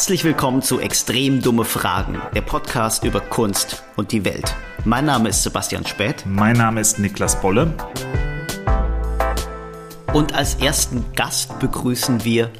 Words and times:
Herzlich 0.00 0.24
willkommen 0.24 0.62
zu 0.62 0.80
Extrem 0.80 1.42
dumme 1.42 1.66
Fragen, 1.66 2.22
der 2.34 2.40
Podcast 2.40 3.04
über 3.04 3.20
Kunst 3.20 3.82
und 3.96 4.12
die 4.12 4.24
Welt. 4.24 4.56
Mein 4.86 5.04
Name 5.04 5.28
ist 5.28 5.42
Sebastian 5.42 5.84
Späth. 5.84 6.24
Mein 6.24 6.56
Name 6.56 6.80
ist 6.80 6.98
Niklas 6.98 7.38
Bolle. 7.42 7.74
Und 10.14 10.34
als 10.34 10.54
ersten 10.54 11.04
Gast 11.14 11.58
begrüßen 11.58 12.24
wir 12.24 12.50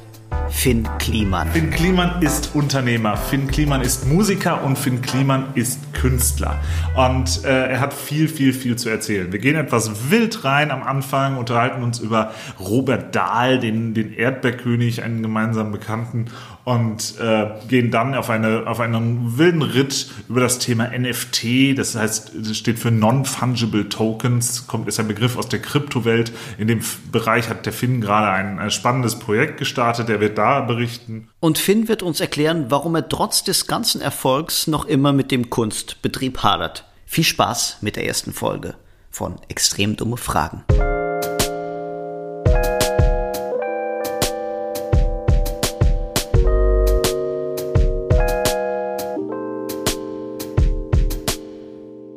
Finn 0.51 0.87
Kliman. 0.99 1.49
Finn 1.49 1.71
Kliman 1.71 2.21
ist 2.21 2.53
Unternehmer, 2.53 3.17
Finn 3.17 3.47
Kliman 3.47 3.81
ist 3.81 4.05
Musiker 4.05 4.63
und 4.63 4.77
Finn 4.77 5.01
Kliman 5.01 5.45
ist 5.55 5.79
Künstler. 5.93 6.59
Und 6.95 7.43
äh, 7.45 7.71
er 7.71 7.79
hat 7.79 7.93
viel, 7.93 8.27
viel, 8.27 8.53
viel 8.53 8.75
zu 8.75 8.89
erzählen. 8.89 9.31
Wir 9.31 9.39
gehen 9.39 9.55
etwas 9.55 10.11
wild 10.11 10.43
rein 10.43 10.69
am 10.69 10.83
Anfang, 10.83 11.37
unterhalten 11.37 11.81
uns 11.83 11.99
über 11.99 12.31
Robert 12.59 13.15
Dahl, 13.15 13.59
den, 13.59 13.93
den 13.93 14.13
Erdbeerkönig, 14.13 15.01
einen 15.03 15.21
gemeinsamen 15.23 15.71
Bekannten 15.71 16.25
und 16.63 17.15
äh, 17.19 17.47
gehen 17.67 17.91
dann 17.91 18.15
auf, 18.15 18.29
eine, 18.29 18.67
auf 18.67 18.79
einen 18.79 19.37
wilden 19.37 19.61
Ritt 19.61 20.07
über 20.29 20.41
das 20.41 20.59
Thema 20.59 20.89
NFT. 20.97 21.77
Das 21.77 21.95
heißt, 21.95 22.31
das 22.35 22.57
steht 22.57 22.79
für 22.79 22.91
Non-Fungible 22.91 23.89
Tokens, 23.89 24.67
kommt, 24.67 24.87
ist 24.87 24.99
ein 24.99 25.07
Begriff 25.07 25.37
aus 25.37 25.49
der 25.49 25.61
Kryptowelt. 25.61 26.31
In 26.57 26.67
dem 26.67 26.81
Bereich 27.11 27.49
hat 27.49 27.65
der 27.65 27.73
Finn 27.73 28.01
gerade 28.01 28.29
ein, 28.29 28.59
ein 28.59 28.71
spannendes 28.71 29.17
Projekt 29.17 29.57
gestartet, 29.57 30.09
der 30.09 30.19
wird 30.19 30.37
da 30.37 30.61
berichten. 30.61 31.29
Und 31.39 31.57
Finn 31.57 31.87
wird 31.87 32.03
uns 32.03 32.19
erklären, 32.19 32.65
warum 32.69 32.95
er 32.95 33.09
trotz 33.09 33.43
des 33.43 33.67
ganzen 33.67 34.01
Erfolgs 34.01 34.67
noch 34.67 34.85
immer 34.85 35.13
mit 35.13 35.31
dem 35.31 35.49
Kunstbetrieb 35.49 36.43
hadert. 36.43 36.85
Viel 37.05 37.23
Spaß 37.23 37.79
mit 37.81 37.95
der 37.95 38.05
ersten 38.05 38.33
Folge 38.33 38.75
von 39.09 39.35
Extrem 39.49 39.97
dumme 39.97 40.17
Fragen. 40.17 40.63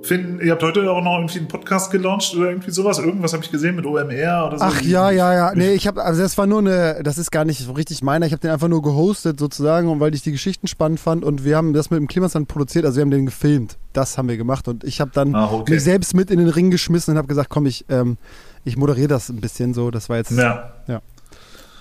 Finn, 0.05 0.39
ihr 0.43 0.53
habt 0.53 0.63
heute 0.63 0.91
auch 0.91 1.03
noch 1.03 1.17
irgendwie 1.17 1.39
einen 1.39 1.49
Podcast 1.49 1.91
gelauncht 1.91 2.37
oder 2.37 2.51
irgendwie 2.51 2.71
sowas. 2.71 2.99
Irgendwas 2.99 3.33
habe 3.33 3.43
ich 3.43 3.51
gesehen 3.51 3.75
mit 3.75 3.87
OMR 3.87 4.47
oder 4.47 4.59
so. 4.59 4.65
Ach 4.65 4.83
ja, 4.83 5.11
ja, 5.11 5.33
ja. 5.33 5.53
Nee, 5.55 5.73
ich 5.73 5.87
habe, 5.87 6.05
also 6.05 6.21
das 6.21 6.37
war 6.37 6.47
nur 6.47 6.59
eine, 6.59 7.01
das 7.03 7.17
ist 7.17 7.31
gar 7.31 7.47
nicht 7.47 7.61
so 7.61 7.73
richtig 7.73 8.03
meiner. 8.03 8.27
Ich 8.27 8.33
habe 8.33 8.41
den 8.41 8.51
einfach 8.51 8.69
nur 8.69 8.83
gehostet 8.83 9.39
sozusagen, 9.39 9.89
und 9.89 10.01
weil 10.01 10.15
ich 10.15 10.21
die 10.21 10.33
Geschichten 10.33 10.67
spannend 10.67 11.01
fand 11.01 11.25
und 11.25 11.45
wir 11.45 11.57
haben 11.57 11.73
das 11.73 11.91
mit 11.91 11.99
dem 11.99 12.07
Klimasand 12.07 12.49
produziert, 12.49 12.85
also 12.85 12.97
wir 12.97 13.03
haben 13.03 13.11
den 13.11 13.25
gefilmt. 13.25 13.79
Das 13.95 14.19
haben 14.19 14.29
wir 14.29 14.37
gemacht 14.37 14.69
und 14.69 14.85
ich 14.85 15.01
habe 15.01 15.11
dann 15.15 15.35
Ach, 15.35 15.53
okay. 15.53 15.73
mich 15.73 15.83
selbst 15.83 16.15
mit 16.15 16.31
in 16.31 16.39
den 16.39 16.49
Ring 16.49 16.71
geschmissen 16.71 17.13
und 17.13 17.19
habe 17.19 17.29
gesagt, 17.29 17.49
komm, 17.49 17.65
ich, 17.65 17.87
ähm, 17.89 18.19
ich 18.65 18.77
moderiere 18.77 19.09
das 19.09 19.31
ein 19.31 19.41
bisschen 19.41 19.73
so. 19.73 19.91
Das 19.91 20.11
war 20.11 20.19
jetzt, 20.19 20.33
Ja. 20.33 20.73
ja. 20.87 21.01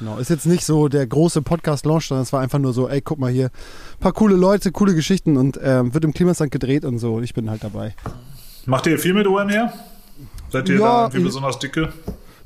Genau. 0.04 0.18
Ist 0.18 0.30
jetzt 0.30 0.46
nicht 0.46 0.66
so 0.66 0.90
der 0.90 1.08
große 1.08 1.42
Podcast-Launch, 1.42 2.08
sondern 2.08 2.24
es 2.24 2.34
war 2.34 2.42
einfach 2.42 2.60
nur 2.60 2.74
so, 2.74 2.90
ey, 2.90 3.00
guck 3.00 3.20
mal 3.20 3.32
hier, 3.32 3.52
paar 4.02 4.12
coole 4.12 4.36
Leute, 4.36 4.74
coole 4.74 4.96
Geschichten 4.96 5.38
und 5.38 5.58
ähm, 5.64 5.94
wird 5.94 6.04
im 6.04 6.14
Klimasand 6.14 6.52
gedreht 6.52 6.84
und 6.84 7.00
so. 7.00 7.16
Und 7.16 7.24
ich 7.24 7.34
bin 7.34 7.50
halt 7.50 7.64
dabei. 7.64 7.96
Macht 8.66 8.86
ihr 8.86 9.00
viel 9.00 9.14
mit 9.14 9.28
OMR? 9.28 9.72
Seid 10.50 10.68
ihr 10.68 10.76
Ja, 10.76 10.82
da 10.82 11.04
irgendwie 11.04 11.24
besonders 11.24 11.58
dicke? 11.58 11.94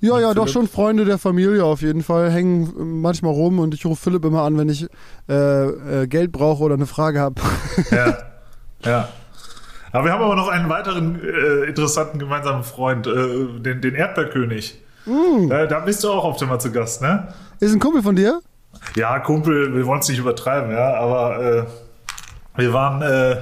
Ja, 0.01 0.19
ja, 0.19 0.35
doch 0.35 0.43
Philipp? 0.43 0.53
schon 0.53 0.67
Freunde 0.67 1.05
der 1.05 1.17
Familie 1.17 1.63
auf 1.65 1.81
jeden 1.81 2.03
Fall. 2.03 2.29
Hängen 2.29 3.01
manchmal 3.01 3.33
rum 3.33 3.57
und 3.57 3.73
ich 3.73 3.83
rufe 3.87 4.03
Philipp 4.03 4.23
immer 4.23 4.43
an, 4.43 4.55
wenn 4.59 4.69
ich 4.69 4.85
äh, 5.27 6.03
äh, 6.03 6.07
Geld 6.07 6.31
brauche 6.31 6.61
oder 6.61 6.75
eine 6.75 6.85
Frage 6.85 7.19
habe. 7.19 7.41
Ja. 7.89 8.17
ja. 8.85 9.09
Aber 9.91 10.05
wir 10.05 10.11
haben 10.11 10.21
aber 10.21 10.35
noch 10.35 10.49
einen 10.49 10.69
weiteren 10.69 11.19
äh, 11.23 11.67
interessanten 11.67 12.19
gemeinsamen 12.19 12.63
Freund, 12.63 13.07
äh, 13.07 13.59
den, 13.59 13.81
den 13.81 13.95
Erdbeerkönig. 13.95 14.79
Mm. 15.07 15.49
Da, 15.49 15.65
da 15.65 15.79
bist 15.79 16.03
du 16.03 16.11
auch 16.11 16.23
oft 16.25 16.41
immer 16.41 16.59
zu 16.59 16.71
Gast, 16.71 17.01
ne? 17.01 17.27
Ist 17.59 17.73
ein 17.73 17.79
Kumpel 17.79 18.01
von 18.03 18.15
dir? 18.15 18.41
Ja, 18.95 19.19
Kumpel, 19.19 19.75
wir 19.75 19.85
wollen 19.87 19.99
es 20.01 20.09
nicht 20.09 20.19
übertreiben, 20.19 20.71
ja, 20.71 20.93
aber 20.95 21.39
äh, 21.39 21.63
wir 22.61 22.73
waren, 22.73 23.01
äh, 23.01 23.37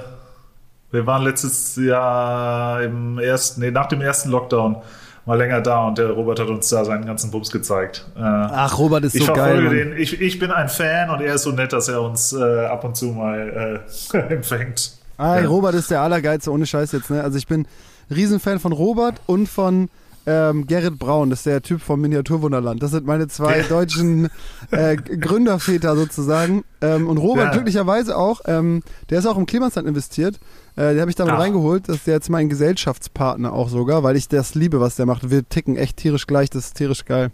wir 0.91 1.05
waren 1.05 1.23
letztes 1.23 1.75
Jahr 1.75 2.81
im 2.83 3.19
ersten, 3.19 3.61
nee, 3.61 3.71
nach 3.71 3.87
dem 3.87 4.01
ersten 4.01 4.29
Lockdown 4.29 4.77
mal 5.25 5.37
länger 5.37 5.59
da 5.61 5.87
und 5.87 5.97
der 5.97 6.11
Robert 6.11 6.39
hat 6.39 6.47
uns 6.47 6.69
da 6.69 6.85
seinen 6.85 7.05
ganzen 7.05 7.31
Bums 7.31 7.49
gezeigt. 7.51 8.05
Äh, 8.15 8.21
Ach, 8.21 8.77
Robert 8.77 9.03
ist 9.03 9.15
ich 9.15 9.25
so 9.25 9.33
geil. 9.33 9.69
den, 9.69 9.97
ich, 9.97 10.21
ich 10.21 10.37
bin 10.39 10.51
ein 10.51 10.69
Fan 10.69 11.09
und 11.09 11.19
er 11.21 11.35
ist 11.35 11.43
so 11.43 11.51
nett, 11.51 11.73
dass 11.73 11.87
er 11.87 12.01
uns 12.01 12.31
äh, 12.31 12.65
ab 12.65 12.83
und 12.83 12.95
zu 12.95 13.07
mal 13.07 13.81
äh, 14.13 14.17
empfängt. 14.33 14.93
Ah, 15.17 15.39
Ja. 15.39 15.47
Robert 15.47 15.73
ist 15.73 15.89
der 15.89 16.01
Allergeilste, 16.01 16.51
ohne 16.51 16.65
Scheiß 16.65 16.91
jetzt. 16.91 17.09
Ne? 17.09 17.23
Also 17.23 17.37
ich 17.37 17.47
bin 17.47 17.67
Riesenfan 18.13 18.59
von 18.59 18.71
Robert 18.71 19.15
und 19.25 19.47
von 19.49 19.89
ähm, 20.27 20.65
Gerrit 20.67 20.97
Braun, 20.97 21.29
das 21.29 21.39
ist 21.39 21.45
der 21.45 21.61
Typ 21.61 21.81
vom 21.81 22.01
Miniaturwunderland. 22.01 22.81
Das 22.81 22.91
sind 22.91 23.05
meine 23.05 23.27
zwei 23.27 23.61
deutschen 23.63 24.29
äh, 24.71 24.95
Gründerväter 24.97 25.95
sozusagen. 25.95 26.63
Ähm, 26.81 27.07
und 27.07 27.17
Robert 27.17 27.45
Ja. 27.45 27.51
glücklicherweise 27.51 28.17
auch, 28.17 28.41
ähm, 28.45 28.81
der 29.09 29.19
ist 29.19 29.25
auch 29.27 29.37
im 29.37 29.45
Klimasland 29.45 29.87
investiert. 29.87 30.39
Äh, 30.75 30.91
den 30.93 31.01
habe 31.01 31.09
ich 31.11 31.15
damit 31.15 31.35
Ach. 31.35 31.39
reingeholt. 31.39 31.87
Das 31.87 31.97
ist 31.97 32.07
jetzt 32.07 32.29
mein 32.29 32.49
Gesellschaftspartner 32.49 33.53
auch 33.53 33.69
sogar, 33.69 34.03
weil 34.03 34.15
ich 34.15 34.27
das 34.27 34.55
liebe, 34.55 34.79
was 34.81 34.95
der 34.95 35.05
macht. 35.05 35.29
Wir 35.29 35.47
ticken 35.47 35.77
echt 35.77 35.97
tierisch 35.97 36.27
gleich, 36.27 36.49
das 36.49 36.65
ist 36.65 36.73
tierisch 36.77 37.05
geil. 37.05 37.31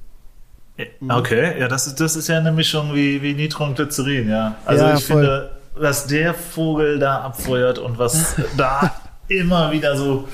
Okay, 1.10 1.60
ja, 1.60 1.68
das 1.68 1.86
ist, 1.88 2.00
das 2.00 2.16
ist 2.16 2.28
ja 2.28 2.38
eine 2.40 2.52
Mischung 2.52 2.94
wie, 2.96 3.22
wie 3.22 3.34
Nitro 3.34 3.66
und 3.66 3.76
Glycerin, 3.76 4.30
ja. 4.30 4.56
Also 4.66 4.84
Ja, 4.84 4.96
ich 4.96 5.06
voll. 5.06 5.18
finde, 5.22 5.52
was 5.76 6.08
der 6.08 6.34
Vogel 6.34 6.98
da 7.00 7.22
abfeuert 7.22 7.78
und 7.78 8.00
was 8.00 8.36
da 8.58 8.92
immer 9.28 9.72
wieder 9.72 9.96
so, 9.96 10.28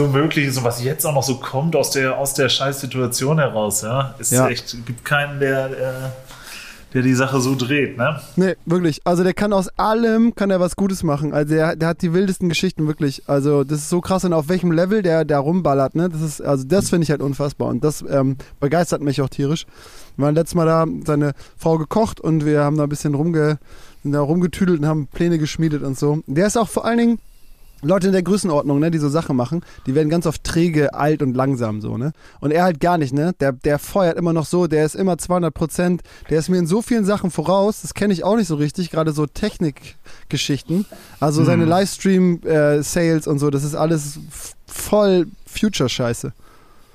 so 0.00 0.08
möglich 0.08 0.48
und 0.56 0.64
was 0.64 0.82
jetzt 0.82 1.04
auch 1.04 1.14
noch 1.14 1.22
so 1.22 1.36
kommt 1.36 1.76
aus 1.76 1.90
der, 1.90 2.16
aus 2.18 2.32
der 2.34 2.48
Scheißsituation 2.48 3.38
heraus, 3.38 3.82
ja, 3.82 4.14
ist 4.18 4.32
Ja. 4.32 4.48
echt, 4.48 4.76
gibt 4.86 5.04
keinen, 5.04 5.40
der, 5.40 5.68
der, 5.68 6.12
der 6.94 7.02
die 7.02 7.14
Sache 7.14 7.40
so 7.40 7.54
dreht, 7.54 7.96
ne? 7.98 8.18
Nee, 8.36 8.56
wirklich. 8.66 9.00
Also 9.04 9.22
der 9.22 9.34
kann 9.34 9.52
aus 9.52 9.68
allem, 9.78 10.34
kann 10.34 10.50
er 10.50 10.58
was 10.58 10.74
Gutes 10.74 11.02
machen. 11.02 11.32
Also 11.34 11.54
der, 11.54 11.76
der 11.76 11.88
hat 11.88 12.02
die 12.02 12.12
wildesten 12.14 12.48
Geschichten, 12.48 12.86
wirklich. 12.88 13.22
Also 13.28 13.62
das 13.62 13.78
ist 13.80 13.90
so 13.90 14.00
krass 14.00 14.24
und 14.24 14.32
auf 14.32 14.48
welchem 14.48 14.72
Level 14.72 15.02
der 15.02 15.24
da 15.24 15.38
rumballert, 15.38 15.94
ne? 15.94 16.08
Das 16.08 16.22
ist, 16.22 16.40
also 16.40 16.64
das 16.66 16.88
finde 16.90 17.04
ich 17.04 17.10
halt 17.10 17.20
unfassbar 17.20 17.68
und 17.68 17.84
das 17.84 18.02
ähm, 18.08 18.36
begeistert 18.58 19.02
mich 19.02 19.20
auch 19.20 19.28
tierisch. 19.28 19.66
Wir 20.16 20.24
waren 20.26 20.34
letztes 20.34 20.54
Mal 20.54 20.66
da, 20.66 20.86
seine 21.06 21.32
Frau 21.58 21.78
gekocht 21.78 22.20
und 22.20 22.44
wir 22.44 22.64
haben 22.64 22.76
da 22.76 22.84
ein 22.84 22.88
bisschen 22.88 23.14
rumge, 23.14 23.58
da 24.02 24.20
rumgetüdelt 24.20 24.80
und 24.80 24.86
haben 24.86 25.06
Pläne 25.06 25.38
geschmiedet 25.38 25.82
und 25.82 25.98
so. 25.98 26.20
Der 26.26 26.46
ist 26.46 26.56
auch 26.56 26.68
vor 26.68 26.84
allen 26.86 26.98
Dingen 26.98 27.18
Leute 27.82 28.08
in 28.08 28.12
der 28.12 28.22
Größenordnung, 28.22 28.78
ne, 28.78 28.90
die 28.90 28.98
so 28.98 29.08
Sachen 29.08 29.36
machen, 29.36 29.62
die 29.86 29.94
werden 29.94 30.08
ganz 30.08 30.26
oft 30.26 30.44
träge, 30.44 30.94
alt 30.94 31.22
und 31.22 31.34
langsam 31.34 31.80
so, 31.80 31.96
ne? 31.96 32.12
Und 32.40 32.50
er 32.50 32.64
halt 32.64 32.80
gar 32.80 32.98
nicht, 32.98 33.12
ne? 33.12 33.34
Der, 33.40 33.52
der 33.52 33.78
feuert 33.78 34.16
immer 34.16 34.32
noch 34.32 34.46
so, 34.46 34.66
der 34.66 34.84
ist 34.84 34.94
immer 34.94 35.18
200 35.18 35.52
Prozent, 35.52 36.02
der 36.28 36.38
ist 36.38 36.48
mir 36.48 36.58
in 36.58 36.66
so 36.66 36.82
vielen 36.82 37.04
Sachen 37.04 37.30
voraus, 37.30 37.82
das 37.82 37.94
kenne 37.94 38.12
ich 38.12 38.24
auch 38.24 38.36
nicht 38.36 38.48
so 38.48 38.56
richtig, 38.56 38.90
gerade 38.90 39.12
so 39.12 39.26
Technikgeschichten. 39.26 40.86
Also 41.20 41.44
seine 41.44 41.64
Livestream-Sales 41.64 43.26
und 43.26 43.38
so, 43.38 43.50
das 43.50 43.64
ist 43.64 43.74
alles 43.74 44.18
voll 44.66 45.26
Future-Scheiße. 45.46 46.32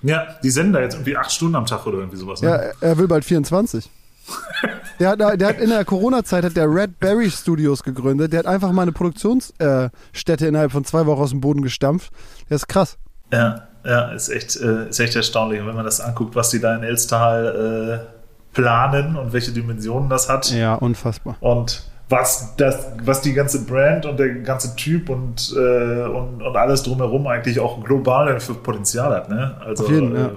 Ja, 0.04 0.28
die 0.44 0.52
senden 0.52 0.74
da 0.74 0.82
jetzt 0.82 0.94
irgendwie 0.94 1.18
acht 1.18 1.32
Stunden 1.32 1.56
am 1.56 1.66
Tag 1.66 1.88
oder 1.88 1.98
irgendwie 1.98 2.18
sowas, 2.18 2.42
ne? 2.42 2.50
Ja, 2.50 2.56
er 2.88 2.98
will 2.98 3.08
bald 3.08 3.26
24. 3.26 3.90
Der 5.00 5.10
hat, 5.10 5.20
der 5.20 5.48
hat 5.50 5.60
in 5.60 5.70
der 5.70 5.84
Corona-Zeit 5.84 6.46
hat 6.46 6.56
der 6.56 6.74
Red 6.74 7.00
Berry 7.00 7.30
Studios 7.30 7.84
gegründet. 7.84 8.32
Der 8.32 8.40
hat 8.40 8.46
einfach 8.46 8.72
mal 8.72 8.84
eine 8.84 8.94
Produktionsstätte 8.94 10.46
äh, 10.46 10.48
innerhalb 10.48 10.72
von 10.72 10.86
zwei 10.86 11.06
Wochen 11.06 11.22
aus 11.22 11.32
dem 11.32 11.42
Boden 11.42 11.62
gestampft. 11.62 12.14
Der 12.50 12.56
ist 12.56 12.68
krass. 12.68 12.98
Ja, 13.32 13.68
ja, 13.84 14.12
ist 14.12 14.30
echt, 14.30 14.56
äh, 14.56 14.88
ist 14.88 15.00
echt 15.00 15.16
erstaunlich. 15.18 15.60
Und 15.60 15.68
wenn 15.68 15.76
man 15.76 15.84
das 15.84 16.00
anguckt, 16.00 16.36
was 16.36 16.50
die 16.50 16.62
da 16.62 16.76
in 16.78 16.84
Elstal 16.84 18.02
äh, 18.02 18.56
planen 18.56 19.18
und 19.18 19.34
welche 19.34 19.52
Dimensionen 19.52 20.10
das 20.10 20.30
hat. 20.30 20.50
Ja, 20.52 20.76
unfassbar. 20.76 21.36
Und 21.42 21.84
was, 22.10 22.56
das, 22.56 22.88
was 23.04 23.22
die 23.22 23.34
ganze 23.34 23.66
Brand 23.66 24.06
und 24.06 24.18
der 24.18 24.30
ganze 24.36 24.76
Typ 24.76 25.10
und, 25.10 25.54
äh, 25.58 26.04
und, 26.04 26.42
und 26.42 26.56
alles 26.56 26.84
drumherum 26.84 27.28
eigentlich 27.28 27.60
auch 27.60 27.84
global 27.84 28.40
für 28.40 28.54
Potenzial 28.54 29.14
hat. 29.14 29.30
Ne? 29.30 29.56
Also, 29.66 29.84
Auf 29.84 29.92
jeden, 29.92 30.16
äh, 30.16 30.30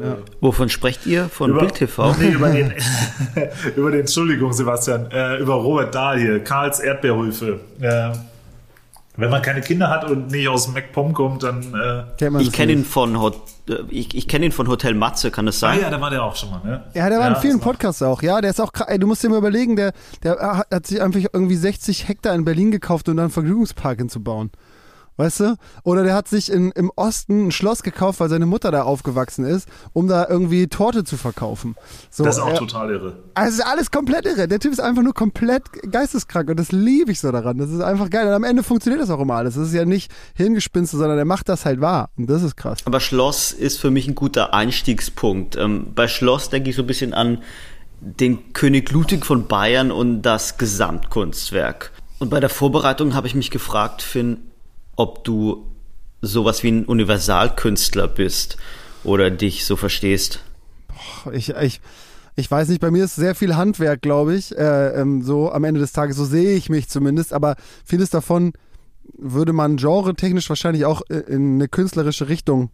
ja. 0.00 0.12
äh, 0.12 0.16
Wovon 0.40 0.68
sprecht 0.68 1.06
ihr? 1.06 1.28
Von 1.28 1.50
über, 1.50 1.60
Bild 1.60 1.74
TV? 1.74 2.14
Nee, 2.18 2.30
über 2.30 2.50
den, 2.50 2.72
über 3.76 3.90
den, 3.90 4.00
Entschuldigung, 4.00 4.52
Sebastian, 4.52 5.10
äh, 5.10 5.36
über 5.38 5.54
Robert 5.54 5.94
Dahl 5.94 6.18
hier, 6.18 6.42
Karls 6.42 6.80
Erdbeerhöfe. 6.80 7.60
Äh, 7.80 8.12
wenn 9.16 9.30
man 9.30 9.42
keine 9.42 9.60
Kinder 9.60 9.90
hat 9.90 10.08
und 10.08 10.30
nicht 10.30 10.46
aus 10.48 10.68
MacPom 10.68 11.12
kommt, 11.12 11.42
dann. 11.42 11.74
Äh, 11.74 12.04
Kennt 12.18 12.32
man 12.34 12.42
Ich 12.42 12.52
kenne 12.52 12.70
ihn 12.72 12.84
von 12.84 13.20
Hot 13.20 13.34
äh, 13.68 13.82
ich, 13.90 14.14
ich 14.14 14.28
kenne 14.28 14.46
ihn 14.46 14.52
von 14.52 14.68
Hotel 14.68 14.94
Matze, 14.94 15.30
kann 15.30 15.46
das 15.46 15.56
ah 15.56 15.70
sein? 15.72 15.80
ja, 15.80 15.90
da 15.90 16.00
war 16.00 16.10
der 16.10 16.22
auch 16.22 16.36
schon 16.36 16.50
mal, 16.50 16.60
ne? 16.64 16.84
Ja, 16.94 17.08
der 17.08 17.18
war 17.18 17.28
in 17.28 17.36
vielen 17.36 17.60
Podcasts 17.60 18.00
auch. 18.02 18.22
Ja, 18.22 18.40
der 18.40 18.50
ist 18.50 18.60
auch. 18.60 18.70
Ey, 18.86 18.98
Du 18.98 19.06
musst 19.06 19.22
dir 19.22 19.28
mal 19.28 19.38
überlegen, 19.38 19.76
der, 19.76 19.92
der 20.22 20.38
hat 20.38 20.68
hat 20.72 20.86
sich 20.86 21.00
einfach 21.02 21.20
irgendwie 21.32 21.56
60 21.56 22.08
Hektar 22.08 22.34
in 22.34 22.44
Berlin 22.44 22.70
gekauft, 22.70 23.08
um 23.08 23.16
da 23.16 23.24
einen 23.24 23.32
Vergnügungspark 23.32 23.98
hinzubauen. 23.98 24.50
Weißt 25.18 25.40
du? 25.40 25.56
Oder 25.82 26.04
der 26.04 26.14
hat 26.14 26.28
sich 26.28 26.50
in, 26.50 26.70
im 26.70 26.90
Osten 26.94 27.48
ein 27.48 27.50
Schloss 27.50 27.82
gekauft, 27.82 28.20
weil 28.20 28.28
seine 28.28 28.46
Mutter 28.46 28.70
da 28.70 28.84
aufgewachsen 28.84 29.44
ist, 29.44 29.68
um 29.92 30.06
da 30.08 30.26
irgendwie 30.28 30.68
Torte 30.68 31.02
zu 31.02 31.16
verkaufen. 31.16 31.74
So, 32.08 32.22
Das 32.24 32.36
ist 32.36 32.42
auch 32.42 32.50
er- 32.52 32.58
total 32.58 32.90
irre. 32.92 33.16
Also 33.34 33.64
alles 33.64 33.90
komplett 33.90 34.26
irre. 34.26 34.46
Der 34.48 34.60
Typ 34.60 34.72
ist 34.72 34.80
einfach 34.80 35.02
nur 35.02 35.14
komplett 35.14 35.64
geisteskrank 35.90 36.48
und 36.48 36.58
das 36.58 36.70
liebe 36.72 37.10
ich 37.12 37.18
so 37.20 37.30
daran. 37.32 37.58
Das 37.58 37.68
ist 37.70 37.80
einfach 37.80 38.08
geil. 38.10 38.28
Und 38.28 38.32
am 38.32 38.44
Ende 38.44 38.62
funktioniert 38.62 39.02
das 39.02 39.10
auch 39.10 39.20
immer 39.20 39.34
alles. 39.34 39.56
Das 39.56 39.66
ist 39.68 39.74
ja 39.74 39.84
nicht 39.84 40.10
Hirngespinste, 40.34 40.96
sondern 40.96 41.18
er 41.18 41.24
macht 41.24 41.48
das 41.48 41.64
halt 41.64 41.80
wahr. 41.80 42.10
Und 42.16 42.30
das 42.30 42.44
ist 42.44 42.56
krass. 42.56 42.78
Aber 42.84 43.00
Schloss 43.00 43.50
ist 43.50 43.78
für 43.80 43.90
mich 43.90 44.06
ein 44.06 44.14
guter 44.14 44.54
Einstiegspunkt. 44.54 45.56
Ähm, 45.56 45.88
bei 45.96 46.06
Schloss 46.06 46.48
denke 46.48 46.70
ich 46.70 46.76
so 46.76 46.82
ein 46.82 46.86
bisschen 46.86 47.12
an 47.12 47.42
den 48.00 48.52
König 48.52 48.92
Ludwig 48.92 49.26
von 49.26 49.48
Bayern 49.48 49.90
und 49.90 50.22
das 50.22 50.58
Gesamtkunstwerk. 50.58 51.90
Und 52.20 52.30
bei 52.30 52.40
der 52.40 52.48
Vorbereitung 52.48 53.14
habe 53.14 53.26
ich 53.26 53.34
mich 53.34 53.50
gefragt, 53.50 54.02
Finn, 54.02 54.38
ob 54.98 55.24
du 55.24 55.64
sowas 56.20 56.62
wie 56.64 56.72
ein 56.72 56.84
Universalkünstler 56.84 58.08
bist 58.08 58.56
oder 59.04 59.30
dich 59.30 59.64
so 59.64 59.76
verstehst. 59.76 60.40
Ich, 61.32 61.50
ich, 61.50 61.80
ich 62.34 62.50
weiß 62.50 62.68
nicht, 62.68 62.80
bei 62.80 62.90
mir 62.90 63.04
ist 63.04 63.14
sehr 63.14 63.36
viel 63.36 63.54
Handwerk, 63.54 64.02
glaube 64.02 64.34
ich. 64.34 64.56
Äh, 64.58 65.00
ähm, 65.00 65.22
so 65.22 65.52
am 65.52 65.62
Ende 65.62 65.80
des 65.80 65.92
Tages, 65.92 66.16
so 66.16 66.24
sehe 66.24 66.56
ich 66.56 66.68
mich 66.68 66.88
zumindest, 66.88 67.32
aber 67.32 67.54
vieles 67.84 68.10
davon 68.10 68.52
würde 69.16 69.52
man 69.52 69.76
genre-technisch 69.76 70.48
wahrscheinlich 70.48 70.84
auch 70.84 71.02
in 71.02 71.54
eine 71.54 71.68
künstlerische 71.68 72.28
Richtung 72.28 72.70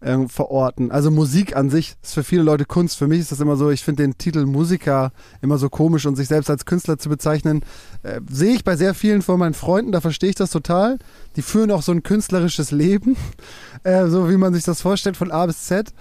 äh, 0.00 0.28
verorten. 0.28 0.90
Also 0.90 1.10
Musik 1.10 1.56
an 1.56 1.70
sich 1.70 1.96
ist 2.02 2.14
für 2.14 2.24
viele 2.24 2.42
Leute 2.42 2.64
Kunst. 2.64 2.96
Für 2.96 3.06
mich 3.06 3.20
ist 3.20 3.32
das 3.32 3.40
immer 3.40 3.56
so, 3.56 3.70
ich 3.70 3.84
finde 3.84 4.02
den 4.02 4.18
Titel 4.18 4.46
Musiker 4.46 5.12
immer 5.42 5.58
so 5.58 5.68
komisch 5.68 6.06
und 6.06 6.16
sich 6.16 6.28
selbst 6.28 6.50
als 6.50 6.64
Künstler 6.64 6.98
zu 6.98 7.08
bezeichnen, 7.08 7.62
äh, 8.02 8.20
sehe 8.30 8.54
ich 8.54 8.64
bei 8.64 8.76
sehr 8.76 8.94
vielen 8.94 9.22
von 9.22 9.38
meinen 9.38 9.54
Freunden, 9.54 9.92
da 9.92 10.00
verstehe 10.00 10.30
ich 10.30 10.36
das 10.36 10.50
total. 10.50 10.98
Die 11.36 11.42
führen 11.42 11.70
auch 11.70 11.82
so 11.82 11.92
ein 11.92 12.02
künstlerisches 12.02 12.70
Leben, 12.70 13.16
äh, 13.84 14.06
so 14.06 14.28
wie 14.30 14.36
man 14.36 14.54
sich 14.54 14.64
das 14.64 14.80
vorstellt 14.80 15.16
von 15.16 15.30
A 15.30 15.46
bis 15.46 15.64
Z. 15.64 15.92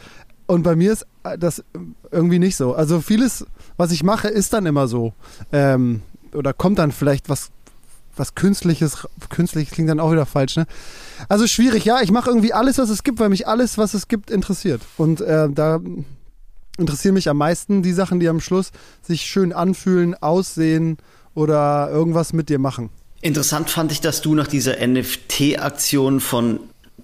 Und 0.47 0.63
bei 0.63 0.75
mir 0.75 0.93
ist 0.93 1.05
äh, 1.23 1.37
das 1.37 1.63
irgendwie 2.11 2.39
nicht 2.39 2.55
so. 2.55 2.73
Also 2.73 3.01
vieles, 3.01 3.45
was 3.77 3.91
ich 3.91 4.03
mache, 4.03 4.27
ist 4.27 4.53
dann 4.53 4.65
immer 4.65 4.87
so. 4.87 5.13
Ähm, 5.51 6.01
oder 6.33 6.53
kommt 6.53 6.79
dann 6.79 6.91
vielleicht 6.91 7.29
was 7.29 7.51
was 8.19 8.35
Künstliches, 8.35 9.07
künstlich 9.29 9.71
klingt 9.71 9.89
dann 9.89 9.99
auch 9.99 10.11
wieder 10.11 10.25
falsch, 10.25 10.57
ne? 10.57 10.67
Also 11.27 11.47
schwierig, 11.47 11.85
ja, 11.85 12.01
ich 12.01 12.11
mache 12.11 12.29
irgendwie 12.29 12.53
alles, 12.53 12.77
was 12.77 12.89
es 12.89 13.03
gibt, 13.03 13.19
weil 13.19 13.29
mich 13.29 13.47
alles, 13.47 13.77
was 13.77 13.93
es 13.93 14.07
gibt, 14.07 14.29
interessiert. 14.29 14.81
Und 14.97 15.21
äh, 15.21 15.49
da 15.49 15.79
interessieren 16.77 17.13
mich 17.13 17.29
am 17.29 17.37
meisten 17.37 17.81
die 17.81 17.93
Sachen, 17.93 18.19
die 18.19 18.29
am 18.29 18.39
Schluss 18.39 18.71
sich 19.01 19.21
schön 19.21 19.53
anfühlen, 19.53 20.15
aussehen 20.15 20.97
oder 21.33 21.89
irgendwas 21.91 22.33
mit 22.33 22.49
dir 22.49 22.59
machen. 22.59 22.89
Interessant 23.21 23.69
fand 23.69 23.91
ich, 23.91 24.01
dass 24.01 24.21
du 24.21 24.33
nach 24.33 24.47
dieser 24.47 24.75
NFT-Aktion 24.85 26.19
von 26.21 26.59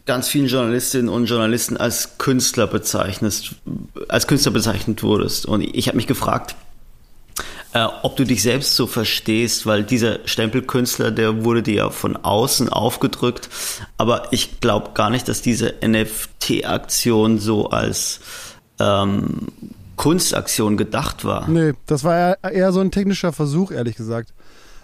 ganz 0.05 0.27
vielen 0.27 0.47
Journalistinnen 0.47 1.09
und 1.09 1.25
Journalisten 1.25 1.77
als 1.77 2.17
Künstler 2.17 2.67
bezeichnest, 2.67 3.55
als 4.07 4.27
Künstler 4.27 4.51
bezeichnet 4.51 5.03
wurdest. 5.03 5.45
Und 5.45 5.61
ich 5.61 5.87
habe 5.87 5.97
mich 5.97 6.07
gefragt, 6.07 6.55
äh, 7.75 7.87
ob 8.03 8.15
du 8.15 8.23
dich 8.23 8.41
selbst 8.41 8.75
so 8.75 8.87
verstehst, 8.87 9.65
weil 9.65 9.83
dieser 9.83 10.19
Stempelkünstler, 10.25 11.11
der 11.11 11.43
wurde 11.43 11.61
dir 11.61 11.75
ja 11.75 11.89
von 11.89 12.15
außen 12.15 12.69
aufgedrückt, 12.69 13.49
aber 13.97 14.31
ich 14.31 14.61
glaube 14.61 14.91
gar 14.93 15.09
nicht, 15.09 15.27
dass 15.27 15.41
diese 15.41 15.73
NFT-Aktion 15.85 17.37
so 17.37 17.69
als 17.69 18.21
ähm, 18.79 19.49
Kunstaktion 19.97 20.77
gedacht 20.77 21.25
war. 21.25 21.49
Nee, 21.49 21.73
das 21.85 22.05
war 22.05 22.41
eher 22.43 22.71
so 22.71 22.79
ein 22.79 22.91
technischer 22.91 23.33
Versuch, 23.33 23.71
ehrlich 23.71 23.97
gesagt. 23.97 24.33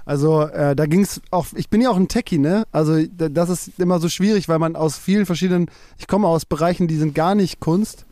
Also 0.03 0.41
äh, 0.41 0.75
da 0.75 0.85
ging 0.85 1.03
es 1.03 1.21
auch, 1.31 1.45
ich 1.55 1.69
bin 1.69 1.79
ja 1.79 1.91
auch 1.91 1.95
ein 1.95 2.09
Techie, 2.09 2.39
ne? 2.39 2.65
Also 2.73 2.97
das 3.07 3.49
ist 3.49 3.79
immer 3.79 3.99
so 3.99 4.09
schwierig, 4.09 4.49
weil 4.49 4.59
man 4.59 4.75
aus 4.75 4.97
vielen 4.97 5.25
verschiedenen, 5.25 5.71
ich 5.97 6.07
komme 6.07 6.27
aus 6.27 6.43
Bereichen, 6.43 6.89
die 6.89 6.97
sind 6.97 7.15
gar 7.15 7.35
nicht 7.35 7.61
Kunst 7.61 8.05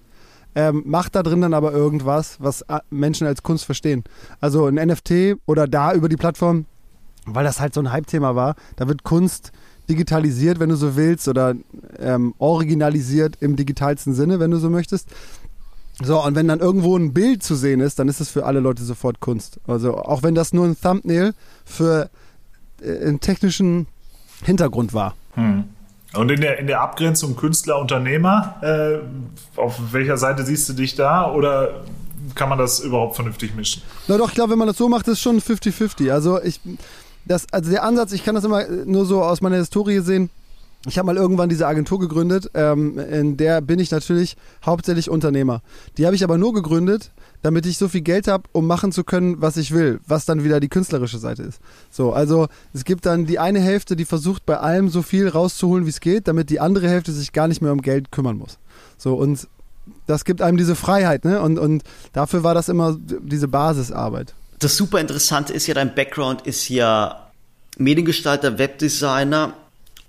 ähm, 0.55 0.83
macht 0.85 1.15
da 1.15 1.23
drin 1.23 1.41
dann 1.41 1.53
aber 1.53 1.71
irgendwas, 1.71 2.37
was 2.39 2.61
äh, 2.63 2.79
Menschen 2.89 3.27
als 3.27 3.43
Kunst 3.43 3.65
verstehen. 3.65 4.03
Also 4.39 4.65
ein 4.65 4.75
NFT 4.75 5.37
oder 5.45 5.67
da 5.67 5.93
über 5.93 6.09
die 6.09 6.15
Plattform, 6.15 6.65
weil 7.25 7.43
das 7.43 7.59
halt 7.59 7.73
so 7.73 7.81
ein 7.81 7.91
Hype-Thema 7.91 8.35
war, 8.35 8.55
da 8.75 8.87
wird 8.87 9.03
Kunst 9.03 9.51
digitalisiert, 9.89 10.59
wenn 10.59 10.69
du 10.69 10.75
so 10.75 10.95
willst, 10.95 11.27
oder 11.27 11.55
ähm, 11.97 12.33
originalisiert 12.37 13.37
im 13.39 13.55
digitalsten 13.55 14.13
Sinne, 14.13 14.39
wenn 14.39 14.51
du 14.51 14.57
so 14.57 14.69
möchtest. 14.69 15.09
So, 16.01 16.23
und 16.23 16.35
wenn 16.35 16.47
dann 16.47 16.59
irgendwo 16.59 16.95
ein 16.95 17.13
Bild 17.13 17.43
zu 17.43 17.55
sehen 17.55 17.81
ist, 17.81 17.99
dann 17.99 18.07
ist 18.07 18.21
es 18.21 18.29
für 18.29 18.45
alle 18.45 18.61
Leute 18.61 18.83
sofort 18.83 19.19
Kunst. 19.19 19.59
Also 19.67 19.97
auch 19.97 20.23
wenn 20.23 20.35
das 20.35 20.53
nur 20.53 20.65
ein 20.65 20.79
Thumbnail 20.79 21.33
für 21.65 22.09
äh, 22.81 23.07
einen 23.07 23.19
technischen 23.19 23.87
Hintergrund 24.43 24.93
war. 24.93 25.15
Hm. 25.33 25.65
Und 26.13 26.31
in 26.31 26.41
der, 26.41 26.57
in 26.57 26.67
der 26.67 26.81
Abgrenzung 26.81 27.35
Künstler-Unternehmer, 27.35 28.55
äh, 28.61 29.59
auf 29.59 29.79
welcher 29.91 30.17
Seite 30.17 30.43
siehst 30.43 30.67
du 30.69 30.73
dich 30.73 30.95
da 30.95 31.31
oder 31.31 31.83
kann 32.35 32.49
man 32.49 32.57
das 32.57 32.79
überhaupt 32.79 33.15
vernünftig 33.15 33.55
mischen? 33.55 33.83
Na 34.07 34.17
doch, 34.17 34.29
ich 34.29 34.35
glaube, 34.35 34.51
wenn 34.51 34.59
man 34.59 34.67
das 34.67 34.77
so 34.77 34.89
macht, 34.89 35.07
ist 35.07 35.13
es 35.13 35.21
schon 35.21 35.39
50-50. 35.39 36.11
Also 36.11 36.39
also 37.51 37.71
der 37.71 37.83
Ansatz, 37.83 38.11
ich 38.11 38.23
kann 38.23 38.35
das 38.35 38.43
immer 38.43 38.65
nur 38.85 39.05
so 39.05 39.21
aus 39.23 39.41
meiner 39.41 39.57
Historie 39.57 39.99
sehen. 39.99 40.29
Ich 40.87 40.97
habe 40.97 41.07
mal 41.07 41.17
irgendwann 41.17 41.49
diese 41.49 41.67
Agentur 41.67 41.99
gegründet, 41.99 42.49
ähm, 42.53 42.97
in 42.97 43.35
der 43.35 43.59
bin 43.59 43.79
ich 43.79 43.91
natürlich 43.91 44.37
hauptsächlich 44.65 45.09
Unternehmer. 45.09 45.61
Die 45.97 46.05
habe 46.05 46.15
ich 46.15 46.23
aber 46.23 46.37
nur 46.37 46.53
gegründet, 46.53 47.11
damit 47.41 47.65
ich 47.65 47.77
so 47.77 47.87
viel 47.87 48.01
Geld 48.01 48.27
habe, 48.27 48.43
um 48.51 48.67
machen 48.67 48.91
zu 48.91 49.03
können, 49.03 49.41
was 49.41 49.57
ich 49.57 49.71
will, 49.71 49.99
was 50.05 50.25
dann 50.25 50.43
wieder 50.43 50.59
die 50.59 50.67
künstlerische 50.67 51.19
Seite 51.19 51.43
ist. 51.43 51.59
So, 51.89 52.11
also 52.11 52.47
es 52.73 52.83
gibt 52.83 53.05
dann 53.05 53.25
die 53.25 53.39
eine 53.39 53.59
Hälfte, 53.59 53.95
die 53.95 54.05
versucht 54.05 54.45
bei 54.45 54.57
allem 54.57 54.89
so 54.89 55.01
viel 55.01 55.27
rauszuholen, 55.27 55.85
wie 55.85 55.89
es 55.89 56.01
geht, 56.01 56.27
damit 56.27 56.49
die 56.49 56.59
andere 56.59 56.89
Hälfte 56.89 57.11
sich 57.11 57.31
gar 57.31 57.47
nicht 57.47 57.61
mehr 57.61 57.71
um 57.71 57.81
Geld 57.81 58.11
kümmern 58.11 58.37
muss. 58.37 58.57
So 58.97 59.15
und 59.15 59.47
das 60.05 60.25
gibt 60.25 60.41
einem 60.41 60.57
diese 60.57 60.75
Freiheit, 60.75 61.25
ne? 61.25 61.41
Und, 61.41 61.57
und 61.57 61.83
dafür 62.13 62.43
war 62.43 62.53
das 62.53 62.69
immer 62.69 62.97
diese 62.99 63.47
Basisarbeit. 63.47 64.33
Das 64.59 64.75
super 64.75 64.99
Interessante 64.99 65.53
ist 65.53 65.67
ja, 65.67 65.73
dein 65.73 65.95
Background 65.95 66.41
ist 66.41 66.67
ja 66.67 67.29
Mediengestalter, 67.77 68.57
Webdesigner 68.57 69.53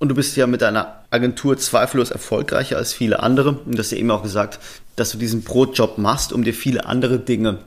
und 0.00 0.08
du 0.08 0.14
bist 0.14 0.34
ja 0.36 0.46
mit 0.46 0.62
deiner 0.62 1.04
Agentur 1.10 1.58
zweifellos 1.58 2.10
erfolgreicher 2.10 2.78
als 2.78 2.94
viele 2.94 3.22
andere. 3.22 3.50
Und 3.50 3.74
du 3.74 3.78
hast 3.78 3.92
ja 3.92 3.98
eben 3.98 4.10
auch 4.10 4.22
gesagt, 4.22 4.58
dass 4.96 5.12
du 5.12 5.18
diesen 5.18 5.42
Brotjob 5.42 5.98
machst, 5.98 6.32
um 6.32 6.42
dir 6.42 6.54
viele 6.54 6.86
andere 6.86 7.18
Dinge 7.18 7.58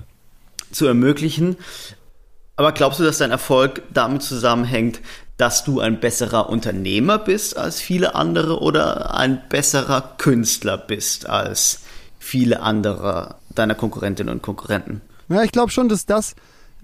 zu 0.72 0.88
ermöglichen. 0.88 1.58
Aber 2.56 2.72
glaubst 2.72 3.00
du, 3.00 3.04
dass 3.04 3.20
dein 3.20 3.30
Erfolg 3.30 3.84
damit 3.94 4.24
zusammenhängt, 4.24 5.00
dass 5.38 5.64
du 5.64 5.80
ein 5.80 6.00
besserer 6.00 6.50
Unternehmer 6.50 7.20
bist 7.20 7.56
als 7.56 7.80
viele 7.80 8.16
andere 8.16 8.60
oder 8.60 9.14
ein 9.14 9.44
besserer 9.48 10.16
Künstler 10.18 10.78
bist 10.78 11.30
als 11.30 11.82
viele 12.18 12.62
andere 12.62 13.36
deiner 13.54 13.76
Konkurrentinnen 13.76 14.34
und 14.34 14.42
Konkurrenten? 14.42 15.02
Ja, 15.30 15.44
ich 15.44 15.52
glaube 15.52 15.72
schon, 15.72 15.88
dass 15.88 16.08
das 16.08 16.34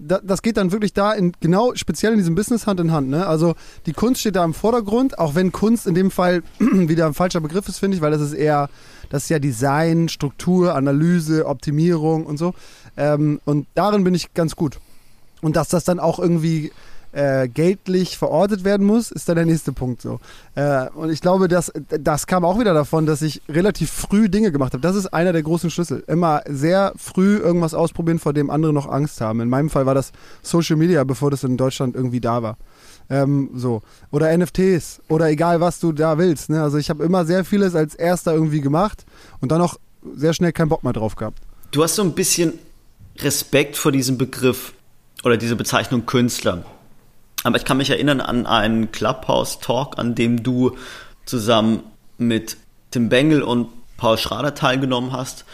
das 0.00 0.42
geht 0.42 0.56
dann 0.56 0.72
wirklich 0.72 0.94
da 0.94 1.12
in, 1.12 1.32
genau 1.40 1.74
speziell 1.74 2.12
in 2.12 2.18
diesem 2.18 2.34
Business 2.34 2.66
Hand 2.66 2.80
in 2.80 2.90
Hand. 2.90 3.10
Ne? 3.10 3.26
Also 3.26 3.54
die 3.86 3.92
Kunst 3.92 4.20
steht 4.20 4.36
da 4.36 4.44
im 4.44 4.54
Vordergrund, 4.54 5.18
auch 5.18 5.34
wenn 5.34 5.52
Kunst 5.52 5.86
in 5.86 5.94
dem 5.94 6.10
Fall 6.10 6.42
wieder 6.58 7.06
ein 7.06 7.14
falscher 7.14 7.40
Begriff 7.40 7.68
ist, 7.68 7.78
finde 7.78 7.96
ich, 7.96 8.02
weil 8.02 8.10
das 8.10 8.22
ist 8.22 8.32
eher 8.32 8.70
das 9.10 9.24
ist 9.24 9.28
ja 9.28 9.38
Design, 9.38 10.08
Struktur, 10.08 10.74
Analyse, 10.74 11.46
Optimierung 11.46 12.24
und 12.24 12.38
so. 12.38 12.54
Ähm, 12.96 13.40
und 13.44 13.66
darin 13.74 14.04
bin 14.04 14.14
ich 14.14 14.32
ganz 14.34 14.56
gut. 14.56 14.78
Und 15.42 15.56
dass 15.56 15.68
das 15.68 15.84
dann 15.84 16.00
auch 16.00 16.18
irgendwie 16.18 16.70
äh, 17.12 17.48
geldlich 17.48 18.16
verortet 18.16 18.64
werden 18.64 18.86
muss, 18.86 19.10
ist 19.10 19.28
dann 19.28 19.36
der 19.36 19.46
nächste 19.46 19.72
Punkt 19.72 20.00
so. 20.02 20.20
Äh, 20.54 20.88
und 20.90 21.10
ich 21.10 21.20
glaube, 21.20 21.48
dass, 21.48 21.72
das 21.88 22.26
kam 22.26 22.44
auch 22.44 22.58
wieder 22.58 22.74
davon, 22.74 23.06
dass 23.06 23.22
ich 23.22 23.42
relativ 23.48 23.90
früh 23.90 24.28
Dinge 24.28 24.52
gemacht 24.52 24.72
habe. 24.72 24.82
Das 24.82 24.96
ist 24.96 25.06
einer 25.06 25.32
der 25.32 25.42
großen 25.42 25.70
Schlüssel. 25.70 26.04
Immer 26.06 26.42
sehr 26.48 26.92
früh 26.96 27.38
irgendwas 27.38 27.74
ausprobieren, 27.74 28.18
vor 28.18 28.32
dem 28.32 28.50
andere 28.50 28.72
noch 28.72 28.88
Angst 28.88 29.20
haben. 29.20 29.40
In 29.40 29.48
meinem 29.48 29.70
Fall 29.70 29.86
war 29.86 29.94
das 29.94 30.12
Social 30.42 30.76
Media, 30.76 31.02
bevor 31.04 31.30
das 31.30 31.44
in 31.44 31.56
Deutschland 31.56 31.96
irgendwie 31.96 32.20
da 32.20 32.42
war. 32.42 32.56
Ähm, 33.08 33.50
so. 33.54 33.82
Oder 34.10 34.36
NFTs 34.36 35.00
oder 35.08 35.28
egal, 35.28 35.60
was 35.60 35.80
du 35.80 35.92
da 35.92 36.16
willst. 36.18 36.50
Ne? 36.50 36.62
Also 36.62 36.78
ich 36.78 36.90
habe 36.90 37.04
immer 37.04 37.24
sehr 37.24 37.44
vieles 37.44 37.74
als 37.74 37.94
erster 37.94 38.32
irgendwie 38.32 38.60
gemacht 38.60 39.04
und 39.40 39.50
dann 39.50 39.60
auch 39.60 39.76
sehr 40.14 40.32
schnell 40.32 40.52
keinen 40.52 40.68
Bock 40.68 40.84
mehr 40.84 40.92
drauf 40.92 41.16
gehabt. 41.16 41.38
Du 41.72 41.82
hast 41.82 41.96
so 41.96 42.02
ein 42.02 42.12
bisschen 42.12 42.54
Respekt 43.18 43.76
vor 43.76 43.92
diesem 43.92 44.16
Begriff 44.16 44.72
oder 45.24 45.36
diese 45.36 45.56
Bezeichnung 45.56 46.06
Künstler. 46.06 46.64
Aber 47.42 47.56
ich 47.56 47.64
kann 47.64 47.78
mich 47.78 47.90
erinnern 47.90 48.20
an 48.20 48.46
einen 48.46 48.92
Clubhouse-Talk, 48.92 49.98
an 49.98 50.14
dem 50.14 50.42
du 50.42 50.76
zusammen 51.24 51.82
mit 52.18 52.56
Tim 52.90 53.08
Bengel 53.08 53.42
und 53.42 53.68
Paul 53.96 54.18
Schrader 54.18 54.54
teilgenommen 54.54 55.12
hast. 55.12 55.44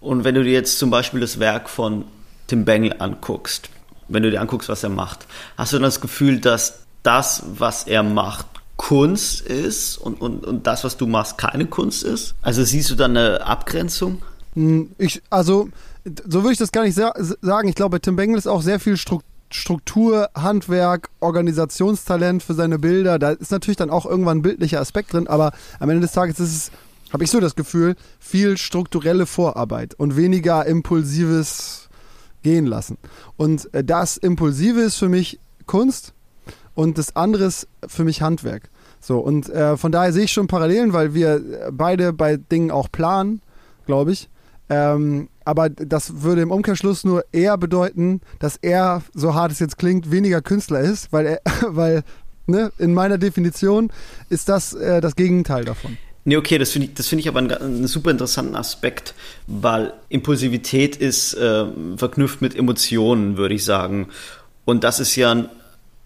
Und 0.00 0.24
wenn 0.24 0.34
du 0.34 0.42
dir 0.42 0.52
jetzt 0.52 0.78
zum 0.78 0.90
Beispiel 0.90 1.20
das 1.20 1.38
Werk 1.38 1.68
von 1.68 2.04
Tim 2.46 2.64
Bengel 2.64 2.96
anguckst, 2.98 3.68
wenn 4.08 4.22
du 4.22 4.30
dir 4.30 4.40
anguckst, 4.40 4.68
was 4.68 4.82
er 4.82 4.90
macht, 4.90 5.26
hast 5.56 5.72
du 5.72 5.76
dann 5.76 5.84
das 5.84 6.00
Gefühl, 6.00 6.40
dass 6.40 6.80
das, 7.02 7.42
was 7.58 7.84
er 7.84 8.02
macht, 8.02 8.46
Kunst 8.76 9.40
ist 9.40 9.96
und, 9.96 10.20
und, 10.20 10.44
und 10.44 10.66
das, 10.66 10.84
was 10.84 10.96
du 10.96 11.06
machst, 11.06 11.38
keine 11.38 11.66
Kunst 11.66 12.02
ist? 12.02 12.34
Also 12.42 12.62
siehst 12.62 12.90
du 12.90 12.94
da 12.94 13.06
eine 13.06 13.44
Abgrenzung? 13.46 14.22
Hm, 14.54 14.90
ich, 14.98 15.22
also, 15.30 15.68
so 16.04 16.42
würde 16.42 16.52
ich 16.52 16.58
das 16.58 16.72
gar 16.72 16.82
nicht 16.84 16.94
sagen. 16.94 17.68
Ich 17.68 17.74
glaube, 17.74 18.00
Tim 18.00 18.16
Bengel 18.16 18.38
ist 18.38 18.46
auch 18.46 18.62
sehr 18.62 18.78
viel 18.78 18.96
Struktur, 18.96 19.28
Handwerk, 19.50 21.10
Organisationstalent 21.20 22.42
für 22.42 22.54
seine 22.54 22.78
Bilder. 22.78 23.18
Da 23.18 23.30
ist 23.30 23.50
natürlich 23.50 23.76
dann 23.76 23.90
auch 23.90 24.06
irgendwann 24.06 24.38
ein 24.38 24.42
bildlicher 24.42 24.80
Aspekt 24.80 25.12
drin, 25.12 25.26
aber 25.26 25.52
am 25.80 25.90
Ende 25.90 26.02
des 26.02 26.12
Tages 26.12 26.40
ist 26.40 26.54
es, 26.54 26.70
habe 27.12 27.24
ich 27.24 27.30
so 27.30 27.40
das 27.40 27.54
Gefühl, 27.54 27.96
viel 28.18 28.56
strukturelle 28.58 29.26
Vorarbeit 29.26 29.94
und 29.94 30.16
weniger 30.16 30.66
impulsives 30.66 31.88
Gehen 32.42 32.66
lassen. 32.66 32.98
Und 33.36 33.72
äh, 33.74 33.82
das 33.82 34.16
Impulsive 34.16 34.80
ist 34.80 34.96
für 34.96 35.08
mich 35.08 35.40
Kunst 35.66 36.14
und 36.74 36.98
das 36.98 37.16
andere 37.16 37.44
ist 37.44 37.66
für 37.86 38.04
mich 38.04 38.22
Handwerk. 38.22 38.70
So, 39.00 39.18
und 39.18 39.48
äh, 39.48 39.76
von 39.76 39.92
daher 39.92 40.12
sehe 40.12 40.24
ich 40.24 40.32
schon 40.32 40.46
Parallelen, 40.46 40.92
weil 40.92 41.14
wir 41.14 41.70
beide 41.72 42.12
bei 42.12 42.36
Dingen 42.36 42.70
auch 42.70 42.90
planen, 42.90 43.40
glaube 43.86 44.12
ich. 44.12 44.28
Ähm, 44.68 45.28
aber 45.46 45.70
das 45.70 46.22
würde 46.22 46.42
im 46.42 46.50
Umkehrschluss 46.50 47.04
nur 47.04 47.24
eher 47.32 47.56
bedeuten, 47.56 48.20
dass 48.40 48.58
er, 48.60 49.02
so 49.14 49.34
hart 49.34 49.52
es 49.52 49.60
jetzt 49.60 49.78
klingt, 49.78 50.10
weniger 50.10 50.42
Künstler 50.42 50.80
ist, 50.80 51.12
weil 51.12 51.26
er, 51.26 51.40
weil, 51.68 52.02
ne, 52.46 52.72
in 52.78 52.92
meiner 52.92 53.16
Definition 53.16 53.90
ist 54.28 54.48
das 54.48 54.74
äh, 54.74 55.00
das 55.00 55.14
Gegenteil 55.16 55.64
davon. 55.64 55.96
Nee, 56.24 56.36
okay, 56.36 56.58
das 56.58 56.72
finde 56.72 56.88
ich, 56.88 57.06
find 57.06 57.20
ich 57.20 57.28
aber 57.28 57.38
einen, 57.38 57.52
einen, 57.52 57.86
super 57.86 58.10
interessanten 58.10 58.56
Aspekt, 58.56 59.14
weil 59.46 59.92
Impulsivität 60.08 60.96
ist 60.96 61.34
äh, 61.34 61.66
verknüpft 61.96 62.42
mit 62.42 62.56
Emotionen, 62.56 63.36
würde 63.36 63.54
ich 63.54 63.64
sagen. 63.64 64.08
Und 64.64 64.82
das 64.82 64.98
ist 64.98 65.14
ja 65.14 65.30
ein, 65.30 65.48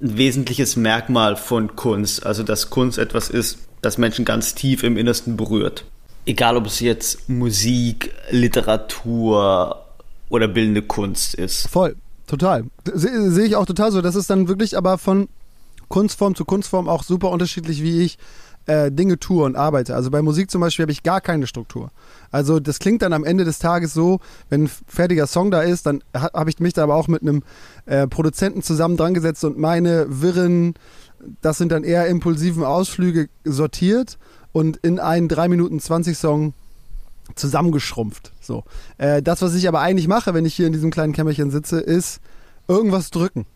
ein 0.03 0.19
wesentliches 0.19 0.77
Merkmal 0.77 1.37
von 1.37 1.75
Kunst. 1.75 2.27
Also, 2.27 2.43
dass 2.43 2.69
Kunst 2.69 2.99
etwas 2.99 3.31
ist, 3.31 3.61
das 3.81 3.97
Menschen 3.97 4.27
ganz 4.27 4.55
tief 4.55 4.83
im 4.83 4.99
Innersten 4.99 5.39
berührt. 5.39 5.87
Egal, 6.27 6.57
ob 6.57 6.67
es 6.67 6.81
jetzt 6.81 7.29
Musik, 7.29 8.13
Literatur 8.31 9.85
oder 10.29 10.49
bildende 10.49 10.83
Kunst 10.83 11.35
ist. 11.35 11.69
Voll, 11.69 11.97
total. 12.27 12.65
Sehe 12.93 13.31
seh 13.31 13.45
ich 13.45 13.57
auch 13.57 13.67
total 13.67 13.91
so. 13.91 14.01
Das 14.03 14.15
ist 14.15 14.31
dann 14.31 14.49
wirklich 14.49 14.77
aber 14.77 14.99
von 14.99 15.29
Kunstform 15.89 16.35
zu 16.35 16.45
Kunstform 16.45 16.89
auch 16.89 17.03
super 17.03 17.31
unterschiedlich, 17.31 17.83
wie 17.83 18.03
ich 18.03 18.19
äh, 18.67 18.93
Dinge 18.93 19.19
tue 19.19 19.45
und 19.45 19.57
arbeite. 19.57 19.95
Also 19.95 20.11
bei 20.11 20.23
Musik 20.23 20.51
zum 20.51 20.61
Beispiel 20.61 20.85
habe 20.85 20.93
ich 20.93 21.03
gar 21.03 21.21
keine 21.21 21.47
Struktur. 21.47 21.91
Also 22.31 22.61
das 22.61 22.79
klingt 22.79 23.03
dann 23.03 23.13
am 23.13 23.25
Ende 23.25 23.45
des 23.45 23.59
Tages 23.59 23.93
so, 23.93 24.21
wenn 24.49 24.65
ein 24.65 24.71
fertiger 24.87 25.27
Song 25.27 25.51
da 25.51 25.63
ist, 25.63 25.87
dann 25.87 26.03
ha 26.15 26.31
habe 26.33 26.51
ich 26.51 26.61
mich 26.61 26.75
da 26.75 26.85
aber 26.85 26.95
auch 26.95 27.09
mit 27.09 27.23
einem 27.23 27.43
äh, 27.87 28.07
Produzenten 28.07 28.63
zusammen 28.63 28.97
dran 28.97 29.15
gesetzt 29.15 29.45
und 29.45 29.59
meine 29.59 30.07
wirren, 30.09 30.75
das 31.41 31.59
sind 31.59 31.73
dann 31.73 31.83
eher 31.83 32.07
impulsiven 32.07 32.63
Ausflüge 32.63 33.29
sortiert 33.45 34.19
und 34.53 34.77
in 34.79 34.99
einen 34.99 35.29
3 35.29 35.49
Minuten 35.49 35.81
20 35.81 36.17
Song 36.17 36.55
zusammengeschrumpft. 37.35 38.33
So. 38.41 38.65
Äh, 38.99 39.23
das, 39.23 39.43
was 39.43 39.55
ich 39.55 39.69
aber 39.69 39.81
eigentlich 39.81 40.09
mache, 40.09 40.35
wenn 40.35 40.45
ich 40.45 40.55
hier 40.55 40.67
in 40.67 40.73
diesem 40.73 40.91
kleinen 40.91 41.13
Kämmerchen 41.13 41.51
sitze, 41.51 41.81
ist 41.81 42.21
irgendwas 42.69 43.11
drücken. 43.11 43.47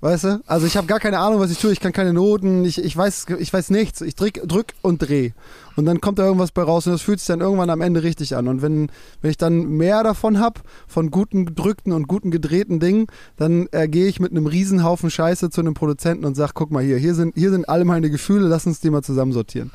Weißt 0.00 0.24
du? 0.24 0.40
Also 0.46 0.64
ich 0.64 0.76
habe 0.76 0.86
gar 0.86 1.00
keine 1.00 1.18
Ahnung, 1.18 1.40
was 1.40 1.50
ich 1.50 1.58
tue. 1.58 1.72
Ich 1.72 1.80
kann 1.80 1.92
keine 1.92 2.12
Noten. 2.12 2.64
Ich, 2.64 2.82
ich, 2.82 2.96
weiß, 2.96 3.26
ich 3.40 3.52
weiß 3.52 3.70
nichts. 3.70 4.00
Ich 4.00 4.14
drück, 4.14 4.34
drück 4.46 4.74
und 4.80 4.98
dreh. 4.98 5.32
Und 5.74 5.86
dann 5.86 6.00
kommt 6.00 6.20
da 6.20 6.24
irgendwas 6.24 6.52
bei 6.52 6.62
raus 6.62 6.86
und 6.86 6.92
das 6.92 7.02
fühlt 7.02 7.18
sich 7.18 7.26
dann 7.26 7.40
irgendwann 7.40 7.68
am 7.68 7.80
Ende 7.80 8.04
richtig 8.04 8.36
an. 8.36 8.46
Und 8.46 8.62
wenn, 8.62 8.92
wenn 9.22 9.30
ich 9.32 9.38
dann 9.38 9.64
mehr 9.64 10.04
davon 10.04 10.38
habe, 10.38 10.60
von 10.86 11.10
guten 11.10 11.46
gedrückten 11.46 11.92
und 11.92 12.06
guten 12.06 12.30
gedrehten 12.30 12.78
Dingen, 12.78 13.06
dann 13.36 13.66
äh, 13.72 13.88
gehe 13.88 14.06
ich 14.06 14.20
mit 14.20 14.30
einem 14.30 14.46
Riesenhaufen 14.46 15.10
Scheiße 15.10 15.50
zu 15.50 15.60
einem 15.60 15.74
Produzenten 15.74 16.24
und 16.24 16.36
sage, 16.36 16.52
guck 16.54 16.70
mal 16.70 16.84
hier, 16.84 16.98
hier 16.98 17.16
sind, 17.16 17.34
hier 17.34 17.50
sind 17.50 17.68
alle 17.68 17.84
meine 17.84 18.08
Gefühle, 18.08 18.46
lass 18.46 18.66
uns 18.66 18.78
die 18.78 18.90
mal 18.90 19.02
zusammensortieren. 19.02 19.72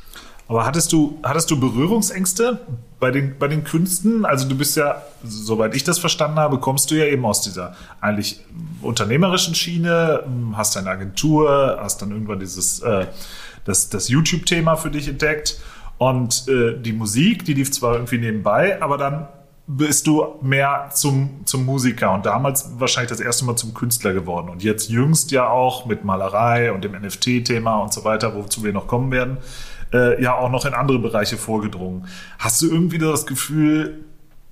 Aber 0.54 0.68
hattest 0.68 0.94
du, 0.94 1.18
hattest 1.24 1.50
du 1.50 1.60
Berührungsängste 1.60 2.60
bei 3.00 3.10
den, 3.10 3.40
bei 3.40 3.48
den 3.48 3.64
Künsten? 3.64 4.24
Also 4.24 4.48
du 4.48 4.56
bist 4.56 4.78
ja, 4.78 5.02
soweit 5.24 5.74
ich 5.74 5.84
das 5.84 5.98
verstanden 5.98 6.38
habe, 6.38 6.60
kommst 6.60 6.92
du 6.92 6.96
ja 6.96 7.06
eben 7.06 7.26
aus 7.26 7.42
dieser 7.42 7.76
eigentlich 8.02 8.40
unternehmerischen 8.84 9.56
Schiene, 9.56 10.24
hast 10.54 10.76
deine 10.76 10.92
Agentur, 10.92 11.80
hast 11.82 12.04
dann 12.04 12.12
irgendwann 12.12 12.40
dieses, 12.40 12.82
äh, 12.82 13.08
das, 13.66 13.90
das 13.90 14.10
YouTube-Thema 14.10 14.76
für 14.76 14.92
dich 14.92 15.08
entdeckt 15.08 15.60
und 15.98 16.48
äh, 16.48 16.80
die 16.80 16.94
Musik, 16.94 17.46
die 17.46 17.56
lief 17.56 17.72
zwar 17.72 17.96
irgendwie 17.96 18.20
nebenbei, 18.20 18.80
aber 18.80 19.00
dann 19.00 19.28
bist 19.66 20.06
du 20.06 20.36
mehr 20.44 20.92
zum, 20.94 21.42
zum 21.46 21.66
Musiker 21.66 22.14
und 22.14 22.28
damals 22.28 22.70
wahrscheinlich 22.78 23.10
das 23.10 23.22
erste 23.22 23.44
Mal 23.46 23.56
zum 23.56 23.74
Künstler 23.74 24.14
geworden. 24.14 24.50
Und 24.50 24.62
jetzt 24.62 24.92
jüngst 24.92 25.32
ja 25.32 25.48
auch 25.48 25.88
mit 25.88 26.06
Malerei 26.06 26.72
und 26.72 26.84
dem 26.84 26.92
NFT-Thema 26.92 27.78
und 27.78 27.92
so 27.92 28.04
weiter, 28.04 28.36
wozu 28.36 28.64
wir 28.64 28.72
noch 28.72 28.86
kommen 28.86 29.10
werden 29.12 29.40
äh, 29.94 30.22
ja 30.22 30.36
auch 30.36 30.50
noch 30.50 30.66
in 30.66 30.74
andere 30.74 31.00
Bereiche 31.00 31.38
vorgedrungen. 31.38 32.08
Hast 32.40 32.62
du 32.62 32.70
irgendwie 32.70 32.98
das 32.98 33.26
Gefühl, 33.26 34.04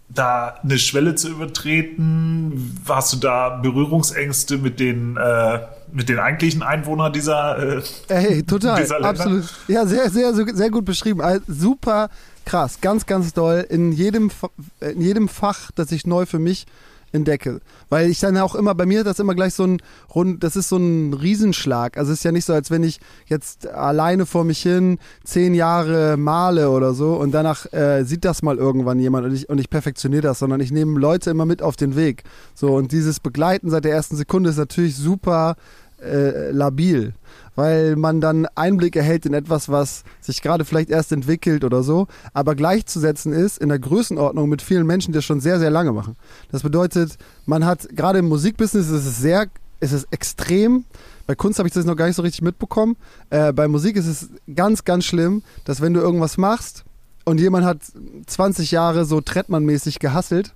da 0.10 0.56
eine 0.64 0.78
Schwelle 0.78 1.16
zu 1.16 1.30
übertreten? 1.30 2.80
Hast 2.88 3.14
du 3.14 3.18
da 3.18 3.50
Berührungsängste 3.50 4.58
mit 4.58 4.80
den, 4.80 5.18
äh, 5.18 5.60
mit 5.92 6.10
den 6.10 6.20
eigentlichen 6.20 6.64
Einwohnern 6.64 7.12
dieser 7.14 7.78
äh, 7.78 7.82
Hey, 8.08 8.44
total, 8.44 8.82
dieser 8.82 9.04
absolut. 9.04 9.46
Ja, 9.68 9.86
sehr, 9.86 10.10
sehr, 10.10 10.34
sehr 10.34 10.70
gut 10.70 10.86
beschrieben. 10.86 11.22
Also, 11.22 11.42
super 11.48 12.10
krass, 12.46 12.80
ganz, 12.82 13.06
ganz 13.06 13.34
doll. 13.34 13.66
In 13.70 13.92
jedem, 13.92 14.32
in 14.80 15.02
jedem 15.02 15.30
Fach, 15.30 15.72
das 15.72 15.92
ich 15.92 16.06
neu 16.06 16.26
für 16.26 16.40
mich 16.40 16.66
entdecke. 17.12 17.60
Weil 17.90 18.10
ich 18.10 18.20
dann 18.20 18.38
auch 18.38 18.56
immer, 18.56 18.76
bei 18.76 18.86
mir 18.86 19.04
das 19.04 19.20
immer 19.20 19.36
gleich 19.36 19.54
so 19.54 19.66
ein 19.66 19.82
rund, 20.14 20.44
das 20.44 20.56
ist 20.56 20.70
so 20.70 20.78
ein 20.78 21.14
Riesenschlag. 21.14 21.98
Also 21.98 22.12
es 22.12 22.20
ist 22.20 22.24
ja 22.24 22.32
nicht 22.32 22.46
so, 22.46 22.54
als 22.54 22.72
wenn 22.72 22.84
ich 22.84 23.00
jetzt 23.28 23.68
alleine 23.68 24.26
vor 24.26 24.44
mich 24.44 24.62
hin 24.62 24.98
zehn 25.24 25.54
Jahre 25.54 26.18
male 26.18 26.70
oder 26.70 26.94
so 26.94 27.16
und 27.16 27.32
danach 27.32 27.72
äh, 27.74 28.04
sieht 28.04 28.26
das 28.26 28.42
mal 28.42 28.58
irgendwann 28.58 29.00
jemand 29.00 29.26
und 29.26 29.34
ich, 29.34 29.50
und 29.50 29.60
ich 29.60 29.70
perfektioniere 29.70 30.22
das, 30.22 30.40
sondern 30.40 30.60
ich 30.62 30.72
nehme 30.72 31.00
Leute 31.00 31.30
immer 31.30 31.46
mit 31.46 31.62
auf 31.62 31.76
den 31.76 31.96
Weg. 31.96 32.24
So, 32.56 32.76
und 32.76 32.92
dieses 32.92 33.20
Begleiten 33.20 33.70
seit 33.70 33.86
der 33.86 33.94
ersten 33.94 34.16
Sekunde 34.16 34.50
ist 34.50 34.58
natürlich 34.58 34.96
super 34.96 35.56
äh, 36.02 36.52
labil 36.52 37.14
weil 37.56 37.96
man 37.96 38.22
dann 38.22 38.48
Einblick 38.56 38.96
erhält 38.96 39.26
in 39.26 39.34
etwas, 39.34 39.70
was 39.70 40.04
sich 40.20 40.42
gerade 40.42 40.66
vielleicht 40.66 40.90
erst 40.90 41.12
entwickelt 41.12 41.64
oder 41.64 41.84
so, 41.84 42.08
aber 42.34 42.56
gleichzusetzen 42.56 43.34
ist 43.34 43.58
in 43.58 43.70
der 43.70 43.80
Größenordnung 43.80 44.50
mit 44.50 44.62
vielen 44.62 44.88
Menschen, 44.88 45.12
die 45.12 45.18
das 45.18 45.26
schon 45.26 45.42
sehr, 45.42 45.60
sehr 45.60 45.70
lange 45.70 45.92
machen. 45.92 46.16
Das 46.52 46.64
bedeutet, 46.64 47.18
man 47.46 47.66
hat 47.66 47.88
gerade 47.90 48.20
im 48.20 48.30
Musikbusiness 48.30 48.90
ist 48.90 49.06
es 49.06 49.20
sehr, 49.20 49.48
ist 49.80 49.92
es 49.92 50.06
extrem. 50.12 50.86
Bei 51.28 51.36
Kunst 51.36 51.60
habe 51.60 51.68
ich 51.68 51.74
das 51.74 51.86
noch 51.86 51.96
gar 51.96 52.08
nicht 52.08 52.16
so 52.16 52.22
richtig 52.22 52.42
mitbekommen. 52.42 52.96
Äh, 53.30 53.54
bei 53.54 53.68
Musik 53.68 53.96
ist 53.96 54.08
es 54.08 54.30
ganz, 54.54 54.84
ganz 54.84 55.06
schlimm, 55.06 55.44
dass 55.66 55.82
wenn 55.82 55.94
du 55.94 56.00
irgendwas 56.00 56.38
machst 56.38 56.84
und 57.26 57.40
jemand 57.40 57.66
hat 57.66 57.80
20 58.26 58.72
Jahre 58.72 59.06
so 59.06 59.22
Trettmann-mäßig 59.22 60.00
gehasselt, 60.00 60.54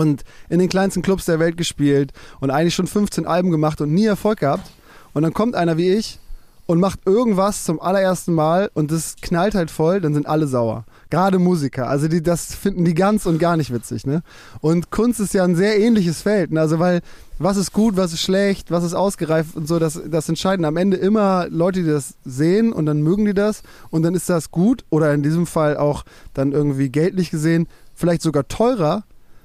und 0.00 0.24
in 0.48 0.58
den 0.58 0.68
kleinsten 0.70 1.02
Clubs 1.02 1.26
der 1.26 1.38
Welt 1.38 1.58
gespielt 1.58 2.12
und 2.40 2.50
eigentlich 2.50 2.74
schon 2.74 2.86
15 2.86 3.26
Alben 3.26 3.50
gemacht 3.50 3.80
und 3.82 3.92
nie 3.92 4.06
Erfolg 4.06 4.40
gehabt. 4.40 4.70
Und 5.12 5.22
dann 5.22 5.34
kommt 5.34 5.54
einer 5.54 5.76
wie 5.76 5.90
ich 5.90 6.18
und 6.66 6.80
macht 6.80 7.00
irgendwas 7.04 7.64
zum 7.64 7.80
allerersten 7.80 8.32
Mal 8.32 8.70
und 8.74 8.90
das 8.92 9.16
knallt 9.20 9.54
halt 9.54 9.70
voll, 9.70 10.00
dann 10.00 10.14
sind 10.14 10.26
alle 10.26 10.46
sauer. 10.46 10.84
Gerade 11.10 11.38
Musiker, 11.38 11.88
also 11.88 12.06
die, 12.06 12.22
das 12.22 12.54
finden 12.54 12.84
die 12.84 12.94
ganz 12.94 13.26
und 13.26 13.38
gar 13.38 13.56
nicht 13.56 13.74
witzig, 13.74 14.06
ne? 14.06 14.22
Und 14.60 14.90
Kunst 14.90 15.18
ist 15.18 15.34
ja 15.34 15.42
ein 15.42 15.56
sehr 15.56 15.78
ähnliches 15.80 16.22
Feld, 16.22 16.52
ne? 16.52 16.60
Also 16.60 16.78
weil 16.78 17.00
was 17.40 17.56
ist 17.56 17.72
gut, 17.72 17.96
was 17.96 18.12
ist 18.12 18.20
schlecht, 18.20 18.70
was 18.70 18.84
ist 18.84 18.94
ausgereift 18.94 19.56
und 19.56 19.66
so, 19.66 19.80
das, 19.80 20.00
das 20.06 20.28
entscheiden 20.28 20.64
am 20.64 20.76
Ende 20.76 20.96
immer 20.96 21.48
Leute, 21.50 21.82
die 21.82 21.90
das 21.90 22.14
sehen 22.24 22.72
und 22.72 22.86
dann 22.86 23.02
mögen 23.02 23.24
die 23.24 23.34
das 23.34 23.64
und 23.90 24.04
dann 24.04 24.14
ist 24.14 24.30
das 24.30 24.50
gut 24.50 24.84
oder 24.90 25.12
in 25.12 25.24
diesem 25.24 25.46
Fall 25.46 25.76
auch 25.76 26.04
dann 26.32 26.52
irgendwie 26.52 26.88
geldlich 26.88 27.30
gesehen 27.30 27.66
vielleicht 27.96 28.22
sogar 28.22 28.48
teurer 28.48 29.02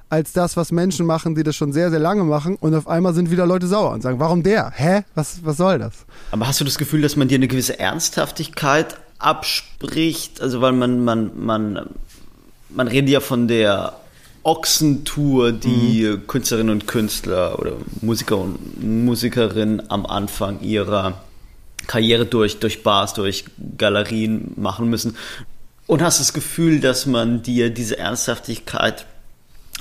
als 0.09 0.33
das, 0.33 0.55
was 0.55 0.71
Menschen 0.71 1.05
machen, 1.05 1.35
die 1.35 1.43
das 1.43 1.55
schon 1.55 1.73
sehr, 1.73 1.89
sehr 1.89 1.99
lange 1.99 2.23
machen. 2.23 2.55
Und 2.55 2.75
auf 2.75 2.87
einmal 2.87 3.13
sind 3.13 3.31
wieder 3.31 3.45
Leute 3.45 3.67
sauer 3.67 3.91
und 3.91 4.01
sagen, 4.01 4.19
warum 4.19 4.43
der? 4.43 4.71
Hä? 4.75 5.03
Was, 5.15 5.43
was 5.43 5.57
soll 5.57 5.79
das? 5.79 6.05
Aber 6.31 6.47
hast 6.47 6.59
du 6.59 6.65
das 6.65 6.77
Gefühl, 6.77 7.01
dass 7.01 7.15
man 7.15 7.27
dir 7.27 7.35
eine 7.35 7.47
gewisse 7.47 7.79
Ernsthaftigkeit 7.79 8.97
abspricht? 9.17 10.41
Also, 10.41 10.61
weil 10.61 10.73
man, 10.73 11.03
man, 11.03 11.31
man, 11.35 11.89
man 12.69 12.87
redet 12.87 13.09
ja 13.09 13.19
von 13.19 13.47
der 13.47 13.93
Ochsentour, 14.43 15.51
die 15.51 16.03
mhm. 16.03 16.27
Künstlerinnen 16.27 16.71
und 16.71 16.87
Künstler 16.87 17.57
oder 17.59 17.73
Musiker 18.01 18.37
und 18.37 18.83
Musikerinnen 18.83 19.89
am 19.89 20.05
Anfang 20.05 20.61
ihrer 20.61 21.21
Karriere 21.87 22.25
durch, 22.25 22.59
durch 22.59 22.83
Bars, 22.83 23.13
durch 23.15 23.45
Galerien 23.77 24.53
machen 24.55 24.89
müssen. 24.89 25.17
Und 25.87 26.01
hast 26.01 26.19
das 26.19 26.33
Gefühl, 26.33 26.79
dass 26.79 27.05
man 27.05 27.43
dir 27.43 27.69
diese 27.69 27.97
Ernsthaftigkeit 27.97 29.05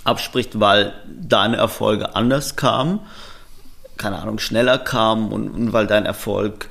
abspricht, 0.05 0.61
weil 0.61 0.93
deine 1.21 1.57
Erfolge 1.57 2.15
anders 2.15 2.57
kamen, 2.57 3.01
keine 3.97 4.19
Ahnung, 4.19 4.39
schneller 4.39 4.79
kamen 4.79 5.33
und, 5.33 5.51
und 5.51 5.73
weil 5.73 5.87
dein 5.87 6.07
Erfolg 6.07 6.69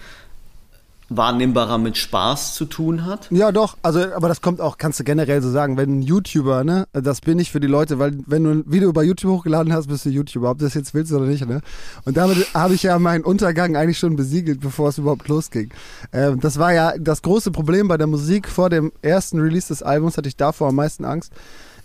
wahrnehmbarer 1.09 1.77
mit 1.77 1.97
Spaß 1.97 2.55
zu 2.55 2.65
tun 2.65 3.05
hat? 3.05 3.27
Ja, 3.29 3.51
doch. 3.51 3.77
Also, 3.81 4.13
aber 4.13 4.27
das 4.27 4.41
kommt 4.41 4.61
auch, 4.61 4.77
kannst 4.77 4.99
du 4.99 5.03
generell 5.03 5.41
so 5.41 5.51
sagen, 5.51 5.77
wenn 5.77 5.99
ein 5.99 6.01
YouTuber, 6.01 6.63
ne, 6.63 6.87
das 6.93 7.21
bin 7.21 7.39
ich 7.39 7.51
für 7.51 7.59
die 7.59 7.67
Leute, 7.67 7.99
weil 7.99 8.17
wenn 8.25 8.43
du 8.43 8.51
ein 8.51 8.63
Video 8.67 8.91
bei 8.93 9.03
YouTube 9.03 9.31
hochgeladen 9.31 9.73
hast, 9.73 9.87
bist 9.87 10.05
du 10.05 10.09
YouTuber, 10.09 10.51
ob 10.51 10.59
du 10.59 10.65
das 10.65 10.73
jetzt 10.73 10.93
willst 10.93 11.11
oder 11.11 11.25
nicht, 11.25 11.45
ne? 11.45 11.61
Und 12.05 12.17
damit 12.17 12.53
habe 12.53 12.73
ich 12.73 12.83
ja 12.83 12.97
meinen 12.99 13.23
Untergang 13.23 13.75
eigentlich 13.75 13.99
schon 13.99 14.15
besiegelt, 14.15 14.61
bevor 14.61 14.89
es 14.89 14.97
überhaupt 14.97 15.27
losging. 15.27 15.71
Ähm, 16.11 16.39
das 16.39 16.57
war 16.57 16.73
ja 16.73 16.93
das 16.97 17.21
große 17.21 17.51
Problem 17.51 17.87
bei 17.87 17.97
der 17.97 18.07
Musik 18.07 18.47
vor 18.47 18.69
dem 18.69 18.91
ersten 19.01 19.39
Release 19.39 19.67
des 19.67 19.83
Albums, 19.83 20.17
hatte 20.17 20.29
ich 20.29 20.37
davor 20.37 20.69
am 20.69 20.75
meisten 20.75 21.05
Angst 21.05 21.31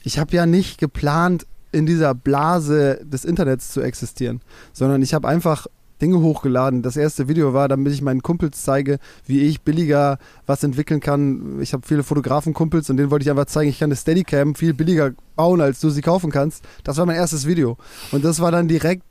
ich 0.08 0.18
habe 0.18 0.34
ja 0.34 0.46
nicht 0.46 0.78
geplant, 0.78 1.46
in 1.70 1.84
dieser 1.84 2.14
Blase 2.14 2.98
des 3.04 3.26
Internets 3.26 3.68
zu 3.68 3.82
existieren, 3.82 4.40
sondern 4.72 5.02
ich 5.02 5.12
habe 5.12 5.28
einfach 5.28 5.66
Dinge 6.00 6.20
hochgeladen. 6.20 6.80
Das 6.80 6.96
erste 6.96 7.28
Video 7.28 7.52
war, 7.52 7.68
damit 7.68 7.92
ich 7.92 8.00
meinen 8.00 8.22
Kumpels 8.22 8.62
zeige, 8.62 9.00
wie 9.26 9.40
ich 9.40 9.60
billiger 9.60 10.16
was 10.46 10.64
entwickeln 10.64 11.00
kann. 11.00 11.60
Ich 11.60 11.74
habe 11.74 11.86
viele 11.86 12.04
Fotografenkumpels 12.04 12.88
und 12.88 12.96
denen 12.96 13.10
wollte 13.10 13.24
ich 13.24 13.30
einfach 13.30 13.44
zeigen, 13.44 13.68
ich 13.68 13.80
kann 13.80 13.88
eine 13.88 13.96
Steadicam 13.96 14.54
viel 14.54 14.72
billiger 14.72 15.10
bauen, 15.36 15.60
als 15.60 15.78
du 15.80 15.90
sie 15.90 16.00
kaufen 16.00 16.30
kannst. 16.30 16.64
Das 16.84 16.96
war 16.96 17.04
mein 17.04 17.16
erstes 17.16 17.46
Video. 17.46 17.76
Und 18.10 18.24
das 18.24 18.40
war 18.40 18.50
dann 18.50 18.66
direkt 18.66 19.02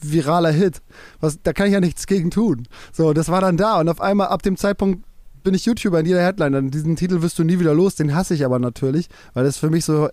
viraler 0.00 0.50
Hit. 0.50 0.82
Was, 1.20 1.40
da 1.40 1.52
kann 1.52 1.68
ich 1.68 1.74
ja 1.74 1.80
nichts 1.80 2.08
gegen 2.08 2.32
tun. 2.32 2.66
So, 2.92 3.12
das 3.12 3.28
war 3.28 3.40
dann 3.40 3.56
da 3.56 3.78
und 3.78 3.88
auf 3.88 4.00
einmal 4.00 4.26
ab 4.26 4.42
dem 4.42 4.56
Zeitpunkt 4.56 5.04
bin 5.44 5.54
ich 5.54 5.64
YouTuber 5.64 6.00
in 6.00 6.06
jeder 6.06 6.24
Headline. 6.24 6.72
Diesen 6.72 6.96
Titel 6.96 7.22
wirst 7.22 7.38
du 7.38 7.44
nie 7.44 7.60
wieder 7.60 7.72
los, 7.72 7.94
den 7.94 8.16
hasse 8.16 8.34
ich 8.34 8.44
aber 8.44 8.58
natürlich, 8.58 9.08
weil 9.32 9.44
das 9.44 9.56
für 9.56 9.70
mich 9.70 9.84
so 9.84 10.08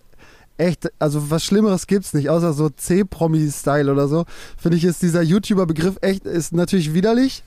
echt, 0.57 0.91
also 0.99 1.29
was 1.29 1.43
Schlimmeres 1.43 1.87
gibt's 1.87 2.13
nicht, 2.13 2.29
außer 2.29 2.53
so 2.53 2.69
C-Promi-Style 2.69 3.91
oder 3.91 4.07
so. 4.07 4.25
Finde 4.57 4.77
ich, 4.77 4.83
ist 4.83 5.01
dieser 5.01 5.21
YouTuber-Begriff 5.21 5.97
echt, 6.01 6.25
ist 6.25 6.53
natürlich 6.53 6.93
widerlich. 6.93 7.43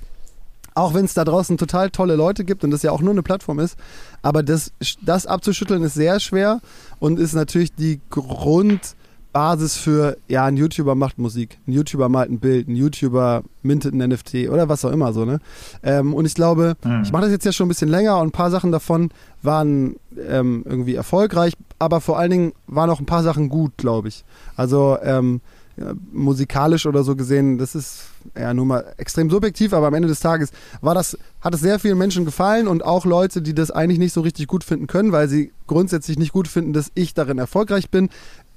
Auch 0.74 0.94
wenn 0.94 1.04
es 1.04 1.14
da 1.14 1.24
draußen 1.24 1.58
total 1.58 1.90
tolle 1.90 2.14
Leute 2.14 2.44
gibt 2.44 2.62
und 2.62 2.70
das 2.70 2.82
ja 2.82 2.92
auch 2.92 3.00
nur 3.00 3.10
eine 3.10 3.24
Plattform 3.24 3.58
ist. 3.58 3.76
Aber 4.22 4.42
das, 4.42 4.72
das 5.02 5.26
abzuschütteln 5.26 5.82
ist 5.82 5.94
sehr 5.94 6.20
schwer 6.20 6.60
und 7.00 7.18
ist 7.18 7.34
natürlich 7.34 7.74
die 7.74 8.00
Grundbasis 9.32 9.76
für, 9.76 10.16
ja, 10.28 10.44
ein 10.44 10.56
YouTuber 10.56 10.94
macht 10.94 11.18
Musik, 11.18 11.58
ein 11.66 11.72
YouTuber 11.72 12.08
malt 12.08 12.30
ein 12.30 12.40
Bild, 12.40 12.68
ein 12.68 12.76
YouTuber 12.76 13.42
mintet 13.62 13.94
ein 13.94 14.08
NFT 14.08 14.48
oder 14.50 14.68
was 14.68 14.84
auch 14.84 14.90
immer 14.90 15.12
so, 15.12 15.24
ne? 15.24 15.38
Ähm, 15.82 16.14
und 16.14 16.24
ich 16.24 16.34
glaube, 16.34 16.76
mhm. 16.84 17.02
ich 17.02 17.12
mache 17.12 17.22
das 17.22 17.30
jetzt 17.30 17.44
ja 17.44 17.52
schon 17.52 17.66
ein 17.66 17.68
bisschen 17.68 17.88
länger 17.88 18.18
und 18.18 18.28
ein 18.28 18.32
paar 18.32 18.50
Sachen 18.50 18.72
davon 18.72 19.10
waren 19.42 19.96
ähm, 20.28 20.64
irgendwie 20.66 20.94
erfolgreich, 20.94 21.54
aber 21.78 22.00
vor 22.00 22.18
allen 22.18 22.30
Dingen 22.30 22.52
waren 22.66 22.90
auch 22.90 23.00
ein 23.00 23.06
paar 23.06 23.22
Sachen 23.22 23.48
gut, 23.48 23.72
glaube 23.76 24.08
ich. 24.08 24.24
Also, 24.56 24.98
ähm, 25.02 25.40
ja, 25.76 25.92
musikalisch 26.12 26.84
oder 26.86 27.04
so 27.04 27.14
gesehen, 27.14 27.56
das 27.56 27.74
ist 27.74 28.02
ja 28.36 28.52
nur 28.52 28.66
mal 28.66 28.92
extrem 28.98 29.30
subjektiv, 29.30 29.72
aber 29.72 29.86
am 29.86 29.94
Ende 29.94 30.08
des 30.08 30.20
Tages 30.20 30.50
war 30.82 30.94
das, 30.94 31.16
hat 31.40 31.54
es 31.54 31.60
sehr 31.60 31.78
vielen 31.78 31.96
Menschen 31.96 32.24
gefallen 32.24 32.66
und 32.66 32.84
auch 32.84 33.06
Leute, 33.06 33.40
die 33.40 33.54
das 33.54 33.70
eigentlich 33.70 33.98
nicht 33.98 34.12
so 34.12 34.20
richtig 34.20 34.46
gut 34.48 34.64
finden 34.64 34.88
können, 34.88 35.12
weil 35.12 35.28
sie 35.28 35.52
grundsätzlich 35.66 36.18
nicht 36.18 36.32
gut 36.32 36.48
finden, 36.48 36.72
dass 36.72 36.90
ich 36.94 37.14
darin 37.14 37.38
erfolgreich 37.38 37.88
bin, 37.88 38.10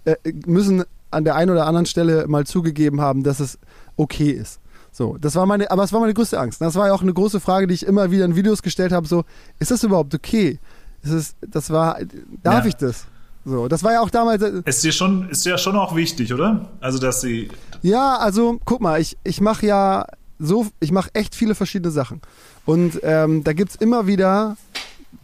äh, 0.05 0.15
müssen 0.45 0.83
an 1.11 1.23
der 1.23 1.35
einen 1.35 1.51
oder 1.51 1.67
anderen 1.67 1.85
Stelle 1.85 2.27
mal 2.27 2.45
zugegeben 2.45 3.01
haben, 3.01 3.23
dass 3.23 3.39
es 3.39 3.59
okay 3.95 4.31
ist. 4.31 4.59
So, 4.91 5.17
das 5.19 5.35
war 5.35 5.45
meine, 5.45 5.71
aber 5.71 5.83
es 5.83 5.91
war 5.91 5.99
meine 5.99 6.13
größte 6.13 6.39
Angst. 6.39 6.61
Das 6.61 6.75
war 6.75 6.87
ja 6.87 6.93
auch 6.93 7.01
eine 7.01 7.13
große 7.13 7.39
Frage, 7.39 7.67
die 7.67 7.73
ich 7.73 7.85
immer 7.85 8.11
wieder 8.11 8.25
in 8.25 8.35
Videos 8.35 8.61
gestellt 8.61 8.91
habe: 8.91 9.07
so, 9.07 9.23
ist 9.59 9.71
das 9.71 9.83
überhaupt 9.83 10.13
okay? 10.13 10.59
Ist 11.01 11.11
es, 11.11 11.35
das 11.41 11.69
war, 11.69 11.97
darf 12.43 12.63
ja. 12.63 12.69
ich 12.69 12.75
das? 12.75 13.05
So, 13.45 13.67
das 13.67 13.83
war 13.83 13.93
ja 13.93 14.01
auch 14.01 14.09
damals. 14.09 14.41
Äh, 14.41 14.61
ist 14.65 14.83
dir 14.83 14.91
schon, 14.91 15.29
ist 15.29 15.45
ja 15.45 15.57
schon 15.57 15.75
auch 15.75 15.95
wichtig, 15.95 16.33
oder? 16.33 16.69
Also, 16.79 16.99
dass 16.99 17.21
sie. 17.21 17.49
Ja, 17.81 18.17
also, 18.17 18.59
guck 18.65 18.81
mal, 18.81 19.01
ich, 19.01 19.17
ich 19.23 19.41
mache 19.41 19.65
ja 19.65 20.05
so, 20.39 20.67
ich 20.79 20.91
mache 20.91 21.09
echt 21.13 21.35
viele 21.35 21.55
verschiedene 21.55 21.91
Sachen. 21.91 22.21
Und 22.65 22.99
ähm, 23.03 23.43
da 23.43 23.53
gibt 23.53 23.71
es 23.71 23.75
immer 23.77 24.07
wieder 24.07 24.57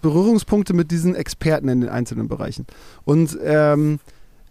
Berührungspunkte 0.01 0.73
mit 0.73 0.91
diesen 0.91 1.15
Experten 1.15 1.69
in 1.69 1.81
den 1.81 1.89
einzelnen 1.89 2.27
Bereichen. 2.27 2.65
Und 3.05 3.37
ähm, 3.43 3.99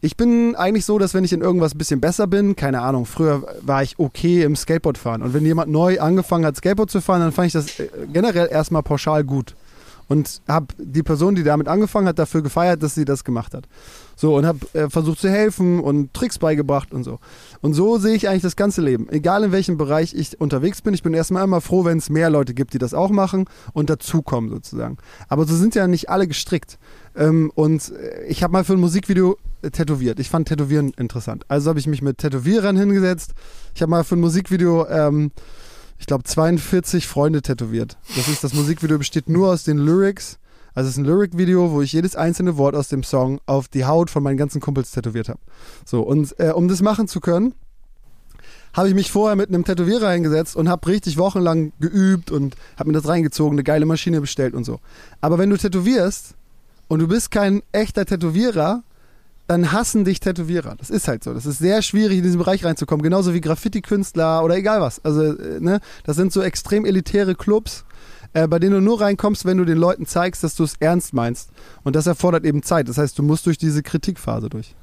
ich 0.00 0.16
bin 0.16 0.54
eigentlich 0.54 0.84
so, 0.84 0.98
dass 0.98 1.14
wenn 1.14 1.24
ich 1.24 1.32
in 1.32 1.40
irgendwas 1.40 1.74
ein 1.74 1.78
bisschen 1.78 2.00
besser 2.00 2.26
bin, 2.26 2.54
keine 2.56 2.82
Ahnung, 2.82 3.04
früher 3.04 3.42
war 3.62 3.82
ich 3.82 3.98
okay 3.98 4.42
im 4.42 4.54
Skateboardfahren. 4.54 5.22
Und 5.22 5.34
wenn 5.34 5.44
jemand 5.44 5.70
neu 5.70 6.00
angefangen 6.00 6.46
hat, 6.46 6.56
Skateboard 6.56 6.90
zu 6.90 7.00
fahren, 7.00 7.20
dann 7.20 7.32
fand 7.32 7.48
ich 7.48 7.52
das 7.52 7.80
äh, 7.80 7.88
generell 8.12 8.48
erstmal 8.50 8.82
pauschal 8.82 9.24
gut 9.24 9.54
und 10.08 10.40
habe 10.48 10.66
die 10.78 11.02
Person, 11.02 11.34
die 11.34 11.44
damit 11.44 11.68
angefangen 11.68 12.08
hat, 12.08 12.18
dafür 12.18 12.42
gefeiert, 12.42 12.82
dass 12.82 12.94
sie 12.94 13.04
das 13.04 13.24
gemacht 13.24 13.54
hat. 13.54 13.68
So 14.16 14.34
und 14.34 14.46
habe 14.46 14.58
äh, 14.72 14.88
versucht 14.88 15.20
zu 15.20 15.28
helfen 15.28 15.80
und 15.80 16.12
Tricks 16.14 16.38
beigebracht 16.38 16.92
und 16.92 17.04
so. 17.04 17.20
Und 17.60 17.74
so 17.74 17.98
sehe 17.98 18.14
ich 18.14 18.28
eigentlich 18.28 18.42
das 18.42 18.56
ganze 18.56 18.80
Leben. 18.80 19.08
Egal 19.10 19.44
in 19.44 19.52
welchem 19.52 19.76
Bereich 19.76 20.14
ich 20.14 20.40
unterwegs 20.40 20.82
bin, 20.82 20.94
ich 20.94 21.02
bin 21.02 21.14
erstmal 21.14 21.44
immer 21.44 21.60
froh, 21.60 21.84
wenn 21.84 21.98
es 21.98 22.10
mehr 22.10 22.30
Leute 22.30 22.54
gibt, 22.54 22.72
die 22.72 22.78
das 22.78 22.94
auch 22.94 23.10
machen 23.10 23.44
und 23.74 23.90
dazukommen 23.90 24.50
sozusagen. 24.50 24.96
Aber 25.28 25.44
so 25.44 25.54
sind 25.54 25.74
ja 25.74 25.86
nicht 25.86 26.08
alle 26.08 26.26
gestrickt. 26.26 26.78
Ähm, 27.18 27.52
und 27.54 27.92
äh, 27.92 28.24
ich 28.28 28.42
habe 28.42 28.52
mal 28.52 28.64
für 28.64 28.72
ein 28.72 28.80
Musikvideo 28.80 29.36
äh, 29.60 29.70
tätowiert. 29.70 30.18
Ich 30.20 30.30
fand 30.30 30.48
Tätowieren 30.48 30.92
interessant. 30.96 31.44
Also 31.48 31.68
habe 31.68 31.78
ich 31.78 31.86
mich 31.86 32.00
mit 32.00 32.18
Tätowierern 32.18 32.78
hingesetzt. 32.78 33.34
Ich 33.74 33.82
habe 33.82 33.90
mal 33.90 34.04
für 34.04 34.16
ein 34.16 34.20
Musikvideo 34.20 34.86
ähm, 34.88 35.32
ich 35.98 36.06
glaube, 36.06 36.24
42 36.24 37.06
Freunde 37.06 37.42
tätowiert. 37.42 37.98
Das 38.16 38.28
ist, 38.28 38.44
das 38.44 38.54
Musikvideo 38.54 38.98
besteht 38.98 39.28
nur 39.28 39.50
aus 39.50 39.64
den 39.64 39.78
Lyrics. 39.78 40.38
Also 40.74 40.88
es 40.88 40.94
ist 40.94 40.98
ein 40.98 41.04
Lyric-Video, 41.04 41.72
wo 41.72 41.82
ich 41.82 41.92
jedes 41.92 42.14
einzelne 42.14 42.56
Wort 42.56 42.76
aus 42.76 42.88
dem 42.88 43.02
Song 43.02 43.40
auf 43.46 43.66
die 43.66 43.84
Haut 43.84 44.10
von 44.10 44.22
meinen 44.22 44.36
ganzen 44.36 44.60
Kumpels 44.60 44.92
tätowiert 44.92 45.28
habe. 45.28 45.40
So, 45.84 46.02
und 46.02 46.38
äh, 46.38 46.50
um 46.50 46.68
das 46.68 46.82
machen 46.82 47.08
zu 47.08 47.20
können, 47.20 47.54
habe 48.74 48.88
ich 48.88 48.94
mich 48.94 49.10
vorher 49.10 49.34
mit 49.34 49.48
einem 49.48 49.64
Tätowierer 49.64 50.10
hingesetzt 50.12 50.54
und 50.54 50.68
habe 50.68 50.86
richtig 50.86 51.16
wochenlang 51.16 51.72
geübt 51.80 52.30
und 52.30 52.54
habe 52.76 52.90
mir 52.90 52.94
das 52.94 53.08
reingezogen, 53.08 53.56
eine 53.56 53.64
geile 53.64 53.86
Maschine 53.86 54.20
bestellt 54.20 54.54
und 54.54 54.62
so. 54.62 54.78
Aber 55.20 55.38
wenn 55.38 55.50
du 55.50 55.56
tätowierst 55.56 56.34
und 56.88 57.00
du 57.00 57.08
bist 57.08 57.30
kein 57.30 57.62
echter 57.72 58.04
Tätowierer, 58.04 58.82
dann 59.46 59.72
hassen 59.72 60.04
dich 60.04 60.20
Tätowierer. 60.20 60.76
Das 60.76 60.90
ist 60.90 61.08
halt 61.08 61.24
so. 61.24 61.32
Das 61.32 61.46
ist 61.46 61.58
sehr 61.58 61.80
schwierig, 61.80 62.18
in 62.18 62.22
diesen 62.22 62.38
Bereich 62.38 62.64
reinzukommen. 62.64 63.02
Genauso 63.02 63.32
wie 63.32 63.40
Graffiti-Künstler 63.40 64.44
oder 64.44 64.56
egal 64.56 64.80
was. 64.80 65.02
Also, 65.04 65.22
äh, 65.22 65.60
ne, 65.60 65.80
das 66.04 66.16
sind 66.16 66.32
so 66.32 66.42
extrem 66.42 66.84
elitäre 66.84 67.34
Clubs, 67.34 67.84
äh, 68.34 68.46
bei 68.46 68.58
denen 68.58 68.74
du 68.74 68.80
nur 68.82 69.00
reinkommst, 69.00 69.46
wenn 69.46 69.56
du 69.56 69.64
den 69.64 69.78
Leuten 69.78 70.04
zeigst, 70.04 70.44
dass 70.44 70.54
du 70.54 70.64
es 70.64 70.74
ernst 70.80 71.14
meinst. 71.14 71.50
Und 71.82 71.96
das 71.96 72.06
erfordert 72.06 72.44
eben 72.44 72.62
Zeit. 72.62 72.88
Das 72.88 72.98
heißt, 72.98 73.18
du 73.18 73.22
musst 73.22 73.46
durch 73.46 73.56
diese 73.56 73.82
Kritikphase 73.82 74.50
durch. 74.50 74.74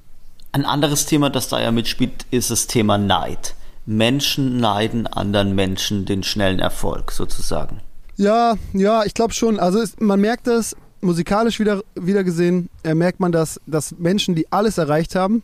Ein 0.52 0.66
anderes 0.66 1.06
Thema, 1.06 1.30
das 1.30 1.48
da 1.50 1.62
ja 1.62 1.72
mitspielt, 1.72 2.26
ist 2.32 2.50
das 2.50 2.66
Thema 2.66 2.98
Neid. 2.98 3.54
Menschen 3.86 4.58
neiden 4.58 5.06
anderen 5.06 5.54
Menschen 5.54 6.06
den 6.06 6.24
schnellen 6.24 6.58
Erfolg 6.58 7.12
sozusagen. 7.12 7.82
Ja, 8.16 8.56
ja, 8.74 9.04
ich 9.04 9.14
glaube 9.14 9.34
schon. 9.34 9.60
Also 9.60 9.80
es, 9.80 10.00
man 10.00 10.20
merkt 10.22 10.48
das 10.48 10.76
musikalisch 11.06 11.60
wieder, 11.60 11.84
wieder 11.96 12.24
gesehen, 12.24 12.70
äh, 12.84 12.94
merkt 12.94 13.20
man, 13.20 13.32
dass, 13.32 13.62
dass 13.66 13.98
Menschen, 13.98 14.36
die 14.36 14.52
alles 14.52 14.78
erreicht 14.78 15.16
haben, 15.16 15.44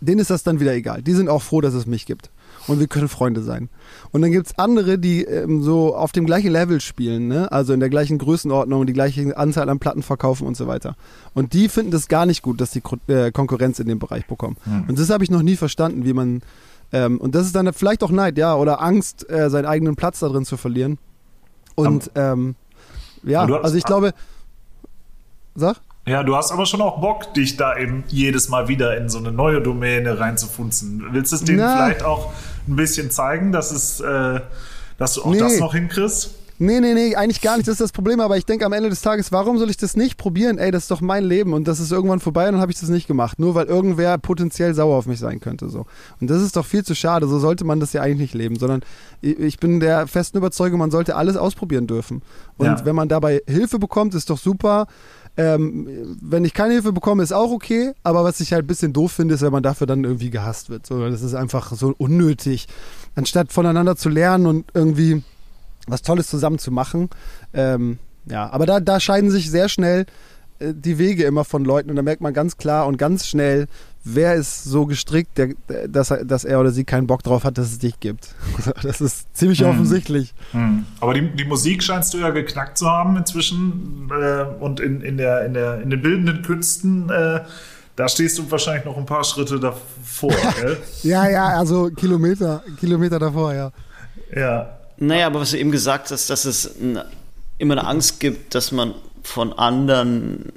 denen 0.00 0.20
ist 0.20 0.30
das 0.30 0.42
dann 0.42 0.60
wieder 0.60 0.74
egal. 0.74 1.02
Die 1.02 1.12
sind 1.12 1.28
auch 1.28 1.42
froh, 1.42 1.60
dass 1.60 1.74
es 1.74 1.86
mich 1.86 2.06
gibt. 2.06 2.30
Und 2.66 2.80
wir 2.80 2.86
können 2.86 3.08
Freunde 3.08 3.42
sein. 3.42 3.68
Und 4.10 4.22
dann 4.22 4.32
gibt 4.32 4.46
es 4.46 4.58
andere, 4.58 4.98
die 4.98 5.22
ähm, 5.24 5.62
so 5.62 5.94
auf 5.94 6.12
dem 6.12 6.24
gleichen 6.24 6.50
Level 6.50 6.80
spielen, 6.80 7.28
ne? 7.28 7.52
also 7.52 7.72
in 7.72 7.80
der 7.80 7.90
gleichen 7.90 8.16
Größenordnung, 8.16 8.86
die 8.86 8.92
gleiche 8.92 9.36
Anzahl 9.36 9.68
an 9.68 9.78
Platten 9.78 10.02
verkaufen 10.02 10.46
und 10.46 10.56
so 10.56 10.66
weiter. 10.66 10.96
Und 11.34 11.52
die 11.52 11.68
finden 11.68 11.90
das 11.90 12.08
gar 12.08 12.24
nicht 12.24 12.42
gut, 12.42 12.60
dass 12.60 12.70
die 12.70 12.82
äh, 13.08 13.32
Konkurrenz 13.32 13.80
in 13.80 13.88
dem 13.88 13.98
Bereich 13.98 14.26
bekommen. 14.26 14.56
Mhm. 14.64 14.84
Und 14.88 14.98
das 14.98 15.10
habe 15.10 15.24
ich 15.24 15.30
noch 15.30 15.42
nie 15.42 15.56
verstanden, 15.56 16.04
wie 16.04 16.14
man. 16.14 16.42
Ähm, 16.92 17.18
und 17.18 17.34
das 17.34 17.46
ist 17.46 17.54
dann 17.54 17.70
vielleicht 17.72 18.02
auch 18.02 18.10
Neid, 18.10 18.38
ja, 18.38 18.54
oder 18.54 18.80
Angst, 18.80 19.28
äh, 19.28 19.50
seinen 19.50 19.66
eigenen 19.66 19.96
Platz 19.96 20.20
da 20.20 20.28
drin 20.28 20.44
zu 20.44 20.56
verlieren. 20.56 20.98
Und 21.74 22.10
ähm, 22.14 22.54
ja, 23.24 23.44
also 23.44 23.76
ich 23.76 23.84
glaube, 23.84 24.14
Sag? 25.54 25.80
Ja, 26.06 26.22
du 26.22 26.36
hast 26.36 26.52
aber 26.52 26.66
schon 26.66 26.82
auch 26.82 27.00
Bock, 27.00 27.32
dich 27.32 27.56
da 27.56 27.76
eben 27.78 28.04
jedes 28.08 28.48
Mal 28.50 28.68
wieder 28.68 28.96
in 28.96 29.08
so 29.08 29.18
eine 29.18 29.32
neue 29.32 29.62
Domäne 29.62 30.18
reinzufunzen. 30.20 31.02
Willst 31.12 31.32
du 31.32 31.36
es 31.36 31.44
denen 31.44 31.58
Na. 31.58 31.76
vielleicht 31.76 32.02
auch 32.02 32.32
ein 32.68 32.76
bisschen 32.76 33.10
zeigen, 33.10 33.52
dass 33.52 33.70
es, 33.70 34.00
äh, 34.00 34.40
dass 34.98 35.14
du 35.14 35.22
auch 35.22 35.30
nee. 35.30 35.38
das 35.38 35.58
noch 35.58 35.72
hinkriegst? 35.74 36.34
Nee, 36.58 36.80
nee, 36.80 36.94
nee, 36.94 37.16
eigentlich 37.16 37.40
gar 37.40 37.56
nicht. 37.56 37.66
Das 37.66 37.74
ist 37.74 37.80
das 37.80 37.92
Problem. 37.92 38.20
Aber 38.20 38.36
ich 38.36 38.46
denke 38.46 38.64
am 38.64 38.72
Ende 38.72 38.88
des 38.88 39.02
Tages, 39.02 39.32
warum 39.32 39.58
soll 39.58 39.70
ich 39.70 39.76
das 39.76 39.96
nicht 39.96 40.16
probieren? 40.16 40.58
Ey, 40.58 40.70
das 40.70 40.84
ist 40.84 40.90
doch 40.90 41.00
mein 41.00 41.24
Leben 41.24 41.52
und 41.52 41.66
das 41.66 41.80
ist 41.80 41.90
irgendwann 41.90 42.20
vorbei 42.20 42.46
und 42.46 42.52
dann 42.52 42.60
habe 42.60 42.70
ich 42.70 42.78
das 42.78 42.88
nicht 42.88 43.08
gemacht. 43.08 43.38
Nur 43.38 43.54
weil 43.54 43.66
irgendwer 43.66 44.18
potenziell 44.18 44.74
sauer 44.74 44.96
auf 44.96 45.06
mich 45.06 45.18
sein 45.18 45.40
könnte. 45.40 45.68
So. 45.68 45.86
Und 46.20 46.30
das 46.30 46.42
ist 46.42 46.56
doch 46.56 46.64
viel 46.64 46.84
zu 46.84 46.94
schade. 46.94 47.26
So 47.26 47.38
sollte 47.38 47.64
man 47.64 47.80
das 47.80 47.92
ja 47.92 48.02
eigentlich 48.02 48.14
nicht 48.14 48.34
leben. 48.34 48.56
Sondern 48.56 48.82
ich 49.20 49.58
bin 49.58 49.80
der 49.80 50.06
festen 50.06 50.38
Überzeugung, 50.38 50.78
man 50.78 50.90
sollte 50.90 51.16
alles 51.16 51.36
ausprobieren 51.36 51.86
dürfen. 51.86 52.22
Und 52.56 52.66
ja. 52.66 52.84
wenn 52.84 52.94
man 52.94 53.08
dabei 53.08 53.42
Hilfe 53.46 53.78
bekommt, 53.78 54.14
ist 54.14 54.30
doch 54.30 54.38
super. 54.38 54.86
Ähm, 55.36 56.16
wenn 56.22 56.44
ich 56.44 56.54
keine 56.54 56.74
Hilfe 56.74 56.92
bekomme, 56.92 57.22
ist 57.24 57.32
auch 57.32 57.50
okay. 57.50 57.92
Aber 58.04 58.22
was 58.22 58.38
ich 58.38 58.52
halt 58.52 58.64
ein 58.64 58.68
bisschen 58.68 58.92
doof 58.92 59.12
finde, 59.12 59.34
ist, 59.34 59.42
wenn 59.42 59.52
man 59.52 59.64
dafür 59.64 59.88
dann 59.88 60.04
irgendwie 60.04 60.30
gehasst 60.30 60.70
wird. 60.70 60.86
So, 60.86 61.00
das 61.08 61.22
ist 61.22 61.34
einfach 61.34 61.72
so 61.72 61.94
unnötig. 61.98 62.68
Anstatt 63.16 63.52
voneinander 63.52 63.96
zu 63.96 64.08
lernen 64.08 64.46
und 64.46 64.66
irgendwie 64.74 65.22
was 65.86 66.02
Tolles 66.02 66.28
zusammen 66.28 66.58
zu 66.58 66.70
machen. 66.70 67.10
Ähm, 67.52 67.98
ja, 68.26 68.50
aber 68.50 68.66
da, 68.66 68.80
da 68.80 69.00
scheiden 69.00 69.30
sich 69.30 69.50
sehr 69.50 69.68
schnell 69.68 70.06
äh, 70.58 70.72
die 70.74 70.98
Wege 70.98 71.24
immer 71.24 71.44
von 71.44 71.64
Leuten 71.64 71.90
und 71.90 71.96
da 71.96 72.02
merkt 72.02 72.22
man 72.22 72.32
ganz 72.32 72.56
klar 72.56 72.86
und 72.86 72.96
ganz 72.96 73.26
schnell, 73.26 73.66
wer 74.04 74.34
ist 74.34 74.64
so 74.64 74.86
gestrickt, 74.86 75.38
der, 75.38 75.54
dass, 75.88 76.10
er, 76.10 76.24
dass 76.24 76.44
er 76.44 76.60
oder 76.60 76.70
sie 76.70 76.84
keinen 76.84 77.06
Bock 77.06 77.22
drauf 77.22 77.44
hat, 77.44 77.58
dass 77.58 77.72
es 77.72 77.78
dich 77.78 77.98
gibt. 78.00 78.34
Das 78.82 79.00
ist 79.00 79.34
ziemlich 79.36 79.60
hm. 79.60 79.68
offensichtlich. 79.68 80.34
Hm. 80.52 80.84
Aber 81.00 81.14
die, 81.14 81.28
die 81.30 81.44
Musik 81.44 81.82
scheinst 81.82 82.12
du 82.14 82.18
ja 82.18 82.30
geknackt 82.30 82.78
zu 82.78 82.86
haben 82.86 83.16
inzwischen 83.16 84.10
äh, 84.10 84.44
und 84.60 84.80
in, 84.80 85.00
in, 85.00 85.16
der, 85.16 85.44
in, 85.44 85.54
der, 85.54 85.80
in 85.80 85.90
den 85.90 86.02
bildenden 86.02 86.42
Künsten. 86.42 87.10
Äh, 87.10 87.40
da 87.96 88.08
stehst 88.08 88.38
du 88.38 88.50
wahrscheinlich 88.50 88.84
noch 88.84 88.96
ein 88.96 89.06
paar 89.06 89.24
Schritte 89.24 89.60
davor, 89.60 90.34
gell? 90.60 90.78
ja, 91.02 91.28
ja, 91.28 91.46
also 91.46 91.90
Kilometer, 91.90 92.62
Kilometer 92.78 93.18
davor, 93.18 93.54
ja. 93.54 93.70
Ja. 94.34 94.78
Naja, 94.96 95.26
aber 95.26 95.40
was 95.40 95.50
du 95.50 95.58
eben 95.58 95.72
gesagt 95.72 96.10
hast, 96.10 96.30
dass 96.30 96.44
es 96.44 96.76
immer 97.58 97.74
eine 97.78 97.86
Angst 97.86 98.20
gibt, 98.20 98.54
dass 98.54 98.72
man 98.72 98.94
von 99.22 99.52
anderen 99.52 100.52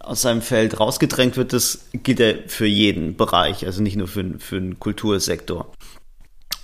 aus 0.00 0.22
seinem 0.22 0.42
Feld 0.42 0.80
rausgedrängt 0.80 1.36
wird, 1.36 1.52
das 1.52 1.86
gilt 1.92 2.18
ja 2.18 2.32
für 2.46 2.66
jeden 2.66 3.16
Bereich, 3.16 3.66
also 3.66 3.82
nicht 3.82 3.96
nur 3.96 4.08
für, 4.08 4.38
für 4.38 4.58
den 4.58 4.78
Kultursektor. 4.78 5.70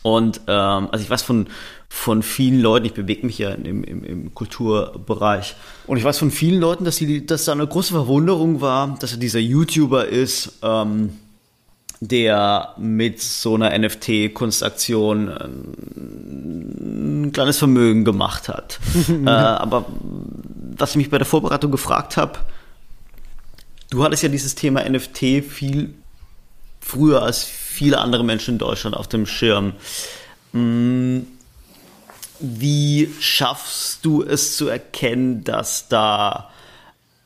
Und 0.03 0.43
ähm, 0.49 0.89
also 0.91 1.03
ich 1.03 1.11
weiß 1.11 1.23
von, 1.23 1.47
von 1.89 2.23
vielen 2.23 2.61
Leuten, 2.61 2.87
ich 2.87 2.95
bewege 2.95 3.25
mich 3.25 3.39
ja 3.39 3.53
im, 3.53 3.85
im, 3.85 4.05
im 4.05 4.35
Kulturbereich, 4.35 5.57
und 5.87 5.97
ich 5.97 6.05
weiß 6.05 6.19
von 6.19 6.31
vielen 6.31 6.61
Leuten, 6.61 6.85
dass, 6.85 6.97
die, 6.97 7.25
dass 7.25 7.47
da 7.47 7.53
eine 7.53 7.67
große 7.67 7.93
Verwunderung 7.93 8.61
war, 8.61 8.97
dass 9.01 9.13
er 9.13 9.19
dieser 9.19 9.39
YouTuber 9.39 10.07
ist, 10.07 10.59
ähm, 10.63 11.19
der 12.09 12.75
mit 12.77 13.21
so 13.21 13.55
einer 13.55 13.77
NFT-Kunstaktion 13.77 15.29
ähm, 15.29 17.25
ein 17.27 17.33
kleines 17.33 17.59
Vermögen 17.59 18.05
gemacht 18.05 18.49
hat. 18.49 18.79
äh, 19.09 19.29
aber 19.29 19.87
was 20.77 20.91
ich 20.91 20.97
mich 20.97 21.11
bei 21.11 21.19
der 21.19 21.27
Vorbereitung 21.27 21.71
gefragt 21.71 22.17
habe, 22.17 22.39
du 23.91 24.05
hattest 24.05 24.23
ja 24.23 24.29
dieses 24.29 24.55
Thema 24.55 24.89
NFT 24.89 25.45
viel 25.49 25.95
früher 26.81 27.23
als 27.23 27.45
viele 27.45 27.99
andere 27.99 28.25
Menschen 28.25 28.55
in 28.55 28.59
Deutschland 28.59 28.97
auf 28.97 29.09
dem 29.09 29.27
Schirm. 29.27 29.73
Hm, 30.53 31.27
wie 32.41 33.11
schaffst 33.21 34.05
du 34.05 34.23
es 34.23 34.57
zu 34.57 34.69
erkennen, 34.69 35.45
dass 35.45 35.89
da 35.89 36.51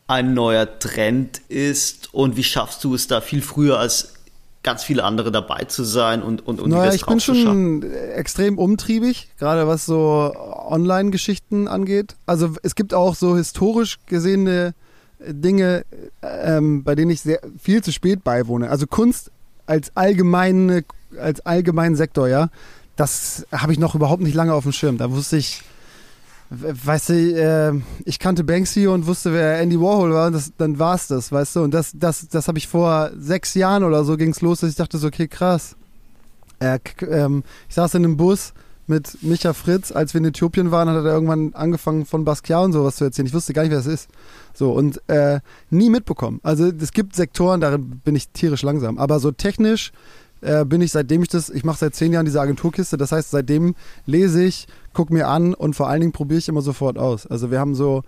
ein 0.07 0.33
neuer 0.35 0.79
Trend 0.79 1.39
ist 1.49 2.15
und 2.15 2.37
wie 2.37 2.45
schaffst 2.45 2.85
du 2.85 2.95
es 2.95 3.09
da 3.09 3.21
viel 3.21 3.43
früher 3.43 3.79
als 3.79 4.15
ganz 4.63 4.83
viele 4.83 5.05
andere 5.05 5.31
dabei 5.31 5.65
zu 5.65 5.85
sein 5.85 6.23
und 6.23 6.47
und 6.47 6.61
und 6.61 6.71
naja, 6.71 6.93
ich 6.93 7.07
bin 7.07 7.21
schon 7.21 7.83
extrem 8.15 8.59
umtriebig, 8.59 9.29
gerade 9.39 9.67
was 9.67 9.87
so 9.87 10.33
Online-Geschichten 10.69 11.69
angeht. 11.69 12.17
Also 12.27 12.55
es 12.63 12.75
gibt 12.75 12.93
auch 12.93 13.15
so 13.15 13.37
historisch 13.37 13.99
gesehene 14.07 14.75
Dinge, 15.21 15.85
ähm, 16.23 16.85
bei 16.85 16.95
denen 16.95 17.11
ich 17.11 17.21
sehr 17.21 17.41
viel 17.59 17.83
zu 17.83 17.93
spät 17.93 18.25
beiwohne. 18.25 18.71
Also 18.71 18.87
Kunst 18.87 19.31
als 19.67 19.97
allgemeine 19.97 20.85
als 21.19 21.41
allgemeinen 21.41 21.97
Sektor, 21.97 22.29
ja, 22.29 22.51
das 22.97 23.47
habe 23.53 23.73
ich 23.73 23.79
noch 23.79 23.95
überhaupt 23.95 24.23
nicht 24.23 24.35
lange 24.35 24.53
auf 24.53 24.65
dem 24.65 24.73
Schirm. 24.73 24.99
Da 24.99 25.11
wusste 25.11 25.37
ich 25.37 25.63
weißt 26.51 27.11
du, 27.11 27.15
äh, 27.15 27.73
ich 28.05 28.19
kannte 28.19 28.45
Banksy 28.45 28.87
und 28.87 29.07
wusste, 29.07 29.33
wer 29.33 29.61
Andy 29.61 29.79
Warhol 29.81 30.13
war, 30.13 30.31
das, 30.31 30.53
dann 30.57 30.79
war 30.79 30.95
es 30.95 31.07
das, 31.07 31.31
weißt 31.31 31.57
du. 31.57 31.61
Und 31.63 31.75
das, 31.75 31.93
das, 31.95 32.29
das 32.29 32.49
habe 32.49 32.59
ich 32.59 32.69
vor 32.69 33.11
sechs 33.19 33.55
Jahren 33.55 33.85
oder 33.85 34.05
so 34.05 34.17
ging 34.17 34.31
es 34.31 34.41
los, 34.41 34.61
dass 34.61 34.71
ich 34.71 34.77
dachte 34.77 34.99
so, 34.99 35.09
okay, 35.09 35.29
krass. 35.29 35.77
Äh, 36.59 36.79
ähm, 37.03 37.45
ich 37.69 37.75
saß 37.75 37.95
in 37.95 38.05
einem 38.05 38.17
Bus 38.17 38.55
mit 38.87 39.23
Micha 39.23 39.53
Fritz, 39.53 39.93
als 39.93 40.15
wir 40.15 40.21
in 40.21 40.25
Äthiopien 40.25 40.71
waren, 40.71 40.89
hat 40.89 40.97
er 40.97 41.13
irgendwann 41.13 41.53
angefangen 41.53 42.07
von 42.07 42.25
Basquiat 42.25 42.65
und 42.65 42.73
sowas 42.73 42.97
zu 42.97 43.05
erzählen. 43.05 43.27
Ich 43.27 43.35
wusste 43.35 43.53
gar 43.53 43.63
nicht, 43.63 43.71
wer 43.71 43.79
das 43.79 43.87
ist. 43.87 44.09
So, 44.55 44.73
und 44.73 45.03
äh, 45.09 45.41
nie 45.69 45.91
mitbekommen. 45.91 46.41
Also 46.43 46.67
es 46.67 46.93
gibt 46.93 47.15
Sektoren, 47.15 47.61
darin 47.61 48.01
bin 48.03 48.17
ich 48.17 48.31
tierisch 48.31 48.63
langsam. 48.63 48.99
Aber 48.99 49.21
so 49.21 49.31
technisch 49.31 49.93
äh, 50.41 50.65
bin 50.65 50.81
ich, 50.81 50.93
seitdem 50.93 51.23
ich 51.23 51.29
das, 51.29 51.51
ich 51.51 51.65
mache 51.65 51.79
seit 51.79 51.95
zehn 51.95 52.13
Jahren 52.13 52.25
diese 52.25 52.41
Agenturkiste, 52.41 52.97
das 52.97 53.13
heißt, 53.13 53.31
seitdem 53.31 53.75
lese 54.07 54.45
ich, 54.45 54.67
gucke 54.93 55.13
mir 55.13 55.29
an 55.29 55.55
und 55.55 55.75
vor 55.75 55.89
allen 55.89 56.01
Dingen 56.01 56.13
probiere 56.13 56.39
ich 56.39 56.49
immer 56.49 56.63
sofort 56.63 56.99
aus. 56.99 57.27
Also 57.27 57.51
wir 57.51 57.61
haben 57.61 57.75
so, 57.75 58.03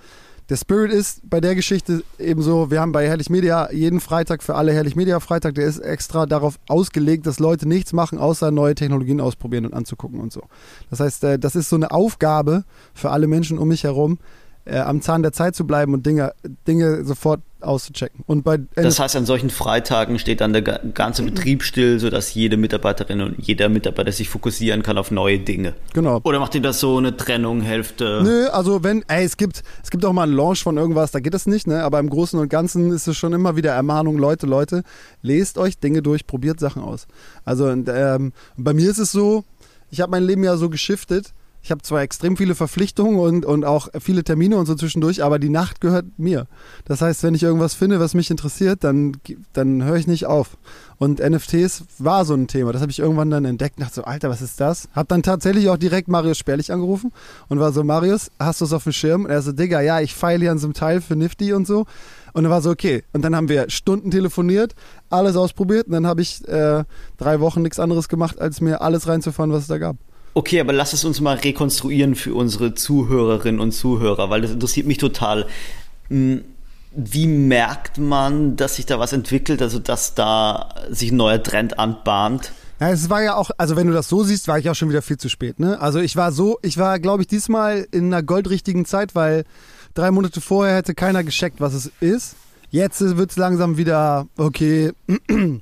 der 0.50 0.56
Spirit 0.56 0.92
ist 0.92 1.20
bei 1.30 1.40
der 1.40 1.54
Geschichte 1.54 2.02
eben 2.18 2.42
so, 2.42 2.72
wir 2.72 2.80
haben 2.80 2.90
bei 2.90 3.06
Herrlich 3.06 3.30
Media 3.30 3.70
jeden 3.70 4.00
Freitag 4.00 4.42
für 4.42 4.56
alle 4.56 4.72
Herrlich 4.72 4.96
Media 4.96 5.20
Freitag, 5.20 5.54
der 5.54 5.66
ist 5.66 5.78
extra 5.78 6.26
darauf 6.26 6.58
ausgelegt, 6.68 7.26
dass 7.26 7.38
Leute 7.38 7.68
nichts 7.68 7.92
machen, 7.92 8.18
außer 8.18 8.50
neue 8.50 8.74
Technologien 8.74 9.20
ausprobieren 9.20 9.66
und 9.66 9.74
anzugucken 9.74 10.18
und 10.18 10.32
so. 10.32 10.42
Das 10.90 10.98
heißt, 10.98 11.24
äh, 11.24 11.38
das 11.38 11.54
ist 11.54 11.68
so 11.68 11.76
eine 11.76 11.92
Aufgabe 11.92 12.64
für 12.94 13.10
alle 13.10 13.28
Menschen 13.28 13.58
um 13.58 13.68
mich 13.68 13.84
herum, 13.84 14.18
äh, 14.64 14.78
am 14.78 15.00
Zahn 15.02 15.22
der 15.22 15.32
Zeit 15.32 15.54
zu 15.54 15.66
bleiben 15.66 15.94
und 15.94 16.04
Dinge, 16.04 16.32
Dinge 16.66 17.04
sofort 17.04 17.40
auszuchecken. 17.62 18.24
Und 18.26 18.42
bei 18.42 18.58
das 18.74 18.98
heißt, 18.98 19.16
an 19.16 19.26
solchen 19.26 19.50
Freitagen 19.50 20.18
steht 20.18 20.40
dann 20.40 20.52
der 20.52 20.62
ganze 20.62 21.22
Betrieb 21.22 21.62
still, 21.62 21.98
sodass 21.98 22.34
jede 22.34 22.56
Mitarbeiterin 22.56 23.20
und 23.20 23.36
jeder 23.38 23.68
Mitarbeiter 23.68 24.12
sich 24.12 24.28
fokussieren 24.28 24.82
kann 24.82 24.98
auf 24.98 25.10
neue 25.10 25.38
Dinge. 25.38 25.74
Genau. 25.92 26.20
Oder 26.24 26.40
macht 26.40 26.54
ihr 26.54 26.62
das 26.62 26.80
so 26.80 26.96
eine 26.96 27.16
Trennung, 27.16 27.60
Hälfte? 27.60 28.20
Nö, 28.22 28.48
also 28.48 28.82
wenn, 28.82 29.04
ey, 29.08 29.24
es 29.24 29.36
gibt, 29.36 29.62
es 29.82 29.90
gibt 29.90 30.04
auch 30.04 30.12
mal 30.12 30.24
einen 30.24 30.34
Launch 30.34 30.62
von 30.62 30.76
irgendwas, 30.76 31.10
da 31.10 31.20
geht 31.20 31.34
es 31.34 31.46
nicht, 31.46 31.66
ne? 31.66 31.82
Aber 31.82 31.98
im 31.98 32.10
Großen 32.10 32.38
und 32.38 32.48
Ganzen 32.48 32.92
ist 32.92 33.06
es 33.06 33.16
schon 33.16 33.32
immer 33.32 33.56
wieder 33.56 33.72
Ermahnung, 33.72 34.18
Leute, 34.18 34.46
Leute, 34.46 34.82
lest 35.22 35.58
euch 35.58 35.78
Dinge 35.78 36.02
durch, 36.02 36.26
probiert 36.26 36.60
Sachen 36.60 36.82
aus. 36.82 37.06
Also 37.44 37.68
ähm, 37.68 38.32
bei 38.56 38.72
mir 38.72 38.90
ist 38.90 38.98
es 38.98 39.12
so, 39.12 39.44
ich 39.90 40.00
habe 40.00 40.10
mein 40.10 40.24
Leben 40.24 40.44
ja 40.44 40.56
so 40.56 40.70
geschiftet, 40.70 41.32
ich 41.62 41.70
habe 41.70 41.82
zwar 41.82 42.00
extrem 42.00 42.36
viele 42.36 42.54
Verpflichtungen 42.54 43.18
und, 43.18 43.44
und 43.44 43.64
auch 43.64 43.88
viele 44.00 44.24
Termine 44.24 44.56
und 44.56 44.66
so 44.66 44.74
zwischendurch, 44.74 45.22
aber 45.22 45.38
die 45.38 45.50
Nacht 45.50 45.80
gehört 45.80 46.06
mir. 46.16 46.46
Das 46.86 47.02
heißt, 47.02 47.22
wenn 47.22 47.34
ich 47.34 47.42
irgendwas 47.42 47.74
finde, 47.74 48.00
was 48.00 48.14
mich 48.14 48.30
interessiert, 48.30 48.82
dann, 48.82 49.12
dann 49.52 49.84
höre 49.84 49.96
ich 49.96 50.06
nicht 50.06 50.26
auf. 50.26 50.56
Und 50.96 51.20
NFTs 51.20 51.84
war 51.98 52.24
so 52.24 52.34
ein 52.34 52.46
Thema. 52.46 52.72
Das 52.72 52.82
habe 52.82 52.90
ich 52.90 52.98
irgendwann 52.98 53.30
dann 53.30 53.44
entdeckt 53.44 53.76
und 53.76 53.84
dachte 53.84 53.96
so, 53.96 54.04
Alter, 54.04 54.30
was 54.30 54.42
ist 54.42 54.60
das? 54.60 54.88
Hab 54.94 55.08
dann 55.08 55.22
tatsächlich 55.22 55.68
auch 55.68 55.76
direkt 55.76 56.08
Marius 56.08 56.38
Sperlich 56.38 56.72
angerufen 56.72 57.12
und 57.48 57.60
war 57.60 57.72
so, 57.72 57.84
Marius, 57.84 58.30
hast 58.38 58.60
du 58.60 58.64
es 58.64 58.72
auf 58.72 58.84
dem 58.84 58.92
Schirm? 58.92 59.24
Und 59.24 59.30
er 59.30 59.42
so, 59.42 59.52
Digga, 59.52 59.80
ja, 59.80 60.00
ich 60.00 60.14
feile 60.14 60.40
hier 60.40 60.52
an 60.52 60.58
so 60.58 60.66
einem 60.66 60.74
Teil 60.74 61.00
für 61.00 61.16
Nifty 61.16 61.52
und 61.52 61.66
so. 61.66 61.86
Und 62.32 62.44
er 62.44 62.50
war 62.50 62.62
so, 62.62 62.70
okay. 62.70 63.02
Und 63.12 63.22
dann 63.22 63.36
haben 63.36 63.48
wir 63.48 63.68
Stunden 63.70 64.10
telefoniert, 64.10 64.74
alles 65.08 65.36
ausprobiert 65.36 65.86
und 65.86 65.92
dann 65.92 66.06
habe 66.06 66.22
ich 66.22 66.46
äh, 66.48 66.84
drei 67.18 67.40
Wochen 67.40 67.62
nichts 67.62 67.80
anderes 67.80 68.08
gemacht, 68.08 68.40
als 68.40 68.60
mir 68.60 68.80
alles 68.80 69.08
reinzufahren, 69.08 69.52
was 69.52 69.62
es 69.62 69.68
da 69.68 69.78
gab. 69.78 69.96
Okay, 70.34 70.60
aber 70.60 70.72
lass 70.72 70.92
es 70.92 71.04
uns 71.04 71.20
mal 71.20 71.36
rekonstruieren 71.36 72.14
für 72.14 72.34
unsere 72.34 72.74
Zuhörerinnen 72.74 73.60
und 73.60 73.72
Zuhörer, 73.72 74.30
weil 74.30 74.42
das 74.42 74.52
interessiert 74.52 74.86
mich 74.86 74.98
total. 74.98 75.46
Hm, 76.08 76.42
wie 76.92 77.26
merkt 77.26 77.98
man, 77.98 78.56
dass 78.56 78.76
sich 78.76 78.86
da 78.86 78.98
was 78.98 79.12
entwickelt, 79.12 79.62
also 79.62 79.78
dass 79.78 80.14
da 80.14 80.74
sich 80.90 81.12
ein 81.12 81.16
neuer 81.16 81.42
Trend 81.42 81.78
anbahnt? 81.78 82.52
Ja, 82.80 82.90
es 82.90 83.10
war 83.10 83.22
ja 83.22 83.36
auch, 83.36 83.50
also 83.58 83.76
wenn 83.76 83.86
du 83.86 83.92
das 83.92 84.08
so 84.08 84.24
siehst, 84.24 84.48
war 84.48 84.58
ich 84.58 84.70
auch 84.70 84.74
schon 84.74 84.88
wieder 84.88 85.02
viel 85.02 85.18
zu 85.18 85.28
spät. 85.28 85.60
Ne? 85.60 85.78
Also 85.80 86.00
ich 86.00 86.16
war 86.16 86.32
so, 86.32 86.58
ich 86.62 86.78
war, 86.78 86.98
glaube 86.98 87.22
ich, 87.22 87.28
diesmal 87.28 87.86
in 87.92 88.06
einer 88.06 88.22
goldrichtigen 88.22 88.86
Zeit, 88.86 89.14
weil 89.14 89.44
drei 89.94 90.10
Monate 90.10 90.40
vorher 90.40 90.76
hätte 90.76 90.94
keiner 90.94 91.22
gescheckt, 91.22 91.60
was 91.60 91.74
es 91.74 91.90
ist. 92.00 92.36
Jetzt 92.70 93.00
wird 93.00 93.30
es 93.30 93.36
langsam 93.36 93.76
wieder, 93.76 94.26
okay, 94.38 94.92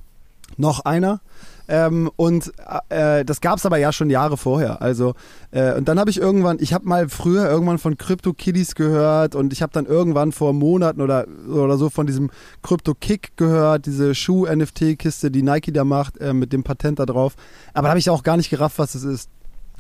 noch 0.57 0.81
einer. 0.85 1.21
Ähm, 1.69 2.11
und 2.17 2.51
äh, 2.89 3.27
das 3.27 3.43
gab 3.43 3.59
es 3.59 3.67
aber 3.67 3.77
ja 3.77 3.93
schon 3.93 4.09
Jahre 4.09 4.39
vorher. 4.39 4.81
Also 4.81 5.15
äh, 5.51 5.75
und 5.75 5.87
dann 5.87 6.01
habe 6.01 6.09
ich 6.09 6.19
irgendwann, 6.19 6.57
ich 6.61 6.73
habe 6.73 6.89
mal 6.89 7.11
früher 7.11 7.49
irgendwann 7.49 7.79
von 7.79 7.99
Crypto 7.99 8.33
Kitties 8.33 8.75
gehört 8.75 9.35
und 9.35 9.53
ich 9.53 9.61
habe 9.61 9.73
dann 9.73 9.85
irgendwann 9.85 10.33
vor 10.33 10.55
Monaten 10.55 11.03
oder 11.03 11.27
oder 11.47 11.77
so 11.77 11.91
von 11.91 12.07
diesem 12.07 12.31
Crypto 12.63 12.95
Kick 12.95 13.37
gehört, 13.37 13.85
diese 13.85 14.15
Schuh 14.15 14.47
NFT 14.47 14.99
Kiste, 14.99 15.31
die 15.31 15.43
Nike 15.43 15.73
da 15.73 15.85
macht 15.85 16.19
äh, 16.19 16.33
mit 16.33 16.55
dem 16.55 16.63
Patent 16.65 16.99
da 16.99 17.07
drauf. 17.07 17.35
Aber 17.75 17.85
da 17.85 17.89
habe 17.91 17.99
ich 17.99 18.09
auch 18.09 18.23
gar 18.23 18.39
nicht 18.39 18.49
gerafft, 18.49 18.79
was 18.79 18.95
es 18.95 19.05
ist. 19.05 19.31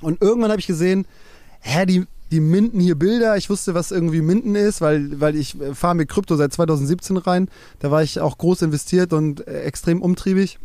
Und 0.02 0.20
irgendwann 0.20 0.50
habe 0.50 0.60
ich 0.60 0.66
gesehen, 0.66 1.06
hä, 1.60 1.86
die 1.86 2.06
die 2.30 2.40
minden 2.40 2.78
hier 2.78 2.98
Bilder. 2.98 3.38
Ich 3.38 3.48
wusste, 3.48 3.72
was 3.72 3.90
irgendwie 3.90 4.20
minden 4.20 4.54
ist, 4.54 4.82
weil, 4.82 5.18
weil 5.18 5.34
ich 5.34 5.58
äh, 5.58 5.74
fahre 5.74 5.94
mit 5.94 6.10
Krypto 6.10 6.36
seit 6.36 6.52
2017 6.52 7.16
rein. 7.16 7.48
Da 7.78 7.90
war 7.90 8.02
ich 8.02 8.20
auch 8.20 8.36
groß 8.36 8.60
investiert 8.60 9.14
und 9.14 9.46
äh, 9.48 9.62
extrem 9.62 10.02
umtriebig 10.02 10.58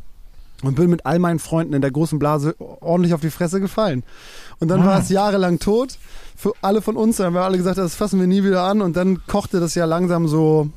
und 0.64 0.76
bin 0.76 0.90
mit 0.90 1.06
all 1.06 1.20
meinen 1.20 1.40
Freunden 1.40 1.74
in 1.74 1.82
der 1.82 1.92
großen 1.92 2.18
Blase 2.18 2.56
ordentlich 2.60 3.14
auf 3.14 3.22
die 3.22 3.30
Fresse 3.30 3.60
gefallen. 3.60 4.04
Und 4.60 4.70
dann 4.70 4.82
ah. 4.82 4.86
war 4.86 5.00
es 5.00 5.10
jahrelang 5.10 5.60
tot 5.60 5.98
für 6.36 6.54
alle 6.62 6.82
von 6.82 6.96
uns. 6.96 7.18
Dann 7.18 7.28
haben 7.28 7.34
wir 7.36 7.42
alle 7.42 7.58
gesagt, 7.58 7.78
das 7.78 7.96
fassen 7.96 8.20
wir 8.20 8.28
nie 8.28 8.44
wieder 8.44 8.64
an. 8.64 8.82
Und 8.82 8.96
dann 8.96 9.26
kochte 9.28 9.60
das 9.60 9.76
ja 9.76 9.86
langsam 9.86 10.28
so, 10.28 10.70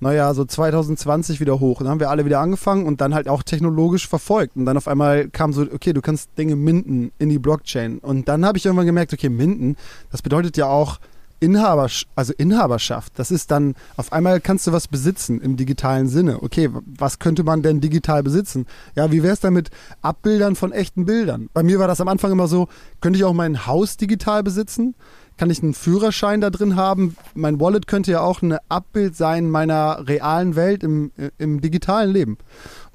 naja, 0.00 0.34
so 0.34 0.44
2020 0.44 1.40
wieder 1.40 1.60
hoch. 1.60 1.80
Und 1.80 1.84
dann 1.84 1.92
haben 1.92 2.00
wir 2.00 2.10
alle 2.10 2.24
wieder 2.24 2.40
angefangen 2.40 2.86
und 2.86 3.00
dann 3.00 3.14
halt 3.14 3.28
auch 3.28 3.42
technologisch 3.42 4.08
verfolgt. 4.08 4.56
Und 4.56 4.66
dann 4.66 4.76
auf 4.76 4.88
einmal 4.88 5.28
kam 5.28 5.52
so, 5.52 5.62
okay, 5.62 5.92
du 5.92 6.00
kannst 6.00 6.30
Dinge 6.36 6.56
minden 6.56 7.12
in 7.18 7.28
die 7.28 7.38
Blockchain. 7.38 7.98
Und 7.98 8.28
dann 8.28 8.44
habe 8.44 8.58
ich 8.58 8.66
irgendwann 8.66 8.86
gemerkt, 8.86 9.12
okay, 9.12 9.28
minden, 9.28 9.76
das 10.10 10.22
bedeutet 10.22 10.56
ja 10.56 10.66
auch, 10.66 10.98
Inhaber, 11.44 11.88
also 12.16 12.32
Inhaberschaft, 12.36 13.12
das 13.16 13.30
ist 13.30 13.50
dann, 13.50 13.74
auf 13.96 14.12
einmal 14.12 14.40
kannst 14.40 14.66
du 14.66 14.72
was 14.72 14.88
besitzen 14.88 15.40
im 15.40 15.56
digitalen 15.56 16.08
Sinne. 16.08 16.42
Okay, 16.42 16.70
was 16.98 17.18
könnte 17.18 17.44
man 17.44 17.62
denn 17.62 17.80
digital 17.80 18.22
besitzen? 18.22 18.66
Ja, 18.96 19.12
wie 19.12 19.22
wäre 19.22 19.34
es 19.34 19.40
dann 19.40 19.52
mit 19.52 19.70
Abbildern 20.00 20.56
von 20.56 20.72
echten 20.72 21.04
Bildern? 21.04 21.50
Bei 21.52 21.62
mir 21.62 21.78
war 21.78 21.86
das 21.86 22.00
am 22.00 22.08
Anfang 22.08 22.32
immer 22.32 22.48
so, 22.48 22.68
könnte 23.00 23.18
ich 23.18 23.24
auch 23.24 23.34
mein 23.34 23.66
Haus 23.66 23.98
digital 23.98 24.42
besitzen? 24.42 24.94
Kann 25.36 25.50
ich 25.50 25.62
einen 25.62 25.74
Führerschein 25.74 26.40
da 26.40 26.48
drin 26.48 26.76
haben? 26.76 27.16
Mein 27.34 27.60
Wallet 27.60 27.86
könnte 27.86 28.12
ja 28.12 28.20
auch 28.20 28.40
ein 28.40 28.56
Abbild 28.68 29.16
sein 29.16 29.50
meiner 29.50 30.06
realen 30.08 30.56
Welt 30.56 30.82
im, 30.82 31.12
im 31.38 31.60
digitalen 31.60 32.10
Leben. 32.10 32.38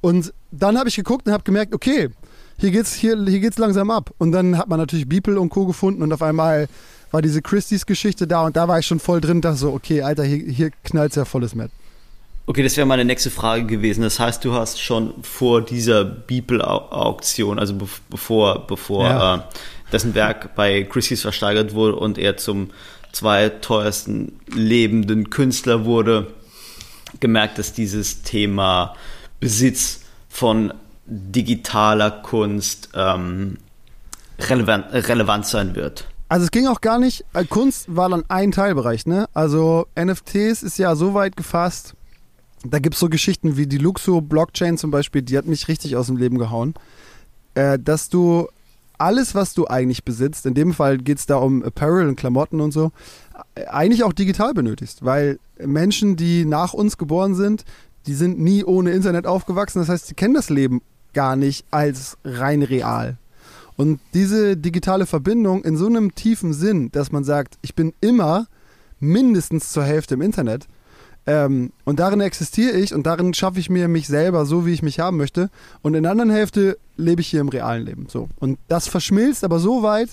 Und 0.01 0.33
dann 0.51 0.77
habe 0.77 0.89
ich 0.89 0.95
geguckt 0.95 1.27
und 1.27 1.33
habe 1.33 1.43
gemerkt, 1.43 1.75
okay, 1.75 2.09
hier 2.57 2.71
geht's, 2.71 2.93
hier, 2.93 3.17
hier 3.25 3.39
geht's 3.39 3.57
langsam 3.57 3.89
ab. 3.89 4.11
Und 4.17 4.31
dann 4.31 4.57
hat 4.57 4.67
man 4.67 4.79
natürlich 4.79 5.07
Beeple 5.07 5.39
und 5.39 5.49
Co. 5.49 5.65
gefunden 5.65 6.01
und 6.01 6.11
auf 6.11 6.21
einmal 6.21 6.67
war 7.11 7.21
diese 7.21 7.41
Christie's-Geschichte 7.41 8.27
da 8.27 8.45
und 8.45 8.55
da 8.55 8.67
war 8.67 8.79
ich 8.79 8.85
schon 8.85 8.99
voll 8.99 9.21
drin, 9.21 9.41
dachte 9.41 9.57
so, 9.57 9.73
okay, 9.73 10.01
Alter, 10.01 10.23
hier, 10.23 10.37
hier 10.37 10.71
knallt 10.83 11.15
ja 11.15 11.25
volles 11.25 11.55
Met. 11.55 11.71
Okay, 12.45 12.63
das 12.63 12.75
wäre 12.77 12.87
meine 12.87 13.05
nächste 13.05 13.29
Frage 13.29 13.65
gewesen. 13.65 14.01
Das 14.01 14.19
heißt, 14.19 14.43
du 14.43 14.53
hast 14.53 14.81
schon 14.81 15.13
vor 15.21 15.61
dieser 15.61 16.03
Beeple-Auktion, 16.03 17.59
also 17.59 17.75
bevor, 18.09 18.65
bevor 18.65 19.03
ja. 19.05 19.35
äh, 19.35 19.39
dessen 19.91 20.15
Werk 20.15 20.55
bei 20.55 20.83
Christie's 20.83 21.21
versteigert 21.21 21.75
wurde 21.75 21.97
und 21.97 22.17
er 22.17 22.37
zum 22.37 22.71
zweiteuersten 23.11 24.39
lebenden 24.51 25.29
Künstler 25.29 25.85
wurde, 25.85 26.33
gemerkt, 27.19 27.59
dass 27.59 27.73
dieses 27.73 28.23
Thema 28.23 28.95
Besitz 29.39 30.01
von 30.27 30.73
digitaler 31.05 32.09
Kunst 32.11 32.89
ähm, 32.93 33.57
relevant, 34.39 34.91
relevant 34.91 35.45
sein 35.45 35.75
wird. 35.75 36.07
Also 36.29 36.45
es 36.45 36.51
ging 36.51 36.67
auch 36.67 36.81
gar 36.81 36.99
nicht, 36.99 37.25
äh, 37.33 37.43
Kunst 37.43 37.93
war 37.93 38.07
dann 38.07 38.23
ein 38.27 38.51
Teilbereich, 38.51 39.05
ne? 39.07 39.27
Also 39.33 39.87
NFTs 39.99 40.63
ist 40.63 40.77
ja 40.77 40.95
so 40.95 41.15
weit 41.15 41.35
gefasst, 41.35 41.95
da 42.63 42.79
gibt 42.79 42.95
es 42.95 42.99
so 42.99 43.09
Geschichten 43.09 43.57
wie 43.57 43.67
die 43.67 43.77
Luxo-Blockchain 43.77 44.77
zum 44.77 44.91
Beispiel, 44.91 45.21
die 45.21 45.37
hat 45.37 45.45
mich 45.45 45.67
richtig 45.67 45.95
aus 45.95 46.07
dem 46.07 46.17
Leben 46.17 46.37
gehauen, 46.37 46.75
äh, 47.55 47.79
dass 47.79 48.09
du 48.09 48.47
alles, 48.99 49.33
was 49.33 49.53
du 49.53 49.67
eigentlich 49.67 50.03
besitzt, 50.03 50.45
in 50.45 50.53
dem 50.53 50.73
Fall 50.73 50.97
geht 50.97 51.17
es 51.17 51.25
da 51.25 51.37
um 51.37 51.63
Apparel 51.63 52.07
und 52.07 52.15
Klamotten 52.15 52.61
und 52.61 52.71
so, 52.71 52.91
äh, 53.55 53.65
eigentlich 53.65 54.03
auch 54.03 54.13
digital 54.13 54.53
benötigst, 54.53 55.03
weil 55.03 55.39
Menschen, 55.57 56.15
die 56.15 56.45
nach 56.45 56.73
uns 56.73 56.97
geboren 56.97 57.33
sind, 57.33 57.65
die 58.05 58.13
sind 58.13 58.39
nie 58.39 58.63
ohne 58.63 58.91
Internet 58.91 59.25
aufgewachsen. 59.25 59.79
Das 59.79 59.89
heißt, 59.89 60.07
sie 60.07 60.15
kennen 60.15 60.33
das 60.33 60.49
Leben 60.49 60.81
gar 61.13 61.35
nicht 61.35 61.65
als 61.71 62.17
rein 62.23 62.61
real. 62.61 63.17
Und 63.79 64.01
diese 64.13 64.57
digitale 64.57 65.05
Verbindung 65.05 65.63
in 65.63 65.77
so 65.77 65.85
einem 65.85 66.13
tiefen 66.13 66.51
Sinn, 66.51 66.91
dass 66.91 67.13
man 67.13 67.23
sagt, 67.23 67.57
ich 67.61 67.75
bin 67.75 67.93
immer 68.01 68.47
mindestens 68.99 69.71
zur 69.71 69.85
Hälfte 69.85 70.15
im 70.15 70.21
Internet, 70.21 70.67
ähm, 71.25 71.71
und 71.85 72.01
darin 72.01 72.19
existiere 72.19 72.75
ich 72.75 72.93
und 72.93 73.05
darin 73.05 73.33
schaffe 73.33 73.57
ich 73.57 73.69
mir 73.69 73.87
mich 73.87 74.07
selber 74.07 74.45
so, 74.45 74.65
wie 74.65 74.73
ich 74.73 74.81
mich 74.81 74.99
haben 74.99 75.15
möchte. 75.15 75.49
Und 75.81 75.93
in 75.93 76.03
der 76.03 76.11
anderen 76.11 76.29
Hälfte 76.29 76.77
lebe 76.97 77.21
ich 77.21 77.29
hier 77.29 77.39
im 77.39 77.47
realen 77.47 77.85
Leben. 77.85 78.07
So. 78.09 78.27
Und 78.37 78.59
das 78.67 78.89
verschmilzt 78.89 79.45
aber 79.45 79.59
so 79.59 79.81
weit, 79.81 80.09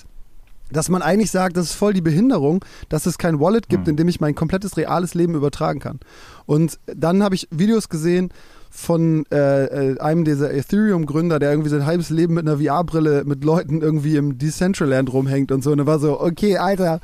dass 0.71 0.87
man 0.87 1.01
eigentlich 1.01 1.31
sagt, 1.31 1.57
das 1.57 1.71
ist 1.71 1.75
voll 1.75 1.93
die 1.93 2.01
Behinderung, 2.01 2.63
dass 2.87 3.05
es 3.05 3.17
kein 3.17 3.41
Wallet 3.41 3.67
gibt, 3.67 3.85
hm. 3.87 3.91
in 3.91 3.97
dem 3.97 4.07
ich 4.07 4.21
mein 4.21 4.35
komplettes 4.35 4.77
reales 4.77 5.13
Leben 5.13 5.35
übertragen 5.35 5.81
kann. 5.81 5.99
Und 6.45 6.79
dann 6.85 7.21
habe 7.21 7.35
ich 7.35 7.49
Videos 7.51 7.89
gesehen 7.89 8.31
von 8.69 9.25
äh, 9.31 9.65
äh 9.65 9.99
einem 9.99 10.23
dieser 10.23 10.53
Ethereum-Gründer, 10.53 11.39
der 11.39 11.51
irgendwie 11.51 11.69
sein 11.69 11.85
halbes 11.85 12.09
Leben 12.09 12.35
mit 12.35 12.47
einer 12.47 12.59
VR-Brille 12.59 13.23
mit 13.25 13.43
Leuten 13.43 13.81
irgendwie 13.81 14.15
im 14.15 14.37
Decentraland 14.37 15.11
rumhängt 15.11 15.51
und 15.51 15.63
so. 15.63 15.71
Und 15.71 15.79
er 15.79 15.87
war 15.87 15.99
so, 15.99 16.19
okay, 16.19 16.57
Alter, 16.57 16.99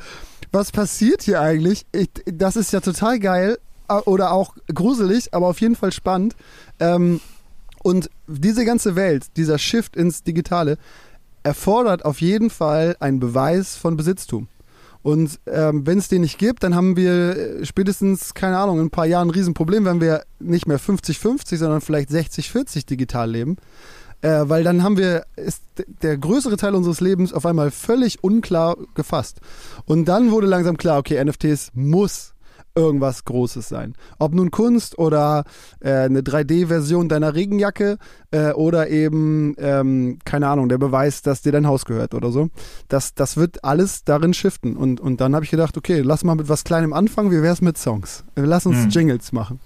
was 0.51 0.71
passiert 0.71 1.23
hier 1.23 1.41
eigentlich? 1.41 1.85
Ich, 1.91 2.09
das 2.25 2.55
ist 2.55 2.73
ja 2.73 2.79
total 2.79 3.19
geil, 3.19 3.57
äh, 3.87 3.95
oder 4.05 4.31
auch 4.31 4.55
gruselig, 4.73 5.33
aber 5.33 5.47
auf 5.47 5.61
jeden 5.61 5.75
Fall 5.75 5.91
spannend. 5.91 6.35
Ähm, 6.79 7.19
und 7.83 8.09
diese 8.27 8.65
ganze 8.65 8.95
Welt, 8.95 9.25
dieser 9.35 9.57
Shift 9.57 9.95
ins 9.95 10.23
Digitale, 10.23 10.77
erfordert 11.43 12.05
auf 12.05 12.21
jeden 12.21 12.49
Fall 12.49 12.95
einen 12.99 13.19
Beweis 13.19 13.75
von 13.75 13.97
Besitztum. 13.97 14.47
Und 15.03 15.39
ähm, 15.47 15.85
wenn 15.85 15.97
es 15.97 16.07
den 16.07 16.21
nicht 16.21 16.37
gibt, 16.37 16.63
dann 16.63 16.75
haben 16.75 16.95
wir 16.95 17.11
äh, 17.37 17.65
spätestens, 17.65 18.33
keine 18.33 18.57
Ahnung, 18.57 18.79
in 18.79 18.85
ein 18.85 18.89
paar 18.89 19.05
Jahren 19.05 19.27
ein 19.27 19.31
Riesenproblem, 19.31 19.83
wenn 19.85 20.01
wir 20.01 20.23
nicht 20.39 20.65
mehr 20.65 20.79
50-50, 20.79 21.57
sondern 21.57 21.81
vielleicht 21.81 22.09
60-40 22.09 22.87
digital 22.87 23.29
leben. 23.29 23.57
Äh, 24.21 24.47
weil 24.47 24.63
dann 24.63 24.81
haben 24.81 24.97
wir, 24.97 25.25
ist 25.35 25.61
der 26.01 26.17
größere 26.17 26.55
Teil 26.55 26.73
unseres 26.73 27.01
Lebens 27.01 27.33
auf 27.33 27.45
einmal 27.45 27.69
völlig 27.71 28.23
unklar 28.23 28.77
gefasst. 28.95 29.41
Und 29.85 30.05
dann 30.05 30.31
wurde 30.31 30.47
langsam 30.47 30.77
klar, 30.77 30.99
okay, 30.99 31.21
NFTs 31.23 31.71
muss 31.73 32.32
irgendwas 32.75 33.25
Großes 33.25 33.69
sein. 33.69 33.95
Ob 34.19 34.33
nun 34.33 34.51
Kunst 34.51 34.97
oder 34.97 35.43
äh, 35.79 35.91
eine 35.91 36.21
3D-Version 36.21 37.09
deiner 37.09 37.35
Regenjacke 37.35 37.97
äh, 38.31 38.51
oder 38.51 38.89
eben, 38.89 39.55
ähm, 39.59 40.19
keine 40.25 40.47
Ahnung, 40.47 40.69
der 40.69 40.77
Beweis, 40.77 41.21
dass 41.21 41.41
dir 41.41 41.51
dein 41.51 41.67
Haus 41.67 41.85
gehört 41.85 42.13
oder 42.13 42.31
so. 42.31 42.49
Das, 42.87 43.13
das 43.13 43.37
wird 43.37 43.63
alles 43.63 44.03
darin 44.03 44.33
shiften. 44.33 44.75
Und, 44.75 44.99
und 44.99 45.21
dann 45.21 45.35
habe 45.35 45.45
ich 45.45 45.51
gedacht, 45.51 45.77
okay, 45.77 46.01
lass 46.01 46.23
mal 46.23 46.35
mit 46.35 46.49
was 46.49 46.63
Kleinem 46.63 46.93
anfangen. 46.93 47.31
Wie 47.31 47.41
wäre 47.41 47.53
es 47.53 47.61
mit 47.61 47.77
Songs? 47.77 48.23
Lass 48.35 48.65
uns 48.65 48.85
mhm. 48.85 48.89
Jingles 48.89 49.31
machen. 49.31 49.59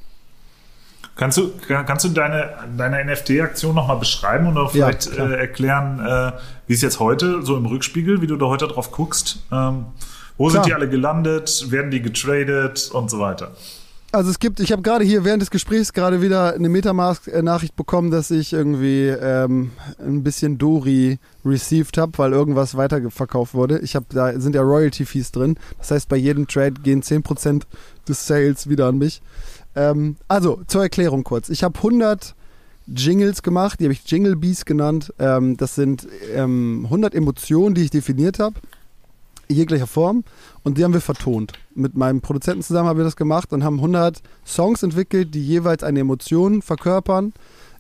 Kannst 1.15 1.38
du, 1.39 1.52
kannst 1.67 2.06
du 2.06 2.10
deine, 2.10 2.50
deine 2.78 3.04
NFT-Aktion 3.04 3.74
nochmal 3.74 3.98
beschreiben 3.98 4.48
oder 4.48 4.70
vielleicht 4.70 5.17
ja, 5.17 5.28
äh, 5.28 5.39
erklären, 5.39 6.00
äh, 6.00 6.34
wie 6.67 6.74
es 6.74 6.82
jetzt 6.84 7.00
heute, 7.00 7.41
so 7.41 7.58
im 7.58 7.65
Rückspiegel, 7.65 8.22
wie 8.22 8.28
du 8.28 8.38
da 8.38 8.46
heute 8.46 8.67
drauf 8.67 8.91
guckst? 8.91 9.43
Ähm, 9.52 9.86
wo 10.38 10.47
Klar. 10.47 10.63
sind 10.63 10.69
die 10.69 10.73
alle 10.76 10.89
gelandet? 10.89 11.71
Werden 11.71 11.91
die 11.91 12.02
getradet 12.02 12.89
und 12.93 13.10
so 13.10 13.19
weiter? 13.19 13.52
Also 14.13 14.30
es 14.30 14.39
gibt, 14.39 14.62
ich 14.62 14.71
habe 14.71 14.82
gerade 14.82 15.04
hier 15.04 15.26
während 15.26 15.41
des 15.41 15.52
Gesprächs 15.52 15.91
gerade 15.91 16.21
wieder 16.21 16.54
eine 16.54 16.69
Metamask-Nachricht 16.69 17.76
bekommen, 17.76 18.10
dass 18.10 18.32
ich 18.32 18.54
irgendwie 18.54 19.08
ähm, 19.08 19.71
ein 20.00 20.23
bisschen 20.23 20.58
Dori 20.58 21.19
received 21.43 21.97
habe, 21.97 22.17
weil 22.17 22.32
irgendwas 22.32 22.78
weiterverkauft 22.78 23.54
wurde. 23.54 23.80
Ich 23.80 23.95
habe, 23.95 24.06
da 24.10 24.39
sind 24.39 24.56
ja 24.56 24.62
Royalty-Fees 24.62 25.34
drin. 25.34 25.56
Das 25.78 25.91
heißt, 25.91 26.08
bei 26.08 26.15
jedem 26.15 26.47
Trade 26.47 26.76
gehen 26.82 27.04
10% 27.04 27.63
des 28.08 28.26
Sales 28.26 28.69
wieder 28.69 28.88
an 28.88 28.97
mich. 28.97 29.21
Ähm, 29.76 30.15
also, 30.30 30.62
zur 30.67 30.84
Erklärung 30.84 31.26
kurz. 31.26 31.50
Ich 31.50 31.63
habe 31.63 31.78
100 31.78 32.34
Jingles 32.88 33.43
gemacht, 33.43 33.82
die 33.82 33.84
habe 33.84 33.93
ich 33.93 34.10
Jingle 34.10 34.38
Bees 34.38 34.63
genannt. 34.63 35.13
Ähm, 35.19 35.58
das 35.58 35.76
sind 35.76 36.08
100 36.34 37.13
ähm, 37.13 37.17
Emotionen, 37.17 37.76
die 37.76 37.84
ich 37.84 37.91
definiert 37.91 38.39
habe 38.39 38.56
jeglicher 39.49 39.88
Form 39.88 40.23
und 40.63 40.77
die 40.77 40.83
haben 40.83 40.93
wir 40.93 41.01
vertont. 41.01 41.53
Mit 41.73 41.95
meinem 41.95 42.21
Produzenten 42.21 42.63
zusammen 42.63 42.89
haben 42.89 42.97
wir 42.97 43.03
das 43.03 43.15
gemacht 43.15 43.53
und 43.53 43.63
haben 43.63 43.77
100 43.77 44.21
Songs 44.45 44.83
entwickelt, 44.83 45.33
die 45.33 45.45
jeweils 45.45 45.83
eine 45.83 45.99
Emotion 45.99 46.62
verkörpern. 46.62 47.33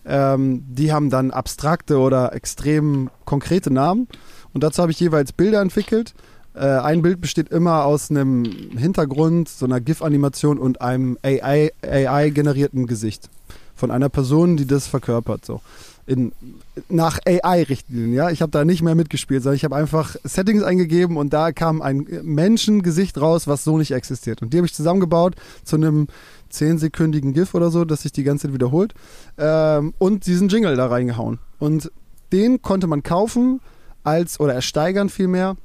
Ähm, 0.05 0.63
die 0.67 0.93
haben 0.93 1.09
dann 1.09 1.31
abstrakte 1.31 1.97
oder 1.97 2.33
extrem 2.33 3.09
konkrete 3.25 3.71
Namen 3.71 4.07
und 4.53 4.63
dazu 4.63 4.81
habe 4.81 4.91
ich 4.91 4.99
jeweils 4.99 5.33
Bilder 5.33 5.61
entwickelt. 5.61 6.13
Äh, 6.53 6.65
ein 6.65 7.01
Bild 7.01 7.21
besteht 7.21 7.49
immer 7.49 7.85
aus 7.85 8.09
einem 8.09 8.45
Hintergrund, 8.75 9.49
so 9.49 9.65
einer 9.65 9.79
GIF-Animation 9.79 10.57
und 10.57 10.81
einem 10.81 11.17
AI-generierten 11.21 12.83
AI 12.83 12.85
Gesicht 12.85 13.29
von 13.75 13.91
einer 13.91 14.09
Person, 14.09 14.57
die 14.57 14.65
das 14.65 14.87
verkörpert. 14.87 15.45
So 15.45 15.61
in, 16.07 16.31
nach 16.89 17.19
AI-Richtlinien. 17.27 18.13
Ja? 18.13 18.31
Ich 18.31 18.41
habe 18.41 18.51
da 18.51 18.65
nicht 18.65 18.81
mehr 18.81 18.95
mitgespielt, 18.95 19.43
sondern 19.43 19.57
ich 19.57 19.65
habe 19.65 19.75
einfach 19.75 20.15
Settings 20.23 20.63
eingegeben 20.63 21.17
und 21.17 21.33
da 21.33 21.51
kam 21.51 21.81
ein 21.81 22.07
Menschengesicht 22.23 23.19
raus, 23.19 23.47
was 23.47 23.63
so 23.63 23.77
nicht 23.77 23.91
existiert. 23.91 24.41
Und 24.41 24.53
die 24.53 24.57
habe 24.57 24.65
ich 24.65 24.73
zusammengebaut 24.73 25.35
zu 25.63 25.75
einem 25.75 26.07
zehnsekündigen 26.49 27.33
GIF 27.33 27.53
oder 27.53 27.69
so, 27.69 27.85
das 27.85 28.01
sich 28.01 28.13
die 28.13 28.23
ganze 28.23 28.47
Zeit 28.47 28.53
wiederholt. 28.53 28.93
Ähm, 29.37 29.93
und 29.97 30.25
diesen 30.25 30.47
Jingle 30.47 30.77
da 30.77 30.87
reingehauen. 30.87 31.39
Und 31.59 31.91
den 32.31 32.61
konnte 32.61 32.87
man 32.87 33.03
kaufen 33.03 33.59
als, 34.03 34.39
oder 34.39 34.53
ersteigern 34.53 35.09
vielmehr, 35.09 35.57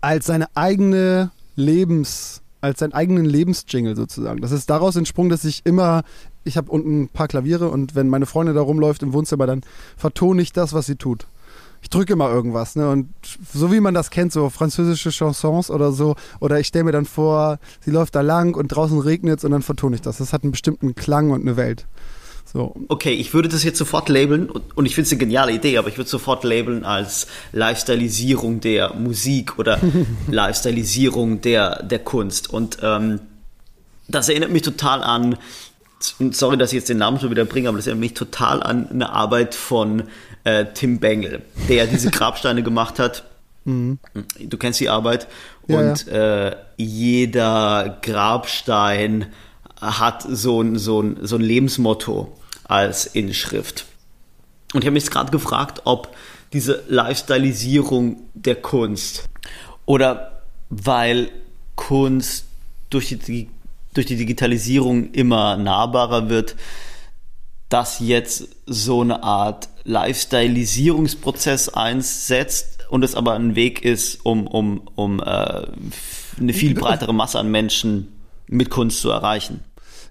als 0.00 0.26
seine 0.26 0.48
eigene 0.56 1.30
Lebens- 1.56 2.42
als 2.60 2.80
seinen 2.80 2.92
eigenen 2.92 3.24
Lebensjingle 3.24 3.94
sozusagen. 3.94 4.40
Das 4.40 4.50
ist 4.50 4.68
daraus 4.68 4.96
entsprungen, 4.96 5.30
dass 5.30 5.44
ich 5.44 5.62
immer 5.64 6.02
ich 6.48 6.56
habe 6.56 6.70
unten 6.70 7.02
ein 7.02 7.08
paar 7.08 7.28
Klaviere 7.28 7.68
und 7.68 7.94
wenn 7.94 8.08
meine 8.08 8.26
Freundin 8.26 8.56
da 8.56 8.62
rumläuft 8.62 9.02
im 9.02 9.12
Wohnzimmer, 9.12 9.46
dann 9.46 9.60
vertone 9.96 10.42
ich 10.42 10.52
das, 10.52 10.72
was 10.72 10.86
sie 10.86 10.96
tut. 10.96 11.26
Ich 11.80 11.90
drücke 11.90 12.14
immer 12.14 12.28
irgendwas, 12.28 12.74
ne? 12.74 12.90
Und 12.90 13.08
so 13.54 13.70
wie 13.70 13.78
man 13.78 13.94
das 13.94 14.10
kennt, 14.10 14.32
so 14.32 14.50
französische 14.50 15.10
Chansons 15.10 15.70
oder 15.70 15.92
so, 15.92 16.16
oder 16.40 16.58
ich 16.58 16.66
stelle 16.66 16.84
mir 16.84 16.92
dann 16.92 17.06
vor, 17.06 17.60
sie 17.80 17.92
läuft 17.92 18.16
da 18.16 18.20
lang 18.20 18.56
und 18.56 18.68
draußen 18.68 18.98
regnet 18.98 19.38
es 19.38 19.44
und 19.44 19.52
dann 19.52 19.62
vertone 19.62 19.94
ich 19.94 20.02
das. 20.02 20.18
Das 20.18 20.32
hat 20.32 20.42
einen 20.42 20.50
bestimmten 20.50 20.96
Klang 20.96 21.30
und 21.30 21.42
eine 21.42 21.56
Welt. 21.56 21.86
So. 22.52 22.74
Okay, 22.88 23.12
ich 23.12 23.34
würde 23.34 23.48
das 23.48 23.62
jetzt 23.62 23.78
sofort 23.78 24.08
labeln 24.08 24.48
und 24.48 24.86
ich 24.86 24.94
finde 24.94 25.06
es 25.06 25.12
eine 25.12 25.18
geniale 25.18 25.52
Idee, 25.52 25.76
aber 25.76 25.88
ich 25.88 25.98
würde 25.98 26.08
sofort 26.08 26.44
labeln 26.44 26.84
als 26.84 27.26
Lifestyleisierung 27.52 28.60
der 28.60 28.94
Musik 28.94 29.58
oder 29.58 29.78
Lifestyleisierung 30.28 31.42
der, 31.42 31.82
der 31.82 31.98
Kunst. 31.98 32.50
Und 32.50 32.78
ähm, 32.82 33.20
das 34.08 34.30
erinnert 34.30 34.50
mich 34.50 34.62
total 34.62 35.02
an 35.02 35.36
sorry, 36.00 36.56
dass 36.56 36.72
ich 36.72 36.76
jetzt 36.76 36.88
den 36.88 36.98
Namen 36.98 37.18
schon 37.20 37.30
wieder 37.30 37.44
bringe, 37.44 37.68
aber 37.68 37.78
das 37.78 37.86
erinnert 37.86 38.00
mich 38.00 38.14
total 38.14 38.62
an 38.62 38.88
eine 38.88 39.10
Arbeit 39.10 39.54
von 39.54 40.04
äh, 40.44 40.66
Tim 40.74 40.98
Bengel, 40.98 41.42
der 41.68 41.86
diese 41.86 42.10
Grabsteine 42.12 42.62
gemacht 42.62 42.98
hat. 42.98 43.24
Mhm. 43.64 43.98
Du 44.38 44.56
kennst 44.56 44.80
die 44.80 44.88
Arbeit. 44.88 45.28
Ja, 45.66 45.78
und 45.78 46.06
ja. 46.06 46.48
Äh, 46.48 46.56
jeder 46.76 47.98
Grabstein 48.02 49.26
hat 49.80 50.24
so 50.28 50.62
ein, 50.62 50.78
so, 50.78 51.02
ein, 51.02 51.18
so 51.22 51.36
ein 51.36 51.42
Lebensmotto 51.42 52.32
als 52.64 53.06
Inschrift. 53.06 53.86
Und 54.72 54.82
ich 54.82 54.86
habe 54.86 54.94
mich 54.94 55.10
gerade 55.10 55.30
gefragt, 55.30 55.82
ob 55.84 56.14
diese 56.52 56.82
Lifestyleisierung 56.88 58.22
der 58.34 58.56
Kunst 58.56 59.28
oder 59.86 60.42
weil 60.70 61.30
Kunst 61.76 62.46
durch 62.90 63.16
die 63.26 63.48
durch 63.98 64.06
die 64.06 64.16
Digitalisierung 64.16 65.10
immer 65.10 65.56
nahbarer 65.56 66.28
wird, 66.28 66.54
dass 67.68 67.98
jetzt 67.98 68.48
so 68.64 69.00
eine 69.00 69.24
Art 69.24 69.68
Lifestyleisierungsprozess 69.82 71.70
einsetzt 71.70 72.78
und 72.90 73.02
es 73.02 73.16
aber 73.16 73.34
ein 73.34 73.56
Weg 73.56 73.84
ist, 73.84 74.24
um, 74.24 74.46
um, 74.46 74.88
um 74.94 75.20
äh, 75.20 75.66
eine 76.38 76.52
viel 76.52 76.74
breitere 76.74 77.12
Masse 77.12 77.40
an 77.40 77.50
Menschen 77.50 78.12
mit 78.46 78.70
Kunst 78.70 79.00
zu 79.00 79.10
erreichen. 79.10 79.64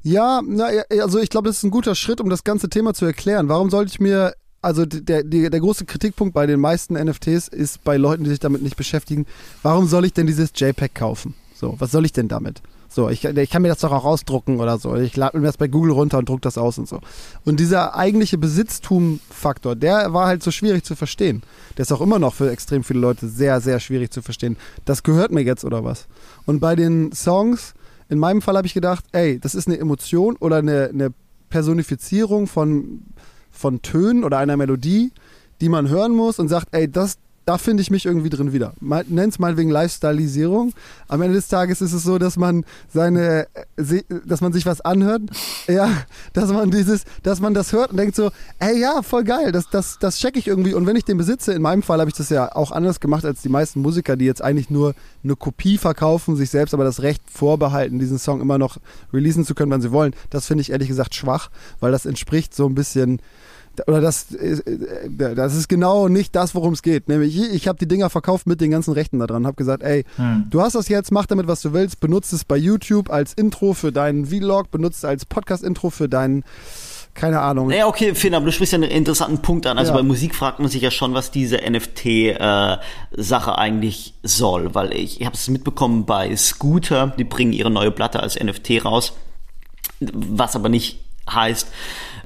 Ja, 0.03 0.41
na, 0.45 0.67
also 0.99 1.19
ich 1.19 1.29
glaube, 1.29 1.47
das 1.47 1.57
ist 1.57 1.63
ein 1.63 1.71
guter 1.71 1.95
Schritt, 1.95 2.19
um 2.19 2.29
das 2.29 2.43
ganze 2.43 2.69
Thema 2.69 2.93
zu 2.93 3.05
erklären. 3.05 3.47
Warum 3.47 3.69
sollte 3.69 3.91
ich 3.91 4.01
mir, 4.01 4.33
also 4.61 4.85
der, 4.85 5.23
der, 5.23 5.49
der 5.49 5.59
große 5.61 5.85
Kritikpunkt 5.85 6.33
bei 6.33 6.45
den 6.45 6.59
meisten 6.59 6.93
NFTs 6.93 7.47
ist 7.47 7.85
bei 7.85 7.95
Leuten, 7.95 8.25
die 8.25 8.31
sich 8.31 8.39
damit 8.39 8.61
nicht 8.63 8.75
beschäftigen, 8.75 9.25
warum 9.63 9.87
soll 9.87 10.03
ich 10.03 10.11
denn 10.11 10.27
dieses 10.27 10.51
JPEG 10.53 10.93
kaufen? 10.93 11.35
So, 11.55 11.75
was 11.79 11.91
soll 11.91 12.05
ich 12.05 12.11
denn 12.11 12.27
damit? 12.27 12.61
So, 12.89 13.09
ich, 13.09 13.23
ich 13.25 13.49
kann 13.49 13.61
mir 13.61 13.67
das 13.67 13.79
doch 13.79 13.91
auch 13.91 14.05
ausdrucken 14.05 14.59
oder 14.59 14.77
so. 14.77 14.95
Ich 14.95 15.15
lade 15.15 15.37
mir 15.37 15.45
das 15.45 15.57
bei 15.57 15.67
Google 15.67 15.91
runter 15.91 16.17
und 16.17 16.29
druck 16.29 16.41
das 16.41 16.57
aus 16.57 16.77
und 16.77 16.87
so. 16.87 16.99
Und 17.45 17.59
dieser 17.59 17.95
eigentliche 17.95 18.37
Besitztum-Faktor, 18.37 19.75
der 19.75 20.13
war 20.13 20.27
halt 20.27 20.41
so 20.41 20.51
schwierig 20.51 20.85
zu 20.85 20.95
verstehen. 20.95 21.43
Der 21.77 21.83
ist 21.83 21.91
auch 21.91 22.01
immer 22.01 22.19
noch 22.19 22.33
für 22.33 22.49
extrem 22.49 22.83
viele 22.83 22.99
Leute 22.99 23.27
sehr, 23.27 23.59
sehr 23.61 23.79
schwierig 23.79 24.11
zu 24.11 24.21
verstehen. 24.21 24.57
Das 24.85 25.03
gehört 25.03 25.31
mir 25.31 25.41
jetzt 25.41 25.65
oder 25.65 25.83
was? 25.83 26.07
Und 26.45 26.59
bei 26.59 26.75
den 26.75 27.11
Songs, 27.11 27.73
in 28.09 28.19
meinem 28.19 28.41
Fall 28.41 28.55
habe 28.55 28.67
ich 28.67 28.73
gedacht, 28.73 29.03
ey, 29.11 29.39
das 29.39 29.53
ist 29.53 29.67
eine 29.67 29.77
Emotion 29.77 30.37
oder 30.37 30.57
eine, 30.57 30.89
eine 30.89 31.13
Personifizierung 31.49 32.47
von, 32.47 33.03
von 33.51 33.81
Tönen 33.81 34.23
oder 34.23 34.37
einer 34.37 34.57
Melodie, 34.57 35.11
die 35.59 35.69
man 35.69 35.89
hören 35.89 36.15
muss 36.15 36.39
und 36.39 36.47
sagt, 36.47 36.67
ey, 36.71 36.89
das, 36.89 37.17
da 37.47 37.57
finde 37.57 37.81
ich 37.81 37.89
mich 37.89 38.05
irgendwie 38.05 38.29
drin 38.29 38.51
wieder. 38.51 38.73
Nenn 38.81 39.29
es 39.29 39.39
mal 39.39 39.55
wegen 39.55 39.69
Lifestyleisierung. 39.69 40.73
Am 41.07 41.21
Ende 41.21 41.35
des 41.35 41.47
Tages 41.47 41.79
ist 41.79 41.93
es 41.93 42.03
so, 42.03 42.17
dass 42.17 42.35
man 42.35 42.65
seine, 42.93 43.47
äh, 43.77 44.03
dass 44.25 44.41
man 44.41 44.51
sich 44.51 44.65
was 44.65 44.81
anhört, 44.81 45.21
ja, 45.67 45.89
dass 46.33 46.51
man 46.51 46.71
dieses, 46.71 47.05
dass 47.23 47.39
man 47.39 47.53
das 47.53 47.71
hört 47.71 47.91
und 47.91 47.97
denkt 47.97 48.17
so, 48.17 48.31
ey 48.59 48.77
ja, 48.77 49.01
voll 49.01 49.23
geil, 49.23 49.53
das, 49.53 49.69
das, 49.69 49.97
das 49.97 50.17
check 50.17 50.35
ich 50.35 50.45
irgendwie. 50.45 50.73
Und 50.73 50.85
wenn 50.87 50.97
ich 50.97 51.05
den 51.05 51.17
besitze, 51.17 51.53
in 51.53 51.61
meinem 51.61 51.83
Fall 51.83 52.01
habe 52.01 52.09
ich 52.09 52.17
das 52.17 52.29
ja 52.29 52.53
auch 52.53 52.71
anders 52.71 52.99
gemacht 52.99 53.23
als 53.23 53.41
die 53.41 53.49
meisten 53.49 53.81
Musiker, 53.81 54.17
die 54.17 54.25
jetzt 54.25 54.41
eigentlich 54.41 54.69
nur 54.69 54.93
eine 55.23 55.37
Kopie 55.37 55.77
verkaufen, 55.77 56.35
sich 56.35 56.49
selbst 56.49 56.73
aber 56.73 56.83
das 56.83 57.01
Recht 57.01 57.23
vorbehalten, 57.31 57.97
diesen 57.97 58.19
Song 58.19 58.41
immer 58.41 58.57
noch 58.57 58.75
releasen 59.13 59.45
zu 59.45 59.55
können, 59.55 59.71
wann 59.71 59.81
sie 59.81 59.93
wollen. 59.93 60.13
Das 60.31 60.47
finde 60.47 60.63
ich 60.63 60.71
ehrlich 60.71 60.89
gesagt 60.89 61.15
schwach, 61.15 61.49
weil 61.79 61.93
das 61.93 62.05
entspricht 62.05 62.53
so 62.53 62.65
ein 62.65 62.75
bisschen 62.75 63.21
oder 63.85 64.01
das, 64.01 64.33
äh, 64.33 64.61
das 65.09 65.55
ist 65.55 65.67
genau 65.67 66.07
nicht 66.07 66.35
das, 66.35 66.55
worum 66.55 66.73
es 66.73 66.81
geht. 66.81 67.07
Nämlich, 67.07 67.39
ich 67.39 67.67
habe 67.67 67.77
die 67.77 67.87
Dinger 67.87 68.09
verkauft 68.09 68.47
mit 68.47 68.61
den 68.61 68.71
ganzen 68.71 68.93
Rechten 68.93 69.19
da 69.19 69.27
dran, 69.27 69.45
habe 69.45 69.55
gesagt, 69.55 69.83
ey, 69.83 70.05
hm. 70.15 70.47
du 70.49 70.61
hast 70.61 70.73
das 70.73 70.89
jetzt, 70.89 71.11
mach 71.11 71.25
damit, 71.25 71.47
was 71.47 71.61
du 71.61 71.73
willst, 71.73 71.99
benutzt 71.99 72.33
es 72.33 72.45
bei 72.45 72.57
YouTube 72.57 73.09
als 73.09 73.33
Intro 73.33 73.73
für 73.73 73.91
deinen 73.91 74.25
Vlog, 74.25 74.71
benutzt 74.71 74.99
es 74.99 75.05
als 75.05 75.25
Podcast-Intro 75.25 75.89
für 75.89 76.09
deinen 76.09 76.43
keine 77.17 77.41
Ahnung. 77.41 77.69
Naja, 77.69 77.87
okay, 77.87 78.13
Finn, 78.13 78.35
aber 78.35 78.45
du 78.45 78.51
sprichst 78.51 78.73
ja 78.73 78.77
einen 78.77 78.91
interessanten 78.91 79.41
Punkt 79.41 79.65
an. 79.65 79.79
Also 79.79 79.91
ja. 79.91 79.97
bei 79.97 80.03
Musik 80.03 80.35
fragt 80.35 80.59
man 80.59 80.69
sich 80.69 80.83
ja 80.83 80.91
schon, 80.91 81.15
was 81.15 81.31
diese 81.31 81.57
NFT-Sache 81.57 83.51
äh, 83.51 83.55
eigentlich 83.55 84.13
soll, 84.21 84.75
weil 84.75 84.93
ich, 84.93 85.19
ich 85.19 85.25
habe 85.25 85.35
es 85.35 85.47
mitbekommen 85.47 86.05
bei 86.05 86.35
Scooter, 86.37 87.13
die 87.17 87.23
bringen 87.23 87.53
ihre 87.53 87.71
neue 87.71 87.89
Platte 87.89 88.19
als 88.19 88.39
NFT 88.39 88.85
raus, 88.85 89.13
was 89.99 90.55
aber 90.55 90.69
nicht 90.69 90.99
heißt, 91.29 91.67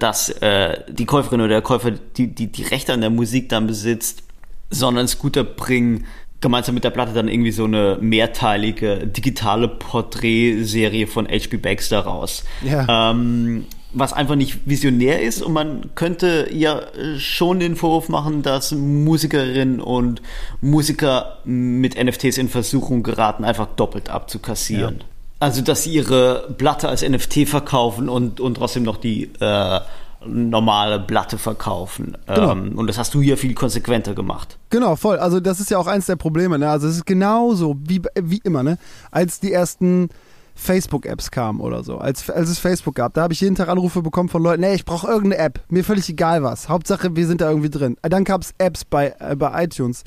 dass 0.02 0.30
äh, 0.30 0.80
die 0.90 1.06
Käuferin 1.06 1.42
oder 1.42 1.50
der 1.50 1.62
Käufer 1.62 1.92
die, 1.92 2.28
die, 2.28 2.48
die 2.48 2.64
Rechte 2.64 2.94
an 2.94 3.02
der 3.02 3.10
Musik 3.10 3.50
dann 3.50 3.68
besitzt, 3.68 4.24
sondern 4.70 5.08
Scooter 5.08 5.44
bringen 5.44 6.06
gemeinsam 6.40 6.74
mit 6.74 6.84
der 6.84 6.90
Platte 6.90 7.14
dann 7.14 7.28
irgendwie 7.28 7.52
so 7.52 7.66
eine 7.66 8.00
mehrteilige 8.02 9.06
digitale 9.06 9.68
Porträtserie 9.68 11.06
von 11.06 11.28
H.P. 11.28 11.58
Baxter 11.58 12.00
raus. 12.00 12.44
Ja. 12.64 13.12
Ähm, 13.12 13.66
was 13.94 14.14
einfach 14.14 14.36
nicht 14.36 14.60
visionär 14.66 15.22
ist 15.22 15.42
und 15.42 15.54
man 15.54 15.92
könnte 15.96 16.48
ja 16.52 16.82
schon 17.18 17.60
den 17.60 17.76
Vorwurf 17.76 18.10
machen, 18.10 18.42
dass 18.42 18.72
Musikerinnen 18.72 19.82
und 19.82 20.22
Musiker 20.62 21.40
mit 21.44 22.02
NFTs 22.02 22.38
in 22.38 22.50
Versuchung 22.50 23.04
geraten, 23.04 23.44
einfach 23.44 23.68
doppelt 23.76 24.10
abzukassieren. 24.10 25.00
Ja. 25.00 25.06
Also, 25.42 25.64
dass 25.64 25.84
sie 25.84 25.94
ihre 25.94 26.54
Platte 26.60 26.88
als 26.88 27.02
NFT 27.02 27.48
verkaufen 27.48 28.10
und, 28.10 28.40
und 28.40 28.54
trotzdem 28.54 28.84
noch 28.84 28.98
die 28.98 29.24
äh, 29.40 29.80
normale 30.24 31.00
Platte 31.00 31.40
verkaufen. 31.40 32.16
Genau. 32.28 32.52
Ähm, 32.52 32.78
und 32.78 32.86
das 32.86 33.00
hast 33.00 33.16
du 33.16 33.24
hier 33.24 33.38
viel 33.38 33.56
konsequenter 33.56 34.14
gemacht. 34.14 34.60
Genau, 34.70 34.96
voll. 34.96 35.18
Also, 35.18 35.40
das 35.40 35.60
ist 35.60 35.72
ja 35.72 35.80
auch 35.80 35.88
eins 35.88 36.06
der 36.06 36.16
Probleme. 36.16 36.60
Ne? 36.60 36.70
Also, 36.70 36.88
es 36.88 36.98
ist 36.98 37.08
genauso 37.08 37.76
wie, 37.80 38.04
wie 38.22 38.40
immer, 38.44 38.62
ne? 38.62 38.78
Als 39.10 39.40
die 39.40 39.52
ersten 39.52 40.10
Facebook-Apps 40.54 41.32
kamen 41.32 41.60
oder 41.60 41.84
so, 41.84 41.98
als, 41.98 42.30
als 42.30 42.50
es 42.50 42.60
Facebook 42.60 42.94
gab, 42.94 43.16
da 43.16 43.24
habe 43.24 43.34
ich 43.34 43.42
jeden 43.42 43.56
Tag 43.56 43.68
Anrufe 43.68 44.04
bekommen 44.04 44.30
von 44.30 44.44
Leuten, 44.44 44.62
nee, 44.62 44.76
ich 44.76 44.86
brauche 44.86 45.08
irgendeine 45.08 45.44
App, 45.44 45.62
mir 45.70 45.84
völlig 45.84 46.08
egal 46.08 46.44
was. 46.44 46.70
Hauptsache, 46.70 47.16
wir 47.16 47.26
sind 47.26 47.42
da 47.42 47.50
irgendwie 47.50 47.72
drin. 47.72 47.98
Dann 48.04 48.26
gab 48.26 48.42
es 48.42 48.54
Apps 48.60 48.86
bei, 48.86 49.16
äh, 49.20 49.36
bei 49.36 49.64
iTunes 49.64 50.04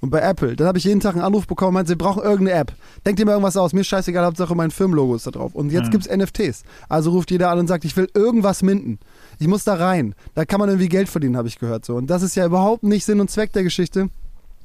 und 0.00 0.10
bei 0.10 0.20
Apple. 0.20 0.56
Dann 0.56 0.66
habe 0.66 0.78
ich 0.78 0.84
jeden 0.84 1.00
Tag 1.00 1.14
einen 1.14 1.24
Anruf 1.24 1.46
bekommen, 1.46 1.74
meinte, 1.74 1.90
sie 1.90 1.96
brauchen 1.96 2.22
irgendeine 2.22 2.58
App. 2.58 2.72
Denkt 3.04 3.20
ihr 3.20 3.26
mir 3.26 3.32
irgendwas 3.32 3.56
aus, 3.56 3.72
mir 3.72 3.80
ist 3.80 3.88
scheißegal, 3.88 4.24
Hauptsache 4.24 4.54
mein 4.54 4.70
Firmenlogo 4.70 5.14
ist 5.14 5.26
da 5.26 5.30
drauf. 5.30 5.54
Und 5.54 5.70
jetzt 5.70 5.92
mhm. 5.92 6.00
es 6.00 6.08
NFTs. 6.08 6.64
Also 6.88 7.10
ruft 7.10 7.30
jeder 7.30 7.50
an 7.50 7.58
und 7.58 7.66
sagt, 7.66 7.84
ich 7.84 7.96
will 7.96 8.08
irgendwas 8.14 8.62
minden. 8.62 8.98
Ich 9.38 9.48
muss 9.48 9.64
da 9.64 9.74
rein. 9.74 10.14
Da 10.34 10.44
kann 10.44 10.60
man 10.60 10.68
irgendwie 10.68 10.88
Geld 10.88 11.08
verdienen, 11.08 11.36
habe 11.36 11.48
ich 11.48 11.58
gehört. 11.58 11.84
So. 11.84 11.96
Und 11.96 12.08
das 12.08 12.22
ist 12.22 12.34
ja 12.34 12.46
überhaupt 12.46 12.82
nicht 12.82 13.04
Sinn 13.04 13.20
und 13.20 13.30
Zweck 13.30 13.52
der 13.52 13.62
Geschichte. 13.62 14.10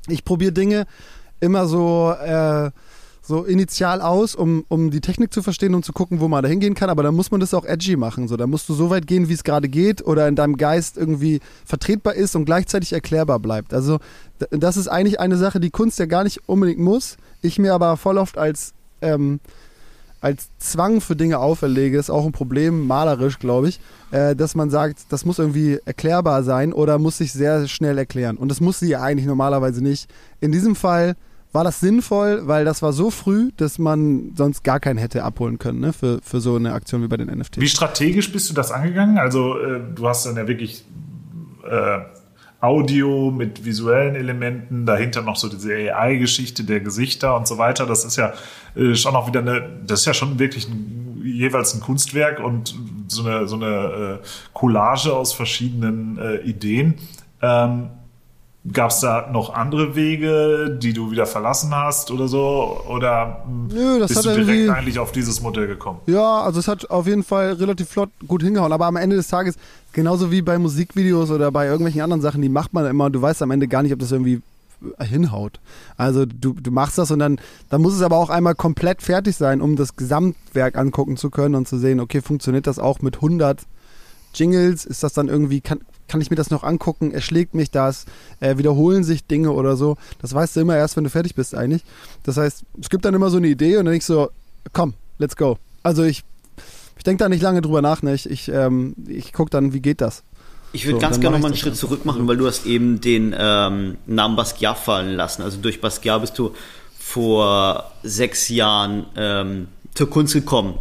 Ich 0.07 0.25
probiere 0.25 0.51
Dinge 0.51 0.85
immer 1.39 1.67
so, 1.67 2.11
äh, 2.11 2.71
so 3.25 3.45
initial 3.45 4.01
aus, 4.01 4.35
um, 4.35 4.65
um 4.67 4.91
die 4.91 4.99
Technik 4.99 5.33
zu 5.33 5.41
verstehen 5.41 5.73
und 5.75 5.85
zu 5.85 5.93
gucken, 5.93 6.19
wo 6.19 6.27
man 6.27 6.43
da 6.43 6.49
hingehen 6.49 6.75
kann. 6.75 6.89
Aber 6.89 7.03
dann 7.03 7.15
muss 7.15 7.31
man 7.31 7.39
das 7.39 7.53
auch 7.53 7.63
edgy 7.63 7.95
machen. 7.95 8.27
So, 8.27 8.35
da 8.35 8.47
musst 8.47 8.67
du 8.67 8.73
so 8.73 8.89
weit 8.89 9.07
gehen, 9.07 9.29
wie 9.29 9.33
es 9.33 9.45
gerade 9.45 9.69
geht 9.69 10.05
oder 10.05 10.27
in 10.27 10.35
deinem 10.35 10.57
Geist 10.57 10.97
irgendwie 10.97 11.39
vertretbar 11.65 12.15
ist 12.15 12.35
und 12.35 12.43
gleichzeitig 12.43 12.91
erklärbar 12.91 13.39
bleibt. 13.39 13.73
Also 13.73 13.99
das 14.51 14.75
ist 14.75 14.89
eigentlich 14.89 15.21
eine 15.21 15.37
Sache, 15.37 15.61
die 15.61 15.69
Kunst 15.69 15.99
ja 15.99 16.05
gar 16.05 16.25
nicht 16.25 16.41
unbedingt 16.47 16.79
muss. 16.79 17.15
Ich 17.41 17.57
mir 17.57 17.73
aber 17.73 17.95
voll 17.95 18.17
oft 18.17 18.37
als 18.37 18.73
ähm, 19.01 19.39
als 20.19 20.47
Zwang 20.57 21.01
für 21.01 21.17
Dinge 21.17 21.39
auferlege, 21.39 21.97
ist 21.97 22.09
auch 22.09 22.25
ein 22.25 22.31
Problem, 22.31 22.87
malerisch, 22.87 23.39
glaube 23.39 23.67
ich, 23.67 23.81
äh, 24.11 24.37
dass 24.37 24.55
man 24.55 24.69
sagt, 24.69 24.99
das 25.09 25.25
muss 25.25 25.37
irgendwie 25.37 25.79
erklärbar 25.83 26.43
sein 26.43 26.71
oder 26.71 26.97
muss 26.97 27.17
sich 27.17 27.33
sehr 27.33 27.67
schnell 27.67 27.97
erklären. 27.97 28.37
Und 28.37 28.47
das 28.47 28.61
muss 28.61 28.79
sie 28.79 28.87
ja 28.87 29.01
eigentlich 29.01 29.25
normalerweise 29.25 29.83
nicht. 29.83 30.09
In 30.39 30.53
diesem 30.53 30.77
Fall 30.77 31.15
war 31.53 31.63
das 31.63 31.79
sinnvoll, 31.79 32.41
weil 32.47 32.65
das 32.65 32.81
war 32.81 32.91
so 32.91 33.11
früh, 33.11 33.51
dass 33.57 33.77
man 33.77 34.33
sonst 34.35 34.63
gar 34.63 34.79
keinen 34.79 34.97
hätte 34.97 35.23
abholen 35.23 35.59
können 35.59 35.79
ne, 35.79 35.93
für, 35.93 36.19
für 36.23 36.41
so 36.41 36.55
eine 36.55 36.73
Aktion 36.73 37.03
wie 37.03 37.07
bei 37.07 37.17
den 37.17 37.27
NFTs. 37.27 37.61
Wie 37.61 37.69
strategisch 37.69 38.31
bist 38.31 38.49
du 38.49 38.53
das 38.53 38.71
angegangen? 38.71 39.19
Also 39.19 39.57
äh, 39.59 39.79
du 39.93 40.07
hast 40.07 40.25
dann 40.25 40.35
ja 40.35 40.47
wirklich 40.47 40.83
äh, 41.69 41.99
Audio 42.59 43.29
mit 43.29 43.65
visuellen 43.65 44.15
Elementen, 44.15 44.85
dahinter 44.85 45.21
noch 45.21 45.35
so 45.35 45.49
diese 45.49 45.73
AI-Geschichte 45.73 46.63
der 46.63 46.79
Gesichter 46.79 47.35
und 47.35 47.47
so 47.47 47.57
weiter. 47.57 47.85
Das 47.85 48.03
ist 48.03 48.15
ja 48.15 48.33
äh, 48.75 48.95
schon 48.95 49.15
auch 49.15 49.27
wieder 49.27 49.41
eine, 49.41 49.69
das 49.85 50.01
ist 50.01 50.05
ja 50.05 50.13
schon 50.13 50.39
wirklich 50.39 50.67
ein, 50.67 51.21
jeweils 51.23 51.75
ein 51.75 51.81
Kunstwerk 51.81 52.39
und 52.39 52.73
so 53.07 53.25
eine, 53.25 53.47
so 53.47 53.57
eine 53.57 54.21
äh, 54.21 54.27
Collage 54.53 55.13
aus 55.13 55.33
verschiedenen 55.33 56.17
äh, 56.17 56.37
Ideen. 56.37 56.95
Ähm, 57.41 57.89
Gab 58.71 58.91
es 58.91 59.01
da 59.01 59.29
noch 59.29 59.53
andere 59.53 59.93
Wege, 59.93 60.77
die 60.81 60.93
du 60.93 61.11
wieder 61.11 61.25
verlassen 61.25 61.75
hast 61.75 62.11
oder 62.11 62.29
so? 62.29 62.79
Oder 62.87 63.43
Nö, 63.69 63.99
das 63.99 64.13
bist 64.13 64.25
hat 64.25 64.37
du 64.37 64.45
direkt 64.45 64.69
eigentlich 64.69 64.99
auf 64.99 65.11
dieses 65.11 65.41
Modell 65.41 65.67
gekommen? 65.67 65.99
Ja, 66.05 66.41
also 66.41 66.61
es 66.61 66.69
hat 66.69 66.89
auf 66.89 67.05
jeden 67.05 67.23
Fall 67.23 67.53
relativ 67.53 67.89
flott 67.89 68.09
gut 68.25 68.41
hingehauen. 68.41 68.71
Aber 68.71 68.85
am 68.85 68.95
Ende 68.95 69.17
des 69.17 69.27
Tages, 69.27 69.55
genauso 69.91 70.31
wie 70.31 70.41
bei 70.41 70.57
Musikvideos 70.57 71.29
oder 71.29 71.51
bei 71.51 71.65
irgendwelchen 71.65 72.01
anderen 72.01 72.21
Sachen, 72.21 72.41
die 72.41 72.47
macht 72.47 72.73
man 72.73 72.85
immer 72.85 73.09
du 73.09 73.21
weißt 73.21 73.41
am 73.41 73.51
Ende 73.51 73.67
gar 73.67 73.83
nicht, 73.83 73.91
ob 73.91 73.99
das 73.99 74.13
irgendwie 74.13 74.41
hinhaut. 75.01 75.59
Also 75.97 76.25
du, 76.25 76.53
du 76.53 76.71
machst 76.71 76.97
das 76.97 77.11
und 77.11 77.19
dann, 77.19 77.39
dann 77.69 77.81
muss 77.81 77.93
es 77.93 78.01
aber 78.01 78.17
auch 78.17 78.29
einmal 78.29 78.55
komplett 78.55 79.01
fertig 79.01 79.35
sein, 79.35 79.61
um 79.61 79.75
das 79.75 79.95
Gesamtwerk 79.95 80.77
angucken 80.77 81.17
zu 81.17 81.29
können 81.29 81.55
und 81.55 81.67
zu 81.67 81.77
sehen, 81.77 81.99
okay, 81.99 82.21
funktioniert 82.21 82.67
das 82.67 82.79
auch 82.79 83.01
mit 83.01 83.15
100 83.15 83.61
Jingles? 84.33 84.85
Ist 84.85 85.03
das 85.03 85.13
dann 85.13 85.27
irgendwie, 85.27 85.61
kann, 85.61 85.81
kann 86.07 86.21
ich 86.21 86.29
mir 86.29 86.35
das 86.35 86.49
noch 86.49 86.63
angucken, 86.63 87.11
erschlägt 87.11 87.55
mich 87.55 87.71
das, 87.71 88.05
äh, 88.39 88.57
wiederholen 88.57 89.03
sich 89.03 89.25
Dinge 89.25 89.51
oder 89.51 89.75
so. 89.75 89.97
Das 90.21 90.33
weißt 90.33 90.55
du 90.55 90.61
immer 90.61 90.75
erst, 90.75 90.97
wenn 90.97 91.03
du 91.03 91.09
fertig 91.09 91.35
bist 91.35 91.55
eigentlich. 91.55 91.83
Das 92.23 92.37
heißt, 92.37 92.63
es 92.81 92.89
gibt 92.89 93.05
dann 93.05 93.13
immer 93.13 93.29
so 93.29 93.37
eine 93.37 93.47
Idee 93.47 93.77
und 93.77 93.85
dann 93.85 93.93
ich 93.93 94.05
so, 94.05 94.29
komm, 94.73 94.93
let's 95.17 95.35
go. 95.35 95.57
Also 95.81 96.03
ich, 96.03 96.23
ich 96.97 97.03
denke 97.03 97.23
da 97.23 97.29
nicht 97.29 97.41
lange 97.41 97.61
drüber 97.61 97.81
nach, 97.81 98.01
ne? 98.01 98.13
ich, 98.13 98.29
ich, 98.29 98.49
ähm, 98.49 98.95
ich 99.07 99.33
gucke 99.33 99.49
dann, 99.49 99.73
wie 99.73 99.81
geht 99.81 100.01
das. 100.01 100.23
Ich 100.71 100.85
würde 100.85 100.97
so, 100.97 101.01
ganz 101.01 101.19
gerne 101.19 101.35
noch 101.35 101.41
mal 101.41 101.49
einen 101.49 101.57
Schritt 101.57 101.75
zurück 101.75 102.03
machen, 102.03 102.27
weil 102.27 102.37
du 102.37 102.47
hast 102.47 102.65
eben 102.65 102.99
den 102.99 103.35
ähm, 103.37 103.97
Namen 104.07 104.35
Basquiat 104.35 104.77
fallen 104.77 105.15
lassen. 105.15 105.43
Also 105.43 105.59
durch 105.59 105.81
Basquiat 105.81 106.19
bist 106.21 106.39
du 106.39 106.53
vor 106.97 107.91
sechs 108.01 108.49
Jahren 108.49 109.05
ähm, 109.15 109.67
zur 109.93 110.09
Kunst 110.09 110.33
gekommen. 110.33 110.79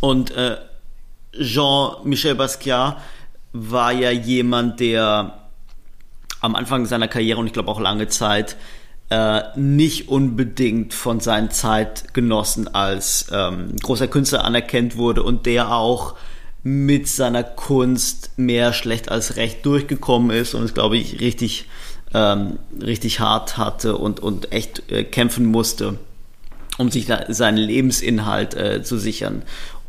Und 0.00 0.30
äh, 0.30 0.56
Jean-Michel 1.38 2.34
Basquiat 2.34 2.98
war 3.52 3.92
ja 3.92 4.10
jemand, 4.10 4.80
der 4.80 5.38
am 6.40 6.54
Anfang 6.54 6.86
seiner 6.86 7.08
Karriere 7.08 7.38
und 7.38 7.46
ich 7.46 7.52
glaube 7.52 7.70
auch 7.70 7.80
lange 7.80 8.08
Zeit 8.08 8.56
äh, 9.10 9.42
nicht 9.56 10.08
unbedingt 10.08 10.94
von 10.94 11.20
seinen 11.20 11.50
Zeitgenossen 11.50 12.74
als 12.74 13.26
ähm, 13.30 13.76
großer 13.82 14.08
Künstler 14.08 14.44
anerkannt 14.44 14.96
wurde 14.96 15.22
und 15.22 15.46
der 15.46 15.72
auch 15.72 16.16
mit 16.62 17.08
seiner 17.08 17.42
Kunst 17.42 18.30
mehr 18.36 18.72
schlecht 18.72 19.10
als 19.10 19.36
recht 19.36 19.66
durchgekommen 19.66 20.30
ist 20.30 20.54
und 20.54 20.62
es 20.62 20.74
glaube 20.74 20.96
ich 20.96 21.20
richtig 21.20 21.66
ähm, 22.14 22.58
richtig 22.80 23.20
hart 23.20 23.58
hatte 23.58 23.96
und 23.96 24.20
und 24.20 24.52
echt 24.52 24.90
äh, 24.90 25.04
kämpfen 25.04 25.46
musste 25.46 25.98
um 26.78 26.90
sich 26.90 27.06
seinen 27.28 27.58
Lebensinhalt 27.58 28.54
äh, 28.54 28.82
zu 28.82 28.96
sichern 28.98 29.42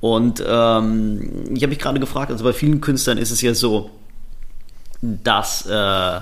und 0.03 0.43
ähm, 0.45 1.45
ich 1.55 1.63
habe 1.63 1.69
mich 1.69 1.79
gerade 1.79 1.97
gefragt, 1.97 2.29
also 2.29 2.43
bei 2.43 2.51
vielen 2.51 2.81
Künstlern 2.81 3.17
ist 3.17 3.31
es 3.31 3.41
ja 3.41 3.53
so, 3.53 3.89
dass 5.01 5.65
äh, 5.65 6.19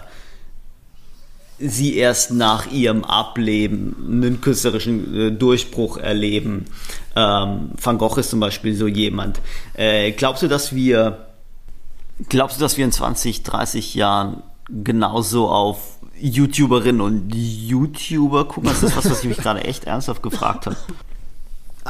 sie 1.58 1.96
erst 1.96 2.30
nach 2.30 2.72
ihrem 2.72 3.04
Ableben 3.04 3.96
einen 4.08 4.40
künstlerischen 4.40 5.16
äh, 5.16 5.32
Durchbruch 5.32 5.98
erleben. 5.98 6.66
Ähm, 7.16 7.72
Van 7.82 7.98
Gogh 7.98 8.20
ist 8.20 8.30
zum 8.30 8.40
Beispiel 8.40 8.76
so 8.76 8.86
jemand. 8.86 9.42
Äh, 9.74 10.12
glaubst 10.12 10.44
du, 10.44 10.48
dass 10.48 10.76
wir, 10.76 11.30
glaubst 12.30 12.58
du, 12.58 12.62
dass 12.62 12.78
wir 12.78 12.86
in 12.86 12.92
20, 12.92 13.42
30 13.42 13.96
Jahren 13.96 14.44
genauso 14.70 15.50
auf 15.50 15.98
YouTuberinnen 16.20 17.02
und 17.02 17.34
YouTuber 17.34 18.48
gucken? 18.48 18.70
Das 18.70 18.84
ist 18.84 18.96
was, 18.96 19.10
was 19.10 19.24
ich 19.24 19.30
mich 19.30 19.38
gerade 19.38 19.64
echt 19.64 19.86
ernsthaft 19.86 20.22
gefragt 20.22 20.68
habe. 20.68 20.78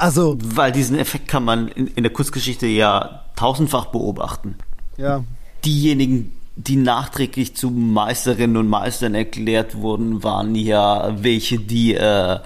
Also. 0.01 0.35
Weil 0.43 0.71
diesen 0.71 0.97
Effekt 0.97 1.27
kann 1.27 1.43
man 1.43 1.67
in, 1.67 1.85
in 1.85 2.01
der 2.01 2.11
Kunstgeschichte 2.11 2.65
ja 2.65 3.23
tausendfach 3.35 3.85
beobachten. 3.87 4.55
Ja. 4.97 5.23
Diejenigen, 5.63 6.31
die 6.55 6.75
nachträglich 6.75 7.55
zu 7.55 7.69
Meisterinnen 7.69 8.57
und 8.57 8.67
Meistern 8.67 9.13
erklärt 9.13 9.75
wurden, 9.75 10.23
waren 10.23 10.55
ja 10.55 11.21
welche, 11.21 11.59
die 11.59 11.93
äh, 11.93 12.39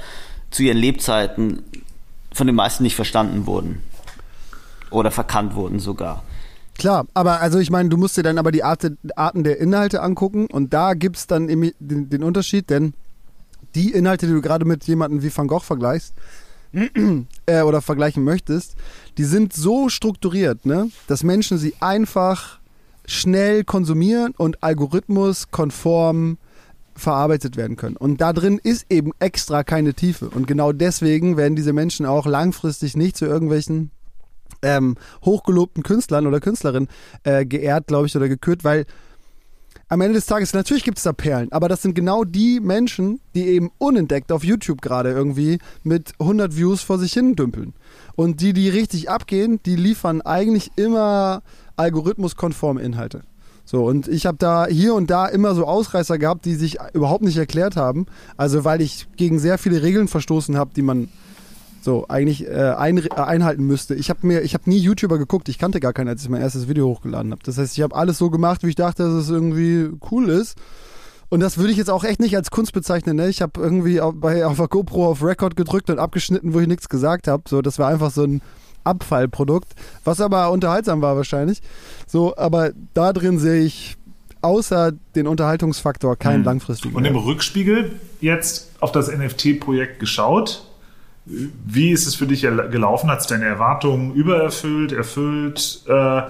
zu 0.51 0.63
ihren 0.63 0.77
Lebzeiten 0.77 1.63
von 2.33 2.45
den 2.45 2.57
meisten 2.57 2.83
nicht 2.83 2.97
verstanden 2.97 3.47
wurden. 3.47 3.81
Oder 4.89 5.09
verkannt 5.09 5.55
wurden 5.55 5.79
sogar. 5.79 6.23
Klar, 6.77 7.07
aber 7.13 7.39
also 7.39 7.59
ich 7.59 7.71
meine, 7.71 7.87
du 7.87 7.95
musst 7.95 8.17
dir 8.17 8.23
dann 8.23 8.37
aber 8.37 8.51
die 8.51 8.65
Art, 8.65 8.85
Arten 9.15 9.45
der 9.45 9.61
Inhalte 9.61 10.01
angucken 10.01 10.47
und 10.47 10.73
da 10.73 10.93
gibt 10.93 11.15
es 11.15 11.27
dann 11.27 11.47
den, 11.47 11.71
den 11.79 12.21
Unterschied, 12.21 12.69
denn 12.69 12.93
die 13.75 13.91
Inhalte, 13.91 14.27
die 14.27 14.33
du 14.33 14.41
gerade 14.41 14.65
mit 14.65 14.83
jemandem 14.83 15.23
wie 15.23 15.35
Van 15.35 15.47
Gogh 15.47 15.63
vergleichst 15.63 16.13
äh, 17.45 17.61
oder 17.61 17.81
vergleichen 17.81 18.23
möchtest, 18.23 18.75
die 19.17 19.23
sind 19.23 19.53
so 19.53 19.89
strukturiert, 19.89 20.65
ne, 20.65 20.89
dass 21.07 21.23
Menschen 21.23 21.57
sie 21.57 21.75
einfach 21.79 22.59
schnell 23.05 23.63
konsumieren 23.63 24.33
und 24.37 24.63
algorithmuskonform 24.63 26.37
verarbeitet 26.95 27.57
werden 27.57 27.75
können. 27.75 27.97
Und 27.97 28.21
da 28.21 28.33
drin 28.33 28.59
ist 28.61 28.85
eben 28.89 29.11
extra 29.19 29.63
keine 29.63 29.93
Tiefe. 29.93 30.29
Und 30.29 30.47
genau 30.47 30.71
deswegen 30.71 31.37
werden 31.37 31.55
diese 31.55 31.73
Menschen 31.73 32.05
auch 32.05 32.25
langfristig 32.25 32.95
nicht 32.95 33.17
zu 33.17 33.25
irgendwelchen 33.25 33.91
ähm, 34.61 34.95
hochgelobten 35.23 35.83
Künstlern 35.83 36.25
oder 36.25 36.39
Künstlerinnen 36.39 36.89
äh, 37.23 37.45
geehrt, 37.45 37.87
glaube 37.87 38.07
ich, 38.07 38.15
oder 38.15 38.29
gekürt, 38.29 38.63
weil 38.63 38.85
am 39.87 40.01
Ende 40.01 40.15
des 40.15 40.25
Tages, 40.25 40.53
natürlich 40.53 40.83
gibt 40.83 40.97
es 40.97 41.03
da 41.03 41.13
Perlen, 41.13 41.51
aber 41.51 41.69
das 41.69 41.81
sind 41.81 41.93
genau 41.93 42.23
die 42.23 42.59
Menschen, 42.59 43.19
die 43.35 43.47
eben 43.47 43.71
unentdeckt 43.77 44.31
auf 44.31 44.43
YouTube 44.43 44.81
gerade 44.81 45.11
irgendwie 45.11 45.59
mit 45.83 46.13
100 46.19 46.55
Views 46.55 46.81
vor 46.81 46.97
sich 46.97 47.13
hin 47.13 47.35
dümpeln. 47.35 47.73
Und 48.15 48.41
die, 48.41 48.53
die 48.53 48.69
richtig 48.69 49.09
abgehen, 49.09 49.59
die 49.65 49.75
liefern 49.75 50.21
eigentlich 50.21 50.71
immer 50.75 51.43
algorithmuskonforme 51.75 52.81
Inhalte. 52.81 53.21
So, 53.63 53.83
und 53.83 54.07
ich 54.07 54.25
habe 54.27 54.37
da 54.37 54.67
hier 54.67 54.93
und 54.93 55.09
da 55.09 55.25
immer 55.25 55.55
so 55.55 55.65
Ausreißer 55.65 56.19
gehabt, 56.19 56.45
die 56.45 56.53
sich 56.53 56.77
überhaupt 56.93 57.23
nicht 57.23 57.37
erklärt 57.37 57.75
haben. 57.75 58.05
Also, 58.37 58.63
weil 58.63 58.79
ich 58.79 59.07
gegen 59.17 59.39
sehr 59.39 59.57
viele 59.57 59.81
Regeln 59.81 60.07
verstoßen 60.07 60.55
habe, 60.55 60.71
die 60.75 60.83
man 60.83 61.09
so 61.85 62.07
eigentlich 62.09 62.45
äh, 62.45 62.73
ein, 62.77 62.97
äh, 62.97 63.09
einhalten 63.15 63.65
müsste. 63.65 63.95
Ich 63.95 64.09
habe 64.09 64.27
mir, 64.27 64.41
ich 64.41 64.53
habe 64.53 64.69
nie 64.69 64.79
YouTuber 64.79 65.17
geguckt. 65.17 65.47
Ich 65.47 65.57
kannte 65.57 65.79
gar 65.79 65.93
keinen, 65.93 66.09
als 66.09 66.23
ich 66.23 66.29
mein 66.29 66.41
erstes 66.41 66.67
Video 66.67 66.87
hochgeladen 66.87 67.31
habe. 67.31 67.41
Das 67.45 67.57
heißt, 67.57 67.77
ich 67.77 67.83
habe 67.83 67.95
alles 67.95 68.17
so 68.17 68.29
gemacht, 68.29 68.63
wie 68.63 68.69
ich 68.69 68.75
dachte, 68.75 69.03
dass 69.03 69.13
es 69.13 69.29
irgendwie 69.29 69.91
cool 70.11 70.29
ist. 70.29 70.57
Und 71.29 71.39
das 71.39 71.57
würde 71.57 71.71
ich 71.71 71.77
jetzt 71.77 71.89
auch 71.89 72.03
echt 72.03 72.19
nicht 72.19 72.35
als 72.35 72.51
Kunst 72.51 72.73
bezeichnen. 72.73 73.15
Ne? 73.15 73.29
Ich 73.29 73.41
habe 73.41 73.59
irgendwie 73.61 74.01
auf, 74.01 74.13
bei, 74.17 74.45
auf 74.45 74.57
der 74.57 74.67
GoPro 74.67 75.07
auf 75.07 75.23
Record 75.23 75.55
gedrückt 75.55 75.89
und 75.89 75.99
abgeschnitten, 75.99 76.53
wo 76.53 76.59
ich 76.59 76.67
nichts 76.67 76.89
gesagt 76.89 77.27
habe. 77.27 77.43
So, 77.47 77.61
das 77.61 77.79
war 77.79 77.89
einfach 77.89 78.11
so 78.11 78.23
ein 78.23 78.41
Abfallprodukt, 78.83 79.73
was 80.03 80.21
aber 80.21 80.51
unterhaltsam 80.51 81.01
war 81.01 81.15
wahrscheinlich. 81.15 81.61
So, 82.07 82.35
aber 82.35 82.71
da 82.93 83.13
drin 83.13 83.39
sehe 83.39 83.63
ich 83.63 83.95
außer 84.41 84.91
den 85.15 85.27
Unterhaltungsfaktor 85.27 86.15
keinen 86.15 86.37
hm. 86.37 86.45
langfristigen. 86.45 86.95
Und 86.95 87.05
im 87.05 87.15
Rückspiegel 87.15 87.99
jetzt 88.21 88.71
auf 88.79 88.91
das 88.91 89.11
NFT-Projekt 89.11 89.99
geschaut. 89.99 90.64
Wie 91.25 91.91
ist 91.91 92.05
es 92.05 92.15
für 92.15 92.27
dich 92.27 92.41
gelaufen? 92.41 93.09
Hat 93.09 93.21
es 93.21 93.27
deine 93.27 93.45
Erwartungen 93.45 94.13
übererfüllt, 94.13 94.91
erfüllt? 94.91 95.81
Äh, 95.87 96.21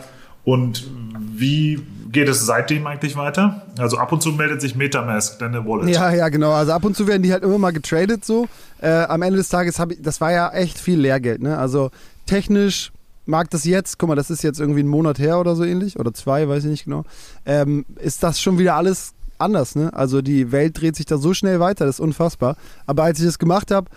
und 0.45 0.87
wie 1.19 1.81
geht 2.11 2.29
es 2.29 2.45
seitdem 2.45 2.87
eigentlich 2.87 3.17
weiter? 3.17 3.63
Also 3.77 3.97
ab 3.97 4.11
und 4.13 4.21
zu 4.21 4.31
meldet 4.31 4.61
sich 4.61 4.75
Metamask, 4.75 5.37
deine 5.39 5.65
Wallet. 5.65 5.93
Ja, 5.93 6.13
ja, 6.13 6.29
genau. 6.29 6.53
Also 6.53 6.71
ab 6.71 6.85
und 6.85 6.95
zu 6.95 7.07
werden 7.07 7.23
die 7.23 7.33
halt 7.33 7.43
immer 7.43 7.57
mal 7.57 7.73
getradet 7.73 8.23
so. 8.23 8.47
Äh, 8.79 8.89
am 8.89 9.21
Ende 9.21 9.37
des 9.37 9.49
Tages 9.49 9.79
habe 9.79 9.93
ich, 9.93 10.01
das 10.01 10.21
war 10.21 10.31
ja 10.31 10.49
echt 10.51 10.77
viel 10.77 10.99
Lehrgeld. 10.99 11.41
Ne? 11.41 11.57
Also 11.57 11.91
technisch 12.25 12.93
mag 13.25 13.49
das 13.49 13.65
jetzt, 13.65 13.99
guck 13.99 14.09
mal, 14.09 14.15
das 14.15 14.29
ist 14.29 14.43
jetzt 14.43 14.59
irgendwie 14.59 14.81
ein 14.81 14.87
Monat 14.87 15.19
her 15.19 15.39
oder 15.39 15.55
so 15.55 15.63
ähnlich, 15.63 15.99
oder 15.99 16.13
zwei, 16.13 16.47
weiß 16.47 16.63
ich 16.63 16.69
nicht 16.69 16.85
genau, 16.85 17.03
ähm, 17.45 17.85
ist 17.99 18.23
das 18.23 18.39
schon 18.39 18.59
wieder 18.59 18.75
alles 18.75 19.13
anders, 19.39 19.75
ne? 19.75 19.91
Also 19.93 20.21
die 20.21 20.51
Welt 20.51 20.79
dreht 20.79 20.95
sich 20.95 21.05
da 21.07 21.17
so 21.17 21.33
schnell 21.33 21.59
weiter, 21.59 21.85
das 21.85 21.95
ist 21.95 21.99
unfassbar. 21.99 22.55
Aber 22.85 23.03
als 23.03 23.19
ich 23.19 23.25
das 23.25 23.39
gemacht 23.39 23.71
habe, 23.71 23.89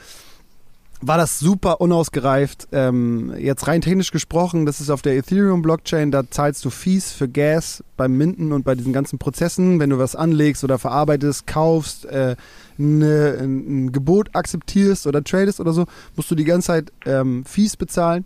war 1.01 1.17
das 1.17 1.39
super 1.39 1.81
unausgereift. 1.81 2.69
Ähm, 2.73 3.33
jetzt 3.39 3.67
rein 3.69 3.81
technisch 3.81 4.11
gesprochen, 4.11 4.67
das 4.67 4.81
ist 4.81 4.91
auf 4.91 5.03
der 5.03 5.17
Ethereum-Blockchain, 5.17 6.11
da 6.11 6.29
zahlst 6.29 6.65
du 6.65 6.71
Fees 6.71 7.13
für 7.13 7.29
Gas 7.29 7.85
beim 7.97 8.17
Minden 8.17 8.53
und 8.53 8.65
bei 8.65 8.75
diesen 8.75 8.93
ganzen 8.93 9.19
Prozessen, 9.19 9.79
wenn 9.81 9.91
du 9.91 9.99
was 9.99 10.17
anlegst 10.17 10.65
oder 10.65 10.79
verarbeitest, 10.79 11.47
kaufst, 11.47 12.05
äh, 12.07 12.37
eine, 12.79 13.39
ein 13.41 13.93
Gebot 13.93 14.31
akzeptierst 14.35 15.07
oder 15.07 15.23
tradest 15.23 15.61
oder 15.61 15.73
so, 15.73 15.87
musst 16.17 16.31
du 16.31 16.35
die 16.35 16.45
ganze 16.45 16.69
Zeit 16.69 16.93
ähm, 17.07 17.45
Fees 17.45 17.77
bezahlen. 17.77 18.25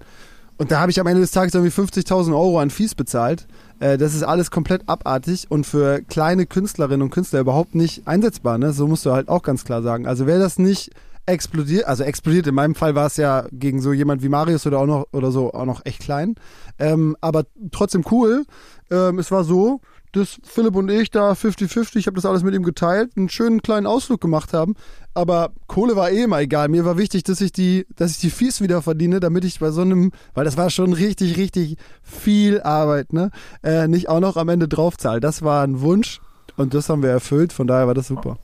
Und 0.59 0.71
da 0.71 0.81
habe 0.81 0.91
ich 0.91 1.01
am 1.01 1.07
Ende 1.07 1.21
des 1.21 1.33
Tages 1.33 1.55
irgendwie 1.55 1.73
50.000 1.73 2.29
Euro 2.29 2.61
an 2.61 2.71
Fees 2.71 2.95
bezahlt. 2.95 3.47
Äh, 3.81 3.99
das 3.99 4.15
ist 4.15 4.23
alles 4.23 4.51
komplett 4.51 4.89
abartig 4.89 5.51
und 5.51 5.67
für 5.67 6.03
kleine 6.03 6.47
Künstlerinnen 6.47 7.03
und 7.03 7.11
Künstler 7.11 7.41
überhaupt 7.41 7.75
nicht 7.75 8.07
einsetzbar. 8.07 8.59
Ne? 8.59 8.73
So 8.73 8.87
musst 8.87 9.05
du 9.05 9.13
halt 9.13 9.29
auch 9.29 9.43
ganz 9.43 9.65
klar 9.65 9.83
sagen. 9.83 10.07
Also 10.07 10.27
wer 10.27 10.39
das 10.39 10.59
nicht 10.59 10.91
explodiert, 11.27 11.87
also 11.87 12.05
explodiert, 12.05 12.47
in 12.47 12.55
meinem 12.55 12.75
Fall 12.75 12.95
war 12.95 13.07
es 13.07 13.17
ja 13.17 13.47
gegen 13.53 13.81
so 13.81 13.93
jemand 13.93 14.23
wie 14.23 14.29
Marius 14.29 14.67
oder 14.67 14.79
auch 14.79 14.87
noch 14.87 15.07
oder 15.13 15.31
so 15.31 15.53
auch 15.53 15.65
noch 15.65 15.85
echt 15.85 16.01
klein. 16.01 16.35
Ähm, 16.79 17.17
aber 17.21 17.45
trotzdem 17.71 18.05
cool. 18.11 18.45
Ähm, 18.91 19.19
es 19.19 19.31
war 19.31 19.45
so, 19.45 19.81
dass 20.13 20.39
Philipp 20.45 20.77
und 20.77 20.91
ich 20.91 21.11
da 21.11 21.33
50-50, 21.33 21.97
ich 21.97 22.07
habe 22.07 22.17
das 22.17 22.27
alles 22.27 22.43
mit 22.43 22.55
ihm 22.55 22.63
geteilt, 22.63 23.13
einen 23.17 23.31
schönen 23.31 23.63
kleinen 23.63 23.87
Ausflug 23.87 24.21
gemacht 24.21 24.53
haben. 24.53 24.75
Aber 25.15 25.53
Kohle 25.67 25.97
war 25.97 26.11
eh 26.11 26.25
immer 26.25 26.41
egal. 26.41 26.69
Mir 26.69 26.85
war 26.85 26.99
wichtig, 26.99 27.23
dass 27.25 27.41
ich 27.41 27.53
die, 27.53 27.87
dass 27.97 28.13
ich 28.13 28.19
die 28.19 28.31
Fees 28.31 28.61
wieder 28.61 28.83
verdiene, 28.83 29.21
damit 29.21 29.45
ich 29.45 29.61
bei 29.61 29.71
so 29.71 29.81
einem, 29.81 30.13
weil 30.35 30.45
das 30.45 30.57
war 30.57 30.71
schon 30.71 30.93
richtig, 30.93 31.37
richtig 31.39 31.77
viel 32.03 32.61
Arbeit, 32.61 33.13
ne? 33.13 33.31
Äh, 33.63 33.89
nicht 33.89 34.09
auch 34.09 34.21
noch 34.21 34.37
am 34.37 34.49
Ende 34.49 34.69
draufzahle. 34.69 35.21
Das 35.21 35.43
war 35.43 35.65
ein 35.65 35.81
Wunsch 35.81 36.21
und 36.57 36.75
das 36.75 36.89
haben 36.89 37.03
wir 37.03 37.11
erfüllt, 37.11 37.53
von 37.53 37.67
daher 37.67 37.87
war 37.87 37.95
das 37.95 38.09
super. 38.09 38.39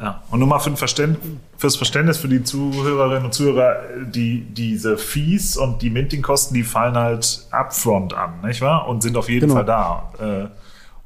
Ja, 0.00 0.22
und 0.30 0.38
nur 0.38 0.46
mal 0.46 0.60
für 0.60 0.76
Verständ, 0.76 1.18
fürs 1.56 1.76
Verständnis 1.76 2.18
für 2.18 2.28
die 2.28 2.44
Zuhörerinnen 2.44 3.24
und 3.24 3.34
Zuhörer, 3.34 3.76
die, 4.06 4.42
diese 4.42 4.96
Fees 4.96 5.56
und 5.56 5.82
die 5.82 5.90
Minting-Kosten, 5.90 6.54
die 6.54 6.62
fallen 6.62 6.96
halt 6.96 7.46
upfront 7.50 8.14
an, 8.14 8.40
nicht 8.42 8.60
wahr? 8.60 8.86
Und 8.86 9.02
sind 9.02 9.16
auf 9.16 9.28
jeden 9.28 9.48
genau. 9.48 9.54
Fall 9.54 9.64
da. 9.64 10.12
Äh, 10.20 10.48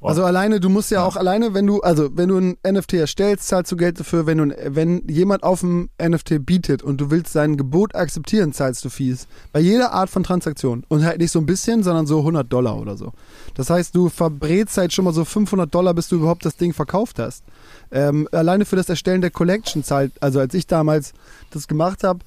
also 0.09 0.25
alleine, 0.25 0.59
du 0.59 0.69
musst 0.69 0.91
ja, 0.91 1.01
ja, 1.01 1.07
auch 1.07 1.17
alleine, 1.17 1.55
wenn 1.55 1.67
du, 1.67 1.81
also 1.81 2.11
wenn 2.17 2.29
du 2.29 2.39
ein 2.39 2.57
NFT 2.67 2.95
erstellst, 2.95 3.47
zahlst 3.47 3.71
du 3.71 3.77
Geld 3.77 4.01
dafür, 4.01 4.27
wenn 4.27 4.39
du, 4.39 4.57
wenn 4.75 5.07
jemand 5.09 5.45
auf 5.45 5.61
dem 5.61 5.91
NFT 6.03 6.45
bietet 6.45 6.83
und 6.83 7.01
du 7.01 7.11
willst 7.11 7.33
sein 7.33 7.57
Gebot 7.57 7.95
akzeptieren, 7.95 8.53
zahlst 8.53 8.85
du 8.85 8.91
Fees. 8.91 9.29
Bei 9.53 9.61
jeder 9.61 9.93
Art 9.93 10.11
von 10.11 10.25
Transaktion. 10.25 10.85
Und 10.89 11.05
halt 11.05 11.19
nicht 11.19 11.31
so 11.31 11.39
ein 11.39 11.47
bisschen, 11.47 11.83
sondern 11.83 12.07
so 12.07 12.19
100 12.19 12.53
Dollar 12.53 12.79
oder 12.79 12.97
so. 12.97 13.13
Das 13.55 13.71
heißt, 13.71 13.95
du 13.95 14.09
verbrätst 14.09 14.77
halt 14.77 14.93
schon 14.93 15.05
mal 15.05 15.15
so 15.15 15.25
500 15.25 15.73
Dollar, 15.73 15.95
bis 15.95 16.09
du 16.09 16.17
überhaupt 16.17 16.45
das 16.45 16.57
Ding 16.57 16.73
verkauft 16.73 17.19
hast. 17.19 17.45
Ähm, 17.93 18.29
alleine 18.33 18.65
für 18.65 18.77
das 18.77 18.89
Erstellen 18.89 19.21
der 19.21 19.31
Collection 19.31 19.85
zahlt, 19.85 20.13
also 20.21 20.41
als 20.41 20.55
ich 20.55 20.67
damals 20.67 21.13
das 21.51 21.69
gemacht 21.69 22.05
habe, 22.05 22.21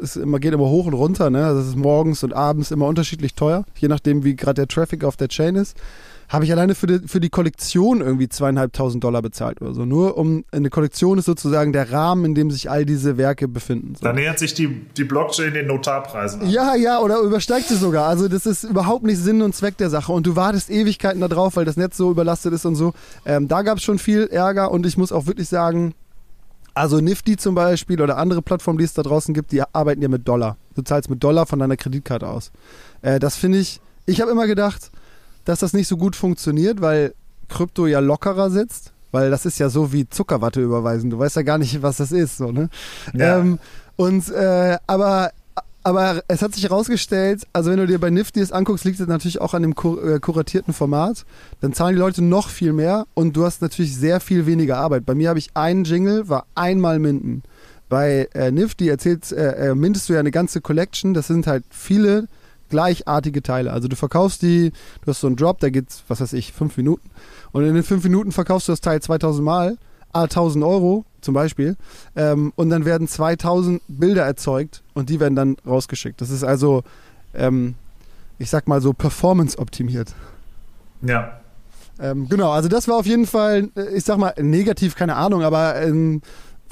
es 0.00 0.16
immer, 0.16 0.40
geht 0.40 0.52
immer 0.52 0.68
hoch 0.68 0.86
und 0.86 0.94
runter, 0.94 1.30
ne? 1.30 1.40
Das 1.54 1.66
ist 1.66 1.76
morgens 1.76 2.24
und 2.24 2.32
abends 2.32 2.72
immer 2.72 2.86
unterschiedlich 2.86 3.34
teuer, 3.34 3.64
je 3.76 3.88
nachdem, 3.88 4.24
wie 4.24 4.34
gerade 4.34 4.54
der 4.54 4.68
Traffic 4.68 5.04
auf 5.04 5.16
der 5.16 5.28
Chain 5.28 5.54
ist 5.54 5.76
habe 6.28 6.44
ich 6.44 6.52
alleine 6.52 6.74
für 6.74 6.86
die, 6.86 7.08
für 7.08 7.20
die 7.20 7.30
Kollektion 7.30 8.00
irgendwie 8.00 8.28
zweieinhalbtausend 8.28 9.02
Dollar 9.02 9.22
bezahlt 9.22 9.60
oder 9.60 9.74
so. 9.74 9.84
Nur 9.84 10.16
um 10.16 10.44
eine 10.52 10.70
Kollektion 10.70 11.18
ist 11.18 11.26
sozusagen 11.26 11.72
der 11.72 11.92
Rahmen, 11.92 12.24
in 12.24 12.34
dem 12.34 12.50
sich 12.50 12.70
all 12.70 12.84
diese 12.84 13.16
Werke 13.16 13.48
befinden. 13.48 13.94
So. 13.94 14.04
Da 14.04 14.12
nähert 14.12 14.38
sich 14.38 14.54
die, 14.54 14.86
die 14.96 15.04
Blockchain 15.04 15.54
den 15.54 15.66
Notarpreisen 15.66 16.42
an. 16.42 16.50
Ja, 16.50 16.74
ja, 16.74 17.00
oder 17.00 17.20
übersteigt 17.20 17.68
sie 17.68 17.76
sogar. 17.76 18.08
Also 18.08 18.28
das 18.28 18.46
ist 18.46 18.64
überhaupt 18.64 19.04
nicht 19.04 19.18
Sinn 19.18 19.42
und 19.42 19.54
Zweck 19.54 19.76
der 19.76 19.90
Sache. 19.90 20.12
Und 20.12 20.26
du 20.26 20.36
wartest 20.36 20.70
Ewigkeiten 20.70 21.20
da 21.20 21.28
drauf, 21.28 21.56
weil 21.56 21.64
das 21.64 21.76
Netz 21.76 21.96
so 21.96 22.10
überlastet 22.10 22.52
ist 22.52 22.64
und 22.64 22.74
so. 22.74 22.94
Ähm, 23.24 23.48
da 23.48 23.62
gab 23.62 23.78
es 23.78 23.84
schon 23.84 23.98
viel 23.98 24.26
Ärger 24.26 24.70
und 24.70 24.86
ich 24.86 24.96
muss 24.96 25.12
auch 25.12 25.26
wirklich 25.26 25.48
sagen, 25.48 25.94
also 26.74 27.00
Nifty 27.00 27.36
zum 27.36 27.54
Beispiel 27.54 28.02
oder 28.02 28.18
andere 28.18 28.42
Plattformen, 28.42 28.78
die 28.78 28.84
es 28.84 28.94
da 28.94 29.02
draußen 29.02 29.32
gibt, 29.32 29.52
die 29.52 29.62
arbeiten 29.62 30.02
ja 30.02 30.08
mit 30.08 30.26
Dollar. 30.26 30.56
Du 30.74 30.82
zahlst 30.82 31.08
mit 31.08 31.22
Dollar 31.22 31.46
von 31.46 31.60
deiner 31.60 31.76
Kreditkarte 31.76 32.26
aus. 32.26 32.50
Äh, 33.02 33.20
das 33.20 33.36
finde 33.36 33.58
ich, 33.58 33.80
ich 34.06 34.20
habe 34.20 34.32
immer 34.32 34.46
gedacht, 34.46 34.90
dass 35.44 35.60
das 35.60 35.72
nicht 35.72 35.88
so 35.88 35.96
gut 35.96 36.16
funktioniert, 36.16 36.80
weil 36.80 37.14
Krypto 37.48 37.86
ja 37.86 38.00
lockerer 38.00 38.50
sitzt. 38.50 38.92
Weil 39.12 39.30
das 39.30 39.46
ist 39.46 39.60
ja 39.60 39.68
so 39.68 39.92
wie 39.92 40.08
Zuckerwatte 40.08 40.60
überweisen. 40.60 41.08
Du 41.08 41.20
weißt 41.20 41.36
ja 41.36 41.42
gar 41.42 41.58
nicht, 41.58 41.82
was 41.82 41.98
das 41.98 42.10
ist. 42.10 42.36
So, 42.36 42.50
ne? 42.50 42.68
Ja. 43.12 43.38
Ähm, 43.38 43.60
und 43.94 44.28
äh, 44.30 44.76
aber 44.88 45.30
aber 45.84 46.24
es 46.28 46.40
hat 46.40 46.54
sich 46.54 46.64
herausgestellt, 46.64 47.46
also 47.52 47.70
wenn 47.70 47.76
du 47.76 47.86
dir 47.86 48.00
bei 48.00 48.08
Nifty 48.08 48.40
das 48.40 48.52
anguckst, 48.52 48.84
liegt 48.86 48.98
es 48.98 49.06
natürlich 49.06 49.40
auch 49.42 49.52
an 49.52 49.60
dem 49.60 49.74
kur 49.74 50.02
äh, 50.02 50.18
kuratierten 50.18 50.72
Format. 50.72 51.26
Dann 51.60 51.74
zahlen 51.74 51.94
die 51.94 52.00
Leute 52.00 52.24
noch 52.24 52.48
viel 52.48 52.72
mehr 52.72 53.06
und 53.12 53.36
du 53.36 53.44
hast 53.44 53.60
natürlich 53.60 53.94
sehr 53.94 54.18
viel 54.18 54.46
weniger 54.46 54.78
Arbeit. 54.78 55.04
Bei 55.04 55.14
mir 55.14 55.28
habe 55.28 55.38
ich 55.38 55.50
einen 55.54 55.84
Jingle, 55.84 56.28
war 56.28 56.46
einmal 56.54 56.98
minden. 56.98 57.42
Bei 57.90 58.30
äh, 58.32 58.50
Nifty 58.50 58.88
erzählt, 58.88 59.30
äh, 59.30 59.70
äh, 59.70 59.74
mintest 59.74 60.08
du 60.08 60.14
ja 60.14 60.20
eine 60.20 60.30
ganze 60.30 60.62
Collection. 60.62 61.12
Das 61.12 61.26
sind 61.26 61.46
halt 61.46 61.64
viele 61.68 62.28
gleichartige 62.74 63.40
Teile. 63.40 63.72
Also 63.72 63.86
du 63.86 63.94
verkaufst 63.94 64.42
die, 64.42 64.72
du 65.02 65.06
hast 65.06 65.20
so 65.20 65.28
einen 65.28 65.36
Drop, 65.36 65.60
da 65.60 65.70
geht's, 65.70 66.02
was 66.08 66.20
weiß 66.20 66.32
ich, 66.32 66.52
fünf 66.52 66.76
Minuten. 66.76 67.08
Und 67.52 67.64
in 67.64 67.72
den 67.72 67.84
fünf 67.84 68.02
Minuten 68.02 68.32
verkaufst 68.32 68.66
du 68.66 68.72
das 68.72 68.80
Teil 68.80 69.00
2000 69.00 69.44
Mal, 69.44 69.78
a 70.12 70.24
1000 70.24 70.64
Euro 70.64 71.04
zum 71.20 71.34
Beispiel. 71.34 71.76
Ähm, 72.16 72.52
und 72.56 72.70
dann 72.70 72.84
werden 72.84 73.06
2000 73.06 73.80
Bilder 73.86 74.24
erzeugt 74.24 74.82
und 74.92 75.08
die 75.08 75.20
werden 75.20 75.36
dann 75.36 75.56
rausgeschickt. 75.64 76.20
Das 76.20 76.30
ist 76.30 76.42
also, 76.42 76.82
ähm, 77.32 77.76
ich 78.40 78.50
sag 78.50 78.66
mal 78.66 78.80
so, 78.80 78.92
performance 78.92 79.56
optimiert. 79.56 80.12
Ja. 81.02 81.38
Ähm, 82.00 82.28
genau, 82.28 82.50
also 82.50 82.68
das 82.68 82.88
war 82.88 82.96
auf 82.96 83.06
jeden 83.06 83.26
Fall, 83.26 83.68
äh, 83.76 83.96
ich 83.96 84.04
sag 84.04 84.18
mal, 84.18 84.34
negativ, 84.40 84.96
keine 84.96 85.14
Ahnung, 85.14 85.42
aber 85.42 85.80
ähm, 85.80 86.22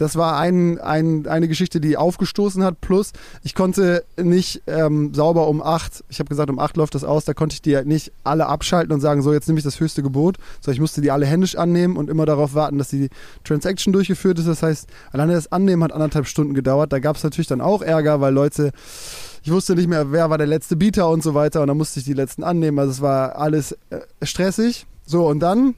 das 0.03 0.17
war 0.17 0.39
ein, 0.39 0.79
ein, 0.79 1.27
eine 1.27 1.49
Geschichte, 1.49 1.81
die 1.81 1.97
aufgestoßen 1.97 2.63
hat. 2.63 2.81
Plus, 2.81 3.13
ich 3.43 3.55
konnte 3.55 4.05
nicht 4.17 4.63
ähm, 4.67 5.15
sauber 5.15 5.49
um 5.49 5.63
acht, 5.63 6.05
ich 6.09 6.19
habe 6.19 6.29
gesagt, 6.29 6.51
um 6.51 6.59
acht 6.59 6.77
läuft 6.77 6.95
das 6.95 7.05
aus, 7.05 7.25
da 7.25 7.35
konnte 7.35 7.55
ich 7.55 7.63
die 7.63 7.77
halt 7.77 7.87
nicht 7.87 8.13
alle 8.25 8.47
abschalten 8.47 8.93
und 8.93 9.01
sagen, 9.01 9.23
so, 9.23 9.33
jetzt 9.33 9.49
nehme 9.49 9.59
ich 9.59 9.65
das 9.65 9.81
höchste 9.81 10.03
Gebot. 10.03 10.37
So, 10.61 10.71
ich 10.71 10.81
musste 10.81 11.01
die 11.01 11.11
alle 11.11 11.27
händisch 11.27 11.57
annehmen 11.57 11.97
und 11.97 12.11
immer 12.11 12.27
darauf 12.27 12.55
warten, 12.55 12.79
dass 12.79 12.89
die 12.89 13.09
Transaction 13.45 13.93
durchgeführt 13.93 14.39
ist. 14.39 14.49
Das 14.49 14.63
heißt, 14.63 14.89
alleine 15.13 15.35
das 15.35 15.51
Annehmen 15.51 15.83
hat 15.85 15.93
anderthalb 15.93 16.27
Stunden 16.27 16.55
gedauert. 16.55 16.93
Da 16.93 16.99
gab 16.99 17.17
es 17.17 17.25
natürlich 17.25 17.49
dann 17.49 17.61
auch 17.61 17.83
Ärger, 17.83 18.21
weil 18.21 18.35
Leute 18.35 18.73
ich 19.45 19.51
wusste 19.51 19.75
nicht 19.75 19.89
mehr, 19.89 20.13
wer 20.13 20.31
war 20.31 20.39
der 20.39 20.47
letzte 20.47 20.77
Bieter 20.77 21.09
und 21.09 21.23
so 21.23 21.35
weiter 21.35 21.63
und 21.63 21.67
dann 21.67 21.77
musste 21.77 21.99
ich 21.99 22.05
die 22.05 22.13
letzten 22.13 22.45
annehmen. 22.45 22.79
Also 22.79 22.93
es 22.93 23.01
war 23.01 23.37
alles 23.37 23.73
äh, 23.91 24.01
stressig. 24.23 24.87
So, 25.05 25.27
und 25.27 25.41
dann, 25.41 25.75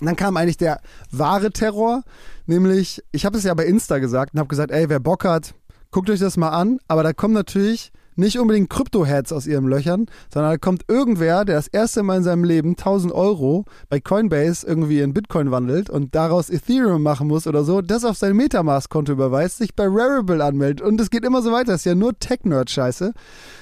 dann 0.00 0.16
kam 0.16 0.36
eigentlich 0.36 0.56
der 0.56 0.80
wahre 1.10 1.50
Terror, 1.50 2.04
nämlich, 2.46 3.02
ich 3.12 3.24
habe 3.26 3.38
es 3.38 3.44
ja 3.44 3.54
bei 3.54 3.66
Insta 3.66 3.98
gesagt 3.98 4.34
und 4.34 4.40
habe 4.40 4.48
gesagt, 4.48 4.70
ey, 4.70 4.88
wer 4.88 5.00
Bock 5.00 5.24
hat, 5.24 5.54
guckt 5.90 6.10
euch 6.10 6.20
das 6.20 6.36
mal 6.36 6.50
an, 6.50 6.78
aber 6.88 7.02
da 7.02 7.12
kommen 7.12 7.34
natürlich 7.34 7.92
nicht 8.16 8.38
unbedingt 8.38 8.70
Krypto-Heads 8.70 9.32
aus 9.32 9.46
ihren 9.46 9.66
Löchern, 9.66 10.06
sondern 10.32 10.52
da 10.52 10.58
kommt 10.58 10.84
irgendwer, 10.88 11.44
der 11.44 11.56
das 11.56 11.68
erste 11.68 12.02
Mal 12.02 12.18
in 12.18 12.22
seinem 12.22 12.44
Leben 12.44 12.70
1000 12.70 13.12
Euro 13.12 13.66
bei 13.88 14.00
Coinbase 14.00 14.66
irgendwie 14.66 15.00
in 15.00 15.12
Bitcoin 15.12 15.50
wandelt 15.50 15.90
und 15.90 16.14
daraus 16.14 16.48
Ethereum 16.50 17.02
machen 17.02 17.28
muss 17.28 17.46
oder 17.46 17.62
so, 17.62 17.82
das 17.82 18.04
auf 18.04 18.16
sein 18.16 18.34
Metamask-Konto 18.34 19.12
überweist, 19.12 19.58
sich 19.58 19.74
bei 19.74 19.84
Rarible 19.86 20.42
anmeldet 20.42 20.80
und 20.80 21.00
es 21.00 21.10
geht 21.10 21.24
immer 21.24 21.42
so 21.42 21.52
weiter. 21.52 21.72
Das 21.72 21.82
ist 21.82 21.84
ja 21.84 21.94
nur 21.94 22.18
Tech-Nerd-Scheiße. 22.18 23.12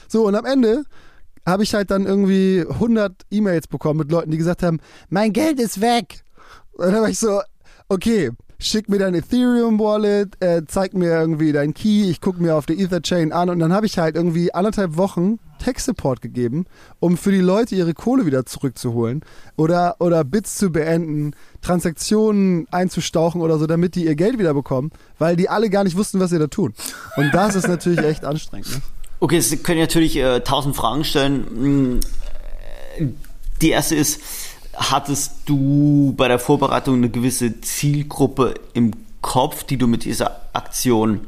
So, 0.09 0.27
und 0.27 0.37
am 0.37 0.45
Ende 0.45 0.85
habe 1.45 1.63
ich 1.63 1.75
halt 1.75 1.91
dann 1.91 2.07
irgendwie 2.07 2.65
100 2.69 3.13
E-Mails 3.31 3.67
bekommen 3.67 3.99
mit 3.99 4.11
Leuten, 4.11 4.31
die 4.31 4.39
gesagt 4.39 4.63
haben, 4.63 4.79
mein 5.11 5.33
Geld 5.33 5.61
ist 5.61 5.81
weg. 5.81 6.23
Und 6.73 6.93
dann 6.93 7.03
war 7.03 7.09
ich 7.09 7.19
so, 7.19 7.41
okay, 7.89 8.31
schick 8.59 8.89
mir 8.89 8.99
dein 8.99 9.15
Ethereum-Wallet, 9.15 10.41
äh, 10.41 10.63
zeig 10.67 10.95
mir 10.95 11.11
irgendwie 11.11 11.53
dein 11.53 11.75
Key, 11.75 12.11
ich 12.11 12.21
gucke 12.21 12.43
mir 12.43 12.55
auf 12.55 12.67
der 12.67 12.79
Ether-Chain 12.79 13.33
an 13.33 13.51
und 13.51 13.59
dann 13.59 13.73
habe 13.73 13.87
ich 13.87 13.99
halt 13.99 14.17
irgendwie 14.17 14.53
anderthalb 14.55 14.97
Wochen 14.97 15.39
Tech-Support 15.59 16.21
gegeben, 16.21 16.67
um 17.01 17.17
für 17.17 17.31
die 17.31 17.41
Leute 17.41 17.75
ihre 17.75 17.95
Kohle 17.95 18.27
wieder 18.27 18.45
zurückzuholen 18.45 19.23
oder, 19.57 19.97
oder 19.99 20.25
Bits 20.25 20.57
zu 20.57 20.71
beenden, 20.71 21.35
Transaktionen 21.63 22.67
einzustauchen 22.71 23.41
oder 23.41 23.59
so, 23.59 23.67
damit 23.67 23.95
die 23.95 24.05
ihr 24.05 24.15
Geld 24.15 24.39
wieder 24.39 24.55
bekommen, 24.55 24.91
weil 25.19 25.37
die 25.37 25.49
alle 25.49 25.71
gar 25.71 25.85
nicht 25.85 25.97
wussten, 25.97 26.21
was 26.21 26.31
sie 26.31 26.39
da 26.39 26.49
tun. 26.49 26.75
Und 27.17 27.33
das 27.33 27.55
ist 27.55 27.69
natürlich 27.69 28.05
echt 28.05 28.25
anstrengend. 28.25 28.71
Ne? 28.71 28.83
Okay, 29.21 29.41
Sie 29.41 29.57
können 29.57 29.81
natürlich 29.81 30.17
äh, 30.17 30.41
tausend 30.41 30.77
Fragen 30.77 31.05
stellen. 31.05 32.01
Hm, 32.99 33.15
die 33.63 33.71
erste 33.71 33.95
ist, 33.95 34.21
hattest 34.77 35.33
du 35.47 36.15
bei 36.17 36.29
der 36.29 36.39
Vorbereitung 36.39 36.97
eine 36.97 37.11
gewisse 37.11 37.61
Zielgruppe 37.61 38.55
im 38.73 38.93
Kopf, 39.21 39.65
die 39.65 39.77
du 39.77 39.87
mit 39.87 40.05
dieser 40.05 40.41
Aktion 40.53 41.21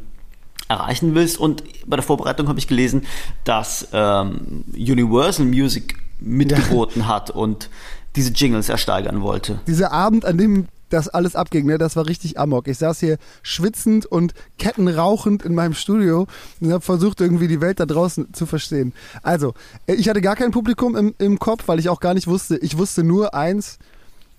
erreichen 0.69 1.15
willst? 1.15 1.39
Und 1.39 1.63
bei 1.87 1.97
der 1.97 2.03
Vorbereitung 2.03 2.49
habe 2.49 2.59
ich 2.59 2.69
gelesen, 2.69 3.07
dass 3.45 3.89
ähm, 3.93 4.65
Universal 4.75 5.47
Music 5.47 5.97
mitgeboten 6.21 7.03
ja. 7.03 7.09
hat 7.09 7.31
und 7.31 7.69
diese 8.17 8.33
Jingles 8.33 8.69
ersteigern 8.69 9.21
wollte. 9.21 9.61
Dieser 9.67 9.93
Abend, 9.93 10.25
an 10.25 10.39
dem 10.39 10.67
das 10.89 11.09
alles 11.09 11.35
abging, 11.35 11.67
ne? 11.67 11.79
Das 11.79 11.97
war 11.97 12.07
richtig 12.07 12.39
Amok. 12.39 12.69
Ich 12.69 12.79
saß 12.79 13.01
hier 13.01 13.19
schwitzend 13.43 14.07
und 14.07 14.35
kettenrauchend 14.59 15.45
in 15.45 15.55
meinem 15.55 15.75
Studio 15.75 16.27
und 16.61 16.73
habe 16.73 16.83
versucht, 16.83 17.21
irgendwie 17.21 17.49
die 17.49 17.61
Welt 17.61 17.81
da 17.81 17.87
draußen 17.87 18.33
zu 18.33 18.47
verstehen. 18.47 18.93
Also, 19.23 19.55
äh, 19.87 19.95
ich 19.95 20.09
hatte 20.09 20.21
gar 20.21 20.37
kein 20.37 20.51
Publikum 20.51 20.97
im, 20.97 21.15
im 21.19 21.39
Kopf, 21.39 21.65
weil 21.67 21.79
ich 21.79 21.89
auch 21.89 22.01
gar 22.01 22.15
nicht 22.15 22.27
wusste, 22.27 22.57
ich 22.59 22.79
wusste 22.79 23.03
nur 23.03 23.35
eins, 23.35 23.79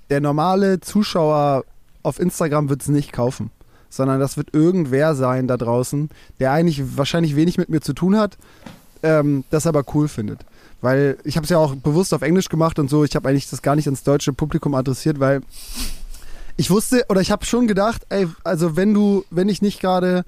der 0.09 0.21
normale 0.21 0.79
Zuschauer 0.79 1.65
auf 2.03 2.19
Instagram 2.19 2.69
wird 2.69 2.81
es 2.81 2.87
nicht 2.87 3.11
kaufen, 3.11 3.51
sondern 3.89 4.19
das 4.19 4.37
wird 4.37 4.53
irgendwer 4.53 5.15
sein 5.15 5.47
da 5.47 5.57
draußen, 5.57 6.09
der 6.39 6.53
eigentlich 6.53 6.97
wahrscheinlich 6.97 7.35
wenig 7.35 7.57
mit 7.57 7.67
mir 7.69 7.81
zu 7.81 7.93
tun 7.93 8.17
hat, 8.17 8.37
ähm, 9.03 9.43
das 9.49 9.67
aber 9.67 9.83
cool 9.93 10.07
findet. 10.07 10.39
Weil 10.79 11.17
ich 11.23 11.35
habe 11.35 11.43
es 11.43 11.49
ja 11.49 11.57
auch 11.57 11.75
bewusst 11.75 12.13
auf 12.13 12.21
Englisch 12.21 12.49
gemacht 12.49 12.79
und 12.79 12.89
so, 12.89 13.03
ich 13.03 13.15
habe 13.15 13.27
eigentlich 13.27 13.49
das 13.49 13.61
gar 13.61 13.75
nicht 13.75 13.87
ins 13.87 14.03
deutsche 14.03 14.31
Publikum 14.31 14.75
adressiert, 14.75 15.19
weil 15.19 15.41
ich 16.57 16.69
wusste 16.69 17.05
oder 17.09 17.21
ich 17.21 17.31
habe 17.31 17.45
schon 17.45 17.67
gedacht, 17.67 18.05
ey, 18.09 18.27
also 18.43 18.75
wenn 18.75 18.93
du, 18.93 19.23
wenn 19.29 19.47
ich 19.47 19.61
nicht 19.61 19.79
gerade 19.79 20.25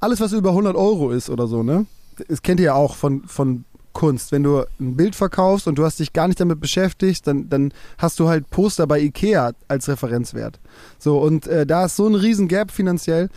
alles, 0.00 0.20
was 0.20 0.32
über 0.32 0.50
100 0.50 0.76
Euro 0.76 1.10
ist 1.10 1.28
oder 1.28 1.46
so, 1.46 1.62
ne? 1.62 1.86
Das 2.28 2.42
kennt 2.42 2.60
ihr 2.60 2.66
ja 2.66 2.74
auch 2.74 2.96
von, 2.96 3.24
von 3.24 3.64
Kunst. 3.92 4.30
Wenn 4.30 4.44
du 4.44 4.64
ein 4.78 4.96
Bild 4.96 5.16
verkaufst 5.16 5.66
und 5.66 5.76
du 5.76 5.84
hast 5.84 5.98
dich 5.98 6.12
gar 6.12 6.28
nicht 6.28 6.38
damit 6.38 6.60
beschäftigt, 6.60 7.26
dann, 7.26 7.48
dann 7.48 7.72
hast 7.98 8.20
du 8.20 8.28
halt 8.28 8.48
Poster 8.50 8.86
bei 8.86 9.00
Ikea 9.00 9.52
als 9.66 9.88
Referenzwert. 9.88 10.60
So, 10.98 11.18
und 11.18 11.48
äh, 11.48 11.66
da 11.66 11.86
ist 11.86 11.96
so 11.96 12.06
ein 12.06 12.14
riesen 12.14 12.46
Gap 12.46 12.70
finanziell. 12.70 13.28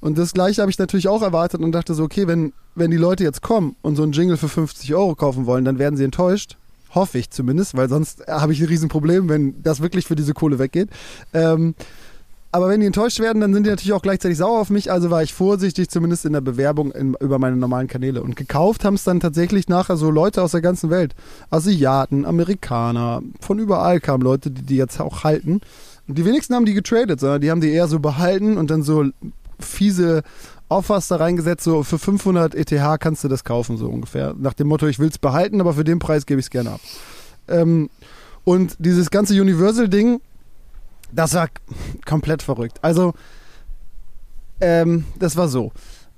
Und 0.00 0.18
das 0.18 0.34
gleiche 0.34 0.60
habe 0.60 0.70
ich 0.70 0.78
natürlich 0.78 1.08
auch 1.08 1.22
erwartet 1.22 1.62
und 1.62 1.72
dachte 1.72 1.94
so, 1.94 2.04
okay, 2.04 2.26
wenn, 2.26 2.52
wenn 2.74 2.90
die 2.90 2.98
Leute 2.98 3.24
jetzt 3.24 3.40
kommen 3.40 3.76
und 3.80 3.96
so 3.96 4.02
einen 4.02 4.12
Jingle 4.12 4.36
für 4.36 4.48
50 4.48 4.94
Euro 4.94 5.14
kaufen 5.14 5.46
wollen, 5.46 5.64
dann 5.64 5.78
werden 5.78 5.96
sie 5.96 6.04
enttäuscht. 6.04 6.58
Hoffe 6.94 7.18
ich 7.18 7.30
zumindest, 7.30 7.76
weil 7.76 7.88
sonst 7.88 8.26
habe 8.26 8.52
ich 8.52 8.60
ein 8.60 8.66
Riesenproblem, 8.66 9.28
wenn 9.28 9.62
das 9.62 9.80
wirklich 9.80 10.06
für 10.06 10.16
diese 10.16 10.34
Kohle 10.34 10.58
weggeht. 10.58 10.90
Ähm, 11.32 11.74
aber 12.52 12.68
wenn 12.68 12.80
die 12.80 12.86
enttäuscht 12.86 13.20
werden, 13.20 13.40
dann 13.40 13.54
sind 13.54 13.64
die 13.64 13.70
natürlich 13.70 13.92
auch 13.92 14.02
gleichzeitig 14.02 14.38
sauer 14.38 14.60
auf 14.60 14.70
mich. 14.70 14.90
Also 14.90 15.10
war 15.10 15.22
ich 15.22 15.32
vorsichtig, 15.32 15.88
zumindest 15.88 16.24
in 16.24 16.32
der 16.32 16.40
Bewerbung 16.40 16.90
in, 16.90 17.14
über 17.20 17.38
meine 17.38 17.56
normalen 17.56 17.86
Kanäle. 17.86 18.22
Und 18.22 18.34
gekauft 18.34 18.84
haben 18.84 18.94
es 18.94 19.04
dann 19.04 19.20
tatsächlich 19.20 19.68
nachher 19.68 19.96
so 19.96 20.10
Leute 20.10 20.42
aus 20.42 20.50
der 20.50 20.60
ganzen 20.60 20.90
Welt. 20.90 21.14
Asiaten, 21.50 22.24
Amerikaner, 22.24 23.22
von 23.40 23.60
überall 23.60 24.00
kamen 24.00 24.24
Leute, 24.24 24.50
die 24.50 24.62
die 24.62 24.76
jetzt 24.76 25.00
auch 25.00 25.22
halten. 25.22 25.60
Und 26.08 26.18
die 26.18 26.24
wenigsten 26.24 26.56
haben 26.56 26.66
die 26.66 26.74
getradet, 26.74 27.20
sondern 27.20 27.40
die 27.40 27.52
haben 27.52 27.60
die 27.60 27.70
eher 27.70 27.86
so 27.86 28.00
behalten 28.00 28.58
und 28.58 28.68
dann 28.68 28.82
so 28.82 29.04
fiese 29.60 30.22
Offers 30.70 31.08
da 31.08 31.16
reingesetzt, 31.16 31.64
so 31.64 31.82
für 31.82 31.98
500 31.98 32.54
ETH 32.54 33.00
kannst 33.00 33.24
du 33.24 33.28
das 33.28 33.42
kaufen, 33.42 33.76
so 33.76 33.88
ungefähr. 33.88 34.34
Nach 34.38 34.54
dem 34.54 34.68
Motto, 34.68 34.86
ich 34.86 35.00
will 35.00 35.08
es 35.08 35.18
behalten, 35.18 35.60
aber 35.60 35.74
für 35.74 35.82
den 35.82 35.98
Preis 35.98 36.26
gebe 36.26 36.38
ich 36.38 36.46
es 36.46 36.50
gerne 36.50 36.70
ab. 36.70 36.80
Ähm, 37.48 37.90
und 38.44 38.76
dieses 38.78 39.10
ganze 39.10 39.34
Universal-Ding, 39.34 40.20
das 41.12 41.34
war 41.34 41.48
komplett 42.06 42.42
verrückt. 42.42 42.78
Also, 42.82 43.14
ähm, 44.60 45.06
das 45.18 45.36
war 45.36 45.48
so. 45.48 45.72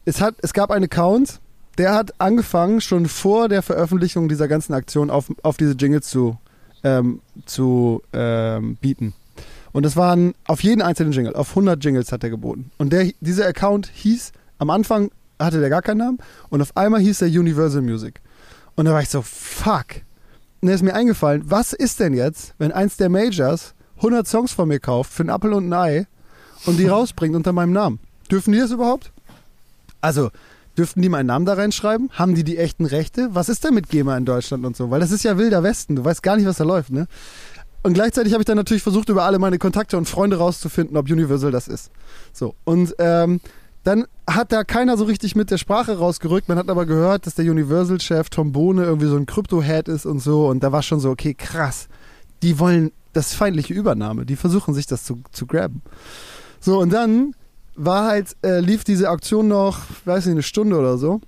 Es, 0.05 0.21
hat, 0.21 0.35
es 0.43 0.53
gab 0.53 0.71
einen 0.71 0.85
Account, 0.85 1.41
der 1.79 1.95
hat 1.95 2.21
angefangen, 2.21 2.83
schon 2.83 3.07
vor 3.07 3.49
der 3.49 3.63
Veröffentlichung 3.63 4.29
dieser 4.29 4.49
ganzen 4.49 4.75
Aktion 4.75 5.11
auf, 5.11 5.33
auf 5.43 5.57
diese 5.57 5.73
Jingles 5.73 6.09
zu, 6.09 6.37
ähm, 6.85 7.23
zu 7.47 8.03
ähm, 8.13 8.77
bieten. 8.77 9.15
Und 9.73 9.85
das 9.87 9.97
waren 9.97 10.35
auf 10.47 10.63
jeden 10.63 10.83
einzelnen 10.83 11.13
Jingle, 11.13 11.35
auf 11.35 11.49
100 11.51 11.83
Jingles 11.83 12.13
hat 12.13 12.23
er 12.23 12.29
geboten. 12.29 12.71
Und 12.77 12.93
der, 12.93 13.11
dieser 13.21 13.47
Account 13.47 13.91
hieß 13.95 14.33
am 14.63 14.71
Anfang 14.71 15.11
hatte 15.41 15.61
der 15.61 15.71
gar 15.71 15.83
keinen 15.83 15.99
Namen 15.99 16.19
und 16.49 16.63
auf 16.63 16.77
einmal 16.77 17.01
hieß 17.01 17.23
er 17.23 17.29
Universal 17.29 17.83
Music. 17.83 18.21
Und 18.77 18.85
da 18.85 18.93
war 18.93 19.03
ich 19.03 19.09
so, 19.09 19.23
fuck. 19.23 19.87
Und 20.61 20.69
da 20.69 20.75
ist 20.75 20.83
mir 20.83 20.95
eingefallen, 20.95 21.43
was 21.47 21.73
ist 21.73 21.99
denn 21.99 22.15
jetzt, 22.15 22.55
wenn 22.59 22.71
eins 22.71 22.97
der 22.97 23.09
Majors 23.09 23.75
100 23.97 24.27
Songs 24.27 24.53
von 24.53 24.69
mir 24.69 24.79
kauft 24.79 25.13
für 25.13 25.25
einen 25.25 25.31
Apfel 25.31 25.53
und 25.53 25.69
ein 25.69 25.73
Ei 25.73 26.07
und 26.65 26.79
die 26.79 26.87
rausbringt 26.89 27.35
unter 27.35 27.53
meinem 27.53 27.73
Namen? 27.73 27.99
Dürfen 28.31 28.53
die 28.53 28.61
das 28.61 28.71
überhaupt? 28.71 29.11
Also, 30.01 30.31
dürften 30.79 31.03
die 31.03 31.09
meinen 31.09 31.27
Namen 31.27 31.45
da 31.45 31.55
reinschreiben? 31.55 32.09
Haben 32.13 32.37
die 32.37 32.45
die 32.45 32.57
echten 32.57 32.87
Rechte? 32.87 33.31
Was 33.33 33.49
ist 33.49 33.65
denn 33.65 33.75
mit 33.75 33.89
GEMA 33.89 34.17
in 34.17 34.25
Deutschland 34.25 34.65
und 34.65 34.77
so? 34.77 34.91
Weil 34.91 35.01
das 35.01 35.11
ist 35.11 35.25
ja 35.25 35.37
wilder 35.37 35.65
Westen. 35.65 35.97
Du 35.97 36.05
weißt 36.05 36.23
gar 36.23 36.37
nicht, 36.37 36.47
was 36.47 36.59
da 36.59 36.65
läuft, 36.65 36.91
ne? 36.91 37.09
Und 37.83 37.95
gleichzeitig 37.95 38.33
habe 38.33 38.43
ich 38.43 38.47
dann 38.47 38.57
natürlich 38.57 38.85
versucht, 38.85 39.09
über 39.09 39.25
alle 39.25 39.41
meine 39.41 39.59
Kontakte 39.59 39.99
und 39.99 40.09
Freunde 40.09 40.39
rauszufinden, 40.39 40.97
ob 40.97 41.11
Universal 41.11 41.51
das 41.51 41.67
ist. 41.67 41.91
So. 42.33 42.55
Und 42.63 42.95
ähm, 42.99 43.41
dann 43.85 44.07
hat 44.29 44.53
da 44.53 44.65
keiner 44.65 44.97
so 44.97 45.05
richtig 45.05 45.35
mit 45.35 45.51
der 45.51 45.59
Sprache 45.59 45.99
rausgerückt. 45.99 46.49
Man 46.49 46.59
hat 46.59 46.69
aber 46.69 46.87
gehört, 46.87 47.27
dass 47.27 47.35
der 47.35 47.51
Universal-Chef 47.51 48.31
Tom 48.31 48.53
Bohne 48.53 48.85
irgendwie 48.85 49.09
so 49.09 49.17
ein 49.17 49.27
Krypto-Head 49.27 49.89
ist 49.89 50.07
und 50.07 50.21
so. 50.21 50.49
Und 50.49 50.63
da 50.63 50.71
war 50.71 50.83
schon 50.83 51.01
so, 51.01 51.11
okay, 51.11 51.35
krass. 51.35 51.89
Die 52.43 52.59
wollen 52.59 52.93
das 53.13 53.35
feindliche 53.35 53.75
Übernahme. 53.75 54.25
Die 54.25 54.37
versuchen 54.37 54.75
sich 54.75 54.87
das 54.87 55.05
zu, 55.05 55.21
zu 55.33 55.47
grabben. 55.47 55.83
So, 56.61 56.79
und 56.79 56.93
dann 56.93 57.35
war 57.75 58.07
halt, 58.07 58.37
äh, 58.43 58.61
lief 58.61 58.85
diese 58.85 59.11
Auktion 59.11 59.49
noch, 59.49 59.81
weiß 60.05 60.27
nicht, 60.27 60.33
eine 60.33 60.43
Stunde 60.43 60.79
oder 60.79 60.97
so. 60.97 61.21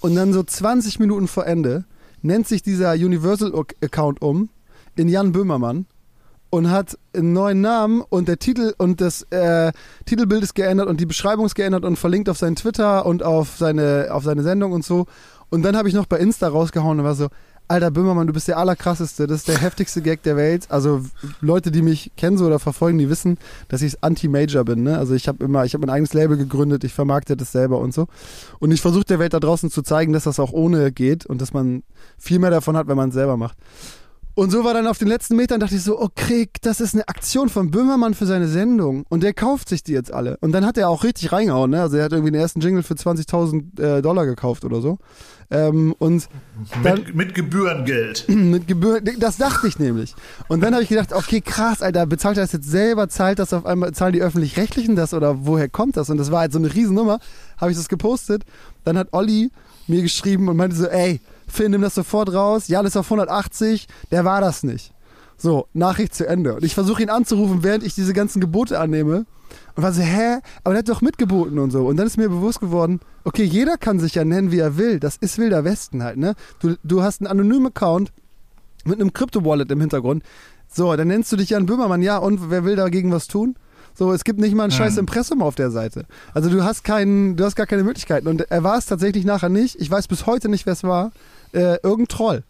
Und 0.00 0.14
dann 0.14 0.32
so 0.32 0.42
20 0.42 1.00
Minuten 1.00 1.28
vor 1.28 1.46
Ende 1.46 1.84
nennt 2.22 2.48
sich 2.48 2.62
dieser 2.62 2.92
Universal-Account 2.92 4.22
um 4.22 4.48
in 4.96 5.08
Jan 5.08 5.32
Böhmermann 5.32 5.86
und 6.50 6.70
hat 6.70 6.98
einen 7.14 7.32
neuen 7.32 7.60
Namen 7.60 8.02
und 8.08 8.28
der 8.28 8.38
Titel 8.38 8.74
und 8.78 9.00
das 9.00 9.22
äh, 9.30 9.72
Titelbild 10.06 10.42
ist 10.42 10.54
geändert 10.54 10.88
und 10.88 11.00
die 11.00 11.06
Beschreibung 11.06 11.46
ist 11.46 11.54
geändert 11.54 11.84
und 11.84 11.96
verlinkt 11.96 12.28
auf 12.28 12.38
seinen 12.38 12.56
Twitter 12.56 13.04
und 13.06 13.22
auf 13.22 13.56
seine, 13.56 14.08
auf 14.10 14.24
seine 14.24 14.42
Sendung 14.42 14.72
und 14.72 14.84
so. 14.84 15.06
Und 15.50 15.62
dann 15.62 15.76
habe 15.76 15.88
ich 15.88 15.94
noch 15.94 16.06
bei 16.06 16.18
Insta 16.18 16.48
rausgehauen 16.48 16.98
und 16.98 17.04
war 17.04 17.14
so, 17.14 17.28
Alter 17.70 17.90
Böhmermann, 17.90 18.26
du 18.26 18.32
bist 18.32 18.48
der 18.48 18.56
allerkrasseste, 18.56 19.26
das 19.26 19.40
ist 19.40 19.48
der 19.48 19.60
heftigste 19.60 20.00
Gag 20.00 20.22
der 20.22 20.36
Welt. 20.36 20.66
Also 20.70 21.02
Leute, 21.42 21.70
die 21.70 21.82
mich 21.82 22.10
kennen 22.16 22.38
so 22.38 22.46
oder 22.46 22.58
verfolgen, 22.58 22.96
die 22.96 23.10
wissen, 23.10 23.36
dass 23.68 23.82
ich 23.82 24.02
Anti-Major 24.02 24.64
bin. 24.64 24.84
Ne? 24.84 24.96
Also 24.96 25.12
ich 25.12 25.28
habe 25.28 25.44
immer, 25.44 25.66
ich 25.66 25.74
habe 25.74 25.84
mein 25.84 25.94
eigenes 25.94 26.14
Label 26.14 26.38
gegründet, 26.38 26.82
ich 26.84 26.94
vermarkte 26.94 27.36
das 27.36 27.52
selber 27.52 27.78
und 27.78 27.92
so. 27.92 28.06
Und 28.58 28.72
ich 28.72 28.80
versuche 28.80 29.04
der 29.04 29.18
Welt 29.18 29.34
da 29.34 29.40
draußen 29.40 29.70
zu 29.70 29.82
zeigen, 29.82 30.14
dass 30.14 30.24
das 30.24 30.40
auch 30.40 30.52
ohne 30.52 30.92
geht 30.92 31.26
und 31.26 31.42
dass 31.42 31.52
man 31.52 31.82
viel 32.16 32.38
mehr 32.38 32.50
davon 32.50 32.74
hat, 32.74 32.88
wenn 32.88 32.96
man 32.96 33.10
es 33.10 33.14
selber 33.14 33.36
macht. 33.36 33.58
Und 34.38 34.52
so 34.52 34.62
war 34.62 34.72
dann 34.72 34.86
auf 34.86 34.98
den 34.98 35.08
letzten 35.08 35.34
Metern, 35.34 35.58
dachte 35.58 35.74
ich 35.74 35.82
so, 35.82 36.00
oh 36.00 36.10
Krieg, 36.14 36.62
das 36.62 36.80
ist 36.80 36.94
eine 36.94 37.08
Aktion 37.08 37.48
von 37.48 37.72
Böhmermann 37.72 38.14
für 38.14 38.24
seine 38.24 38.46
Sendung. 38.46 39.04
Und 39.08 39.24
der 39.24 39.34
kauft 39.34 39.68
sich 39.68 39.82
die 39.82 39.90
jetzt 39.90 40.12
alle. 40.12 40.36
Und 40.40 40.52
dann 40.52 40.64
hat 40.64 40.78
er 40.78 40.90
auch 40.90 41.02
richtig 41.02 41.32
reingehauen, 41.32 41.72
ne? 41.72 41.80
Also 41.82 41.96
er 41.96 42.04
hat 42.04 42.12
irgendwie 42.12 42.30
den 42.30 42.40
ersten 42.40 42.60
Jingle 42.60 42.84
für 42.84 42.94
20.000 42.94 43.82
äh, 43.82 44.00
Dollar 44.00 44.26
gekauft 44.26 44.64
oder 44.64 44.80
so. 44.80 44.98
Ähm, 45.50 45.92
und 45.98 46.28
dann, 46.84 46.98
Mit, 47.02 47.14
mit 47.16 47.34
Gebührengeld. 47.34 48.28
mit 48.28 48.68
Gebühren, 48.68 49.04
das 49.18 49.38
dachte 49.38 49.66
ich 49.66 49.80
nämlich. 49.80 50.14
Und 50.46 50.62
dann 50.62 50.72
habe 50.72 50.84
ich 50.84 50.88
gedacht, 50.88 51.12
okay, 51.12 51.40
krass, 51.40 51.82
Alter, 51.82 52.06
bezahlt 52.06 52.36
er 52.36 52.44
das 52.44 52.52
jetzt 52.52 52.70
selber, 52.70 53.08
zahlt 53.08 53.40
das 53.40 53.52
auf 53.52 53.66
einmal, 53.66 53.92
zahlen 53.92 54.12
die 54.12 54.22
Öffentlich-Rechtlichen 54.22 54.94
das 54.94 55.14
oder 55.14 55.46
woher 55.46 55.68
kommt 55.68 55.96
das? 55.96 56.10
Und 56.10 56.16
das 56.16 56.30
war 56.30 56.42
halt 56.42 56.52
so 56.52 56.60
eine 56.60 56.72
Riesennummer, 56.72 57.18
habe 57.56 57.72
ich 57.72 57.76
das 57.76 57.88
gepostet. 57.88 58.44
Dann 58.84 58.96
hat 58.98 59.08
Olli 59.10 59.50
mir 59.88 60.02
geschrieben 60.02 60.48
und 60.48 60.56
meinte 60.56 60.76
so, 60.76 60.86
ey, 60.86 61.20
Finn, 61.52 61.70
nimm 61.70 61.82
das 61.82 61.94
sofort 61.94 62.32
raus. 62.32 62.68
Ja, 62.68 62.82
das 62.82 62.92
ist 62.92 62.96
auf 62.96 63.06
180, 63.06 63.86
der 64.10 64.24
war 64.24 64.40
das 64.40 64.62
nicht. 64.62 64.92
So, 65.36 65.68
Nachricht 65.72 66.14
zu 66.14 66.26
Ende. 66.26 66.54
Und 66.54 66.64
ich 66.64 66.74
versuche 66.74 67.02
ihn 67.02 67.10
anzurufen, 67.10 67.62
während 67.62 67.84
ich 67.84 67.94
diese 67.94 68.12
ganzen 68.12 68.40
Gebote 68.40 68.80
annehme. 68.80 69.26
Und 69.76 69.82
war 69.82 69.92
so, 69.92 70.02
hä? 70.02 70.38
Aber 70.64 70.74
der 70.74 70.80
hat 70.80 70.88
doch 70.88 71.00
mitgeboten 71.00 71.58
und 71.58 71.70
so. 71.70 71.86
Und 71.86 71.96
dann 71.96 72.06
ist 72.06 72.16
mir 72.16 72.28
bewusst 72.28 72.60
geworden, 72.60 73.00
okay, 73.24 73.44
jeder 73.44 73.76
kann 73.76 74.00
sich 74.00 74.16
ja 74.16 74.24
nennen, 74.24 74.50
wie 74.50 74.58
er 74.58 74.76
will. 74.76 74.98
Das 74.98 75.16
ist 75.16 75.38
Wilder 75.38 75.64
Westen 75.64 76.02
halt, 76.02 76.16
ne? 76.16 76.34
Du, 76.58 76.74
du 76.82 77.02
hast 77.02 77.20
einen 77.20 77.28
anonymen 77.28 77.68
Account 77.68 78.12
mit 78.84 79.00
einem 79.00 79.12
Krypto-Wallet 79.12 79.70
im 79.70 79.80
Hintergrund. 79.80 80.24
So, 80.68 80.94
dann 80.96 81.08
nennst 81.08 81.30
du 81.32 81.36
dich 81.36 81.50
Jan 81.50 81.66
Böhmermann, 81.66 82.02
ja, 82.02 82.18
und 82.18 82.50
wer 82.50 82.64
will 82.64 82.76
dagegen 82.76 83.12
was 83.12 83.26
tun? 83.26 83.54
So, 83.94 84.12
es 84.12 84.22
gibt 84.22 84.38
nicht 84.38 84.54
mal 84.54 84.64
ein 84.64 84.70
scheiß 84.70 84.96
Impressum 84.96 85.42
auf 85.42 85.56
der 85.56 85.70
Seite. 85.70 86.04
Also 86.32 86.50
du 86.50 86.62
hast 86.62 86.84
keinen, 86.84 87.36
du 87.36 87.44
hast 87.44 87.56
gar 87.56 87.66
keine 87.66 87.82
Möglichkeiten. 87.82 88.28
Und 88.28 88.42
er 88.50 88.62
war 88.62 88.78
es 88.78 88.86
tatsächlich 88.86 89.24
nachher 89.24 89.48
nicht. 89.48 89.74
Ich 89.80 89.90
weiß 89.90 90.06
bis 90.06 90.26
heute 90.26 90.48
nicht, 90.48 90.66
wer 90.66 90.74
es 90.74 90.84
war. 90.84 91.10
Äh, 91.52 91.76
irgendein 91.82 92.08
Troll. 92.08 92.44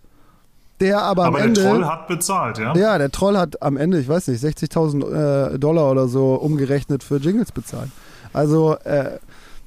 Der 0.80 1.03
aber, 1.03 1.24
Aber 1.24 1.38
am 1.38 1.55
der 1.55 1.62
Ende. 1.62 1.62
Troll 1.62 1.86
hat 1.86 2.07
bezahlt, 2.07 2.59
ja? 2.59 2.74
Ja, 2.76 2.99
der 2.99 3.11
Troll 3.11 3.36
hat 3.36 3.62
am 3.62 3.76
Ende, 3.76 3.99
ich 3.99 4.09
weiß 4.09 4.28
nicht, 4.28 4.42
60.000 4.42 5.55
äh, 5.55 5.59
Dollar 5.59 5.90
oder 5.90 6.07
so 6.07 6.34
umgerechnet 6.34 7.03
für 7.03 7.16
Jingles 7.16 7.51
bezahlt. 7.51 7.90
Also, 8.32 8.76
äh, 8.84 9.18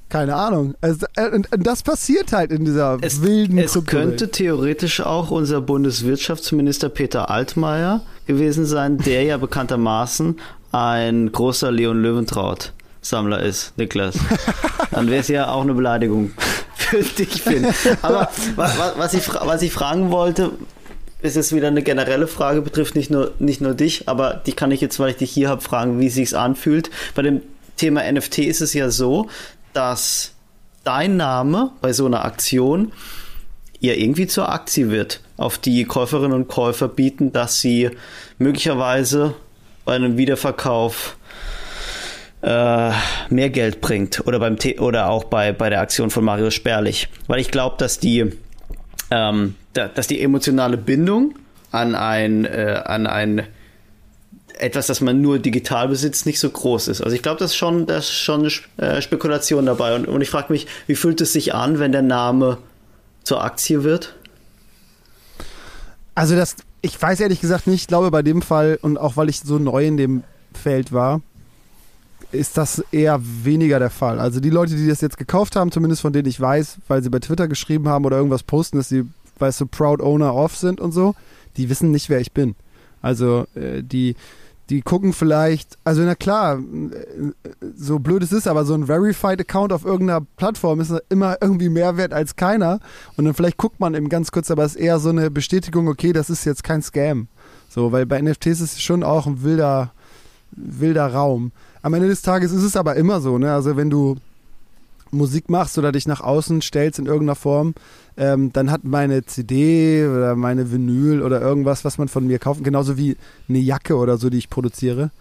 keine 0.08 0.36
Ahnung. 0.36 0.76
Also, 0.80 1.06
äh, 1.16 1.30
und, 1.30 1.52
und 1.52 1.68
das 1.68 1.84
passiert 1.84 2.32
halt 2.32 2.52
in 2.52 2.64
dieser 2.64 2.98
Es, 3.02 3.22
wilden 3.22 3.58
es 3.58 3.78
könnte 3.86 4.32
theoretisch 4.32 5.02
auch 5.02 5.32
unser 5.32 5.60
Bundeswirtschaftsminister 5.60 6.90
Peter 6.90 7.30
Altmaier 7.30 8.02
gewesen 8.26 8.66
sein, 8.66 8.98
der 8.98 9.24
ja 9.24 9.38
bekanntermaßen 9.38 10.40
ein 10.72 11.32
großer 11.32 11.72
Leon 11.72 12.02
Löwentraut 12.02 12.72
Sammler 13.02 13.42
ist, 13.42 13.78
Niklas. 13.78 14.16
Dann 14.92 15.10
wäre 15.10 15.22
es 15.22 15.28
ja 15.28 15.50
auch 15.50 15.62
eine 15.62 15.74
Beleidigung 15.74 16.32
für 16.76 17.02
dich, 17.04 17.42
Finn. 17.42 17.68
Aber 18.02 18.30
was, 18.56 18.78
was, 18.98 19.14
ich, 19.14 19.28
was 19.28 19.62
ich 19.62 19.74
fragen 19.74 20.12
wollte, 20.12 20.52
ist 21.22 21.36
jetzt 21.36 21.54
wieder 21.54 21.68
eine 21.68 21.84
generelle 21.84 22.28
Frage, 22.28 22.62
betrifft 22.62 22.96
nicht 22.96 23.12
nur, 23.12 23.34
nicht 23.40 23.62
nur 23.62 23.74
dich, 23.74 24.08
aber 24.08 24.42
die 24.46 24.54
kann 24.54 24.72
ich 24.72 24.82
jetzt, 24.82 25.00
weil 25.00 25.12
ich 25.12 25.18
dich 25.18 25.32
hier 25.32 25.50
habe, 25.50 25.62
fragen, 25.62 26.00
wie 26.00 26.08
es 26.08 26.16
sich 26.16 26.36
anfühlt. 26.36 26.90
Bei 27.16 27.22
dem 27.22 27.42
Thema 27.78 28.10
NFT 28.12 28.40
ist 28.40 28.62
es 28.62 28.74
ja 28.74 28.90
so, 28.90 29.30
dass 29.74 30.34
dein 30.84 31.18
Name 31.18 31.72
bei 31.82 31.94
so 31.94 32.06
einer 32.06 32.26
Aktion 32.26 32.92
ja 33.80 33.94
irgendwie 33.94 34.28
zur 34.28 34.50
Aktie 34.50 34.92
wird, 34.92 35.22
auf 35.38 35.58
die 35.58 35.86
Käuferinnen 35.86 36.34
und 36.34 36.48
Käufer 36.48 36.88
bieten, 36.88 37.32
dass 37.32 37.60
sie 37.62 37.92
möglicherweise 38.38 39.34
bei 39.86 39.96
einem 39.96 40.18
Wiederverkauf 40.18 41.18
äh, 42.42 42.92
mehr 43.30 43.50
Geld 43.50 43.82
bringt 43.82 44.26
oder 44.26 44.40
beim 44.40 44.58
oder 44.80 45.10
auch 45.10 45.26
bei, 45.26 45.52
bei 45.52 45.70
der 45.70 45.82
Aktion 45.82 46.10
von 46.10 46.24
Mario 46.24 46.50
Sperlich. 46.50 47.10
Weil 47.28 47.40
ich 47.40 47.52
glaube, 47.52 47.76
dass 47.78 48.00
die 48.00 48.32
ähm, 49.12 49.56
da, 49.74 49.88
dass 49.88 50.08
die 50.08 50.22
emotionale 50.22 50.78
Bindung 50.78 51.36
an 51.72 51.96
ein, 51.96 52.46
äh, 52.46 52.82
an 52.84 53.08
ein 53.08 53.48
etwas, 54.58 54.88
das 54.88 55.02
man 55.02 55.22
nur 55.22 55.40
digital 55.40 55.88
besitzt, 55.88 56.26
nicht 56.26 56.40
so 56.40 56.50
groß 56.50 56.88
ist. 56.88 57.02
Also 57.02 57.16
ich 57.16 57.22
glaube, 57.22 57.40
das 57.40 57.52
ist 57.52 57.58
schon, 57.58 57.86
das 57.88 58.06
ist 58.06 58.12
schon 58.12 58.50
äh, 58.78 59.02
Spekulation 59.02 59.66
dabei. 59.66 59.96
Und, 59.96 60.08
und 60.08 60.22
ich 60.22 60.30
frage 60.30 60.52
mich, 60.52 60.68
wie 60.88 60.96
fühlt 60.96 61.22
es 61.22 61.34
sich 61.34 61.54
an, 61.56 61.80
wenn 61.80 61.92
der 61.92 62.02
Name 62.02 62.58
zur 63.24 63.44
Aktie 63.44 63.84
wird? 63.84 64.16
Also 66.14 66.36
das, 66.36 66.58
ich 66.82 67.02
weiß 67.02 67.22
ehrlich 67.22 67.42
gesagt 67.42 67.68
nicht, 67.68 67.82
ich 67.82 67.88
glaube 67.88 68.12
bei 68.12 68.22
dem 68.22 68.42
Fall 68.42 68.78
und 68.82 68.98
auch 68.98 69.18
weil 69.18 69.30
ich 69.30 69.40
so 69.40 69.58
neu 69.58 69.86
in 69.86 69.98
dem 69.98 70.24
Feld 70.54 70.92
war, 70.92 71.22
ist 72.32 72.58
das 72.58 72.84
eher 72.92 73.20
weniger 73.22 73.80
der 73.80 73.90
Fall. 73.90 74.20
Also 74.20 74.40
die 74.40 74.50
Leute, 74.50 74.76
die 74.76 74.88
das 74.88 75.02
jetzt 75.02 75.18
gekauft 75.18 75.56
haben, 75.56 75.72
zumindest 75.72 76.02
von 76.02 76.14
denen 76.14 76.28
ich 76.28 76.40
weiß, 76.40 76.78
weil 76.88 77.04
sie 77.04 77.10
bei 77.10 77.20
Twitter 77.20 77.48
geschrieben 77.48 77.88
haben 77.88 78.06
oder 78.06 78.18
irgendwas 78.18 78.44
posten, 78.44 78.78
dass 78.78 78.90
sie, 78.90 79.06
weißt 79.40 79.62
du, 79.62 79.66
Proud 79.66 80.02
Owner 80.02 80.36
of 80.36 80.56
sind 80.56 80.80
und 80.80 80.92
so, 80.92 81.16
die 81.58 81.70
wissen 81.70 81.92
nicht, 81.92 82.10
wer 82.10 82.20
ich 82.20 82.32
bin. 82.32 82.56
Also 83.02 83.46
äh, 83.56 83.84
die, 83.84 84.16
die 84.70 84.82
gucken 84.82 85.12
vielleicht, 85.12 85.78
also 85.84 86.02
na 86.04 86.16
klar, 86.16 86.60
äh, 86.60 87.32
so 87.76 88.00
blöd 88.00 88.24
es 88.24 88.32
ist, 88.32 88.48
aber 88.48 88.64
so 88.64 88.74
ein 88.74 88.86
Verified 88.86 89.42
Account 89.42 89.74
auf 89.74 89.84
irgendeiner 89.84 90.26
Plattform 90.38 90.80
ist 90.80 90.94
immer 91.10 91.38
irgendwie 91.42 91.70
mehr 91.70 91.98
wert 91.98 92.14
als 92.14 92.36
keiner. 92.36 92.80
Und 93.18 93.26
dann 93.26 93.34
vielleicht 93.34 93.58
guckt 93.58 93.80
man 93.80 93.96
eben 93.96 94.08
ganz 94.08 94.32
kurz, 94.32 94.50
aber 94.50 94.64
es 94.64 94.76
ist 94.76 94.82
eher 94.82 95.00
so 95.00 95.10
eine 95.10 95.30
Bestätigung, 95.30 95.88
okay, 95.88 96.14
das 96.14 96.30
ist 96.30 96.46
jetzt 96.46 96.64
kein 96.64 96.82
Scam. 96.82 97.28
So, 97.70 97.92
weil 97.92 98.06
bei 98.06 98.22
NFTs 98.22 98.62
ist 98.62 98.74
es 98.74 98.82
schon 98.82 99.04
auch 99.04 99.28
ein 99.28 99.44
wilder, 99.44 99.92
wilder 100.52 101.08
Raum. 101.08 101.52
Am 101.82 101.94
Ende 101.94 102.08
des 102.08 102.22
Tages 102.22 102.52
ist 102.52 102.64
es 102.64 102.76
aber 102.76 102.96
immer 102.96 103.22
so, 103.22 103.38
ne? 103.38 103.54
Also 103.54 103.76
wenn 103.76 103.90
du 103.90 104.18
Musik 105.12 105.50
machst 105.50 105.78
oder 105.78 105.92
dich 105.92 106.08
nach 106.08 106.22
außen 106.22 106.62
stellst 106.62 107.00
in 107.00 107.06
irgendeiner 107.06 107.36
Form, 107.36 107.74
ähm, 108.18 108.54
dann 108.54 108.72
hat 108.72 108.84
meine 108.84 109.26
CD 109.26 110.08
oder 110.08 110.36
meine 110.36 110.72
Vinyl 110.72 111.22
oder 111.22 111.42
irgendwas, 111.42 111.84
was 111.84 111.98
man 111.98 112.08
von 112.08 112.28
mir 112.28 112.40
kauft, 112.40 112.64
genauso 112.64 112.98
wie 112.98 113.18
eine 113.50 113.60
Jacke 113.60 113.96
oder 113.98 114.18
so, 114.18 114.30
die 114.30 114.38
ich 114.38 114.50
produziere, 114.50 115.12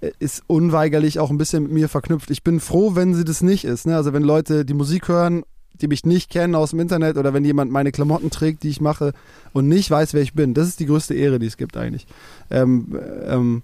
äh, 0.00 0.10
ist 0.18 0.42
unweigerlich 0.46 1.18
auch 1.20 1.30
ein 1.30 1.38
bisschen 1.38 1.64
mit 1.64 1.72
mir 1.72 1.88
verknüpft. 1.88 2.30
Ich 2.30 2.42
bin 2.42 2.60
froh, 2.60 2.94
wenn 2.94 3.14
sie 3.14 3.24
das 3.24 3.42
nicht 3.42 3.64
ist. 3.64 3.86
Ne? 3.86 3.96
Also 3.96 4.12
wenn 4.12 4.22
Leute 4.22 4.64
die 4.64 4.74
Musik 4.74 5.08
hören, 5.08 5.44
die 5.80 5.88
mich 5.88 6.04
nicht 6.04 6.30
kennen 6.30 6.54
aus 6.54 6.70
dem 6.70 6.80
Internet 6.80 7.16
oder 7.16 7.34
wenn 7.34 7.44
jemand 7.44 7.72
meine 7.72 7.92
Klamotten 7.92 8.30
trägt, 8.30 8.62
die 8.62 8.68
ich 8.68 8.80
mache 8.80 9.12
und 9.52 9.68
nicht 9.68 9.90
weiß, 9.90 10.14
wer 10.14 10.22
ich 10.22 10.34
bin. 10.34 10.54
Das 10.54 10.68
ist 10.68 10.80
die 10.80 10.86
größte 10.86 11.14
Ehre, 11.14 11.38
die 11.38 11.46
es 11.46 11.56
gibt 11.56 11.76
eigentlich. 11.76 12.06
Ähm, 12.50 12.96
ähm, 13.26 13.62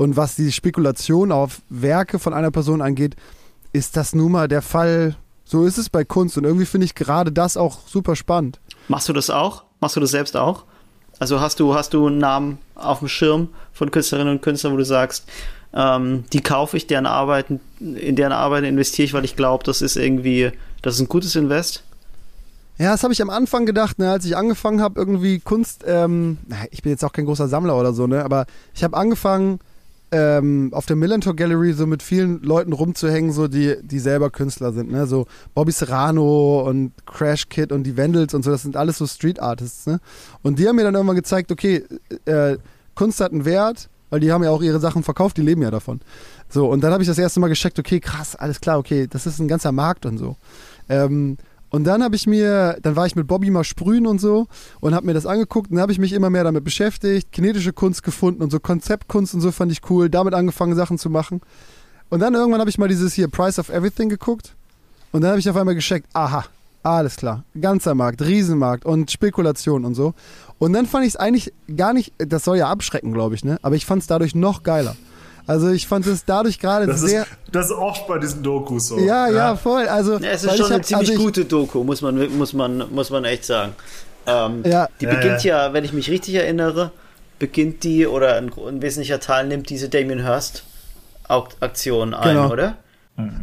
und 0.00 0.16
was 0.16 0.34
die 0.34 0.50
Spekulation 0.50 1.30
auf 1.30 1.60
Werke 1.68 2.18
von 2.18 2.32
einer 2.32 2.50
Person 2.50 2.80
angeht, 2.80 3.16
ist 3.74 3.98
das 3.98 4.14
nun 4.14 4.32
mal 4.32 4.48
der 4.48 4.62
Fall. 4.62 5.14
So 5.44 5.66
ist 5.66 5.76
es 5.76 5.90
bei 5.90 6.04
Kunst 6.04 6.38
und 6.38 6.44
irgendwie 6.44 6.64
finde 6.64 6.86
ich 6.86 6.94
gerade 6.94 7.30
das 7.30 7.58
auch 7.58 7.86
super 7.86 8.16
spannend. 8.16 8.60
Machst 8.88 9.10
du 9.10 9.12
das 9.12 9.28
auch? 9.28 9.64
Machst 9.78 9.96
du 9.96 10.00
das 10.00 10.12
selbst 10.12 10.38
auch? 10.38 10.64
Also 11.18 11.42
hast 11.42 11.60
du, 11.60 11.74
hast 11.74 11.92
du 11.92 12.06
einen 12.06 12.16
Namen 12.16 12.56
auf 12.76 13.00
dem 13.00 13.08
Schirm 13.08 13.48
von 13.74 13.90
Künstlerinnen 13.90 14.36
und 14.36 14.40
Künstlern, 14.40 14.72
wo 14.72 14.78
du 14.78 14.86
sagst, 14.86 15.26
ähm, 15.74 16.24
die 16.32 16.40
kaufe 16.40 16.78
ich, 16.78 16.86
deren 16.86 17.04
Arbeiten, 17.04 17.60
in 17.78 18.16
deren 18.16 18.32
Arbeiten 18.32 18.64
investiere 18.64 19.04
ich, 19.04 19.12
weil 19.12 19.26
ich 19.26 19.36
glaube, 19.36 19.64
das 19.64 19.82
ist 19.82 19.96
irgendwie, 19.96 20.50
das 20.80 20.94
ist 20.94 21.00
ein 21.00 21.08
gutes 21.08 21.36
Invest? 21.36 21.82
Ja, 22.78 22.92
das 22.92 23.02
habe 23.02 23.12
ich 23.12 23.20
am 23.20 23.28
Anfang 23.28 23.66
gedacht, 23.66 23.98
ne, 23.98 24.10
als 24.10 24.24
ich 24.24 24.34
angefangen 24.34 24.80
habe, 24.80 24.98
irgendwie 24.98 25.40
Kunst, 25.40 25.84
ähm, 25.86 26.38
ich 26.70 26.80
bin 26.80 26.90
jetzt 26.90 27.04
auch 27.04 27.12
kein 27.12 27.26
großer 27.26 27.48
Sammler 27.48 27.78
oder 27.78 27.92
so, 27.92 28.06
ne, 28.06 28.24
aber 28.24 28.46
ich 28.74 28.82
habe 28.82 28.96
angefangen, 28.96 29.60
ähm, 30.12 30.70
auf 30.72 30.86
der 30.86 30.96
Millantor 30.96 31.36
Gallery 31.36 31.72
so 31.72 31.86
mit 31.86 32.02
vielen 32.02 32.42
Leuten 32.42 32.72
rumzuhängen, 32.72 33.32
so 33.32 33.48
die, 33.48 33.76
die 33.82 33.98
selber 33.98 34.30
Künstler 34.30 34.72
sind, 34.72 34.90
ne? 34.90 35.06
So 35.06 35.26
Bobby 35.54 35.72
Serrano 35.72 36.68
und 36.68 36.92
Crash 37.06 37.48
Kid 37.48 37.70
und 37.70 37.84
die 37.84 37.96
Vandals 37.96 38.34
und 38.34 38.42
so, 38.42 38.50
das 38.50 38.62
sind 38.62 38.76
alles 38.76 38.98
so 38.98 39.06
Street 39.06 39.40
Artists, 39.40 39.86
ne? 39.86 40.00
Und 40.42 40.58
die 40.58 40.66
haben 40.66 40.76
mir 40.76 40.84
dann 40.84 40.94
irgendwann 40.94 41.16
gezeigt, 41.16 41.52
okay, 41.52 41.84
äh, 42.24 42.56
Kunst 42.94 43.20
hat 43.20 43.32
einen 43.32 43.44
Wert, 43.44 43.88
weil 44.10 44.20
die 44.20 44.32
haben 44.32 44.42
ja 44.42 44.50
auch 44.50 44.62
ihre 44.62 44.80
Sachen 44.80 45.04
verkauft, 45.04 45.36
die 45.36 45.42
leben 45.42 45.62
ja 45.62 45.70
davon. 45.70 46.00
So, 46.48 46.68
und 46.68 46.82
dann 46.82 46.92
habe 46.92 47.02
ich 47.02 47.08
das 47.08 47.18
erste 47.18 47.38
Mal 47.38 47.48
gecheckt, 47.48 47.78
okay, 47.78 48.00
krass, 48.00 48.34
alles 48.34 48.60
klar, 48.60 48.78
okay, 48.78 49.06
das 49.08 49.26
ist 49.26 49.38
ein 49.38 49.46
ganzer 49.46 49.70
Markt 49.70 50.06
und 50.06 50.18
so. 50.18 50.36
Ähm, 50.88 51.36
und 51.70 51.84
dann 51.84 52.02
habe 52.02 52.16
ich 52.16 52.26
mir, 52.26 52.78
dann 52.82 52.96
war 52.96 53.06
ich 53.06 53.16
mit 53.16 53.26
Bobby 53.26 53.50
mal 53.50 53.64
sprühen 53.64 54.06
und 54.06 54.20
so 54.20 54.48
und 54.80 54.94
habe 54.94 55.06
mir 55.06 55.14
das 55.14 55.26
angeguckt 55.26 55.70
und 55.70 55.76
dann 55.76 55.82
habe 55.82 55.92
ich 55.92 55.98
mich 55.98 56.12
immer 56.12 56.28
mehr 56.28 56.44
damit 56.44 56.64
beschäftigt, 56.64 57.32
kinetische 57.32 57.72
Kunst 57.72 58.02
gefunden 58.02 58.42
und 58.42 58.50
so 58.50 58.58
Konzeptkunst 58.60 59.34
und 59.34 59.40
so 59.40 59.52
fand 59.52 59.70
ich 59.72 59.88
cool, 59.88 60.10
damit 60.10 60.34
angefangen 60.34 60.74
Sachen 60.74 60.98
zu 60.98 61.10
machen. 61.10 61.40
Und 62.08 62.20
dann 62.20 62.34
irgendwann 62.34 62.60
habe 62.60 62.70
ich 62.70 62.78
mal 62.78 62.88
dieses 62.88 63.14
hier 63.14 63.28
Price 63.28 63.58
of 63.58 63.68
Everything 63.68 64.08
geguckt 64.08 64.56
und 65.12 65.22
dann 65.22 65.30
habe 65.30 65.40
ich 65.40 65.48
auf 65.48 65.56
einmal 65.56 65.76
gescheckt, 65.76 66.08
aha, 66.12 66.44
alles 66.82 67.16
klar, 67.16 67.44
ganzer 67.60 67.94
Markt, 67.94 68.22
Riesenmarkt 68.22 68.84
und 68.84 69.10
Spekulation 69.10 69.84
und 69.84 69.94
so. 69.94 70.14
Und 70.58 70.72
dann 70.72 70.86
fand 70.86 71.04
ich 71.04 71.10
es 71.10 71.16
eigentlich 71.16 71.52
gar 71.76 71.92
nicht, 71.92 72.12
das 72.18 72.44
soll 72.44 72.58
ja 72.58 72.68
abschrecken, 72.68 73.12
glaube 73.12 73.34
ich, 73.34 73.44
ne? 73.44 73.58
Aber 73.62 73.76
ich 73.76 73.86
fand 73.86 74.02
es 74.02 74.08
dadurch 74.08 74.34
noch 74.34 74.62
geiler. 74.62 74.96
Also 75.46 75.70
ich 75.70 75.86
fand 75.86 76.06
es 76.06 76.24
dadurch 76.24 76.58
gerade 76.58 76.86
Das 76.86 77.00
sehr. 77.00 77.22
ist, 77.22 77.30
das 77.52 77.66
ist 77.66 77.72
oft 77.72 78.06
bei 78.06 78.18
diesen 78.18 78.42
Dokus 78.42 78.88
so. 78.88 78.98
ja, 78.98 79.28
ja, 79.28 79.56
voll. 79.56 79.86
Also, 79.88 80.18
Ja, 80.18 80.30
es 80.30 80.44
ist 80.44 80.50
schon 80.56 80.60
ich 80.60 80.64
eine 80.66 80.74
hab- 80.76 80.84
ziemlich 80.84 81.10
also 81.10 81.12
ich, 81.20 81.26
gute 81.26 81.44
Doku, 81.44 81.82
muss 81.84 82.02
man, 82.02 82.36
muss 82.38 82.52
man, 82.52 82.84
muss 82.92 83.10
man 83.10 83.24
echt 83.24 83.44
sagen. 83.44 83.72
Ähm, 84.26 84.62
Ja. 84.64 84.88
Die 85.00 85.06
Ja, 85.06 85.14
beginnt 85.14 85.44
ja, 85.44 85.72
wenn 85.72 85.84
ich 85.84 85.92
mich 85.92 86.10
richtig 86.10 86.34
erinnere, 86.34 86.92
beginnt 87.38 87.84
die 87.84 88.06
oder 88.06 88.36
ein, 88.36 88.50
ein 88.52 88.82
wesentlicher 88.82 89.18
Teil 89.20 89.46
nimmt 89.48 89.70
diese 89.70 89.88
Damien 89.88 90.22
Hirst 90.24 90.64
Aktion 91.28 92.12
ein, 92.14 92.34
Genau. 92.36 92.50
oder? 92.52 92.76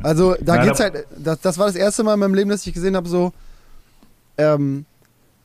Also 0.04 0.36
da 0.42 0.56
Ja, 0.56 0.64
geht's 0.66 0.80
halt, 0.80 1.06
das, 1.18 1.40
das 1.42 1.58
war 1.58 1.68
das 1.68 1.76
erste 1.76 2.04
Mal 2.04 2.16
in 2.16 2.20
meinem 2.20 2.34
Leben, 2.34 2.50
dass 2.50 2.66
ich 2.66 2.74
gesehen 2.74 2.96
habe, 2.96 3.08
so, 3.08 3.32
ähm, 4.38 4.86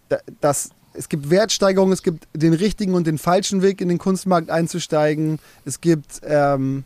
da- 0.08 0.18
dass 0.40 0.70
es 0.94 1.08
gibt 1.08 1.30
Wertsteigerungen, 1.30 1.92
es 1.92 2.02
gibt 2.02 2.26
den 2.34 2.52
richtigen 2.52 2.94
und 2.94 3.06
den 3.06 3.18
falschen 3.18 3.62
Weg 3.62 3.80
in 3.80 3.88
den 3.88 3.98
Kunstmarkt 3.98 4.50
einzusteigen. 4.50 5.38
Es 5.64 5.80
gibt 5.80 6.20
ähm, 6.24 6.84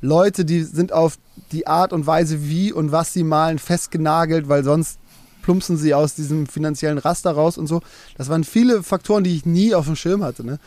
Leute, 0.00 0.44
die 0.44 0.62
sind 0.62 0.92
auf 0.92 1.18
die 1.52 1.66
Art 1.66 1.92
und 1.92 2.06
Weise, 2.06 2.48
wie 2.48 2.72
und 2.72 2.92
was 2.92 3.12
sie 3.12 3.24
malen, 3.24 3.58
festgenagelt, 3.58 4.48
weil 4.48 4.64
sonst 4.64 4.98
plumpsen 5.42 5.76
sie 5.76 5.94
aus 5.94 6.14
diesem 6.14 6.46
finanziellen 6.46 6.98
Raster 6.98 7.30
raus 7.30 7.56
und 7.56 7.66
so. 7.66 7.80
Das 8.18 8.28
waren 8.28 8.44
viele 8.44 8.82
Faktoren, 8.82 9.24
die 9.24 9.34
ich 9.34 9.46
nie 9.46 9.74
auf 9.74 9.86
dem 9.86 9.96
Schirm 9.96 10.24
hatte. 10.24 10.44
Ne? 10.44 10.58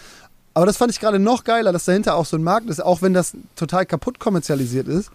Aber 0.53 0.65
das 0.65 0.77
fand 0.77 0.91
ich 0.91 0.99
gerade 0.99 1.19
noch 1.19 1.43
geiler, 1.43 1.71
dass 1.71 1.85
dahinter 1.85 2.15
auch 2.15 2.25
so 2.25 2.37
ein 2.37 2.43
Markt 2.43 2.69
ist, 2.69 2.81
auch 2.81 3.01
wenn 3.01 3.13
das 3.13 3.33
total 3.55 3.85
kaputt 3.85 4.19
kommerzialisiert 4.19 4.87
ist. 4.87 5.11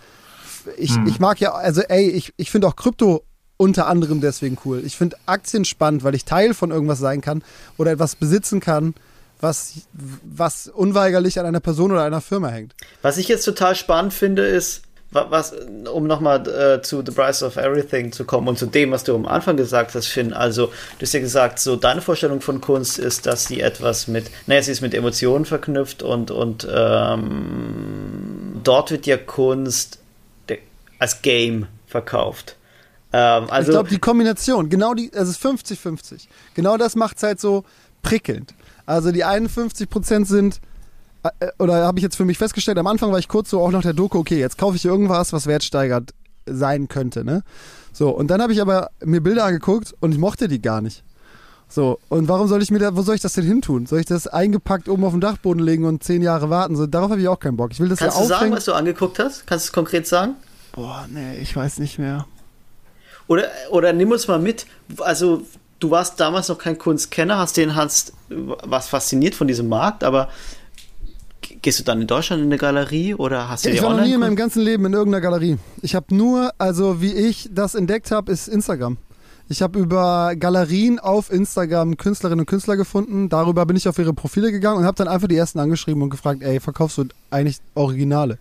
Ich, 0.77 0.95
hm. 0.95 1.07
ich 1.07 1.18
mag 1.18 1.41
ja, 1.41 1.53
also 1.53 1.83
ey, 1.83 2.09
ich, 2.11 2.33
ich 2.37 2.51
finde 2.51 2.68
auch 2.68 2.77
Krypto 2.77 3.25
unter 3.65 3.87
anderem 3.87 4.21
deswegen 4.21 4.59
cool. 4.65 4.83
Ich 4.85 4.97
finde 4.97 5.17
Aktien 5.25 5.65
spannend, 5.65 6.05
weil 6.05 6.15
ich 6.15 6.27
Teil 6.27 6.53
von 6.53 6.71
irgendwas 6.71 6.99
sein 6.99 7.23
kann 7.23 7.43
oder 7.79 7.93
etwas 7.93 8.15
besitzen 8.15 8.61
kann, 8.61 8.95
was, 9.41 9.87
was 10.23 10.69
unweigerlich 10.69 11.41
an 11.41 11.47
einer 11.47 11.61
Person 11.61 11.91
oder 11.91 12.05
einer 12.05 12.21
Firma 12.21 12.49
hängt. 12.49 12.75
Was 13.01 13.17
ich 13.17 13.27
jetzt 13.29 13.45
total 13.45 13.75
spannend 13.75 14.12
finde, 14.12 14.43
ist, 14.43 14.83
was, 15.11 15.55
um 15.93 16.07
nochmal 16.07 16.47
äh, 16.49 16.83
zu 16.83 17.03
The 17.07 17.12
Price 17.12 17.43
of 17.43 17.57
Everything 17.57 18.12
zu 18.12 18.25
kommen 18.25 18.49
und 18.49 18.59
zu 18.59 18.67
dem, 18.67 18.91
was 18.91 19.05
du 19.05 19.15
am 19.15 19.27
Anfang 19.27 19.57
gesagt 19.57 19.95
hast, 19.95 20.09
Finn. 20.09 20.33
Also, 20.33 20.67
du 20.67 21.03
hast 21.03 21.15
ja 21.15 21.21
gesagt, 21.21 21.59
so 21.59 21.77
deine 21.77 22.03
Vorstellung 22.03 22.41
von 22.41 22.61
Kunst 22.61 22.99
ist, 22.99 23.27
dass 23.27 23.47
sie 23.47 23.61
etwas 23.61 24.09
mit, 24.09 24.31
naja, 24.47 24.62
sie 24.62 24.73
ist 24.73 24.81
mit 24.81 24.93
Emotionen 24.93 25.45
verknüpft 25.45 26.03
und, 26.03 26.31
und 26.31 26.67
ähm, 26.71 28.61
dort 28.62 28.91
wird 28.91 29.07
ja 29.07 29.17
Kunst 29.17 30.01
als 30.99 31.23
Game 31.23 31.67
verkauft. 31.87 32.57
Ähm, 33.17 33.47
also 33.49 33.71
ich 33.71 33.75
glaube, 33.75 33.89
die 33.91 34.01
Kombination, 34.01 34.69
genau 34.69 34.93
die, 34.93 35.09
es 35.12 35.29
ist 35.29 35.41
50-50. 35.41 36.27
Genau 36.55 36.77
das 36.77 36.97
macht 36.97 37.17
es 37.19 37.23
halt 37.23 37.41
so 37.41 37.62
prickelnd. 38.03 38.55
Also 38.87 39.12
die 39.12 39.23
51 39.23 39.89
Prozent 39.89 40.27
sind, 40.27 40.61
äh, 41.23 41.47
oder 41.61 41.87
habe 41.87 42.01
ich 42.01 42.03
jetzt 42.03 42.17
für 42.17 42.25
mich 42.25 42.39
festgestellt, 42.39 42.77
am 42.77 42.89
Anfang 42.89 43.12
war 43.12 43.21
ich 43.21 43.29
kurz 43.29 43.51
so 43.51 43.61
auch 43.61 43.71
nach 43.71 43.83
der 43.83 43.93
Doku, 43.93 44.19
okay, 44.19 44.41
jetzt 44.41 44.59
kaufe 44.59 44.75
ich 44.75 44.85
irgendwas, 44.85 45.33
was 45.33 45.47
wertsteigert 45.47 46.11
sein 46.47 46.89
könnte, 46.89 47.25
ne? 47.25 47.45
So, 47.93 48.11
und 48.11 48.33
dann 48.33 48.43
habe 48.43 48.53
ich 48.53 48.61
aber 48.61 48.91
mir 49.05 49.21
Bilder 49.21 49.45
angeguckt 49.45 49.95
und 50.01 50.11
ich 50.11 50.19
mochte 50.19 50.49
die 50.49 50.61
gar 50.61 50.81
nicht. 50.81 51.05
So, 51.69 52.01
und 52.09 52.27
warum 52.27 52.49
soll 52.49 52.65
ich 52.65 52.73
mir 52.73 52.81
da, 52.81 52.97
wo 52.97 53.03
soll 53.03 53.15
ich 53.15 53.21
das 53.21 53.35
denn 53.35 53.45
hin 53.45 53.62
tun? 53.62 53.87
Soll 53.87 54.01
ich 54.01 54.07
das 54.07 54.27
eingepackt 54.27 54.89
oben 54.89 55.05
auf 55.05 55.12
dem 55.12 55.21
Dachboden 55.21 55.62
legen 55.62 55.85
und 55.85 56.03
zehn 56.03 56.21
Jahre 56.21 56.51
warten? 56.51 56.75
So, 56.75 56.89
darauf 56.89 57.11
habe 57.12 57.21
ich 57.21 57.29
auch 57.29 57.39
keinen 57.39 57.57
Bock. 57.57 57.71
Ich 57.71 57.79
will 57.79 57.89
das 57.89 58.01
Kannst 58.01 58.17
ja 58.17 58.23
du 58.25 58.29
sagen, 58.29 58.51
was 58.51 58.65
du 58.65 58.73
angeguckt 58.73 59.21
hast? 59.21 59.47
Kannst 59.47 59.67
du 59.67 59.69
es 59.69 59.73
konkret 59.73 60.09
sagen? 60.09 60.35
Boah, 60.73 61.07
nee, 61.09 61.37
ich 61.37 61.55
weiß 61.55 61.79
nicht 61.79 62.01
mehr. 62.01 62.27
Oder, 63.27 63.49
oder 63.70 63.93
nimm 63.93 64.11
uns 64.11 64.29
mal 64.29 64.39
mit. 64.39 64.66
Also, 64.99 65.43
du 65.81 65.91
warst 65.91 66.20
damals 66.20 66.49
noch 66.49 66.59
kein 66.59 66.79
Kunstkenner, 66.79 67.39
hast 67.39 67.57
den 67.57 67.75
hast 67.75 68.12
was 68.29 68.89
fasziniert 68.89 69.35
von 69.35 69.47
diesem 69.47 69.68
Markt, 69.68 70.05
aber 70.05 70.29
gehst 71.62 71.79
du 71.79 71.85
dann 71.85 72.01
in 72.01 72.07
Deutschland 72.07 72.43
in 72.43 72.49
eine 72.49 72.59
Galerie 72.59 73.14
oder 73.14 73.49
hast 73.49 73.64
du 73.64 73.70
Ich 73.70 73.83
war 73.83 73.97
noch 73.97 74.05
nie 74.05 74.12
in 74.12 74.20
meinem 74.20 74.37
ganzen 74.37 74.62
Leben 74.62 74.85
in 74.87 74.93
irgendeiner 74.93 75.20
Galerie. 75.20 75.59
Ich 75.83 75.95
habe 75.95 76.14
nur, 76.14 76.53
also 76.59 77.01
wie 77.01 77.12
ich 77.12 77.49
das 77.53 77.75
entdeckt 77.75 78.11
habe, 78.11 78.33
ist 78.33 78.49
Instagram. 78.49 78.99
Ich 79.49 79.61
habe 79.61 79.79
über 79.79 80.35
Galerien 80.37 80.99
auf 80.99 81.31
Instagram 81.31 81.99
Künstlerinnen 81.99 82.41
und 82.41 82.47
Künstler 82.47 82.77
gefunden. 82.77 83.29
Darüber 83.29 83.66
bin 83.66 83.77
ich 83.77 83.89
auf 83.89 83.99
ihre 83.99 84.14
Profile 84.14 84.51
gegangen 84.51 84.79
und 84.79 84.85
habe 84.85 84.97
dann 84.97 85.09
einfach 85.09 85.29
die 85.29 85.37
ersten 85.37 85.59
angeschrieben 85.59 86.03
und 86.03 86.09
gefragt, 86.09 86.43
ey, 86.43 86.61
verkaufst 86.61 86.97
du 86.97 87.05
eigentlich 87.31 87.59
Originale? 87.75 88.39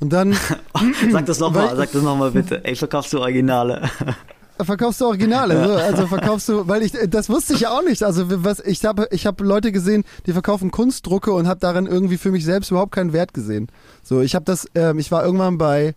Und 0.00 0.12
dann. 0.12 0.32
sag 1.10 1.26
das 1.26 1.38
nochmal, 1.38 1.76
sag 1.76 1.92
das 1.92 2.02
nochmal 2.02 2.30
bitte. 2.30 2.64
Ey, 2.64 2.76
verkaufst 2.76 3.12
du 3.12 3.20
Originale? 3.20 3.88
verkaufst 4.64 5.00
du 5.00 5.06
Originale, 5.06 5.66
so, 5.66 5.74
also 5.74 6.06
verkaufst 6.06 6.48
du, 6.48 6.66
weil 6.66 6.82
ich 6.82 6.92
das 7.08 7.28
wusste 7.28 7.52
ich 7.54 7.60
ja 7.60 7.70
auch 7.70 7.82
nicht. 7.82 8.02
Also 8.02 8.24
was 8.42 8.60
ich 8.60 8.84
habe 8.84 9.08
ich 9.10 9.26
habe 9.26 9.44
Leute 9.44 9.72
gesehen, 9.72 10.04
die 10.26 10.32
verkaufen 10.32 10.70
Kunstdrucke 10.70 11.32
und 11.32 11.46
habe 11.46 11.60
darin 11.60 11.86
irgendwie 11.86 12.16
für 12.16 12.30
mich 12.30 12.44
selbst 12.44 12.70
überhaupt 12.70 12.92
keinen 12.92 13.12
Wert 13.12 13.34
gesehen. 13.34 13.68
So, 14.02 14.22
ich 14.22 14.34
habe 14.34 14.44
das 14.44 14.66
ähm, 14.74 14.98
ich 14.98 15.10
war 15.10 15.24
irgendwann 15.24 15.58
bei 15.58 15.94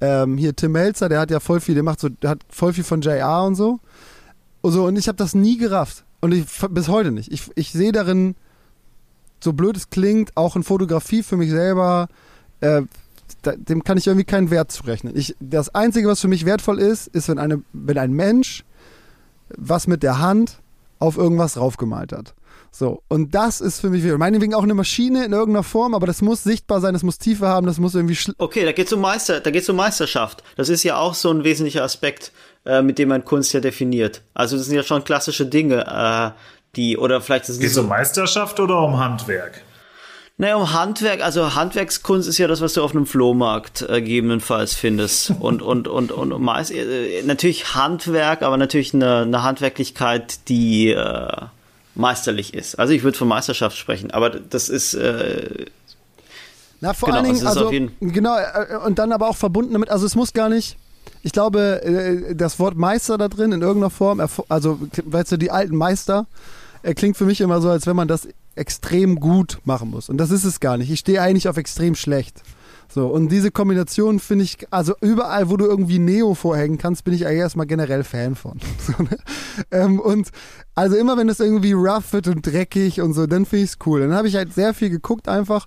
ähm, 0.00 0.38
hier 0.38 0.56
Tim 0.56 0.72
Melzer, 0.72 1.08
der 1.08 1.20
hat 1.20 1.30
ja 1.30 1.40
voll 1.40 1.60
viel, 1.60 1.74
der 1.74 1.82
macht 1.82 2.00
so 2.00 2.08
der 2.08 2.30
hat 2.30 2.40
voll 2.48 2.72
viel 2.72 2.84
von 2.84 3.02
JR 3.02 3.42
und 3.44 3.56
so. 3.56 3.80
Und 4.62 4.72
so 4.72 4.86
und 4.86 4.96
ich 4.96 5.08
habe 5.08 5.16
das 5.16 5.34
nie 5.34 5.58
gerafft 5.58 6.04
und 6.20 6.32
ich 6.32 6.46
bis 6.70 6.88
heute 6.88 7.12
nicht. 7.12 7.30
Ich 7.30 7.50
ich 7.56 7.72
sehe 7.72 7.92
darin 7.92 8.36
so 9.40 9.52
blöd 9.52 9.76
es 9.76 9.90
klingt, 9.90 10.36
auch 10.36 10.56
in 10.56 10.62
Fotografie 10.62 11.22
für 11.22 11.36
mich 11.36 11.50
selber 11.50 12.08
äh, 12.60 12.82
dem 13.56 13.84
kann 13.84 13.98
ich 13.98 14.06
irgendwie 14.06 14.24
keinen 14.24 14.50
Wert 14.50 14.72
zurechnen. 14.72 15.16
Ich, 15.16 15.36
das 15.40 15.74
Einzige, 15.74 16.08
was 16.08 16.20
für 16.20 16.28
mich 16.28 16.44
wertvoll 16.44 16.78
ist, 16.78 17.08
ist, 17.08 17.28
wenn, 17.28 17.38
eine, 17.38 17.62
wenn 17.72 17.98
ein 17.98 18.12
Mensch 18.12 18.64
was 19.56 19.86
mit 19.86 20.02
der 20.02 20.18
Hand 20.18 20.60
auf 20.98 21.16
irgendwas 21.16 21.56
raufgemalt 21.56 22.12
hat. 22.12 22.34
So, 22.70 23.02
und 23.08 23.34
das 23.34 23.60
ist 23.60 23.80
für 23.80 23.88
mich, 23.88 24.04
meinetwegen 24.04 24.54
auch 24.54 24.62
eine 24.62 24.74
Maschine 24.74 25.24
in 25.24 25.32
irgendeiner 25.32 25.62
Form, 25.62 25.94
aber 25.94 26.06
das 26.06 26.20
muss 26.20 26.44
sichtbar 26.44 26.80
sein, 26.80 26.92
das 26.92 27.02
muss 27.02 27.18
Tiefe 27.18 27.46
haben, 27.46 27.66
das 27.66 27.78
muss 27.78 27.94
irgendwie. 27.94 28.16
Okay, 28.36 28.64
da 28.64 28.72
geht's 28.72 28.92
um 28.92 29.00
Meister, 29.00 29.40
da 29.40 29.50
geht's 29.50 29.68
um 29.68 29.76
Meisterschaft. 29.76 30.44
Das 30.56 30.68
ist 30.68 30.82
ja 30.82 30.98
auch 30.98 31.14
so 31.14 31.30
ein 31.30 31.44
wesentlicher 31.44 31.82
Aspekt, 31.82 32.30
äh, 32.66 32.82
mit 32.82 32.98
dem 32.98 33.08
man 33.08 33.24
Kunst 33.24 33.52
ja 33.54 33.60
definiert. 33.60 34.22
Also 34.34 34.56
das 34.56 34.66
sind 34.66 34.76
ja 34.76 34.82
schon 34.82 35.02
klassische 35.02 35.46
Dinge, 35.46 35.86
äh, 35.86 36.38
die, 36.76 36.98
oder 36.98 37.20
vielleicht 37.22 37.44
ist 37.44 37.56
es. 37.56 37.60
Geht 37.60 37.70
es 37.70 37.78
um 37.78 37.88
Meisterschaft 37.88 38.60
oder 38.60 38.82
um 38.82 38.98
Handwerk? 38.98 39.62
Naja, 40.40 40.54
um 40.54 40.72
Handwerk, 40.72 41.20
also 41.20 41.56
Handwerkskunst 41.56 42.28
ist 42.28 42.38
ja 42.38 42.46
das, 42.46 42.60
was 42.60 42.72
du 42.74 42.82
auf 42.84 42.92
einem 42.92 43.06
Flohmarkt 43.06 43.82
äh, 43.82 44.00
gegebenenfalls 44.00 44.72
findest. 44.74 45.30
Und, 45.40 45.62
und, 45.62 45.88
und, 45.88 46.12
und 46.12 46.40
meist, 46.40 46.70
äh, 46.70 47.22
natürlich 47.24 47.74
Handwerk, 47.74 48.42
aber 48.42 48.56
natürlich 48.56 48.94
eine, 48.94 49.22
eine 49.22 49.42
Handwerklichkeit, 49.42 50.48
die 50.48 50.90
äh, 50.90 51.28
meisterlich 51.96 52.54
ist. 52.54 52.78
Also 52.78 52.92
ich 52.92 53.02
würde 53.02 53.18
von 53.18 53.26
Meisterschaft 53.26 53.76
sprechen, 53.76 54.12
aber 54.12 54.30
das 54.30 54.68
ist. 54.68 54.94
Äh, 54.94 55.66
Na, 56.80 56.94
vor 56.94 57.08
genau, 57.08 57.18
allen 57.18 57.34
Dingen, 57.34 57.46
also, 57.46 57.72
genau, 58.00 58.36
äh, 58.36 58.76
und 58.86 59.00
dann 59.00 59.10
aber 59.10 59.28
auch 59.28 59.36
verbunden 59.36 59.72
damit, 59.72 59.90
also 59.90 60.06
es 60.06 60.14
muss 60.14 60.32
gar 60.32 60.48
nicht. 60.48 60.76
Ich 61.24 61.32
glaube, 61.32 61.82
äh, 61.82 62.36
das 62.36 62.60
Wort 62.60 62.76
Meister 62.76 63.18
da 63.18 63.26
drin 63.26 63.50
in 63.50 63.62
irgendeiner 63.62 63.90
Form, 63.90 64.22
also, 64.48 64.78
weißt 65.04 65.32
du, 65.32 65.36
die 65.36 65.50
alten 65.50 65.74
Meister, 65.74 66.26
er 66.84 66.94
klingt 66.94 67.16
für 67.16 67.24
mich 67.24 67.40
immer 67.40 67.60
so, 67.60 67.68
als 67.70 67.88
wenn 67.88 67.96
man 67.96 68.06
das 68.06 68.28
extrem 68.58 69.20
gut 69.20 69.58
machen 69.64 69.90
muss. 69.90 70.08
Und 70.08 70.18
das 70.18 70.30
ist 70.30 70.44
es 70.44 70.60
gar 70.60 70.76
nicht. 70.76 70.90
Ich 70.90 71.00
stehe 71.00 71.22
eigentlich 71.22 71.48
auf 71.48 71.56
extrem 71.56 71.94
schlecht. 71.94 72.42
So, 72.90 73.06
und 73.08 73.30
diese 73.30 73.50
Kombination 73.50 74.18
finde 74.18 74.44
ich, 74.44 74.56
also 74.70 74.94
überall, 75.02 75.50
wo 75.50 75.58
du 75.58 75.66
irgendwie 75.66 75.98
Neo 75.98 76.34
vorhängen 76.34 76.78
kannst, 76.78 77.04
bin 77.04 77.12
ich 77.12 77.26
eigentlich 77.26 77.40
erstmal 77.40 77.66
generell 77.66 78.02
Fan 78.02 78.34
von. 78.34 78.58
So, 78.78 79.02
ne? 79.02 79.18
ähm, 79.70 80.00
und 80.00 80.30
also 80.74 80.96
immer 80.96 81.18
wenn 81.18 81.28
es 81.28 81.40
irgendwie 81.40 81.72
rough 81.72 82.12
wird 82.12 82.28
und 82.28 82.46
dreckig 82.46 83.02
und 83.02 83.12
so, 83.12 83.26
dann 83.26 83.44
finde 83.44 83.64
ich 83.64 83.72
es 83.72 83.78
cool. 83.84 84.00
Dann 84.00 84.14
habe 84.14 84.28
ich 84.28 84.36
halt 84.36 84.54
sehr 84.54 84.72
viel 84.72 84.88
geguckt 84.88 85.28
einfach. 85.28 85.66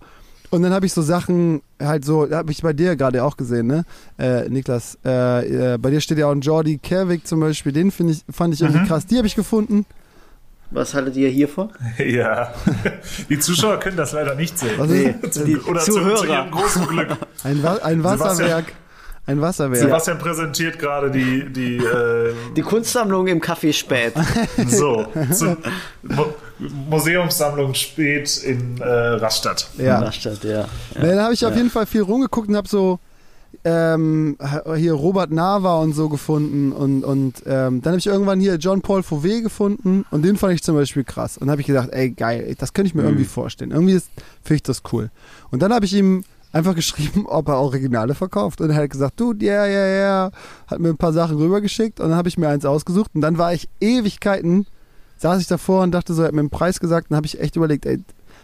Und 0.50 0.64
dann 0.64 0.74
habe 0.74 0.86
ich 0.86 0.94
so 0.94 1.02
Sachen 1.02 1.62
halt 1.80 2.04
so, 2.04 2.30
habe 2.30 2.52
ich 2.52 2.62
bei 2.62 2.74
dir 2.74 2.96
gerade 2.96 3.24
auch 3.24 3.38
gesehen, 3.38 3.68
ne, 3.68 3.86
äh, 4.20 4.50
Niklas. 4.50 4.98
Äh, 5.06 5.76
äh, 5.76 5.78
bei 5.78 5.92
dir 5.92 6.02
steht 6.02 6.18
ja 6.18 6.28
auch 6.28 6.32
ein 6.32 6.42
Jordi 6.42 6.78
Kerwig 6.78 7.26
zum 7.26 7.40
Beispiel, 7.40 7.72
den 7.72 7.92
finde 7.92 8.14
ich, 8.14 8.26
fand 8.30 8.54
ich 8.54 8.62
irgendwie 8.62 8.82
mhm. 8.82 8.88
krass. 8.88 9.06
Die 9.06 9.18
habe 9.18 9.28
ich 9.28 9.36
gefunden. 9.36 9.86
Was 10.72 10.94
haltet 10.94 11.16
ihr 11.18 11.30
hiervon? 11.30 11.70
Ja, 11.98 12.54
die 13.30 13.38
Zuschauer 13.40 13.80
können 13.80 13.98
das 13.98 14.14
leider 14.14 14.36
nicht 14.36 14.58
sehen. 14.58 14.80
Also, 14.80 14.94
nee, 14.96 15.16
die 15.46 15.58
Oder 15.58 15.82
Zuhörer. 15.82 16.16
Zu, 16.16 16.24
zu 16.24 16.32
ihrem 16.32 16.52
großen 16.52 16.88
Glück. 16.88 17.10
Ein, 17.44 17.64
Wa 17.64 17.76
ein 17.84 18.04
Wasserwerk. 18.04 18.74
Ein 19.28 19.40
Wasserwerk. 19.40 19.82
Sebastian 19.82 20.18
präsentiert 20.18 20.80
gerade 20.80 21.12
die 21.12 21.48
die, 21.52 21.78
äh, 21.78 22.34
die 22.56 22.62
Kunstsammlung 22.62 23.28
im 23.28 23.40
Café 23.40 23.72
Spät. 23.72 24.14
So, 24.68 25.08
Mo 26.02 26.34
Museumssammlung 26.58 27.74
Spät 27.74 28.38
in 28.38 28.80
äh, 28.80 28.86
Rastatt. 28.86 29.70
Ja. 29.78 29.98
In 29.98 30.04
Rastatt, 30.04 30.44
ja. 30.44 30.52
ja. 30.52 30.68
dann 30.96 31.20
habe 31.20 31.34
ich 31.34 31.42
ja. 31.42 31.50
auf 31.50 31.56
jeden 31.56 31.70
Fall 31.70 31.86
viel 31.86 32.02
rumgeguckt 32.02 32.50
und 32.50 32.56
habe 32.56 32.68
so 32.68 33.00
ähm, 33.64 34.38
hier 34.76 34.94
Robert 34.94 35.32
Nava 35.32 35.80
und 35.80 35.94
so 35.94 36.10
gefunden 36.10 36.72
und, 36.72 37.04
und 37.04 37.44
ähm, 37.46 37.82
dann 37.82 37.92
habe 37.92 38.00
ich 38.00 38.08
irgendwann 38.08 38.40
hier 38.40 38.56
John 38.56 38.82
Paul 38.82 39.04
Fauvet 39.04 39.44
gefunden 39.44 40.06
und 40.10 40.24
den 40.24 40.38
fand 40.38 40.54
ich 40.54 40.64
zum 40.64 40.76
Beispiel 40.76 41.04
krass. 41.04 41.38
Und 41.38 41.52
habe 41.52 41.62
ich 41.62 41.68
gedacht, 41.68 41.90
ey 41.92 42.10
geil, 42.12 42.56
das 42.58 42.74
könnte 42.74 42.88
ich 42.88 42.96
mir 42.96 43.04
mhm. 43.04 43.10
irgendwie 43.10 43.26
vorstellen. 43.26 43.72
Irgendwie 43.72 44.00
finde 44.42 44.56
ich 44.56 44.64
das 44.64 44.82
cool. 44.92 45.12
Und 45.52 45.62
dann 45.62 45.74
habe 45.74 45.86
ich 45.86 45.94
ihm 45.94 46.24
einfach 46.52 46.76
geschrieben, 46.76 47.26
ob 47.28 47.48
er 47.50 47.58
Originale 47.58 48.16
verkauft. 48.16 48.62
Und 48.62 48.72
er 48.72 48.78
hat 48.78 48.90
gesagt, 48.90 49.20
du, 49.20 49.34
ja, 49.40 49.66
ja, 49.66 49.86
ja, 49.88 50.32
hat 50.68 50.80
mir 50.80 50.90
ein 50.90 50.98
paar 50.98 51.14
Sachen 51.14 51.38
rübergeschickt 51.38 52.00
und 52.00 52.10
dann 52.10 52.18
habe 52.18 52.30
ich 52.30 52.38
mir 52.38 52.50
eins 52.50 52.66
ausgesucht 52.66 53.12
und 53.14 53.22
dann 53.22 53.38
war 53.38 53.54
ich 53.54 53.70
Ewigkeiten, 53.80 54.66
saß 55.18 55.40
ich 55.42 55.48
davor 55.48 55.84
und 55.84 55.92
dachte 55.92 56.14
so, 56.14 56.24
er 56.24 56.30
hat 56.30 56.34
mir 56.34 56.42
einen 56.42 56.50
Preis 56.50 56.80
gesagt 56.80 57.12
und 57.12 57.16
habe 57.16 57.28
ich 57.28 57.40
echt 57.40 57.56
überlegt, 57.56 57.86
ey, 57.86 58.04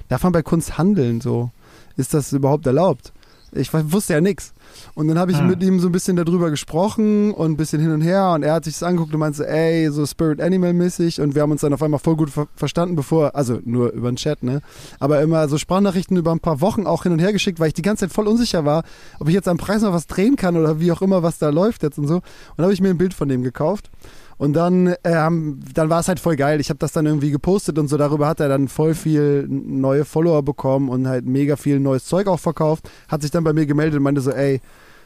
darf 0.10 0.24
man 0.24 0.32
bei 0.32 0.44
Kunst 0.44 0.78
handeln 0.78 1.22
so? 1.22 1.52
Ist 1.96 2.14
das 2.14 2.32
überhaupt 2.34 2.68
erlaubt? 2.68 3.14
Ich 3.52 3.74
wusste 3.74 4.14
ja 4.14 4.22
nichts. 4.22 4.54
Und 4.96 5.08
dann 5.08 5.18
habe 5.20 5.32
ich 5.32 5.40
hm. 5.40 5.48
mit 5.48 5.64
ihm 5.64 5.80
so 5.80 5.88
ein 5.88 5.92
bisschen 5.92 6.16
darüber 6.16 6.50
gesprochen 6.50 7.34
und 7.34 7.52
ein 7.52 7.58
bisschen 7.58 7.82
hin 7.82 7.92
und 7.92 8.02
her 8.02 8.32
und 8.34 8.44
er 8.44 8.54
hat 8.54 8.66
sich 8.66 8.76
das 8.76 8.84
angeguckt 8.84 9.14
und 9.14 9.20
meinte, 9.20 9.48
ey, 9.48 9.90
so 9.92 10.06
Spirit 10.06 10.42
Animal 10.42 10.74
mäßig 10.74 11.22
und 11.22 11.36
wir 11.36 11.42
haben 11.42 11.52
uns 11.52 11.62
dann 11.62 11.74
auf 11.74 11.84
einmal 11.84 12.00
voll 12.00 12.16
gut 12.16 12.30
ver 12.30 12.48
verstanden, 12.56 12.96
bevor, 12.96 13.36
also 13.36 13.60
nur 13.66 13.92
über 13.92 14.12
den 14.12 14.16
Chat, 14.16 14.44
ne? 14.44 14.62
Aber 15.00 15.22
immer 15.22 15.48
so 15.48 15.58
Sprachnachrichten 15.58 16.18
über 16.18 16.32
ein 16.32 16.40
paar 16.40 16.62
Wochen 16.62 16.88
auch 16.88 17.04
hin 17.04 17.12
und 17.12 17.20
her 17.20 17.34
geschickt, 17.34 17.60
weil 17.60 17.68
ich 17.68 17.74
die 17.74 17.82
ganze 17.82 18.06
Zeit 18.06 18.14
voll 18.14 18.28
unsicher 18.28 18.66
war, 18.66 18.84
ob 19.20 19.28
ich 19.28 19.34
jetzt 19.34 19.48
am 19.48 19.58
Preis 19.58 19.82
noch 19.82 19.94
was 19.94 20.08
drehen 20.08 20.36
kann 20.36 20.58
oder 20.58 20.80
wie 20.80 20.92
auch 20.92 21.02
immer, 21.02 21.24
was 21.24 21.38
da 21.38 21.50
läuft 21.50 21.84
jetzt 21.84 21.98
und 21.98 22.08
so. 22.08 22.16
Und 22.16 22.24
dann 22.58 22.66
habe 22.66 22.74
ich 22.74 22.82
mir 22.82 22.90
ein 22.90 22.98
Bild 22.98 23.14
von 23.14 23.30
dem 23.30 23.44
gekauft. 23.44 23.90
Und 24.38 24.54
dann, 24.54 24.94
ähm, 25.04 25.60
dann 25.74 25.90
war 25.90 26.00
es 26.00 26.08
halt 26.08 26.20
voll 26.20 26.36
geil. 26.36 26.60
Ich 26.60 26.70
habe 26.70 26.78
das 26.78 26.92
dann 26.92 27.08
irgendwie 27.08 27.32
gepostet 27.32 27.80
und 27.80 27.88
so. 27.88 27.98
Darüber 27.98 28.28
hat 28.28 28.40
er 28.40 28.50
dann 28.50 28.68
voll 28.68 28.94
viel 28.94 29.48
neue 29.50 30.06
Follower 30.06 30.44
bekommen 30.44 30.90
und 30.90 31.08
halt 31.08 31.26
mega 31.26 31.56
viel 31.56 31.80
neues 31.80 32.06
Zeug 32.06 32.28
auch 32.28 32.40
verkauft. 32.40 32.90
Hat 33.08 33.24
sich 33.24 33.32
dann 33.32 33.44
bei 33.44 33.54
mir 33.54 33.66
gemeldet 33.66 33.98
und 33.98 34.04
meinte 34.04 34.22
so, 34.22 34.32
ey, 34.32 34.62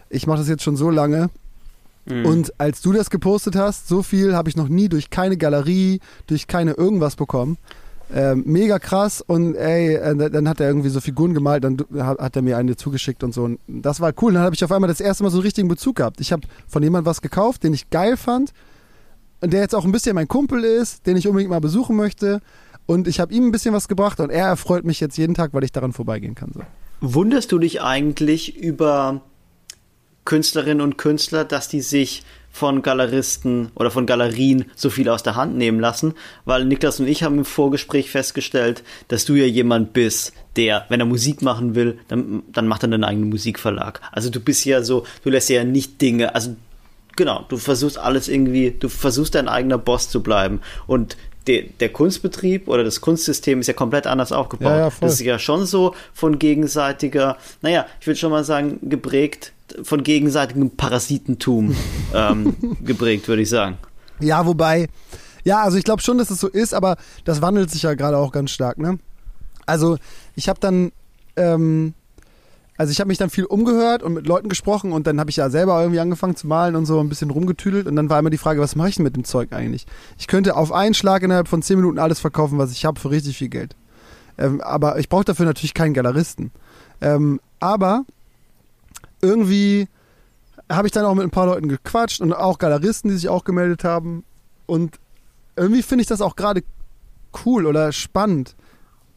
ich 0.09 0.27
mache 0.27 0.39
das 0.39 0.49
jetzt 0.49 0.63
schon 0.63 0.75
so 0.75 0.89
lange. 0.89 1.29
Mhm. 2.05 2.25
Und 2.25 2.59
als 2.59 2.81
du 2.81 2.91
das 2.91 3.09
gepostet 3.09 3.55
hast, 3.55 3.87
so 3.87 4.03
viel 4.03 4.35
habe 4.35 4.49
ich 4.49 4.57
noch 4.57 4.67
nie 4.67 4.89
durch 4.89 5.09
keine 5.09 5.37
Galerie, 5.37 6.01
durch 6.27 6.47
keine 6.47 6.73
irgendwas 6.73 7.15
bekommen. 7.15 7.57
Ähm, 8.13 8.43
mega 8.45 8.77
krass 8.79 9.21
und 9.25 9.55
ey, 9.55 9.95
äh, 9.95 10.29
dann 10.29 10.49
hat 10.49 10.59
er 10.59 10.67
irgendwie 10.67 10.89
so 10.89 10.99
Figuren 10.99 11.33
gemalt, 11.33 11.63
dann 11.63 11.77
hat 11.97 12.35
er 12.35 12.41
mir 12.41 12.57
eine 12.57 12.75
zugeschickt 12.75 13.23
und 13.23 13.33
so. 13.33 13.43
Und 13.43 13.59
das 13.65 14.01
war 14.01 14.11
cool. 14.21 14.33
Dann 14.33 14.43
habe 14.43 14.53
ich 14.53 14.63
auf 14.65 14.71
einmal 14.73 14.89
das 14.89 14.99
erste 14.99 15.23
Mal 15.23 15.29
so 15.29 15.37
einen 15.37 15.43
richtigen 15.43 15.69
Bezug 15.69 15.95
gehabt. 15.95 16.19
Ich 16.19 16.33
habe 16.33 16.41
von 16.67 16.83
jemandem 16.83 17.05
was 17.05 17.21
gekauft, 17.21 17.63
den 17.63 17.73
ich 17.73 17.89
geil 17.89 18.17
fand 18.17 18.51
und 19.41 19.51
der 19.51 19.61
jetzt 19.61 19.75
auch 19.75 19.85
ein 19.85 19.91
bisschen 19.91 20.15
mein 20.15 20.27
Kumpel 20.27 20.63
ist, 20.63 21.05
den 21.07 21.17
ich 21.17 21.27
unbedingt 21.27 21.51
mal 21.51 21.61
besuchen 21.61 21.95
möchte. 21.95 22.41
Und 22.85 23.07
ich 23.07 23.19
habe 23.19 23.33
ihm 23.33 23.47
ein 23.47 23.51
bisschen 23.51 23.73
was 23.73 23.87
gebracht 23.87 24.19
und 24.19 24.29
er 24.29 24.47
erfreut 24.47 24.85
mich 24.85 24.99
jetzt 24.99 25.17
jeden 25.17 25.33
Tag, 25.33 25.53
weil 25.53 25.63
ich 25.63 25.71
daran 25.71 25.93
vorbeigehen 25.93 26.35
kann. 26.35 26.51
So. 26.53 26.61
Wunderst 27.01 27.51
du 27.51 27.59
dich 27.59 27.81
eigentlich 27.81 28.57
über 28.57 29.21
Künstlerinnen 30.25 30.81
und 30.81 30.97
Künstler, 30.97 31.45
dass 31.45 31.67
die 31.67 31.81
sich 31.81 32.23
von 32.51 32.81
Galeristen 32.81 33.71
oder 33.75 33.91
von 33.91 34.05
Galerien 34.05 34.65
so 34.75 34.89
viel 34.89 35.09
aus 35.09 35.23
der 35.23 35.35
Hand 35.35 35.55
nehmen 35.55 35.79
lassen, 35.79 36.13
weil 36.43 36.65
Niklas 36.65 36.99
und 36.99 37.07
ich 37.07 37.23
haben 37.23 37.37
im 37.37 37.45
Vorgespräch 37.45 38.11
festgestellt, 38.11 38.83
dass 39.07 39.25
du 39.25 39.35
ja 39.35 39.45
jemand 39.45 39.93
bist, 39.93 40.33
der, 40.57 40.85
wenn 40.89 40.99
er 40.99 41.05
Musik 41.05 41.41
machen 41.41 41.75
will, 41.75 41.97
dann, 42.09 42.43
dann 42.51 42.67
macht 42.67 42.83
er 42.83 42.87
einen 42.87 43.05
eigenen 43.05 43.29
Musikverlag. 43.29 44.01
Also 44.11 44.29
du 44.29 44.41
bist 44.41 44.65
ja 44.65 44.83
so, 44.83 45.05
du 45.23 45.29
lässt 45.29 45.49
ja 45.49 45.63
nicht 45.63 46.01
Dinge, 46.01 46.35
also 46.35 46.55
genau, 47.15 47.45
du 47.49 47.57
versuchst 47.57 47.97
alles 47.97 48.27
irgendwie, 48.27 48.71
du 48.71 48.89
versuchst 48.89 49.35
dein 49.35 49.47
eigener 49.47 49.77
Boss 49.77 50.09
zu 50.09 50.21
bleiben 50.21 50.61
und 50.87 51.17
der, 51.47 51.63
der 51.79 51.89
Kunstbetrieb 51.89 52.67
oder 52.67 52.83
das 52.83 53.01
Kunstsystem 53.01 53.61
ist 53.61 53.67
ja 53.67 53.73
komplett 53.73 54.05
anders 54.05 54.31
aufgebaut. 54.31 54.71
Ja, 54.71 54.77
ja, 54.77 54.91
das 55.01 55.13
ist 55.13 55.21
ja 55.21 55.39
schon 55.39 55.65
so 55.65 55.95
von 56.13 56.37
gegenseitiger, 56.37 57.37
naja, 57.61 57.85
ich 57.99 58.07
würde 58.07 58.19
schon 58.19 58.31
mal 58.31 58.43
sagen, 58.43 58.79
geprägt 58.83 59.53
von 59.83 60.03
gegenseitigem 60.03 60.71
Parasitentum 60.71 61.75
ähm, 62.13 62.55
geprägt, 62.83 63.27
würde 63.27 63.41
ich 63.41 63.49
sagen. 63.49 63.77
Ja, 64.19 64.45
wobei, 64.45 64.87
ja, 65.43 65.61
also 65.63 65.77
ich 65.77 65.83
glaube 65.83 66.01
schon, 66.01 66.17
dass 66.17 66.29
es 66.29 66.39
so 66.39 66.47
ist, 66.47 66.73
aber 66.73 66.97
das 67.25 67.41
wandelt 67.41 67.71
sich 67.71 67.83
ja 67.83 67.93
gerade 67.95 68.17
auch 68.17 68.31
ganz 68.31 68.51
stark, 68.51 68.77
ne? 68.77 68.99
Also 69.65 69.97
ich 70.35 70.49
habe 70.49 70.59
dann, 70.59 70.91
ähm, 71.35 71.93
also 72.77 72.91
ich 72.91 72.99
habe 72.99 73.09
mich 73.09 73.17
dann 73.17 73.29
viel 73.29 73.45
umgehört 73.45 74.01
und 74.01 74.13
mit 74.13 74.25
Leuten 74.25 74.49
gesprochen 74.49 74.91
und 74.91 75.05
dann 75.05 75.19
habe 75.19 75.29
ich 75.29 75.35
ja 75.35 75.49
selber 75.49 75.79
irgendwie 75.81 75.99
angefangen 75.99 76.35
zu 76.35 76.47
malen 76.47 76.75
und 76.75 76.85
so 76.85 76.99
ein 76.99 77.09
bisschen 77.09 77.29
rumgetüdelt 77.29 77.87
und 77.87 77.95
dann 77.95 78.09
war 78.09 78.19
immer 78.19 78.29
die 78.29 78.37
Frage, 78.37 78.61
was 78.61 78.75
mache 78.75 78.89
ich 78.89 78.95
denn 78.95 79.03
mit 79.03 79.15
dem 79.15 79.23
Zeug 79.23 79.53
eigentlich? 79.53 79.85
Ich 80.17 80.27
könnte 80.27 80.55
auf 80.55 80.71
einen 80.71 80.93
Schlag 80.93 81.21
innerhalb 81.21 81.47
von 81.47 81.61
zehn 81.61 81.77
Minuten 81.77 81.99
alles 81.99 82.19
verkaufen, 82.19 82.57
was 82.57 82.71
ich 82.71 82.85
habe, 82.85 82.99
für 82.99 83.11
richtig 83.11 83.37
viel 83.37 83.49
Geld. 83.49 83.75
Ähm, 84.37 84.61
aber 84.61 84.97
ich 84.99 85.09
brauche 85.09 85.25
dafür 85.25 85.45
natürlich 85.45 85.73
keinen 85.73 85.93
Galeristen. 85.93 86.51
Ähm, 87.01 87.39
aber 87.59 88.05
irgendwie 89.21 89.87
habe 90.71 90.87
ich 90.87 90.91
dann 90.91 91.05
auch 91.05 91.15
mit 91.15 91.23
ein 91.23 91.31
paar 91.31 91.47
Leuten 91.47 91.67
gequatscht 91.67 92.21
und 92.21 92.33
auch 92.33 92.57
Galeristen, 92.57 93.09
die 93.09 93.17
sich 93.17 93.29
auch 93.29 93.43
gemeldet 93.43 93.83
haben. 93.83 94.23
Und 94.65 94.99
irgendwie 95.55 95.83
finde 95.83 96.03
ich 96.03 96.07
das 96.07 96.21
auch 96.21 96.35
gerade 96.35 96.63
cool 97.45 97.65
oder 97.65 97.91
spannend, 97.91 98.55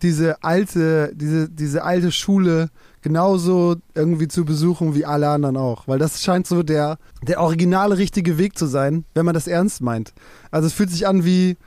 diese 0.03 0.43
alte, 0.43 1.13
diese, 1.15 1.49
diese 1.49 1.85
alte 1.85 2.13
Schule 2.13 2.69
genauso 3.05 3.77
irgendwie 3.95 4.29
zu 4.29 4.47
besuchen 4.47 4.95
wie 4.95 5.05
alle 5.05 5.29
anderen 5.29 5.59
auch. 5.59 5.87
Weil 5.87 5.99
das 5.99 6.23
scheint 6.23 6.47
so 6.47 6.63
der, 6.63 6.97
der 7.23 7.39
originale 7.39 7.99
richtige 7.99 8.39
Weg 8.39 8.57
zu 8.57 8.65
sein, 8.65 9.05
wenn 9.13 9.27
man 9.27 9.35
das 9.35 9.47
ernst 9.47 9.83
meint. 9.83 10.15
Also 10.51 10.67
es 10.67 10.73
fühlt 10.73 10.91
sich 10.91 11.07
an 11.07 11.23
wie, 11.23 11.59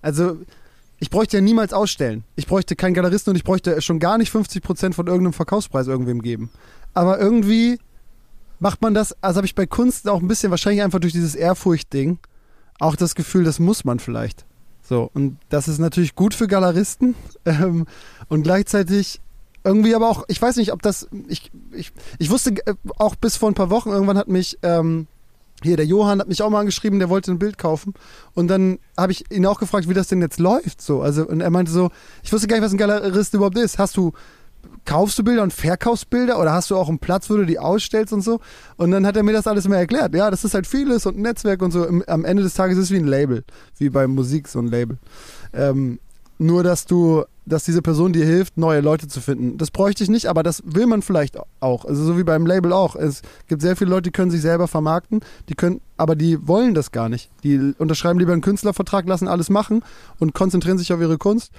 also 0.00 0.38
ich 0.98 1.10
bräuchte 1.10 1.36
ja 1.36 1.42
niemals 1.42 1.74
ausstellen. 1.74 2.24
Ich 2.34 2.46
bräuchte 2.46 2.76
keinen 2.76 2.94
Galeristen 2.94 3.32
und 3.32 3.36
ich 3.36 3.44
bräuchte 3.44 3.82
schon 3.82 3.98
gar 3.98 4.16
nicht 4.16 4.34
50% 4.34 4.94
von 4.94 5.06
irgendeinem 5.06 5.34
Verkaufspreis 5.34 5.86
irgendwem 5.86 6.22
geben. 6.22 6.48
Aber 6.94 7.20
irgendwie 7.20 7.78
macht 8.58 8.80
man 8.80 8.94
das, 8.94 9.14
also 9.22 9.36
habe 9.36 9.46
ich 9.46 9.54
bei 9.54 9.66
Kunst 9.66 10.08
auch 10.08 10.22
ein 10.22 10.28
bisschen, 10.28 10.50
wahrscheinlich 10.50 10.82
einfach 10.82 11.00
durch 11.00 11.12
dieses 11.12 11.34
Ehrfurcht-Ding, 11.34 12.18
auch 12.78 12.96
das 12.96 13.14
Gefühl, 13.14 13.44
das 13.44 13.58
muss 13.58 13.84
man 13.84 13.98
vielleicht. 13.98 14.46
So, 14.82 15.10
und 15.12 15.36
das 15.50 15.68
ist 15.68 15.78
natürlich 15.78 16.14
gut 16.14 16.32
für 16.32 16.46
Galeristen 16.46 17.14
ähm, 17.44 17.84
und 18.28 18.44
gleichzeitig 18.44 19.20
irgendwie 19.66 19.94
aber 19.94 20.08
auch, 20.08 20.24
ich 20.28 20.40
weiß 20.40 20.56
nicht, 20.56 20.72
ob 20.72 20.80
das, 20.80 21.08
ich, 21.28 21.50
ich, 21.72 21.92
ich 22.18 22.30
wusste 22.30 22.50
äh, 22.66 22.74
auch 22.98 23.16
bis 23.16 23.36
vor 23.36 23.50
ein 23.50 23.54
paar 23.54 23.70
Wochen, 23.70 23.90
irgendwann 23.90 24.16
hat 24.16 24.28
mich, 24.28 24.58
ähm, 24.62 25.06
hier, 25.62 25.76
der 25.76 25.86
Johann 25.86 26.20
hat 26.20 26.28
mich 26.28 26.42
auch 26.42 26.50
mal 26.50 26.60
angeschrieben, 26.60 26.98
der 26.98 27.08
wollte 27.08 27.32
ein 27.32 27.38
Bild 27.38 27.58
kaufen. 27.58 27.94
Und 28.34 28.48
dann 28.48 28.78
habe 28.96 29.12
ich 29.12 29.30
ihn 29.32 29.46
auch 29.46 29.58
gefragt, 29.58 29.88
wie 29.88 29.94
das 29.94 30.08
denn 30.08 30.20
jetzt 30.20 30.38
läuft. 30.38 30.82
So, 30.82 31.00
also, 31.00 31.26
und 31.26 31.40
er 31.40 31.50
meinte 31.50 31.72
so, 31.72 31.90
ich 32.22 32.32
wusste 32.32 32.46
gar 32.46 32.56
nicht, 32.56 32.64
was 32.64 32.72
ein 32.72 32.78
Galerist 32.78 33.32
überhaupt 33.32 33.58
ist. 33.58 33.78
Hast 33.78 33.96
du 33.96 34.12
kaufst 34.84 35.18
du 35.18 35.24
Bilder 35.24 35.42
und 35.42 35.52
verkaufst 35.52 36.10
Bilder 36.10 36.40
oder 36.40 36.52
hast 36.52 36.70
du 36.70 36.76
auch 36.76 36.88
einen 36.88 36.98
Platz, 36.98 37.28
wo 37.30 37.36
du 37.36 37.44
die 37.44 37.58
ausstellst 37.58 38.12
und 38.12 38.22
so? 38.22 38.40
Und 38.76 38.90
dann 38.90 39.06
hat 39.06 39.16
er 39.16 39.22
mir 39.22 39.32
das 39.32 39.46
alles 39.46 39.66
mal 39.68 39.76
erklärt. 39.76 40.14
Ja, 40.14 40.30
das 40.30 40.44
ist 40.44 40.54
halt 40.54 40.66
vieles 40.66 41.06
und 41.06 41.16
ein 41.18 41.22
Netzwerk 41.22 41.62
und 41.62 41.72
so. 41.72 41.86
Am 42.06 42.24
Ende 42.24 42.42
des 42.42 42.54
Tages 42.54 42.78
ist 42.78 42.84
es 42.84 42.90
wie 42.90 42.98
ein 42.98 43.06
Label, 43.06 43.44
wie 43.78 43.90
bei 43.90 44.06
Musik 44.06 44.48
so 44.48 44.58
ein 44.58 44.68
Label. 44.68 44.98
Ähm, 45.52 45.98
nur, 46.38 46.62
dass 46.62 46.84
du, 46.84 47.24
dass 47.46 47.64
diese 47.64 47.80
Person 47.80 48.12
dir 48.12 48.26
hilft, 48.26 48.58
neue 48.58 48.80
Leute 48.80 49.06
zu 49.08 49.20
finden. 49.20 49.56
Das 49.56 49.70
bräuchte 49.70 50.02
ich 50.02 50.10
nicht, 50.10 50.26
aber 50.26 50.42
das 50.42 50.62
will 50.66 50.86
man 50.86 51.00
vielleicht 51.00 51.38
auch. 51.60 51.84
Also 51.84 52.04
so 52.04 52.18
wie 52.18 52.24
beim 52.24 52.44
Label 52.44 52.72
auch. 52.72 52.96
Es 52.96 53.22
gibt 53.48 53.62
sehr 53.62 53.76
viele 53.76 53.90
Leute, 53.90 54.02
die 54.02 54.10
können 54.10 54.32
sich 54.32 54.42
selber 54.42 54.68
vermarkten, 54.68 55.20
die 55.48 55.54
können, 55.54 55.80
aber 55.96 56.16
die 56.16 56.46
wollen 56.46 56.74
das 56.74 56.90
gar 56.90 57.08
nicht. 57.08 57.30
Die 57.44 57.74
unterschreiben 57.78 58.18
lieber 58.18 58.32
einen 58.32 58.42
Künstlervertrag, 58.42 59.06
lassen 59.06 59.28
alles 59.28 59.48
machen 59.48 59.82
und 60.18 60.34
konzentrieren 60.34 60.78
sich 60.78 60.92
auf 60.92 61.00
ihre 61.00 61.18
Kunst. 61.18 61.52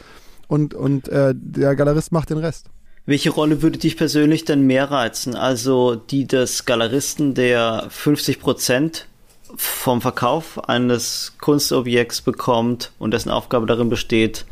Und, 0.48 0.74
und 0.74 1.08
äh, 1.10 1.34
der 1.36 1.76
Galerist 1.76 2.12
macht 2.12 2.30
den 2.30 2.38
Rest. 2.38 2.68
Welche 3.06 3.30
Rolle 3.30 3.62
würde 3.62 3.80
dich 3.80 3.96
persönlich 3.96 4.44
denn 4.44 4.68
mehr 4.68 4.92
reizen? 4.92 5.36
Also 5.36 5.96
die 5.96 6.28
des 6.28 6.66
Galeristen, 6.66 7.34
der 7.34 7.88
50 7.90 8.42
Prozent 8.42 9.08
vom 9.56 10.02
Verkauf 10.02 10.68
eines 10.68 11.34
Kunstobjekts 11.40 12.22
bekommt 12.22 12.92
und 13.00 13.12
dessen 13.12 13.30
Aufgabe 13.30 13.66
darin 13.66 13.88
besteht, 13.88 14.46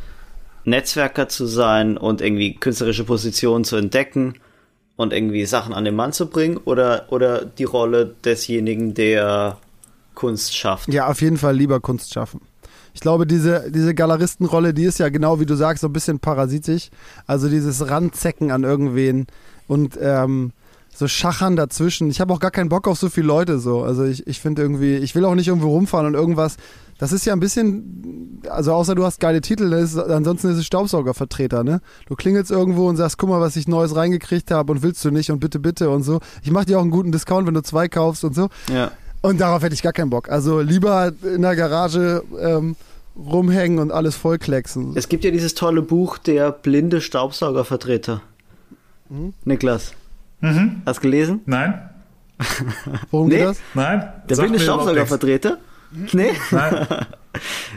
Netzwerker 0.66 1.28
zu 1.28 1.46
sein 1.46 1.96
und 1.96 2.20
irgendwie 2.20 2.54
künstlerische 2.54 3.04
Positionen 3.04 3.64
zu 3.64 3.76
entdecken 3.76 4.34
und 4.96 5.12
irgendwie 5.12 5.46
Sachen 5.46 5.72
an 5.72 5.84
den 5.84 5.94
Mann 5.94 6.12
zu 6.12 6.28
bringen 6.28 6.58
oder, 6.58 7.06
oder 7.10 7.44
die 7.44 7.64
Rolle 7.64 8.14
desjenigen, 8.24 8.92
der 8.94 9.58
Kunst 10.14 10.56
schafft? 10.56 10.92
Ja, 10.92 11.06
auf 11.06 11.20
jeden 11.20 11.36
Fall 11.38 11.56
lieber 11.56 11.80
Kunst 11.80 12.12
schaffen. 12.12 12.40
Ich 12.94 13.00
glaube, 13.00 13.26
diese, 13.26 13.70
diese 13.70 13.94
Galeristenrolle, 13.94 14.72
die 14.72 14.84
ist 14.84 14.98
ja 14.98 15.10
genau 15.10 15.38
wie 15.38 15.46
du 15.46 15.54
sagst, 15.54 15.82
so 15.82 15.88
ein 15.88 15.92
bisschen 15.92 16.18
parasitisch. 16.18 16.88
Also 17.26 17.48
dieses 17.48 17.88
Ranzecken 17.88 18.50
an 18.50 18.64
irgendwen 18.64 19.26
und 19.68 19.98
ähm, 20.00 20.52
so 20.94 21.06
Schachern 21.06 21.56
dazwischen. 21.56 22.08
Ich 22.08 22.20
habe 22.20 22.32
auch 22.32 22.40
gar 22.40 22.50
keinen 22.50 22.70
Bock 22.70 22.88
auf 22.88 22.98
so 22.98 23.10
viele 23.10 23.26
Leute 23.26 23.58
so. 23.58 23.82
Also 23.82 24.04
ich, 24.04 24.26
ich 24.26 24.40
finde 24.40 24.62
irgendwie, 24.62 24.96
ich 24.96 25.14
will 25.14 25.26
auch 25.26 25.34
nicht 25.34 25.48
irgendwo 25.48 25.68
rumfahren 25.68 26.06
und 26.06 26.14
irgendwas. 26.14 26.56
Das 26.98 27.12
ist 27.12 27.26
ja 27.26 27.34
ein 27.34 27.40
bisschen, 27.40 28.42
also 28.48 28.72
außer 28.72 28.94
du 28.94 29.04
hast 29.04 29.20
geile 29.20 29.42
Titel, 29.42 29.72
ist, 29.74 29.98
ansonsten 29.98 30.48
ist 30.50 30.56
es 30.56 30.66
Staubsaugervertreter, 30.66 31.62
ne? 31.62 31.80
Du 32.06 32.14
klingelst 32.14 32.50
irgendwo 32.50 32.88
und 32.88 32.96
sagst, 32.96 33.18
guck 33.18 33.28
mal, 33.28 33.40
was 33.40 33.56
ich 33.56 33.68
Neues 33.68 33.94
reingekriegt 33.94 34.50
habe 34.50 34.72
und 34.72 34.82
willst 34.82 35.04
du 35.04 35.10
nicht 35.10 35.30
und 35.30 35.40
bitte, 35.40 35.58
bitte 35.58 35.90
und 35.90 36.04
so. 36.04 36.20
Ich 36.42 36.50
mache 36.50 36.64
dir 36.64 36.78
auch 36.78 36.82
einen 36.82 36.90
guten 36.90 37.12
Discount, 37.12 37.46
wenn 37.46 37.54
du 37.54 37.62
zwei 37.62 37.88
kaufst 37.88 38.24
und 38.24 38.34
so. 38.34 38.48
Ja. 38.72 38.92
Und 39.20 39.40
darauf 39.40 39.62
hätte 39.62 39.74
ich 39.74 39.82
gar 39.82 39.92
keinen 39.92 40.10
Bock. 40.10 40.30
Also 40.30 40.60
lieber 40.60 41.12
in 41.22 41.42
der 41.42 41.56
Garage 41.56 42.22
ähm, 42.40 42.76
rumhängen 43.16 43.78
und 43.78 43.90
alles 43.90 44.16
vollklecksen. 44.16 44.92
Es 44.94 45.08
gibt 45.08 45.24
ja 45.24 45.30
dieses 45.30 45.54
tolle 45.54 45.82
Buch, 45.82 46.16
der 46.18 46.50
blinde 46.50 47.00
Staubsaugervertreter. 47.00 48.22
Hm? 49.08 49.34
Niklas. 49.44 49.92
Mhm. 50.40 50.82
Hast 50.86 50.98
du 50.98 51.02
gelesen? 51.02 51.40
Nein. 51.46 51.90
Worum 53.10 53.28
nee? 53.28 53.38
geht 53.38 53.46
das? 53.46 53.58
Nein. 53.74 54.12
Der 54.28 54.36
blinde 54.36 54.60
Staubsaugervertreter? 54.60 55.58
Nee? 55.90 56.32
Nein. 56.50 56.86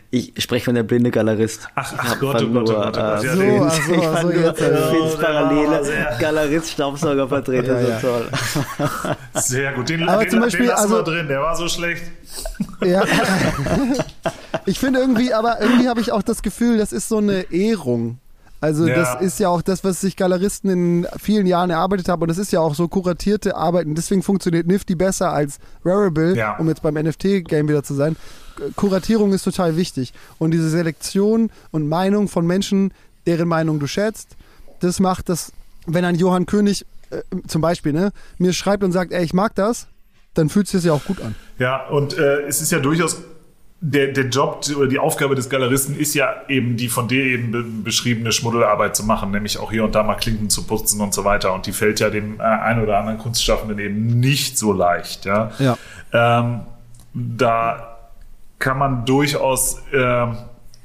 Ich 0.10 0.34
spreche 0.38 0.66
von 0.66 0.76
der 0.76 0.84
blinde 0.84 1.12
Galerist. 1.12 1.68
Ach, 1.76 1.94
ach 1.98 2.20
Gott, 2.20 2.42
oh 2.42 2.48
Gott, 2.48 2.70
oh 2.70 2.74
Gott, 2.74 2.98
oh 2.98 3.02
Gott. 3.02 3.24
Ja, 3.24 3.36
so, 3.36 3.66
ach 3.66 3.74
so, 3.74 3.94
ich 3.94 4.08
ach 4.08 4.22
so, 4.22 4.32
jetzt. 4.32 4.62
Fins 4.62 5.16
Parallele, 5.20 6.18
Galerist, 6.20 6.72
Staubsaugervertreter, 6.72 7.82
ja, 7.82 7.90
ja. 7.90 8.00
so 8.00 8.08
toll. 8.08 8.30
Sehr 9.36 9.74
gut, 9.74 9.90
den, 9.90 10.08
Aber 10.08 10.24
den, 10.24 10.32
zum 10.32 10.40
Beispiel, 10.40 10.62
den 10.62 10.70
lassen 10.70 10.94
also, 10.94 10.96
wir 10.96 11.04
drin, 11.04 11.28
der 11.28 11.42
war 11.42 11.56
so 11.56 11.68
schlecht. 11.68 12.04
Ja. 12.86 13.04
ich 14.66 14.80
finde 14.80 15.00
irgendwie, 15.00 15.34
aber 15.34 15.60
irgendwie 15.60 15.90
habe 15.90 16.00
ich 16.00 16.12
auch 16.12 16.24
das 16.24 16.42
Gefühl, 16.42 16.78
das 16.78 16.94
ist 16.94 17.10
so 17.10 17.18
eine 17.18 17.52
Ehrung. 17.52 18.20
Also 18.62 18.88
ja. 18.88 18.96
das 18.96 19.22
ist 19.22 19.40
ja 19.40 19.50
auch 19.50 19.62
das, 19.62 19.84
was 19.84 20.02
sich 20.02 20.18
Galeristen 20.18 20.70
in 20.70 21.08
vielen 21.18 21.46
Jahren 21.46 21.70
erarbeitet 21.70 22.10
haben 22.10 22.22
und 22.22 22.28
das 22.28 22.38
ist 22.38 22.52
ja 22.52 22.60
auch 22.60 22.76
so 22.76 22.88
kuratierte 22.88 23.56
Arbeiten. 23.56 23.96
Deswegen 23.96 24.22
funktioniert 24.22 24.68
Nifty 24.68 24.96
besser 24.96 25.32
als 25.32 25.60
Rarible, 25.86 26.36
ja. 26.36 26.58
um 26.58 26.68
jetzt 26.68 26.82
beim 26.82 26.96
NFT-Game 26.96 27.70
wieder 27.70 27.84
zu 27.84 27.94
sein. 27.94 28.18
Kuratierung 28.76 29.32
ist 29.32 29.44
total 29.44 29.78
wichtig 29.78 30.14
und 30.38 30.52
diese 30.52 30.70
Selektion 30.70 31.50
und 31.72 31.88
Meinung 31.88 32.28
von 32.28 32.46
Menschen, 32.46 32.94
deren 33.26 33.48
Meinung 33.48 33.80
du 33.80 33.88
schätzt, 33.88 34.36
das 34.82 35.00
macht 35.00 35.30
das, 35.30 35.54
wenn 35.86 36.04
ein 36.04 36.16
Johann 36.16 36.46
König 36.46 36.86
äh, 37.10 37.22
zum 37.48 37.62
Beispiel 37.62 37.94
ne, 37.94 38.12
mir 38.38 38.52
schreibt 38.52 38.84
und 38.84 38.92
sagt, 38.92 39.14
ey, 39.14 39.24
ich 39.24 39.34
mag 39.34 39.56
das, 39.56 39.88
dann 40.34 40.50
fühlt 40.50 40.66
es 40.66 40.72
sich 40.74 40.84
ja 40.84 40.94
auch 40.94 41.06
gut 41.06 41.22
an. 41.22 41.36
Ja, 41.58 41.88
und 41.88 42.18
äh, 42.18 42.42
es 42.42 42.62
ist 42.62 42.72
ja 42.72 42.80
durchaus 42.80 43.22
der, 43.82 44.08
der 44.08 44.26
Job 44.26 44.66
oder 44.76 44.88
die 44.88 45.00
Aufgabe 45.00 45.36
des 45.36 45.50
Galeristen 45.50 45.98
ist 45.98 46.14
ja 46.14 46.42
eben 46.50 46.76
die 46.76 46.90
von 46.90 47.08
dir 47.08 47.24
eben 47.24 47.52
be 47.52 47.64
beschriebene 47.64 48.32
Schmuddelarbeit 48.32 48.96
zu 48.96 49.06
machen, 49.06 49.32
nämlich 49.32 49.58
auch 49.58 49.72
hier 49.72 49.86
und 49.86 49.96
da 49.96 50.04
mal 50.04 50.16
Klinken 50.16 50.50
zu 50.50 50.68
putzen 50.68 51.00
und 51.00 51.14
so 51.14 51.24
weiter. 51.24 51.54
Und 51.54 51.66
die 51.66 51.72
fällt 51.72 52.00
ja 52.02 52.10
dem 52.10 52.40
äh, 52.40 52.44
einen 52.44 52.84
oder 52.84 52.98
anderen 52.98 53.18
Kunstschaffenden 53.18 53.80
eben 53.80 54.20
nicht 54.20 54.58
so 54.58 54.74
leicht. 54.74 55.26
Ja. 55.26 55.52
Ja. 55.60 55.78
Ähm, 56.12 56.62
da 57.14 57.98
kann 58.60 58.78
man 58.78 59.06
durchaus 59.06 59.82
äh, 59.94 60.26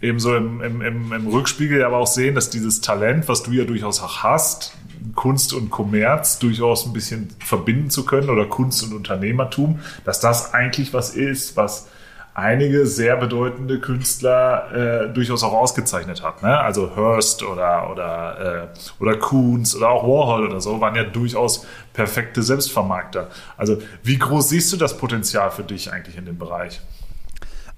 eben 0.01 0.21
so 0.21 0.37
im, 0.37 0.61
im, 0.61 0.81
im, 0.81 1.13
im 1.13 1.27
Rückspiegel 1.27 1.83
aber 1.83 1.97
auch 1.97 2.07
sehen, 2.07 2.37
dass 2.37 2.49
dieses 2.49 2.81
Talent, 2.81 3.29
was 3.29 3.43
du 3.43 3.51
ja 3.51 3.65
durchaus 3.65 4.01
auch 4.01 4.23
hast, 4.23 4.77
Kunst 5.17 5.53
und 5.53 5.71
Kommerz 5.71 6.39
durchaus 6.39 6.87
ein 6.87 6.93
bisschen 6.93 7.31
verbinden 7.41 7.91
zu 7.91 8.07
können 8.07 8.31
oder 8.31 8.47
Kunst 8.47 8.85
und 8.85 8.95
Unternehmertum, 8.95 9.81
dass 10.05 10.21
das 10.21 10.55
eigentlich 10.55 10.95
was 10.95 11.11
ist, 11.11 11.57
was 11.57 11.89
einige 12.35 12.87
sehr 12.87 13.17
bedeutende 13.17 13.81
Künstler 13.81 15.07
äh, 15.07 15.13
durchaus 15.13 15.45
auch 15.45 15.53
ausgezeichnet 15.53 16.23
hat. 16.23 16.43
Ne? 16.43 16.59
Also 16.59 16.97
Hearst 16.97 17.45
oder, 17.45 17.91
oder, 17.91 18.71
äh, 18.75 19.03
oder 19.03 19.17
Koons 19.17 19.77
oder 19.77 19.91
auch 19.91 20.03
Warhol 20.03 20.49
oder 20.49 20.61
so 20.61 20.81
waren 20.81 20.97
ja 20.97 21.05
durchaus 21.05 21.65
perfekte 21.93 22.43
Selbstvermarkter. 22.43 23.31
Also 23.57 23.79
wie 24.03 24.19
groß 24.19 24.49
siehst 24.49 24.73
du 24.73 24.77
das 24.77 24.99
Potenzial 24.99 25.53
für 25.53 25.63
dich 25.63 25.93
eigentlich 25.93 26.17
in 26.17 26.27
dem 26.27 26.37
Bereich? 26.37 26.81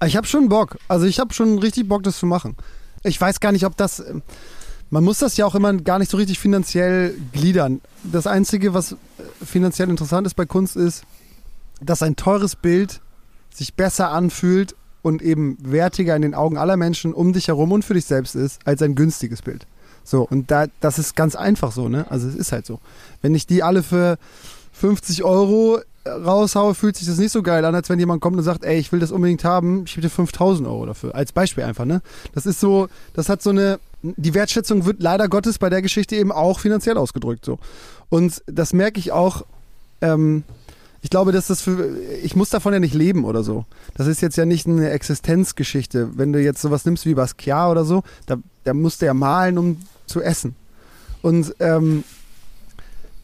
Ich 0.05 0.17
habe 0.17 0.25
schon 0.25 0.49
Bock. 0.49 0.77
Also 0.87 1.05
ich 1.05 1.19
habe 1.19 1.33
schon 1.33 1.59
richtig 1.59 1.87
Bock, 1.87 2.03
das 2.03 2.17
zu 2.17 2.25
machen. 2.25 2.55
Ich 3.03 3.19
weiß 3.21 3.39
gar 3.39 3.51
nicht, 3.51 3.65
ob 3.65 3.77
das. 3.77 4.03
Man 4.89 5.03
muss 5.03 5.19
das 5.19 5.37
ja 5.37 5.45
auch 5.45 5.53
immer 5.53 5.73
gar 5.73 5.99
nicht 5.99 6.09
so 6.09 6.17
richtig 6.17 6.39
finanziell 6.39 7.13
gliedern. 7.33 7.81
Das 8.03 8.25
Einzige, 8.25 8.73
was 8.73 8.95
finanziell 9.43 9.89
interessant 9.89 10.25
ist 10.25 10.35
bei 10.35 10.45
Kunst, 10.45 10.77
ist, 10.77 11.03
dass 11.81 12.01
ein 12.01 12.15
teures 12.15 12.55
Bild 12.55 13.01
sich 13.57 13.73
besser 13.73 14.11
anfühlt 14.11 14.75
und 15.01 15.21
eben 15.21 15.57
wertiger 15.61 16.15
in 16.15 16.21
den 16.21 16.35
Augen 16.35 16.57
aller 16.57 16.77
Menschen 16.77 17.13
um 17.13 17.33
dich 17.33 17.47
herum 17.47 17.71
und 17.71 17.83
für 17.83 17.93
dich 17.93 18.05
selbst 18.05 18.35
ist, 18.35 18.59
als 18.65 18.81
ein 18.81 18.95
günstiges 18.95 19.41
Bild. 19.41 19.65
So, 20.03 20.27
und 20.29 20.51
da, 20.51 20.67
das 20.79 20.99
ist 20.99 21.15
ganz 21.15 21.35
einfach 21.35 21.71
so, 21.71 21.89
ne? 21.89 22.09
Also 22.09 22.27
es 22.27 22.35
ist 22.35 22.51
halt 22.51 22.65
so. 22.65 22.79
Wenn 23.21 23.35
ich 23.35 23.47
die 23.47 23.63
alle 23.63 23.83
für 23.83 24.17
50 24.73 25.23
Euro 25.23 25.79
raushaue, 26.07 26.75
fühlt 26.75 26.95
sich 26.95 27.07
das 27.07 27.17
nicht 27.17 27.31
so 27.31 27.41
geil 27.41 27.65
an, 27.65 27.75
als 27.75 27.89
wenn 27.89 27.99
jemand 27.99 28.21
kommt 28.21 28.37
und 28.37 28.43
sagt, 28.43 28.63
ey, 28.63 28.77
ich 28.77 28.91
will 28.91 28.99
das 28.99 29.11
unbedingt 29.11 29.43
haben, 29.43 29.83
ich 29.85 29.95
bitte 29.95 30.09
5000 30.09 30.67
Euro 30.67 30.85
dafür. 30.85 31.15
Als 31.15 31.31
Beispiel 31.31 31.63
einfach, 31.63 31.85
ne? 31.85 32.01
Das 32.33 32.45
ist 32.45 32.59
so, 32.59 32.87
das 33.13 33.27
hat 33.27 33.41
so 33.41 33.49
eine, 33.49 33.79
die 34.01 34.33
Wertschätzung 34.33 34.85
wird 34.85 35.01
leider 35.01 35.27
Gottes 35.27 35.57
bei 35.57 35.69
der 35.69 35.81
Geschichte 35.81 36.15
eben 36.15 36.31
auch 36.31 36.59
finanziell 36.59 36.97
ausgedrückt, 36.97 37.43
so. 37.43 37.59
Und 38.09 38.41
das 38.45 38.73
merke 38.73 38.99
ich 38.99 39.11
auch, 39.11 39.43
ähm, 40.01 40.43
ich 41.07 41.09
glaube, 41.09 41.31
dass 41.31 41.47
das 41.47 41.61
für, 41.61 41.97
ich 42.21 42.35
muss 42.35 42.49
davon 42.49 42.73
ja 42.73 42.81
nicht 42.81 42.93
leben 42.93 43.23
oder 43.23 43.41
so. 43.41 43.63
Das 43.93 44.07
ist 44.07 44.19
jetzt 44.19 44.35
ja 44.35 44.43
nicht 44.43 44.67
eine 44.67 44.89
Existenzgeschichte. 44.89 46.17
Wenn 46.17 46.33
du 46.33 46.41
jetzt 46.41 46.61
sowas 46.61 46.83
nimmst 46.83 47.05
wie 47.05 47.13
Basquiat 47.13 47.71
oder 47.71 47.85
so, 47.85 48.03
da, 48.25 48.35
da 48.65 48.73
musst 48.73 49.01
du 49.01 49.05
ja 49.05 49.13
malen, 49.13 49.57
um 49.57 49.77
zu 50.05 50.21
essen. 50.21 50.57
Und 51.21 51.55
ähm, 51.61 52.03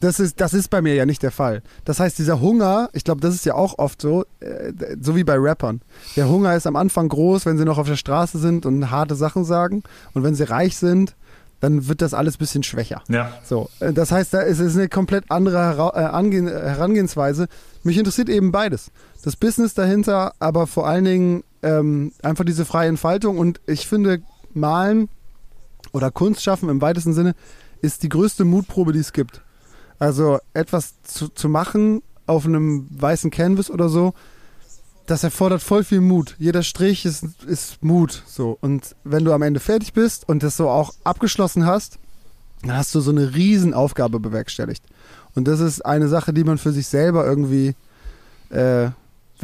das 0.00 0.18
ist, 0.18 0.40
das 0.40 0.54
ist 0.54 0.70
bei 0.70 0.80
mir 0.80 0.94
ja 0.94 1.04
nicht 1.04 1.22
der 1.22 1.30
Fall. 1.30 1.62
Das 1.84 2.00
heißt, 2.00 2.18
dieser 2.18 2.40
Hunger, 2.40 2.88
ich 2.94 3.04
glaube, 3.04 3.20
das 3.20 3.34
ist 3.34 3.44
ja 3.44 3.54
auch 3.54 3.78
oft 3.78 4.00
so, 4.00 4.24
äh, 4.40 4.72
so 4.98 5.14
wie 5.14 5.24
bei 5.24 5.36
Rappern. 5.36 5.82
Der 6.16 6.26
Hunger 6.26 6.56
ist 6.56 6.66
am 6.66 6.76
Anfang 6.76 7.10
groß, 7.10 7.44
wenn 7.44 7.58
sie 7.58 7.66
noch 7.66 7.76
auf 7.76 7.86
der 7.86 7.96
Straße 7.96 8.38
sind 8.38 8.64
und 8.64 8.90
harte 8.90 9.14
Sachen 9.14 9.44
sagen. 9.44 9.82
Und 10.14 10.22
wenn 10.22 10.34
sie 10.34 10.48
reich 10.48 10.78
sind, 10.78 11.16
dann 11.64 11.88
wird 11.88 12.02
das 12.02 12.12
alles 12.12 12.34
ein 12.34 12.38
bisschen 12.38 12.62
schwächer. 12.62 13.02
Ja. 13.08 13.32
So, 13.42 13.70
äh, 13.80 13.94
das 13.94 14.12
heißt, 14.12 14.34
da 14.34 14.40
ist 14.40 14.60
es 14.60 14.76
eine 14.76 14.90
komplett 14.90 15.30
andere 15.30 15.92
äh, 15.94 16.00
Herangehensweise. 16.02 17.48
Mich 17.82 17.96
interessiert 17.96 18.28
eben 18.28 18.52
beides. 18.52 18.90
Das 19.22 19.34
Business 19.34 19.72
dahinter, 19.72 20.34
aber 20.40 20.66
vor 20.66 20.86
allen 20.86 21.06
Dingen 21.06 21.44
ähm, 21.62 22.12
einfach 22.22 22.44
diese 22.44 22.66
freie 22.66 22.90
Entfaltung. 22.90 23.38
Und 23.38 23.62
ich 23.66 23.88
finde, 23.88 24.20
Malen 24.52 25.08
oder 25.92 26.10
Kunst 26.10 26.42
schaffen 26.42 26.68
im 26.68 26.82
weitesten 26.82 27.14
Sinne 27.14 27.34
ist 27.80 28.02
die 28.02 28.10
größte 28.10 28.44
Mutprobe, 28.44 28.92
die 28.92 28.98
es 28.98 29.14
gibt. 29.14 29.40
Also 29.98 30.40
etwas 30.52 31.00
zu, 31.02 31.28
zu 31.28 31.48
machen 31.48 32.02
auf 32.26 32.44
einem 32.44 32.88
weißen 32.90 33.30
Canvas 33.30 33.70
oder 33.70 33.88
so, 33.88 34.12
das 35.06 35.22
erfordert 35.22 35.62
voll 35.62 35.84
viel 35.84 36.00
Mut. 36.00 36.34
Jeder 36.38 36.62
Strich 36.62 37.04
ist, 37.04 37.24
ist 37.46 37.82
Mut. 37.82 38.22
So. 38.26 38.56
Und 38.60 38.96
wenn 39.04 39.24
du 39.24 39.32
am 39.32 39.42
Ende 39.42 39.60
fertig 39.60 39.92
bist 39.92 40.28
und 40.28 40.42
das 40.42 40.56
so 40.56 40.68
auch 40.68 40.94
abgeschlossen 41.04 41.66
hast, 41.66 41.98
dann 42.62 42.76
hast 42.76 42.94
du 42.94 43.00
so 43.00 43.10
eine 43.10 43.34
Riesenaufgabe 43.34 44.20
bewerkstelligt. 44.20 44.82
Und 45.34 45.46
das 45.48 45.60
ist 45.60 45.84
eine 45.84 46.08
Sache, 46.08 46.32
die 46.32 46.44
man 46.44 46.58
für 46.58 46.72
sich 46.72 46.86
selber 46.86 47.26
irgendwie 47.26 47.74
äh, 48.50 48.90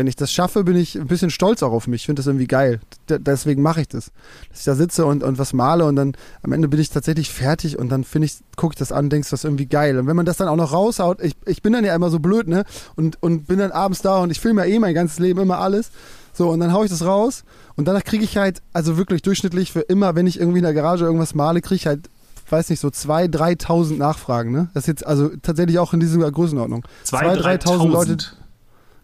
wenn 0.00 0.06
ich 0.06 0.16
das 0.16 0.32
schaffe, 0.32 0.64
bin 0.64 0.76
ich 0.76 0.98
ein 0.98 1.08
bisschen 1.08 1.28
stolz 1.28 1.62
auch 1.62 1.72
auf 1.72 1.86
mich. 1.86 2.00
Ich 2.00 2.06
finde 2.06 2.20
das 2.20 2.26
irgendwie 2.26 2.46
geil. 2.46 2.80
D 3.10 3.18
deswegen 3.18 3.60
mache 3.60 3.82
ich 3.82 3.88
das. 3.88 4.12
Dass 4.48 4.60
ich 4.60 4.64
da 4.64 4.74
sitze 4.74 5.04
und, 5.04 5.22
und 5.22 5.38
was 5.38 5.52
male 5.52 5.84
und 5.84 5.94
dann 5.94 6.14
am 6.42 6.52
Ende 6.52 6.68
bin 6.68 6.80
ich 6.80 6.88
tatsächlich 6.88 7.30
fertig 7.30 7.78
und 7.78 7.90
dann 7.90 8.04
finde 8.04 8.24
ich, 8.24 8.38
gucke 8.56 8.72
ich 8.72 8.78
das 8.78 8.92
an, 8.92 9.10
denkst, 9.10 9.28
das 9.28 9.40
ist 9.40 9.44
irgendwie 9.44 9.66
geil. 9.66 9.98
Und 9.98 10.06
wenn 10.06 10.16
man 10.16 10.24
das 10.24 10.38
dann 10.38 10.48
auch 10.48 10.56
noch 10.56 10.72
raushaut, 10.72 11.20
ich, 11.20 11.36
ich 11.44 11.60
bin 11.60 11.74
dann 11.74 11.84
ja 11.84 11.94
immer 11.94 12.08
so 12.08 12.18
blöd, 12.18 12.48
ne? 12.48 12.64
Und, 12.96 13.22
und 13.22 13.46
bin 13.46 13.58
dann 13.58 13.72
abends 13.72 14.00
da 14.00 14.22
und 14.22 14.30
ich 14.30 14.40
filme 14.40 14.66
ja 14.66 14.74
eh 14.74 14.78
mein 14.78 14.94
ganzes 14.94 15.18
Leben 15.18 15.38
immer 15.38 15.58
alles. 15.58 15.90
So, 16.32 16.48
und 16.48 16.60
dann 16.60 16.72
haue 16.72 16.86
ich 16.86 16.90
das 16.90 17.04
raus 17.04 17.44
und 17.76 17.86
danach 17.86 18.04
kriege 18.04 18.24
ich 18.24 18.38
halt, 18.38 18.62
also 18.72 18.96
wirklich 18.96 19.20
durchschnittlich 19.20 19.70
für 19.70 19.80
immer, 19.80 20.14
wenn 20.14 20.26
ich 20.26 20.40
irgendwie 20.40 20.60
in 20.60 20.64
der 20.64 20.72
Garage 20.72 21.04
irgendwas 21.04 21.34
male, 21.34 21.60
kriege 21.60 21.76
ich 21.76 21.86
halt 21.86 22.08
weiß 22.48 22.70
nicht, 22.70 22.80
so 22.80 22.88
2.000, 22.88 23.60
3.000 23.60 23.98
Nachfragen. 23.98 24.50
Ne? 24.50 24.70
Das 24.72 24.84
ist 24.84 24.88
jetzt 24.88 25.06
also 25.06 25.28
tatsächlich 25.42 25.78
auch 25.78 25.92
in 25.92 26.00
dieser 26.00 26.32
Größenordnung. 26.32 26.84
2.000, 27.04 27.62
3.000 27.62 27.88
Leute. 27.90 28.16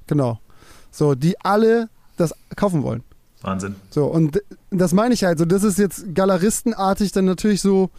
Genau. 0.06 0.40
So, 0.96 1.14
die 1.14 1.38
alle 1.44 1.90
das 2.16 2.34
kaufen 2.56 2.82
wollen. 2.82 3.02
Wahnsinn. 3.42 3.76
So, 3.90 4.06
und 4.06 4.40
das 4.70 4.94
meine 4.94 5.12
ich 5.12 5.24
halt 5.24 5.38
so. 5.38 5.44
Das 5.44 5.62
ist 5.62 5.78
jetzt 5.78 6.14
galeristenartig 6.14 7.12
dann 7.12 7.26
natürlich 7.26 7.60
so. 7.60 7.90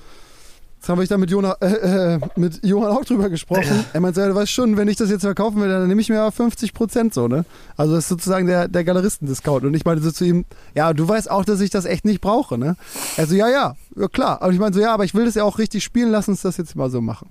Jetzt 0.77 0.89
habe 0.89 1.03
ich 1.03 1.09
da 1.09 1.17
mit, 1.17 1.29
Jona, 1.31 1.53
äh, 1.59 2.15
äh, 2.15 2.19
mit 2.35 2.63
Johann 2.63 2.91
auch 2.91 3.05
drüber 3.05 3.29
gesprochen. 3.29 3.85
Er 3.93 3.99
meinte, 3.99 4.21
ja, 4.21 4.27
du 4.27 4.35
weißt 4.35 4.51
schon, 4.51 4.77
wenn 4.77 4.87
ich 4.87 4.95
das 4.95 5.09
jetzt 5.09 5.21
verkaufen 5.21 5.59
will, 5.59 5.69
dann 5.69 5.87
nehme 5.87 6.01
ich 6.01 6.09
mir 6.09 6.15
ja 6.15 6.31
50 6.31 6.73
Prozent 6.73 7.13
so, 7.13 7.27
ne? 7.27 7.45
Also 7.75 7.95
das 7.95 8.05
ist 8.05 8.09
sozusagen 8.09 8.45
der, 8.45 8.67
der 8.67 8.83
Galeristen-Discount. 8.83 9.63
Und 9.63 9.73
ich 9.73 9.85
meinte 9.85 10.03
so 10.03 10.11
zu 10.11 10.25
ihm, 10.25 10.45
ja, 10.75 10.93
du 10.93 11.07
weißt 11.07 11.29
auch, 11.29 11.45
dass 11.45 11.61
ich 11.61 11.69
das 11.69 11.85
echt 11.85 12.05
nicht 12.05 12.21
brauche, 12.21 12.57
ne? 12.57 12.75
Also 13.15 13.35
ja, 13.35 13.47
ja, 13.49 13.75
ja 13.95 14.07
klar. 14.07 14.41
Aber 14.41 14.51
ich 14.53 14.59
meine 14.59 14.73
so, 14.73 14.79
ja, 14.79 14.93
aber 14.93 15.03
ich 15.03 15.15
will 15.15 15.25
das 15.25 15.35
ja 15.35 15.43
auch 15.43 15.59
richtig 15.59 15.83
spielen, 15.83 16.09
lass 16.09 16.27
uns 16.27 16.41
das 16.41 16.57
jetzt 16.57 16.75
mal 16.75 16.89
so 16.89 17.01
machen. 17.01 17.29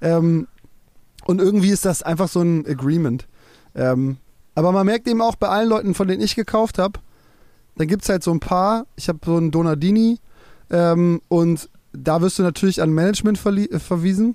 Ähm, 0.00 0.48
und 1.24 1.40
irgendwie 1.40 1.70
ist 1.70 1.84
das 1.84 2.02
einfach 2.02 2.28
so 2.28 2.40
ein 2.40 2.66
Agreement. 2.66 3.26
Ähm, 3.74 4.18
aber 4.54 4.72
man 4.72 4.86
merkt 4.86 5.08
eben 5.08 5.22
auch 5.22 5.36
bei 5.36 5.48
allen 5.48 5.68
Leuten, 5.68 5.94
von 5.94 6.08
denen 6.08 6.22
ich 6.22 6.34
gekauft 6.34 6.78
habe, 6.78 7.00
da 7.76 7.84
gibt 7.84 8.02
es 8.02 8.08
halt 8.08 8.22
so 8.22 8.30
ein 8.32 8.40
paar. 8.40 8.86
Ich 8.96 9.08
habe 9.08 9.18
so 9.24 9.36
einen 9.36 9.50
Donardini 9.50 10.18
ähm, 10.70 11.22
und 11.28 11.70
da 11.92 12.20
wirst 12.20 12.38
du 12.38 12.42
natürlich 12.42 12.82
an 12.82 12.90
Management 12.90 13.44
äh, 13.44 13.78
verwiesen 13.78 14.34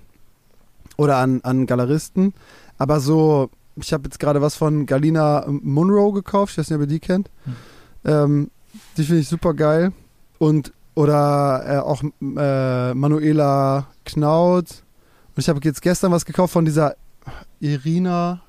oder 0.98 1.18
an, 1.18 1.42
an 1.44 1.66
Galeristen. 1.66 2.34
Aber 2.78 3.00
so, 3.00 3.50
ich 3.76 3.94
habe 3.94 4.06
jetzt 4.06 4.20
gerade 4.20 4.42
was 4.42 4.56
von 4.56 4.86
Galina 4.86 5.46
Munro 5.48 6.12
gekauft. 6.12 6.54
Ich 6.54 6.58
weiß 6.58 6.70
nicht, 6.70 6.76
ob 6.76 6.82
ihr 6.82 6.88
die 6.88 7.00
kennt. 7.00 7.30
Hm. 7.46 7.56
Ähm, 8.06 8.52
die 8.96 9.04
finde 9.04 9.22
ich 9.22 9.28
super 9.28 9.54
geil. 9.54 9.92
Und 10.40 10.74
oder 10.96 11.64
äh, 11.68 11.78
auch 11.78 12.02
äh, 12.04 12.94
Manuela 12.96 13.88
Knaut. 14.04 14.84
Und 15.36 15.38
ich 15.38 15.48
habe 15.50 15.60
jetzt 15.64 15.82
gestern 15.84 16.12
was 16.12 16.26
gekauft 16.26 16.54
von 16.54 16.66
dieser 16.66 16.96
Irina 17.60 18.42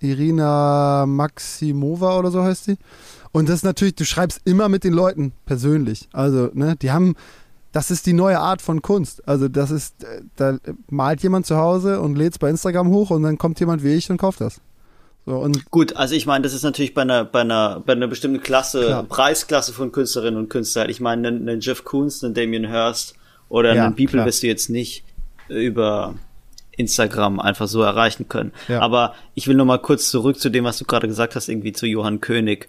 Irina 0.00 1.06
Maximova 1.06 2.18
oder 2.18 2.30
so 2.30 2.42
heißt 2.42 2.64
sie. 2.64 2.76
Und 3.32 3.48
das 3.48 3.56
ist 3.56 3.64
natürlich, 3.64 3.94
du 3.94 4.04
schreibst 4.04 4.40
immer 4.44 4.68
mit 4.68 4.84
den 4.84 4.92
Leuten 4.92 5.32
persönlich. 5.46 6.08
Also, 6.12 6.50
ne, 6.54 6.76
die 6.76 6.90
haben, 6.90 7.14
das 7.72 7.90
ist 7.90 8.06
die 8.06 8.12
neue 8.12 8.38
Art 8.38 8.62
von 8.62 8.82
Kunst. 8.82 9.26
Also, 9.28 9.48
das 9.48 9.70
ist, 9.70 10.02
äh, 10.04 10.22
da 10.36 10.58
malt 10.88 11.22
jemand 11.22 11.46
zu 11.46 11.56
Hause 11.56 12.00
und 12.00 12.16
lädt 12.16 12.32
es 12.32 12.38
bei 12.38 12.48
Instagram 12.48 12.88
hoch 12.88 13.10
und 13.10 13.22
dann 13.22 13.38
kommt 13.38 13.60
jemand 13.60 13.84
wie 13.84 13.94
ich 13.94 14.10
und 14.10 14.16
kauft 14.16 14.40
das. 14.40 14.60
So, 15.26 15.36
und 15.36 15.70
Gut, 15.70 15.94
also 15.94 16.14
ich 16.14 16.24
meine, 16.24 16.42
das 16.42 16.54
ist 16.54 16.62
natürlich 16.62 16.94
bei 16.94 17.02
einer, 17.02 17.24
bei 17.24 17.42
einer, 17.42 17.82
bei 17.84 17.92
einer 17.92 18.06
bestimmten 18.06 18.42
Klasse, 18.42 18.86
klar. 18.86 19.02
Preisklasse 19.02 19.74
von 19.74 19.92
Künstlerinnen 19.92 20.40
und 20.40 20.48
Künstlern. 20.48 20.88
Ich 20.88 21.00
meine, 21.00 21.28
einen, 21.28 21.46
einen 21.46 21.60
Jeff 21.60 21.84
Koons, 21.84 22.24
einen 22.24 22.32
Damien 22.32 22.66
Hirst 22.66 23.14
oder 23.50 23.72
einen 23.72 23.94
People 23.94 24.24
wirst 24.24 24.42
du 24.42 24.46
jetzt 24.46 24.70
nicht 24.70 25.04
über 25.48 26.14
Instagram 26.78 27.40
einfach 27.40 27.68
so 27.68 27.82
erreichen 27.82 28.28
können. 28.28 28.52
Ja. 28.68 28.80
Aber 28.80 29.14
ich 29.34 29.46
will 29.46 29.56
noch 29.56 29.66
mal 29.66 29.78
kurz 29.78 30.10
zurück 30.10 30.40
zu 30.40 30.48
dem, 30.48 30.64
was 30.64 30.78
du 30.78 30.84
gerade 30.84 31.08
gesagt 31.08 31.36
hast, 31.36 31.48
irgendwie 31.48 31.72
zu 31.72 31.86
Johann 31.86 32.20
König. 32.20 32.68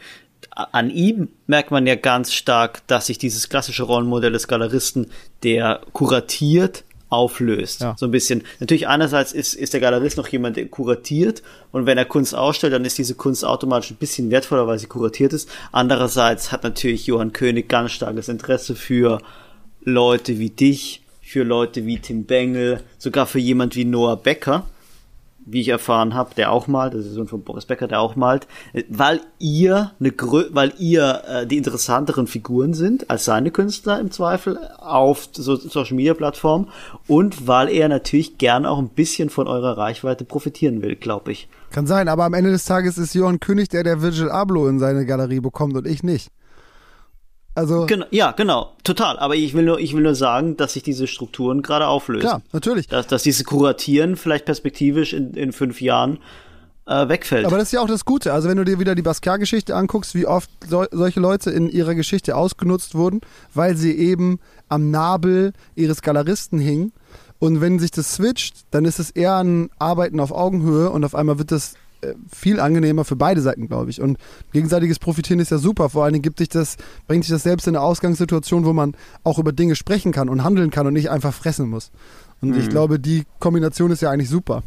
An 0.51 0.89
ihm 0.89 1.29
merkt 1.47 1.71
man 1.71 1.87
ja 1.87 1.95
ganz 1.95 2.33
stark, 2.33 2.85
dass 2.87 3.05
sich 3.05 3.17
dieses 3.17 3.49
klassische 3.49 3.83
Rollenmodell 3.83 4.31
des 4.31 4.47
Galeristen, 4.47 5.07
der 5.43 5.81
kuratiert, 5.93 6.83
auflöst. 7.09 7.81
Ja. 7.81 7.95
So 7.97 8.05
ein 8.05 8.11
bisschen. 8.11 8.43
Natürlich 8.59 8.87
einerseits 8.87 9.31
ist, 9.31 9.53
ist 9.55 9.73
der 9.73 9.81
Galerist 9.81 10.17
noch 10.17 10.27
jemand, 10.27 10.57
der 10.57 10.67
kuratiert 10.67 11.41
und 11.71 11.85
wenn 11.85 11.97
er 11.97 12.05
Kunst 12.05 12.35
ausstellt, 12.35 12.73
dann 12.73 12.85
ist 12.85 12.97
diese 12.97 13.15
Kunst 13.15 13.43
automatisch 13.43 13.91
ein 13.91 13.97
bisschen 13.97 14.29
wertvoller, 14.29 14.67
weil 14.67 14.79
sie 14.79 14.87
kuratiert 14.87 15.33
ist. 15.33 15.49
Andererseits 15.71 16.51
hat 16.51 16.63
natürlich 16.63 17.07
Johann 17.07 17.33
König 17.33 17.67
ganz 17.67 17.91
starkes 17.91 18.29
Interesse 18.29 18.75
für 18.75 19.21
Leute 19.81 20.39
wie 20.39 20.49
dich, 20.49 21.01
für 21.29 21.43
Leute 21.43 21.85
wie 21.85 21.99
Tim 21.99 22.23
Bengel, 22.23 22.81
sogar 22.97 23.27
für 23.27 23.37
jemand 23.37 23.75
wie 23.75 23.85
Noah 23.85 24.17
Becker, 24.17 24.65
wie 25.45 25.61
ich 25.61 25.67
erfahren 25.69 26.15
habe, 26.15 26.33
der 26.33 26.51
auch 26.51 26.65
malt, 26.65 26.95
das 26.95 27.05
ist 27.05 27.13
so 27.13 27.21
ein 27.21 27.27
von 27.27 27.43
Boris 27.43 27.65
Becker, 27.65 27.87
der 27.87 28.01
auch 28.01 28.15
malt, 28.15 28.47
weil 28.89 29.21
ihr 29.37 29.91
eine 29.99 30.11
Grö 30.11 30.45
weil 30.53 30.73
ihr 30.79 31.21
äh, 31.27 31.45
die 31.45 31.57
interessanteren 31.57 32.25
Figuren 32.25 32.73
sind 32.73 33.11
als 33.11 33.25
seine 33.25 33.51
Künstler 33.51 33.99
im 33.99 34.09
Zweifel 34.09 34.57
auf 34.79 35.29
so 35.31 35.55
Social 35.55 35.95
Media 35.95 36.15
Plattformen 36.15 36.67
und 37.07 37.47
weil 37.47 37.69
er 37.69 37.89
natürlich 37.89 38.39
gern 38.39 38.65
auch 38.65 38.79
ein 38.79 38.89
bisschen 38.89 39.29
von 39.29 39.47
eurer 39.47 39.77
Reichweite 39.77 40.25
profitieren 40.25 40.81
will, 40.81 40.95
glaube 40.95 41.31
ich. 41.31 41.47
Kann 41.69 41.85
sein, 41.85 42.07
aber 42.07 42.23
am 42.23 42.33
Ende 42.33 42.49
des 42.49 42.65
Tages 42.65 42.97
ist 42.97 43.13
Johann 43.13 43.39
König 43.39 43.69
der, 43.69 43.83
der 43.83 44.01
Virgil 44.01 44.29
Abloh 44.29 44.67
in 44.67 44.79
seine 44.79 45.05
Galerie 45.05 45.41
bekommt 45.41 45.75
und 45.75 45.85
ich 45.85 46.01
nicht. 46.01 46.31
Also 47.59 47.85
genau, 47.87 48.05
ja, 48.11 48.31
genau, 48.31 48.71
total. 48.85 49.19
Aber 49.19 49.35
ich 49.35 49.53
will 49.53 49.65
nur, 49.65 49.79
ich 49.79 49.93
will 49.93 50.01
nur 50.01 50.15
sagen, 50.15 50.55
dass 50.55 50.73
sich 50.73 50.83
diese 50.83 51.07
Strukturen 51.07 51.61
gerade 51.61 51.87
auflösen. 51.87 52.21
Klar, 52.21 52.41
natürlich. 52.53 52.87
Dass, 52.87 53.07
dass 53.07 53.23
diese 53.23 53.43
Kuratieren 53.43 54.15
vielleicht 54.15 54.45
perspektivisch 54.45 55.11
in, 55.11 55.33
in 55.33 55.51
fünf 55.51 55.81
Jahren 55.81 56.19
äh, 56.87 57.09
wegfällt. 57.09 57.45
Aber 57.45 57.57
das 57.57 57.67
ist 57.67 57.71
ja 57.73 57.81
auch 57.81 57.87
das 57.87 58.05
Gute. 58.05 58.31
Also 58.31 58.47
wenn 58.47 58.55
du 58.55 58.63
dir 58.63 58.79
wieder 58.79 58.95
die 58.95 59.01
Basquiat-Geschichte 59.01 59.75
anguckst, 59.75 60.15
wie 60.15 60.25
oft 60.25 60.49
so, 60.69 60.85
solche 60.89 61.19
Leute 61.19 61.51
in 61.51 61.69
ihrer 61.69 61.95
Geschichte 61.95 62.37
ausgenutzt 62.37 62.95
wurden, 62.95 63.19
weil 63.53 63.75
sie 63.75 63.91
eben 63.91 64.39
am 64.69 64.89
Nabel 64.89 65.51
ihres 65.75 66.01
Galeristen 66.01 66.59
hingen. 66.59 66.93
Und 67.39 67.59
wenn 67.59 67.77
sich 67.79 67.91
das 67.91 68.13
switcht, 68.13 68.55
dann 68.71 68.85
ist 68.85 68.99
es 68.99 69.11
eher 69.11 69.35
ein 69.35 69.69
Arbeiten 69.79 70.21
auf 70.21 70.31
Augenhöhe 70.31 70.89
und 70.89 71.03
auf 71.03 71.13
einmal 71.13 71.39
wird 71.39 71.51
das 71.51 71.73
viel 72.31 72.59
angenehmer 72.59 73.05
für 73.05 73.15
beide 73.15 73.41
Seiten, 73.41 73.67
glaube 73.67 73.89
ich. 73.89 74.01
Und 74.01 74.17
gegenseitiges 74.53 74.99
Profitieren 74.99 75.39
ist 75.39 75.51
ja 75.51 75.57
super. 75.57 75.89
Vor 75.89 76.03
allen 76.03 76.13
Dingen 76.13 76.23
gibt 76.23 76.39
dich 76.39 76.49
das, 76.49 76.77
bringt 77.07 77.23
dich 77.23 77.31
das 77.31 77.43
selbst 77.43 77.67
in 77.67 77.75
eine 77.75 77.83
Ausgangssituation, 77.83 78.65
wo 78.65 78.73
man 78.73 78.95
auch 79.23 79.39
über 79.39 79.51
Dinge 79.51 79.75
sprechen 79.75 80.11
kann 80.11 80.29
und 80.29 80.43
handeln 80.43 80.69
kann 80.69 80.87
und 80.87 80.93
nicht 80.93 81.09
einfach 81.09 81.33
fressen 81.33 81.69
muss. 81.69 81.91
Und 82.41 82.49
mhm. 82.51 82.59
ich 82.59 82.69
glaube, 82.69 82.99
die 82.99 83.23
Kombination 83.39 83.91
ist 83.91 84.01
ja 84.01 84.09
eigentlich 84.09 84.29
super. 84.29 84.63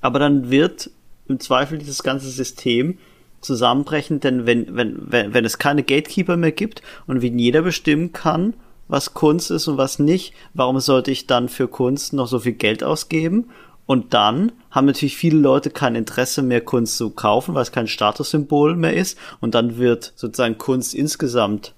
Aber 0.00 0.18
dann 0.18 0.50
wird 0.50 0.90
im 1.28 1.40
Zweifel 1.40 1.78
dieses 1.78 2.02
ganze 2.02 2.28
System 2.28 2.98
zusammenbrechen, 3.40 4.20
denn 4.20 4.46
wenn, 4.46 4.74
wenn, 4.74 4.96
wenn, 5.10 5.34
wenn 5.34 5.44
es 5.44 5.58
keine 5.58 5.82
Gatekeeper 5.82 6.36
mehr 6.36 6.52
gibt 6.52 6.82
und 7.06 7.22
wenn 7.22 7.38
jeder 7.38 7.62
bestimmen 7.62 8.12
kann, 8.12 8.54
was 8.88 9.14
Kunst 9.14 9.50
ist 9.50 9.68
und 9.68 9.78
was 9.78 9.98
nicht, 9.98 10.34
warum 10.52 10.80
sollte 10.80 11.10
ich 11.10 11.26
dann 11.26 11.48
für 11.48 11.68
Kunst 11.68 12.12
noch 12.12 12.26
so 12.26 12.38
viel 12.38 12.52
Geld 12.52 12.84
ausgeben? 12.84 13.50
Und 13.86 14.14
dann 14.14 14.52
haben 14.74 14.86
natürlich 14.86 15.16
viele 15.16 15.38
Leute 15.38 15.70
kein 15.70 15.94
Interesse 15.94 16.42
mehr, 16.42 16.60
Kunst 16.60 16.96
zu 16.96 17.10
kaufen, 17.10 17.54
weil 17.54 17.62
es 17.62 17.70
kein 17.72 17.86
Statussymbol 17.86 18.74
mehr 18.74 18.94
ist. 18.94 19.16
Und 19.40 19.54
dann 19.54 19.78
wird 19.78 20.12
sozusagen 20.16 20.58
Kunst 20.58 20.94
insgesamt 20.94 21.74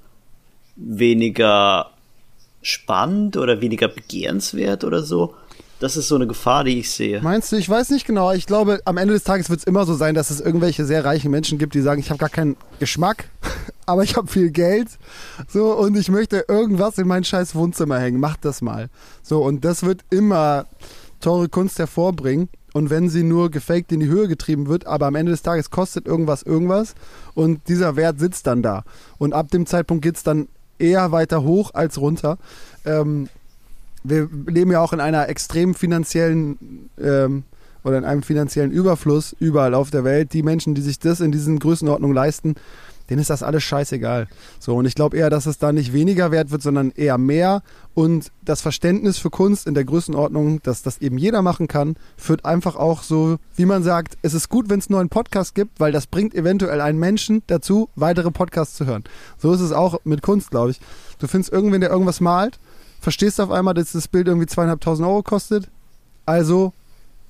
weniger 0.76 1.90
spannend 2.62 3.36
oder 3.36 3.60
weniger 3.60 3.88
begehrenswert 3.88 4.82
oder 4.82 5.02
so. 5.02 5.34
Das 5.78 5.98
ist 5.98 6.08
so 6.08 6.14
eine 6.14 6.26
Gefahr, 6.26 6.64
die 6.64 6.78
ich 6.80 6.90
sehe. 6.90 7.20
Meinst 7.20 7.52
du? 7.52 7.56
Ich 7.56 7.68
weiß 7.68 7.90
nicht 7.90 8.06
genau. 8.06 8.32
Ich 8.32 8.46
glaube, 8.46 8.80
am 8.86 8.96
Ende 8.96 9.12
des 9.12 9.24
Tages 9.24 9.50
wird 9.50 9.60
es 9.60 9.66
immer 9.66 9.84
so 9.84 9.92
sein, 9.92 10.14
dass 10.14 10.30
es 10.30 10.40
irgendwelche 10.40 10.86
sehr 10.86 11.04
reichen 11.04 11.30
Menschen 11.30 11.58
gibt, 11.58 11.74
die 11.74 11.82
sagen, 11.82 12.00
ich 12.00 12.08
habe 12.08 12.18
gar 12.18 12.30
keinen 12.30 12.56
Geschmack, 12.78 13.28
aber 13.86 14.02
ich 14.02 14.16
habe 14.16 14.26
viel 14.26 14.50
Geld. 14.50 14.88
So, 15.48 15.74
und 15.74 15.98
ich 15.98 16.08
möchte 16.08 16.46
irgendwas 16.48 16.96
in 16.96 17.06
mein 17.06 17.24
scheiß 17.24 17.54
Wohnzimmer 17.54 17.98
hängen. 17.98 18.20
Mach 18.20 18.38
das 18.38 18.62
mal. 18.62 18.88
So, 19.22 19.42
und 19.42 19.66
das 19.66 19.82
wird 19.82 20.00
immer 20.08 20.64
teure 21.20 21.50
Kunst 21.50 21.78
hervorbringen. 21.78 22.48
Und 22.76 22.90
wenn 22.90 23.08
sie 23.08 23.22
nur 23.22 23.50
gefaked 23.50 23.90
in 23.90 24.00
die 24.00 24.06
Höhe 24.06 24.28
getrieben 24.28 24.66
wird, 24.66 24.86
aber 24.86 25.06
am 25.06 25.14
Ende 25.14 25.32
des 25.32 25.40
Tages 25.40 25.70
kostet 25.70 26.04
irgendwas 26.04 26.42
irgendwas 26.42 26.94
und 27.34 27.68
dieser 27.68 27.96
Wert 27.96 28.18
sitzt 28.18 28.46
dann 28.46 28.60
da. 28.60 28.84
Und 29.16 29.32
ab 29.32 29.50
dem 29.50 29.64
Zeitpunkt 29.64 30.02
geht 30.02 30.16
es 30.16 30.22
dann 30.22 30.46
eher 30.78 31.10
weiter 31.10 31.42
hoch 31.42 31.70
als 31.72 31.98
runter. 31.98 32.36
Ähm, 32.84 33.30
wir 34.04 34.28
leben 34.46 34.72
ja 34.72 34.80
auch 34.80 34.92
in 34.92 35.00
einer 35.00 35.30
extrem 35.30 35.74
finanziellen 35.74 36.90
ähm, 37.00 37.44
oder 37.82 37.96
in 37.96 38.04
einem 38.04 38.22
finanziellen 38.22 38.72
Überfluss 38.72 39.34
überall 39.40 39.72
auf 39.72 39.90
der 39.90 40.04
Welt. 40.04 40.34
Die 40.34 40.42
Menschen, 40.42 40.74
die 40.74 40.82
sich 40.82 40.98
das 40.98 41.20
in 41.20 41.32
diesen 41.32 41.58
Größenordnungen 41.58 42.14
leisten, 42.14 42.56
denen 43.08 43.20
ist 43.20 43.30
das 43.30 43.42
alles 43.42 43.62
scheißegal. 43.62 44.28
So, 44.58 44.76
und 44.76 44.86
ich 44.86 44.94
glaube 44.94 45.16
eher, 45.16 45.30
dass 45.30 45.46
es 45.46 45.58
da 45.58 45.72
nicht 45.72 45.92
weniger 45.92 46.30
wert 46.30 46.50
wird, 46.50 46.62
sondern 46.62 46.90
eher 46.90 47.18
mehr. 47.18 47.62
Und 47.94 48.30
das 48.44 48.60
Verständnis 48.60 49.18
für 49.18 49.30
Kunst 49.30 49.66
in 49.66 49.74
der 49.74 49.84
Größenordnung, 49.84 50.62
dass 50.62 50.82
das 50.82 50.98
eben 50.98 51.18
jeder 51.18 51.42
machen 51.42 51.68
kann, 51.68 51.96
führt 52.16 52.44
einfach 52.44 52.76
auch 52.76 53.02
so, 53.02 53.38
wie 53.56 53.66
man 53.66 53.82
sagt, 53.82 54.18
es 54.22 54.34
ist 54.34 54.48
gut, 54.48 54.68
wenn 54.68 54.78
es 54.78 54.90
nur 54.90 55.00
einen 55.00 55.08
Podcast 55.08 55.54
gibt, 55.54 55.80
weil 55.80 55.92
das 55.92 56.06
bringt 56.06 56.34
eventuell 56.34 56.80
einen 56.80 56.98
Menschen 56.98 57.42
dazu, 57.46 57.88
weitere 57.94 58.30
Podcasts 58.30 58.76
zu 58.76 58.86
hören. 58.86 59.04
So 59.38 59.52
ist 59.52 59.60
es 59.60 59.72
auch 59.72 60.00
mit 60.04 60.22
Kunst, 60.22 60.50
glaube 60.50 60.72
ich. 60.72 60.80
Du 61.18 61.26
findest 61.26 61.52
irgendwen, 61.52 61.80
der 61.80 61.90
irgendwas 61.90 62.20
malt, 62.20 62.58
verstehst 63.00 63.40
auf 63.40 63.50
einmal, 63.50 63.74
dass 63.74 63.92
das 63.92 64.08
Bild 64.08 64.26
irgendwie 64.28 64.46
zweieinhalbtausend 64.46 65.06
Euro 65.06 65.22
kostet. 65.22 65.68
Also 66.26 66.72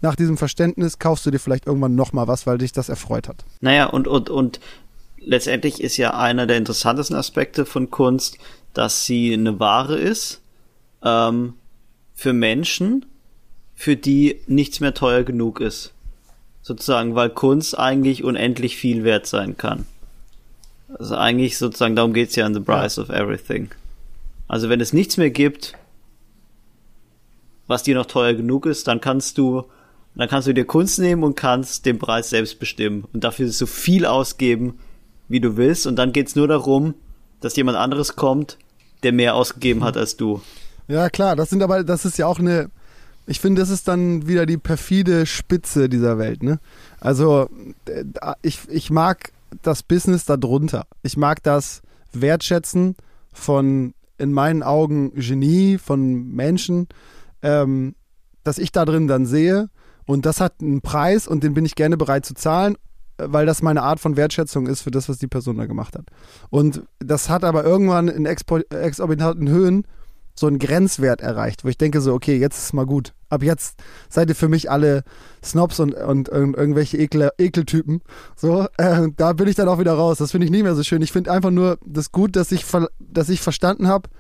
nach 0.03 0.17
diesem 0.17 0.37
Verständnis 0.37 0.99
kaufst 0.99 1.27
du 1.27 1.31
dir 1.31 1.39
vielleicht 1.39 1.67
irgendwann 1.67 1.95
nochmal 1.95 2.29
was, 2.29 2.47
weil 2.47 2.59
dich 2.59 2.73
das 2.73 2.89
erfreut 2.89 3.29
hat. 3.29 3.45
Naja, 3.61 3.87
und, 3.87 4.07
und, 4.07 4.31
und 4.31 4.61
letztendlich 5.27 5.83
ist 5.83 5.99
ja 5.99 6.17
einer 6.17 6.47
der 6.47 6.57
interessantesten 6.57 7.17
Aspekte 7.17 7.67
von 7.67 7.91
Kunst, 7.91 8.39
dass 8.73 9.05
sie 9.05 9.35
eine 9.35 9.61
Ware 9.61 9.99
ist 9.99 10.41
ähm, 11.05 11.55
für 12.15 12.33
Menschen, 12.33 13.05
für 13.75 13.97
die 13.97 14.41
nichts 14.47 14.81
mehr 14.81 14.95
teuer 14.95 15.25
genug 15.25 15.61
ist. 15.61 15.93
Sozusagen, 16.63 17.15
weil 17.15 17.31
Kunst 17.31 17.79
eigentlich 17.79 18.25
unendlich 18.25 18.77
viel 18.77 19.05
wert 19.05 19.27
sein 19.27 19.57
kann. 19.57 19.87
Also 20.99 21.17
eigentlich 21.17 21.59
sozusagen, 21.59 21.97
darum 21.97 22.15
geht's 22.15 22.37
ja 22.37 22.47
in 22.47 22.55
The 22.55 22.61
Price 22.61 22.97
ja. 22.97 23.03
of 23.03 23.11
Everything. 23.11 23.71
Also 24.49 24.69
wenn 24.69 24.81
es 24.81 24.93
nichts 24.93 25.17
mehr 25.17 25.31
gibt, 25.31 25.75
was 27.67 27.83
dir 27.83 27.97
noch 27.97 28.07
teuer 28.07 28.35
genug 28.35 28.67
ist, 28.67 28.87
dann 28.87 29.01
kannst 29.01 29.39
du, 29.39 29.65
dann 30.15 30.29
kannst 30.29 30.47
du 30.47 30.55
dir 30.55 30.65
Kunst 30.65 31.01
nehmen 31.01 31.25
und 31.25 31.35
kannst 31.35 31.85
den 31.85 31.99
Preis 31.99 32.31
selbst 32.31 32.61
bestimmen 32.61 33.05
und 33.13 33.25
dafür 33.25 33.49
so 33.51 33.67
viel 33.67 34.07
ausgeben, 34.07 34.79
wie 35.29 35.41
du 35.41 35.57
willst. 35.57 35.87
Und 35.87 35.97
dann 35.97 36.13
geht's 36.13 36.37
nur 36.37 36.49
darum, 36.49 36.95
dass 37.41 37.57
jemand 37.57 37.77
anderes 37.77 38.17
kommt, 38.17 38.59
der 39.03 39.13
mehr 39.13 39.35
ausgegeben 39.35 39.85
hat 39.85 39.97
als 39.97 40.17
du. 40.17 40.41
Ja, 40.89 41.11
klar, 41.11 41.37
das 41.37 41.51
sind 41.51 41.63
aber, 41.63 41.85
das 41.85 42.05
ist 42.05 42.19
ja 42.19 42.27
auch 42.27 42.39
eine, 42.39 42.71
ich 43.27 43.41
finde, 43.41 43.61
das 43.61 43.71
ist 43.71 43.89
dann 43.89 44.29
wieder 44.29 44.47
die 44.47 44.57
perfide 44.57 45.27
Spitze 45.27 45.89
dieser 45.89 46.19
Welt, 46.19 46.43
ne? 46.43 46.61
Also, 47.01 47.49
äh, 47.87 48.05
ich, 48.43 48.61
ich 48.69 48.91
mag 48.91 49.33
das 49.63 49.83
Business 49.83 50.25
darunter. 50.25 50.87
Ich 51.03 51.17
mag 51.17 51.43
das 51.43 51.83
Wertschätzen 52.13 52.97
von, 53.33 53.95
in 54.19 54.33
meinen 54.33 54.63
Augen, 54.63 55.13
Genie, 55.15 55.79
von 55.79 56.33
Menschen, 56.33 56.89
ähm, 57.43 57.95
dass 58.45 58.59
ich 58.59 58.71
da 58.71 58.85
drin 58.85 59.09
dann 59.09 59.27
sehe. 59.27 59.69
Und 60.07 60.25
das 60.25 60.41
hat 60.41 60.61
einen 60.61 60.83
Preis 60.83 61.27
und 61.27 61.43
den 61.43 61.53
bin 61.55 61.65
ich 61.65 61.75
gerne 61.75 61.97
bereit 61.97 62.25
zu 62.25 62.35
zahlen 62.35 62.77
weil 63.19 63.47
das 63.47 63.63
meine 63.63 63.83
Art 63.83 64.01
von 64.01 64.17
Wertschätzung 64.17 64.67
ist 64.67 64.83
für 64.83 64.91
das, 64.91 65.09
was 65.09 65.19
die 65.19 65.27
Person 65.27 65.57
da 65.57 65.67
gemacht 65.67 65.97
hat. 65.97 66.07
Und 66.51 66.83
das 66.99 67.29
hat 67.29 67.45
aber 67.45 67.65
irgendwann 67.65 68.09
in 68.09 68.27
exorbitanten 68.27 69.49
Höhen 69.49 69.87
so 70.39 70.47
einen 70.47 70.59
Grenzwert 70.59 71.23
erreicht, 71.23 71.65
wo 71.65 71.69
ich 71.69 71.79
denke 71.79 72.03
so, 72.03 72.13
okay, 72.13 72.37
jetzt 72.37 72.59
ist 72.59 72.75
mal 72.75 72.85
gut. 72.85 73.15
Ab 73.31 73.43
jetzt 73.43 73.79
seid 74.11 74.29
ihr 74.29 74.35
für 74.35 74.49
mich 74.49 74.71
alle 74.71 75.03
Snobs 75.43 75.81
und, 75.81 75.95
und, 75.95 76.29
und 76.29 76.55
irgendwelche 76.55 76.99
Ekel, 76.99 77.31
Ekeltypen. 77.39 78.03
So, 78.37 78.67
äh, 78.77 79.09
da 79.17 79.33
bin 79.33 79.49
ich 79.49 79.55
dann 79.55 79.69
auch 79.69 79.79
wieder 79.79 79.95
raus. 79.95 80.19
Das 80.19 80.33
finde 80.33 80.45
ich 80.45 80.51
nicht 80.51 80.63
mehr 80.63 80.75
so 80.75 80.83
schön. 80.83 81.01
Ich 81.01 81.13
finde 81.13 81.33
einfach 81.33 81.51
nur 81.51 81.79
das 81.85 82.13
gut, 82.13 82.37
dass 82.37 82.53
ich, 82.53 82.67
dass 82.99 83.31
ich 83.31 83.41
verstanden 83.41 83.89
habe, 83.89 84.11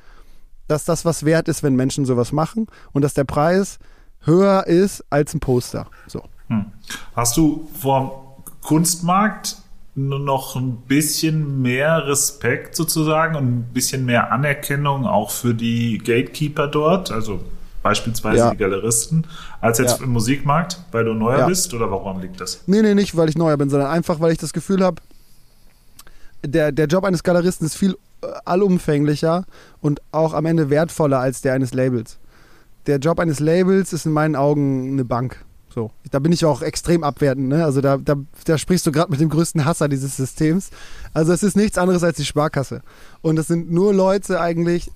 dass 0.68 0.86
das 0.86 1.05
was 1.05 1.24
wert 1.24 1.48
ist, 1.48 1.62
wenn 1.62 1.77
Menschen 1.77 2.06
sowas 2.06 2.32
machen 2.32 2.66
und 2.93 3.02
dass 3.02 3.12
der 3.12 3.24
Preis 3.24 3.78
höher 4.20 4.66
ist 4.66 5.05
als 5.10 5.35
ein 5.35 5.40
Poster. 5.40 5.86
So. 6.06 6.23
Hm. 6.48 6.66
Hast 7.14 7.36
du 7.36 7.68
vor 7.78 8.26
Kunstmarkt 8.66 9.59
noch 9.94 10.56
ein 10.56 10.76
bisschen 10.88 11.62
mehr 11.62 12.09
Respekt 12.09 12.74
sozusagen 12.74 13.36
und 13.36 13.44
ein 13.44 13.62
bisschen 13.72 14.05
mehr 14.05 14.32
Anerkennung 14.32 15.06
auch 15.06 15.30
für 15.30 15.55
die 15.55 15.98
Gatekeeper 15.98 16.66
dort, 16.66 17.12
also 17.12 17.38
beispielsweise 17.84 18.38
ja. 18.38 18.51
die 18.51 18.56
Galeristen, 18.56 19.24
als 19.60 19.78
jetzt 19.78 20.01
ja. 20.01 20.05
im 20.05 20.10
Musikmarkt, 20.10 20.80
weil 20.90 21.05
du 21.05 21.14
neuer 21.14 21.38
ja. 21.38 21.47
bist 21.47 21.72
oder 21.74 21.93
warum 21.93 22.20
liegt 22.20 22.40
das? 22.40 22.64
Nee, 22.66 22.82
nee, 22.82 22.94
nicht, 22.94 23.16
weil 23.16 23.28
ich 23.28 23.38
neuer 23.38 23.56
bin, 23.56 23.70
sondern 23.70 23.88
einfach, 23.88 24.18
weil 24.18 24.32
ich 24.32 24.38
das 24.38 24.52
Gefühl 24.52 24.82
habe, 24.82 25.01
der, 26.44 26.72
der 26.72 26.86
Job 26.88 27.05
eines 27.05 27.22
Galeristen 27.22 27.68
ist 27.68 27.76
viel 27.76 27.97
äh, 28.22 28.26
allumfänglicher 28.44 29.44
und 29.80 30.02
auch 30.10 30.34
am 30.34 30.44
Ende 30.44 30.70
wertvoller 30.70 31.20
als 31.20 31.40
der 31.40 31.52
eines 31.52 31.72
Labels. 31.72 32.18
Der 32.88 32.98
Job 32.98 33.20
eines 33.20 33.38
Labels 33.38 33.93
ist 33.93 34.06
in 34.06 34.12
meinen 34.12 34.34
Augen 34.34 34.90
eine 34.90 35.05
Bank. 35.05 35.45
So, 35.77 35.90
da 36.11 36.20
bin 36.20 36.32
ich 36.32 36.47
auch 36.47 36.62
extrem 36.62 37.05
abwertend. 37.05 37.48
Ne? 37.48 37.62
Also 37.62 37.82
da, 37.82 37.98
da, 37.98 38.16
da 38.47 38.57
sprichst 38.57 38.86
du 38.86 38.93
gerade 38.93 39.11
mit 39.11 39.20
dem 39.20 39.28
größten 39.28 39.66
Hasser 39.66 39.90
dieses 39.90 40.16
Systems. 40.16 40.70
Also 41.12 41.35
es 41.35 41.43
ist 41.43 41.55
nichts 41.55 41.77
anderes 41.77 42.03
als 42.03 42.16
die 42.16 42.24
Sparkasse. 42.24 42.81
Und 43.20 43.39
es 43.39 43.48
sind 43.48 43.70
nur 43.70 43.93
Leute 43.93 44.40
eigentlich, 44.40 44.90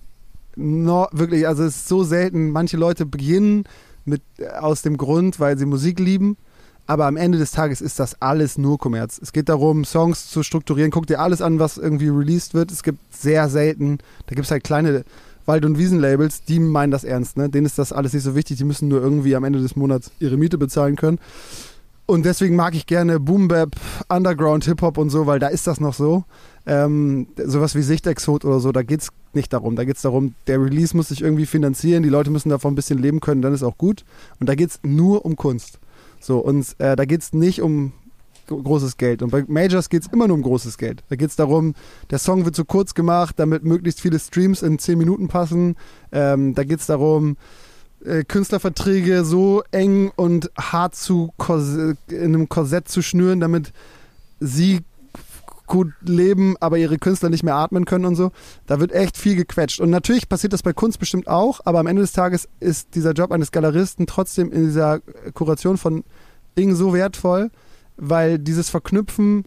no, 0.57 1.07
wirklich, 1.13 1.47
also 1.47 1.65
es 1.65 1.77
ist 1.77 1.89
so 1.89 2.03
selten. 2.03 2.51
Manche 2.51 2.79
Leute 2.79 3.05
beginnen 3.05 3.65
mit, 4.07 4.23
äh, 4.39 4.49
aus 4.49 4.81
dem 4.81 4.97
Grund, 4.97 5.39
weil 5.39 5.59
sie 5.59 5.67
Musik 5.67 6.01
lieben. 6.01 6.39
Aber 6.87 7.05
am 7.05 7.19
Ende 7.19 7.37
des 7.37 7.51
Tages 7.51 7.83
ist 7.83 8.01
das 8.01 8.23
alles 8.23 8.57
nur 8.57 8.79
Kommerz. 8.79 9.21
Es 9.23 9.35
geht 9.35 9.51
darum, 9.51 9.85
Songs 9.85 10.31
zu 10.31 10.43
strukturieren. 10.43 10.91
Guck 10.91 11.07
dir 11.07 11.21
alles 11.21 11.43
an, 11.43 11.59
was 11.59 11.77
irgendwie 11.77 12.09
released 12.09 12.55
wird. 12.55 12.73
Es 12.73 12.83
gibt 12.83 13.01
sehr 13.15 13.51
selten, 13.51 13.99
da 14.29 14.35
gibt 14.35 14.47
es 14.47 14.51
halt 14.51 14.65
kleine 14.65 15.05
Wald- 15.51 15.65
und 15.65 15.79
Wiesenlabels, 15.79 16.45
die 16.45 16.61
meinen 16.61 16.93
das 16.93 17.03
ernst, 17.03 17.37
ne? 17.37 17.49
Denen 17.49 17.67
ist 17.67 17.77
das 17.77 17.93
alles 17.93 18.13
nicht 18.13 18.23
so 18.23 18.37
wichtig, 18.37 18.59
die 18.59 18.65
müssen 18.65 18.87
nur 18.87 19.03
irgendwie 19.03 19.35
am 19.35 19.43
Ende 19.43 19.61
des 19.61 19.75
Monats 19.75 20.13
ihre 20.21 20.37
Miete 20.37 20.59
bezahlen 20.59 20.95
können. 20.95 21.19
Und 22.07 22.25
deswegen 22.25 22.55
mag 22.55 22.77
ich 22.77 22.87
gerne 22.87 23.19
Boom 23.19 23.49
Bap, 23.49 23.75
Underground, 24.09 24.65
Hip-Hop 24.65 24.97
und 24.97 25.11
so, 25.11 25.27
weil 25.27 25.41
da 25.41 25.49
ist 25.49 25.67
das 25.67 25.81
noch 25.81 25.95
so. 25.95 26.23
Ähm, 26.67 27.27
sowas 27.37 27.75
wie 27.75 27.83
Sichtexot 27.83 28.45
oder 28.45 28.61
so, 28.61 28.71
da 28.71 28.85
geht 28.85 29.01
es 29.01 29.09
nicht 29.33 29.53
darum. 29.53 29.75
Da 29.75 29.83
geht 29.83 29.97
es 29.97 30.03
darum, 30.03 30.35
der 30.47 30.63
Release 30.63 30.97
muss 30.97 31.09
sich 31.09 31.21
irgendwie 31.21 31.47
finanzieren, 31.47 32.05
die 32.05 32.09
Leute 32.09 32.31
müssen 32.31 32.49
davon 32.49 32.73
ein 32.73 32.77
bisschen 32.77 32.99
leben 32.99 33.19
können, 33.19 33.43
dann 33.43 33.53
ist 33.53 33.65
auch 33.65 33.77
gut. 33.77 34.05
Und 34.39 34.49
da 34.49 34.55
geht 34.55 34.71
es 34.71 34.79
nur 34.85 35.25
um 35.25 35.35
Kunst. 35.35 35.81
So, 36.21 36.39
und 36.39 36.77
äh, 36.79 36.95
da 36.95 37.05
geht 37.07 37.23
es 37.23 37.33
nicht 37.33 37.61
um 37.61 37.93
großes 38.57 38.97
Geld. 38.97 39.23
Und 39.23 39.31
bei 39.31 39.45
Majors 39.47 39.89
geht 39.89 40.03
es 40.03 40.09
immer 40.13 40.29
nur 40.29 40.37
um 40.37 40.43
großes 40.43 40.79
Geld. 40.79 41.03
Da 41.09 41.17
geht 41.17 41.31
es 41.31 41.37
darum, 41.37 41.75
der 42.11 42.19
Song 42.19 42.45
wird 42.45 42.57
zu 42.57 42.65
kurz 42.65 42.95
gemacht, 42.95 43.37
damit 43.39 43.65
möglichst 43.65 44.01
viele 44.01 44.19
Streams 44.19 44.63
in 44.63 44.79
10 44.79 44.99
Minuten 44.99 45.29
passen. 45.29 45.77
Ähm, 46.13 46.55
da 46.55 46.65
geht 46.65 46.81
es 46.81 46.87
darum, 46.87 47.37
äh, 48.05 48.25
Künstlerverträge 48.25 49.25
so 49.25 49.63
eng 49.71 50.11
und 50.17 50.51
hart 50.59 50.95
zu 50.95 51.33
in 52.09 52.25
einem 52.35 52.49
Korsett 52.49 52.89
zu 52.89 53.03
schnüren, 53.03 53.41
damit 53.41 53.73
sie 54.41 54.81
gut 55.71 55.93
leben, 56.03 56.57
aber 56.59 56.79
ihre 56.79 56.99
Künstler 56.99 57.31
nicht 57.31 57.45
mehr 57.45 57.55
atmen 57.55 57.85
können 57.85 58.05
und 58.05 58.17
so. 58.17 58.33
Da 58.67 58.81
wird 58.81 58.93
echt 58.93 59.17
viel 59.17 59.37
gequetscht. 59.37 59.81
Und 59.81 59.89
natürlich 59.91 60.29
passiert 60.29 60.53
das 60.53 60.65
bei 60.65 60.73
Kunst 60.73 60.99
bestimmt 60.99 61.29
auch, 61.29 61.61
aber 61.65 61.79
am 61.79 61.87
Ende 61.87 62.03
des 62.03 62.13
Tages 62.13 62.49
ist 62.59 62.95
dieser 62.97 63.13
Job 63.13 63.31
eines 63.31 63.53
Galeristen 63.53 64.07
trotzdem 64.07 64.51
in 64.51 64.67
dieser 64.67 64.99
Kuration 65.33 65.79
von 65.79 66.05
Dingen 66.59 66.75
so 66.75 66.93
wertvoll, 66.93 67.51
weil 68.01 68.39
dieses 68.39 68.71
Verknüpfen 68.71 69.45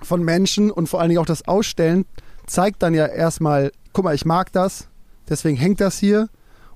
von 0.00 0.22
Menschen 0.22 0.70
und 0.70 0.88
vor 0.88 1.00
allen 1.00 1.10
Dingen 1.10 1.20
auch 1.20 1.26
das 1.26 1.46
Ausstellen 1.46 2.06
zeigt 2.46 2.82
dann 2.82 2.94
ja 2.94 3.06
erstmal, 3.06 3.72
guck 3.92 4.04
mal, 4.04 4.14
ich 4.14 4.24
mag 4.24 4.52
das, 4.52 4.88
deswegen 5.28 5.56
hängt 5.56 5.80
das 5.80 5.98
hier 5.98 6.28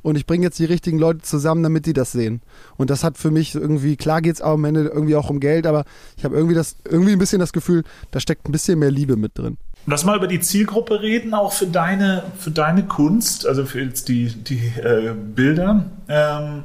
und 0.03 0.17
ich 0.17 0.27
bringe 0.27 0.45
jetzt 0.45 0.59
die 0.59 0.65
richtigen 0.65 0.99
Leute 0.99 1.21
zusammen, 1.23 1.63
damit 1.63 1.87
die 1.87 1.93
das 1.93 2.13
sehen. 2.13 2.41
Und 2.77 2.91
das 2.91 3.05
hat 3.05 3.19
für 3.19 3.31
mich 3.31 3.55
irgendwie, 3.55 3.97
klar 3.97 4.23
geht 4.23 4.37
es 4.37 4.41
am 4.41 4.65
Ende 4.65 4.85
irgendwie 4.87 5.17
auch 5.17 5.31
um 5.31 5.41
Geld, 5.41 5.67
aber 5.67 5.85
ich 6.17 6.25
habe 6.25 6.37
irgendwie 6.37 6.61
irgendwie 6.85 7.13
ein 7.13 7.19
bisschen 7.19 7.41
das 7.41 7.53
Gefühl, 7.53 7.85
da 8.11 8.21
steckt 8.21 8.49
ein 8.49 8.53
bisschen 8.53 8.79
mehr 8.79 8.91
Liebe 8.91 9.17
mit 9.17 9.37
drin. 9.37 9.57
Lass 9.87 10.05
mal 10.05 10.17
über 10.17 10.27
die 10.27 10.41
Zielgruppe 10.41 11.01
reden, 11.01 11.35
auch 11.35 11.53
für 11.53 11.67
deine, 11.67 12.25
für 12.39 12.51
deine 12.51 12.85
Kunst, 12.85 13.47
also 13.47 13.65
für 13.65 13.81
jetzt 13.81 14.09
die, 14.09 14.27
die 14.27 14.73
äh, 14.83 15.15
Bilder. 15.15 15.87
Ähm, 16.09 16.65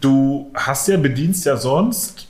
du 0.00 0.50
hast 0.54 0.88
ja, 0.88 0.96
bedienst 0.96 1.44
ja 1.44 1.56
sonst 1.56 2.28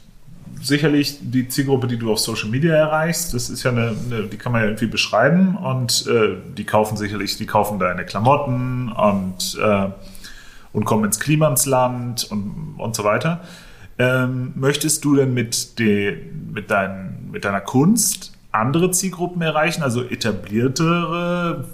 sicherlich 0.62 1.18
die 1.20 1.48
Zielgruppe, 1.48 1.86
die 1.86 1.98
du 1.98 2.12
auf 2.12 2.18
Social 2.18 2.48
Media 2.48 2.74
erreichst, 2.74 3.34
das 3.34 3.50
ist 3.50 3.62
ja 3.62 3.70
eine, 3.70 3.94
eine 4.06 4.24
die 4.24 4.36
kann 4.36 4.52
man 4.52 4.62
ja 4.62 4.68
irgendwie 4.68 4.86
beschreiben 4.86 5.56
und 5.56 6.06
äh, 6.06 6.36
die 6.56 6.64
kaufen 6.64 6.96
sicherlich, 6.96 7.36
die 7.36 7.46
kaufen 7.46 7.78
deine 7.78 8.04
Klamotten 8.04 8.92
und, 8.92 9.58
äh, 9.60 9.88
und 10.72 10.84
kommen 10.84 11.04
ins 11.04 11.20
Klimansland 11.20 12.30
und, 12.30 12.74
und 12.78 12.94
so 12.94 13.04
weiter. 13.04 13.40
Ähm, 13.98 14.52
möchtest 14.54 15.04
du 15.04 15.16
denn 15.16 15.34
mit, 15.34 15.78
de, 15.78 16.16
mit, 16.52 16.70
dein, 16.70 17.28
mit 17.30 17.44
deiner 17.44 17.60
Kunst 17.60 18.32
andere 18.52 18.90
Zielgruppen 18.90 19.42
erreichen, 19.42 19.82
also 19.82 20.02
etabliertere 20.02 21.64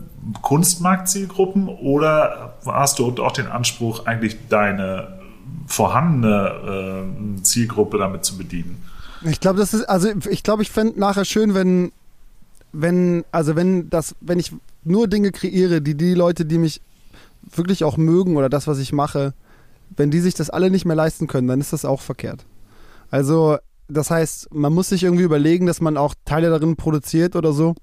Kunstmarktzielgruppen 0.43 1.69
oder 1.69 2.55
hast 2.65 2.99
du 2.99 3.15
auch 3.23 3.33
den 3.33 3.47
Anspruch, 3.47 4.07
eigentlich 4.07 4.37
deine 4.49 5.18
vorhandene 5.67 7.37
äh, 7.39 7.43
Zielgruppe 7.43 7.99
damit 7.99 8.25
zu 8.25 8.39
bedienen. 8.39 8.83
Ich 9.23 9.41
glaube, 9.41 9.59
das 9.59 9.75
ist, 9.75 9.85
also 9.85 10.09
ich 10.31 10.43
glaube, 10.43 10.63
ich 10.63 10.71
fände 10.71 10.99
nachher 10.99 11.25
schön, 11.25 11.55
wenn, 11.55 11.93
wenn, 12.73 13.25
also 13.33 13.57
wenn 13.57 13.91
das, 13.91 14.15
wenn 14.21 14.39
ich 14.39 14.53
nur 14.85 15.09
Dinge 15.09 15.33
kreiere, 15.33 15.81
die 15.83 15.97
die 15.97 16.15
Leute, 16.15 16.45
die 16.45 16.59
mich 16.59 16.81
wirklich 17.55 17.85
auch 17.85 17.97
mögen 17.97 18.37
oder 18.37 18.49
das, 18.49 18.67
was 18.67 18.79
ich 18.79 18.93
mache, 18.93 19.35
wenn 19.97 20.11
die 20.11 20.21
sich 20.21 20.35
das 20.35 20.51
alle 20.51 20.71
nicht 20.71 20.85
mehr 20.85 20.97
leisten 20.97 21.27
können, 21.27 21.49
dann 21.49 21.61
ist 21.61 21.73
das 21.73 21.85
auch 21.85 22.01
verkehrt. 22.01 22.45
Also, 23.11 23.59
das 23.89 24.11
heißt, 24.11 24.55
man 24.55 24.73
muss 24.73 24.91
sich 24.91 25.03
irgendwie 25.03 25.25
überlegen, 25.25 25.67
dass 25.67 25.81
man 25.81 25.97
auch 25.97 26.15
Teile 26.25 26.51
darin 26.51 26.77
produziert 26.77 27.37
oder 27.37 27.53
so, 27.53 27.75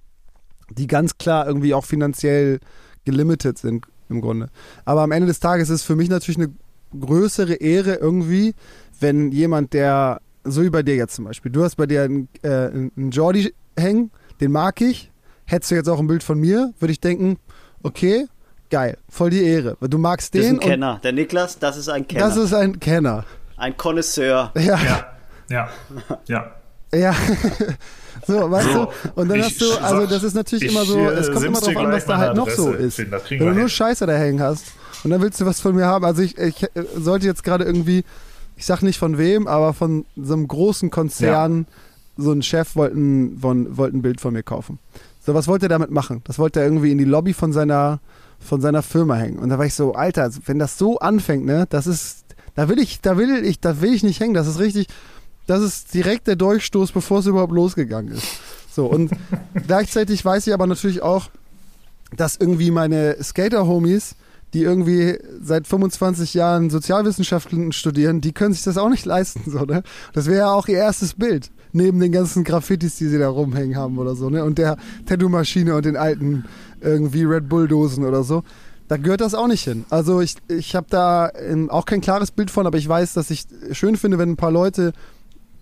die 0.70 0.88
ganz 0.88 1.18
klar 1.18 1.48
irgendwie 1.48 1.74
auch 1.74 1.86
finanziell 1.86 2.60
gelimitet 3.06 3.58
sind 3.58 3.86
im 4.10 4.22
Grunde. 4.22 4.50
Aber 4.84 5.02
am 5.02 5.12
Ende 5.12 5.28
des 5.28 5.40
Tages 5.40 5.70
ist 5.70 5.84
für 5.84 5.96
mich 5.96 6.10
natürlich 6.10 6.38
eine 6.38 6.54
größere 7.00 7.56
Ehre 7.56 7.96
irgendwie, 7.96 8.54
wenn 9.00 9.32
jemand, 9.32 9.74
der, 9.74 10.22
so 10.44 10.64
wie 10.64 10.70
bei 10.70 10.84
dir 10.84 10.96
jetzt 10.96 11.16
zum 11.16 11.26
Beispiel, 11.26 11.52
du 11.52 11.64
hast 11.64 11.76
bei 11.76 11.86
dir 11.86 12.04
einen, 12.04 12.30
äh, 12.42 12.50
einen 12.50 13.12
Jordi 13.12 13.54
hängen, 13.78 14.12
den 14.42 14.52
mag 14.52 14.82
ich, 14.82 15.12
hättest 15.46 15.72
du 15.72 15.76
jetzt 15.76 15.90
auch 15.90 16.00
ein 16.00 16.08
Bild 16.08 16.24
von 16.24 16.40
mir, 16.40 16.74
würde 16.80 16.92
ich 16.92 17.00
denken, 17.00 17.38
okay, 17.84 18.26
geil, 18.70 18.98
voll 19.10 19.30
die 19.30 19.44
Ehre. 19.44 19.78
Du 19.80 19.98
magst 19.98 20.34
den. 20.34 20.42
Das 20.42 20.52
ist 20.52 20.54
ein 20.54 20.60
Kenner. 20.60 21.00
Der 21.04 21.12
Niklas, 21.12 21.60
das 21.60 21.78
ist 21.78 21.90
ein 21.90 22.08
Kenner. 22.08 22.26
Das 22.26 22.38
ist 22.38 22.54
ein 22.54 22.80
Kenner. 22.80 23.26
Ein 23.58 23.78
Connoisseur. 23.78 24.52
Ja. 24.56 24.62
Ja. 24.64 25.06
Ja. 25.50 25.70
ja. 26.28 26.52
Ja, 26.94 27.14
so, 28.28 28.50
weißt 28.50 28.72
so, 28.72 28.86
du? 28.86 29.22
Und 29.22 29.28
dann 29.30 29.42
hast 29.42 29.60
du, 29.60 29.74
also 29.82 30.06
das 30.06 30.24
ist 30.24 30.34
natürlich 30.34 30.66
ich, 30.66 30.72
immer 30.72 30.86
so, 30.86 31.10
es 31.10 31.32
kommt 31.32 31.46
immer 31.46 31.60
drauf 31.60 31.76
an, 31.76 31.92
was 31.92 32.06
da 32.06 32.18
halt 32.18 32.36
noch 32.36 32.50
so 32.50 32.72
ist. 32.72 33.00
Wenn 33.00 33.40
du 33.40 33.54
nur 33.54 33.68
Scheiße 33.68 34.06
da 34.06 34.14
hängen 34.14 34.42
hast, 34.42 34.66
und 35.06 35.12
dann 35.12 35.22
willst 35.22 35.40
du 35.40 35.46
was 35.46 35.60
von 35.60 35.76
mir 35.76 35.86
haben. 35.86 36.04
Also 36.04 36.24
ich, 36.24 36.36
ich 36.40 36.68
sollte 36.98 37.28
jetzt 37.28 37.44
gerade 37.44 37.64
irgendwie, 37.64 38.04
ich 38.58 38.66
sag 38.66 38.82
nicht 38.82 38.98
von 38.98 39.20
wem, 39.20 39.48
aber 39.48 39.76
von 39.76 40.04
so 40.16 40.34
einem 40.34 40.48
großen 40.48 40.90
Konzern, 40.90 41.68
ja. 42.18 42.24
so 42.24 42.32
ein 42.32 42.42
Chef 42.42 42.76
wollte 42.76 42.98
ein, 42.98 43.44
wollte 43.44 43.98
ein 43.98 44.02
Bild 44.02 44.20
von 44.20 44.34
mir 44.34 44.42
kaufen. 44.42 44.80
So, 45.24 45.36
was 45.36 45.48
wollte 45.48 45.68
er 45.68 45.70
damit 45.70 45.92
machen? 45.92 46.22
Das 46.24 46.40
wollte 46.40 46.60
er 46.60 46.66
irgendwie 46.66 46.92
in 46.92 46.98
die 46.98 47.06
Lobby 47.06 47.34
von 47.34 47.54
seiner, 47.54 48.00
von 48.40 48.62
seiner 48.62 48.82
Firma 48.82 49.14
hängen. 49.14 49.38
Und 49.38 49.50
da 49.50 49.60
war 49.60 49.68
ich 49.68 49.76
so, 49.76 49.94
Alter, 49.94 50.32
wenn 50.48 50.58
das 50.58 50.80
so 50.80 50.98
anfängt, 50.98 51.46
ne, 51.46 51.68
das 51.70 51.86
ist, 51.86 52.26
da 52.56 52.68
will 52.68 52.80
ich, 52.80 53.00
da 53.02 53.16
will 53.16 53.46
ich, 53.46 53.60
da 53.60 53.82
will 53.82 53.94
ich 53.94 54.02
nicht 54.02 54.20
hängen. 54.20 54.34
Das 54.34 54.48
ist 54.48 54.58
richtig, 54.58 54.88
das 55.46 55.62
ist 55.62 55.94
direkt 55.94 56.26
der 56.26 56.36
Durchstoß, 56.36 56.92
bevor 56.92 57.20
es 57.20 57.28
überhaupt 57.28 57.54
losgegangen 57.54 58.12
ist. 58.12 58.26
So, 58.72 58.88
und 58.88 59.12
gleichzeitig 59.68 60.26
weiß 60.26 60.48
ich 60.48 60.54
aber 60.56 60.66
natürlich 60.66 61.04
auch, 61.04 61.30
dass 62.18 62.38
irgendwie 62.38 62.72
meine 62.72 63.18
Skater-Homies 63.22 64.16
die 64.56 64.64
irgendwie 64.64 65.20
seit 65.42 65.68
25 65.68 66.34
Jahren 66.34 66.70
Sozialwissenschaften 66.70 67.74
studieren, 67.74 68.22
die 68.22 68.32
können 68.32 68.54
sich 68.54 68.64
das 68.64 68.78
auch 68.78 68.90
nicht 68.90 69.06
leisten. 69.06 69.52
So, 69.52 69.66
ne? 69.66 69.84
Das 70.14 70.28
wäre 70.28 70.40
ja 70.40 70.52
auch 70.52 70.68
ihr 70.70 70.78
erstes 70.78 71.14
Bild, 71.14 71.52
neben 71.74 72.00
den 72.00 72.14
ganzen 72.14 72.46
Graffitis, 72.46 72.96
die 72.96 73.08
sie 73.08 73.20
da 73.20 73.28
rumhängen 73.28 73.76
haben 73.76 73.98
oder 73.98 74.16
so, 74.16 74.30
ne? 74.30 74.44
Und 74.46 74.58
der 74.58 74.78
Tattoo-Maschine 75.06 75.76
und 75.76 75.86
den 75.86 75.98
alten 75.98 76.46
irgendwie 76.80 77.26
Red 77.26 77.50
Bull-Dosen 77.50 78.06
oder 78.06 78.24
so. 78.24 78.44
Da 78.88 78.98
gehört 78.98 79.22
das 79.22 79.34
auch 79.34 79.48
nicht 79.48 79.64
hin. 79.64 79.84
Also 79.90 80.22
ich, 80.22 80.36
ich 80.48 80.76
habe 80.76 80.88
da 80.90 81.32
auch 81.70 81.86
kein 81.86 82.02
klares 82.02 82.32
Bild 82.32 82.50
von, 82.50 82.66
aber 82.66 82.78
ich 82.78 82.88
weiß, 82.88 83.14
dass 83.14 83.32
ich 83.32 83.46
schön 83.72 83.98
finde, 83.98 84.20
wenn 84.20 84.32
ein 84.32 84.38
paar 84.38 84.52
Leute 84.52 84.94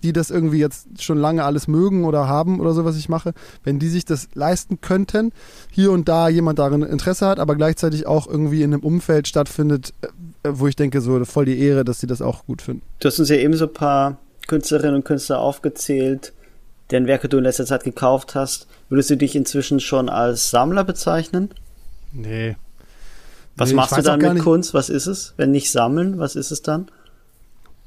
die 0.03 0.13
das 0.13 0.29
irgendwie 0.29 0.59
jetzt 0.59 1.01
schon 1.01 1.17
lange 1.17 1.43
alles 1.43 1.67
mögen 1.67 2.05
oder 2.05 2.27
haben 2.27 2.59
oder 2.59 2.73
so, 2.73 2.85
was 2.85 2.97
ich 2.97 3.09
mache, 3.09 3.33
wenn 3.63 3.79
die 3.79 3.87
sich 3.87 4.05
das 4.05 4.27
leisten 4.33 4.81
könnten, 4.81 5.31
hier 5.71 5.91
und 5.91 6.09
da 6.09 6.27
jemand 6.29 6.59
darin 6.59 6.83
Interesse 6.83 7.25
hat, 7.25 7.39
aber 7.39 7.55
gleichzeitig 7.55 8.05
auch 8.05 8.27
irgendwie 8.27 8.61
in 8.61 8.73
einem 8.73 8.83
Umfeld 8.83 9.27
stattfindet, 9.27 9.93
äh, 10.01 10.09
wo 10.47 10.67
ich 10.67 10.75
denke, 10.75 11.01
so 11.01 11.23
voll 11.25 11.45
die 11.45 11.59
Ehre, 11.59 11.85
dass 11.85 11.99
sie 11.99 12.07
das 12.07 12.21
auch 12.21 12.45
gut 12.45 12.61
finden. 12.61 12.83
Du 12.99 13.07
hast 13.07 13.19
uns 13.19 13.29
ja 13.29 13.37
eben 13.37 13.55
so 13.55 13.65
ein 13.65 13.73
paar 13.73 14.17
Künstlerinnen 14.47 14.95
und 14.95 15.05
Künstler 15.05 15.39
aufgezählt, 15.39 16.33
deren 16.91 17.07
Werke 17.07 17.29
du 17.29 17.37
in 17.37 17.45
letzter 17.45 17.65
Zeit 17.65 17.83
gekauft 17.83 18.35
hast. 18.35 18.67
Würdest 18.89 19.09
du 19.09 19.17
dich 19.17 19.35
inzwischen 19.35 19.79
schon 19.79 20.09
als 20.09 20.49
Sammler 20.49 20.83
bezeichnen? 20.83 21.49
Nee. 22.11 22.57
Was 23.55 23.69
nee, 23.69 23.75
machst 23.75 23.97
du 23.97 24.01
dann 24.01 24.19
mit 24.19 24.39
Kunst? 24.39 24.73
Was 24.73 24.89
ist 24.89 25.07
es? 25.07 25.33
Wenn 25.37 25.51
nicht 25.51 25.71
sammeln, 25.71 26.19
was 26.19 26.35
ist 26.35 26.51
es 26.51 26.61
dann? 26.61 26.87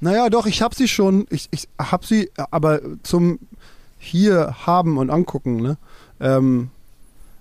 Naja, 0.00 0.28
doch, 0.28 0.46
ich 0.46 0.62
habe 0.62 0.74
sie 0.74 0.88
schon, 0.88 1.26
ich, 1.30 1.48
ich 1.50 1.68
habe 1.78 2.06
sie, 2.06 2.30
aber 2.50 2.80
zum 3.02 3.38
hier 3.98 4.66
haben 4.66 4.98
und 4.98 5.10
angucken, 5.10 5.56
ne? 5.56 5.78
Ähm, 6.20 6.70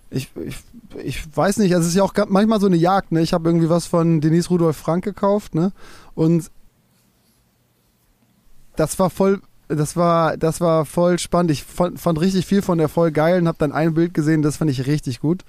ich, 0.10 0.30
ich, 0.45 0.57
ich 1.03 1.38
weiß 1.38 1.57
nicht, 1.57 1.73
also 1.73 1.84
es 1.84 1.90
ist 1.90 1.98
ja 1.98 2.03
auch 2.03 2.14
manchmal 2.30 2.60
so 2.60 2.68
eine 2.68 2.77
Jagd, 2.77 3.11
ne? 3.11 3.22
Ich 3.22 3.34
habe 3.34 3.49
irgendwie 3.49 3.69
was 3.69 3.88
von 3.88 4.22
Denise 4.22 4.49
Rudolf 4.49 4.77
Frank 4.77 5.03
gekauft, 5.03 5.53
ne? 5.53 5.73
Und 6.14 6.49
das 8.76 8.98
war 8.99 9.10
voll, 9.10 9.41
das 9.68 9.95
war, 9.95 10.38
das 10.38 10.61
war 10.61 10.86
voll 10.86 11.19
spannend. 11.19 11.52
Ich 11.52 11.64
fand, 11.64 11.99
fand 11.99 12.22
richtig 12.22 12.45
viel 12.45 12.61
von 12.61 12.77
der 12.77 12.90
voll 12.90 13.11
geil 13.11 13.41
und 13.41 13.48
habe 13.48 13.57
dann 13.60 13.72
ein 13.72 13.94
Bild 13.94 14.14
gesehen, 14.14 14.41
das 14.41 14.57
fand 14.57 14.72
ich 14.72 14.88
richtig 14.88 15.19
gut. 15.19 15.44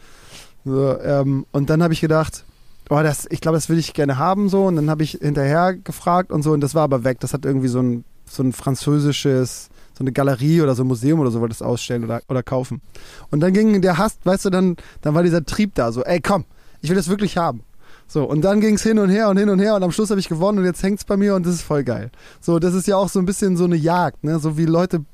So, 0.65 0.99
ähm, 1.01 1.47
und 1.53 1.71
dann 1.71 1.83
habe 1.83 1.93
ich 1.95 2.01
gedacht, 2.01 2.45
oh, 2.91 3.03
das, 3.03 3.27
ich 3.31 3.41
glaube, 3.41 3.57
das 3.57 3.69
will 3.69 3.79
ich 3.79 3.95
gerne 3.95 4.19
haben 4.19 4.49
so. 4.49 4.65
Und 4.65 4.77
dann 4.77 4.91
habe 4.91 5.03
ich 5.03 5.19
hinterher 5.21 5.75
gefragt 5.75 6.31
und 6.33 6.43
so 6.43 6.53
und 6.53 6.61
das 6.61 6.75
war 6.75 6.83
aber 6.83 7.05
weg. 7.05 7.21
Das 7.21 7.33
hat 7.33 7.45
irgendwie 7.45 7.69
so 7.69 7.81
ein, 7.81 8.05
so 8.29 8.43
ein 8.43 8.53
französisches, 8.53 9.69
so 9.97 10.05
eine 10.05 10.13
Galerie 10.13 10.61
oder 10.63 10.75
so 10.75 10.85
ein 10.85 10.89
Museum 10.89 11.21
oder 11.21 11.31
so 11.31 11.41
wollte 11.41 11.55
das 11.55 11.63
ausstellen 11.63 12.05
oder, 12.05 12.23
oder 12.29 12.43
kaufen. 12.43 12.83
Und 13.31 13.41
dann 13.41 13.53
ging 13.53 13.81
der 13.81 13.99
Hass, 13.99 14.19
weißt 14.25 14.47
du, 14.47 14.51
dann, 14.51 14.77
dann 15.01 15.15
war 15.15 15.23
dieser 15.23 15.45
Trieb 15.45 15.75
da, 15.75 15.93
so, 15.93 16.03
ey, 16.05 16.21
komm, 16.21 16.45
ich 16.81 16.91
will 16.91 16.97
das 16.97 17.09
wirklich 17.09 17.37
haben. 17.37 17.63
So, 18.09 18.25
und 18.25 18.43
dann 18.43 18.61
ging 18.61 18.75
es 18.75 18.83
hin 18.83 18.99
und 19.01 19.11
her 19.11 19.29
und 19.29 19.37
hin 19.37 19.49
und 19.49 19.59
her 19.59 19.75
und 19.75 19.83
am 19.83 19.91
Schluss 19.91 20.11
habe 20.11 20.21
ich 20.21 20.29
gewonnen 20.29 20.59
und 20.59 20.65
jetzt 20.65 20.83
hängt 20.83 21.01
es 21.01 21.05
bei 21.05 21.17
mir 21.17 21.35
und 21.35 21.45
das 21.45 21.55
ist 21.55 21.63
voll 21.63 21.83
geil. 21.83 22.11
So, 22.41 22.61
das 22.61 22.75
ist 22.75 22.87
ja 22.87 22.97
auch 22.97 23.09
so 23.09 23.19
ein 23.19 23.27
bisschen 23.27 23.57
so 23.57 23.65
eine 23.65 23.75
Jagd, 23.75 24.23
ne? 24.23 24.39
So 24.39 24.57
wie 24.57 24.65
Leute 24.65 25.05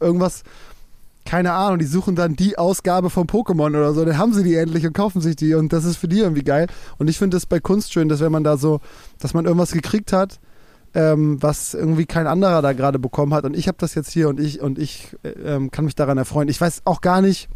irgendwas 0.00 0.42
keine 1.32 1.54
Ahnung, 1.54 1.78
die 1.78 1.86
suchen 1.86 2.14
dann 2.14 2.36
die 2.36 2.58
Ausgabe 2.58 3.08
von 3.08 3.26
Pokémon 3.26 3.68
oder 3.68 3.94
so, 3.94 4.04
dann 4.04 4.18
haben 4.18 4.34
sie 4.34 4.44
die 4.44 4.54
endlich 4.54 4.86
und 4.86 4.92
kaufen 4.92 5.22
sich 5.22 5.34
die 5.34 5.54
und 5.54 5.72
das 5.72 5.86
ist 5.86 5.96
für 5.96 6.06
die 6.06 6.18
irgendwie 6.18 6.42
geil. 6.44 6.66
Und 6.98 7.08
ich 7.08 7.16
finde 7.16 7.36
das 7.36 7.46
bei 7.46 7.58
Kunst 7.58 7.90
schön, 7.94 8.10
dass 8.10 8.20
wenn 8.20 8.30
man 8.30 8.44
da 8.44 8.58
so, 8.58 8.80
dass 9.18 9.32
man 9.32 9.46
irgendwas 9.46 9.72
gekriegt 9.72 10.12
hat, 10.12 10.40
ähm, 10.92 11.42
was 11.42 11.72
irgendwie 11.72 12.04
kein 12.04 12.26
anderer 12.26 12.60
da 12.60 12.74
gerade 12.74 12.98
bekommen 12.98 13.32
hat 13.32 13.46
und 13.46 13.56
ich 13.56 13.66
habe 13.66 13.78
das 13.80 13.94
jetzt 13.94 14.10
hier 14.10 14.28
und 14.28 14.38
ich 14.40 14.60
und 14.60 14.78
ich 14.78 15.16
äh, 15.22 15.30
ähm, 15.30 15.70
kann 15.70 15.86
mich 15.86 15.94
daran 15.94 16.18
erfreuen. 16.18 16.48
Ich 16.50 16.60
weiß 16.60 16.82
auch 16.84 17.00
gar 17.00 17.22
nicht, 17.22 17.48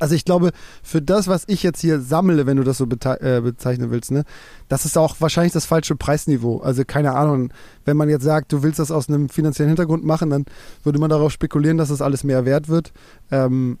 also 0.00 0.14
ich 0.14 0.24
glaube, 0.24 0.52
für 0.82 1.02
das, 1.02 1.28
was 1.28 1.44
ich 1.46 1.62
jetzt 1.62 1.80
hier 1.80 2.00
sammle, 2.00 2.46
wenn 2.46 2.56
du 2.56 2.64
das 2.64 2.78
so 2.78 2.84
äh, 2.84 3.40
bezeichnen 3.40 3.90
willst, 3.90 4.10
ne, 4.10 4.24
das 4.68 4.84
ist 4.84 4.96
auch 4.96 5.16
wahrscheinlich 5.20 5.52
das 5.52 5.66
falsche 5.66 5.96
Preisniveau. 5.96 6.60
Also 6.60 6.84
keine 6.84 7.14
Ahnung, 7.14 7.52
wenn 7.84 7.96
man 7.96 8.08
jetzt 8.08 8.24
sagt, 8.24 8.52
du 8.52 8.62
willst 8.62 8.78
das 8.78 8.90
aus 8.90 9.08
einem 9.08 9.28
finanziellen 9.28 9.70
Hintergrund 9.70 10.04
machen, 10.04 10.30
dann 10.30 10.44
würde 10.84 10.98
man 10.98 11.10
darauf 11.10 11.32
spekulieren, 11.32 11.78
dass 11.78 11.88
das 11.88 12.02
alles 12.02 12.24
mehr 12.24 12.44
wert 12.44 12.68
wird. 12.68 12.92
Ähm, 13.30 13.78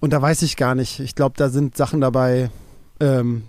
und 0.00 0.12
da 0.12 0.20
weiß 0.20 0.42
ich 0.42 0.56
gar 0.56 0.74
nicht. 0.74 1.00
Ich 1.00 1.14
glaube, 1.14 1.34
da 1.36 1.48
sind 1.48 1.76
Sachen 1.76 2.00
dabei, 2.00 2.50
ähm, 3.00 3.44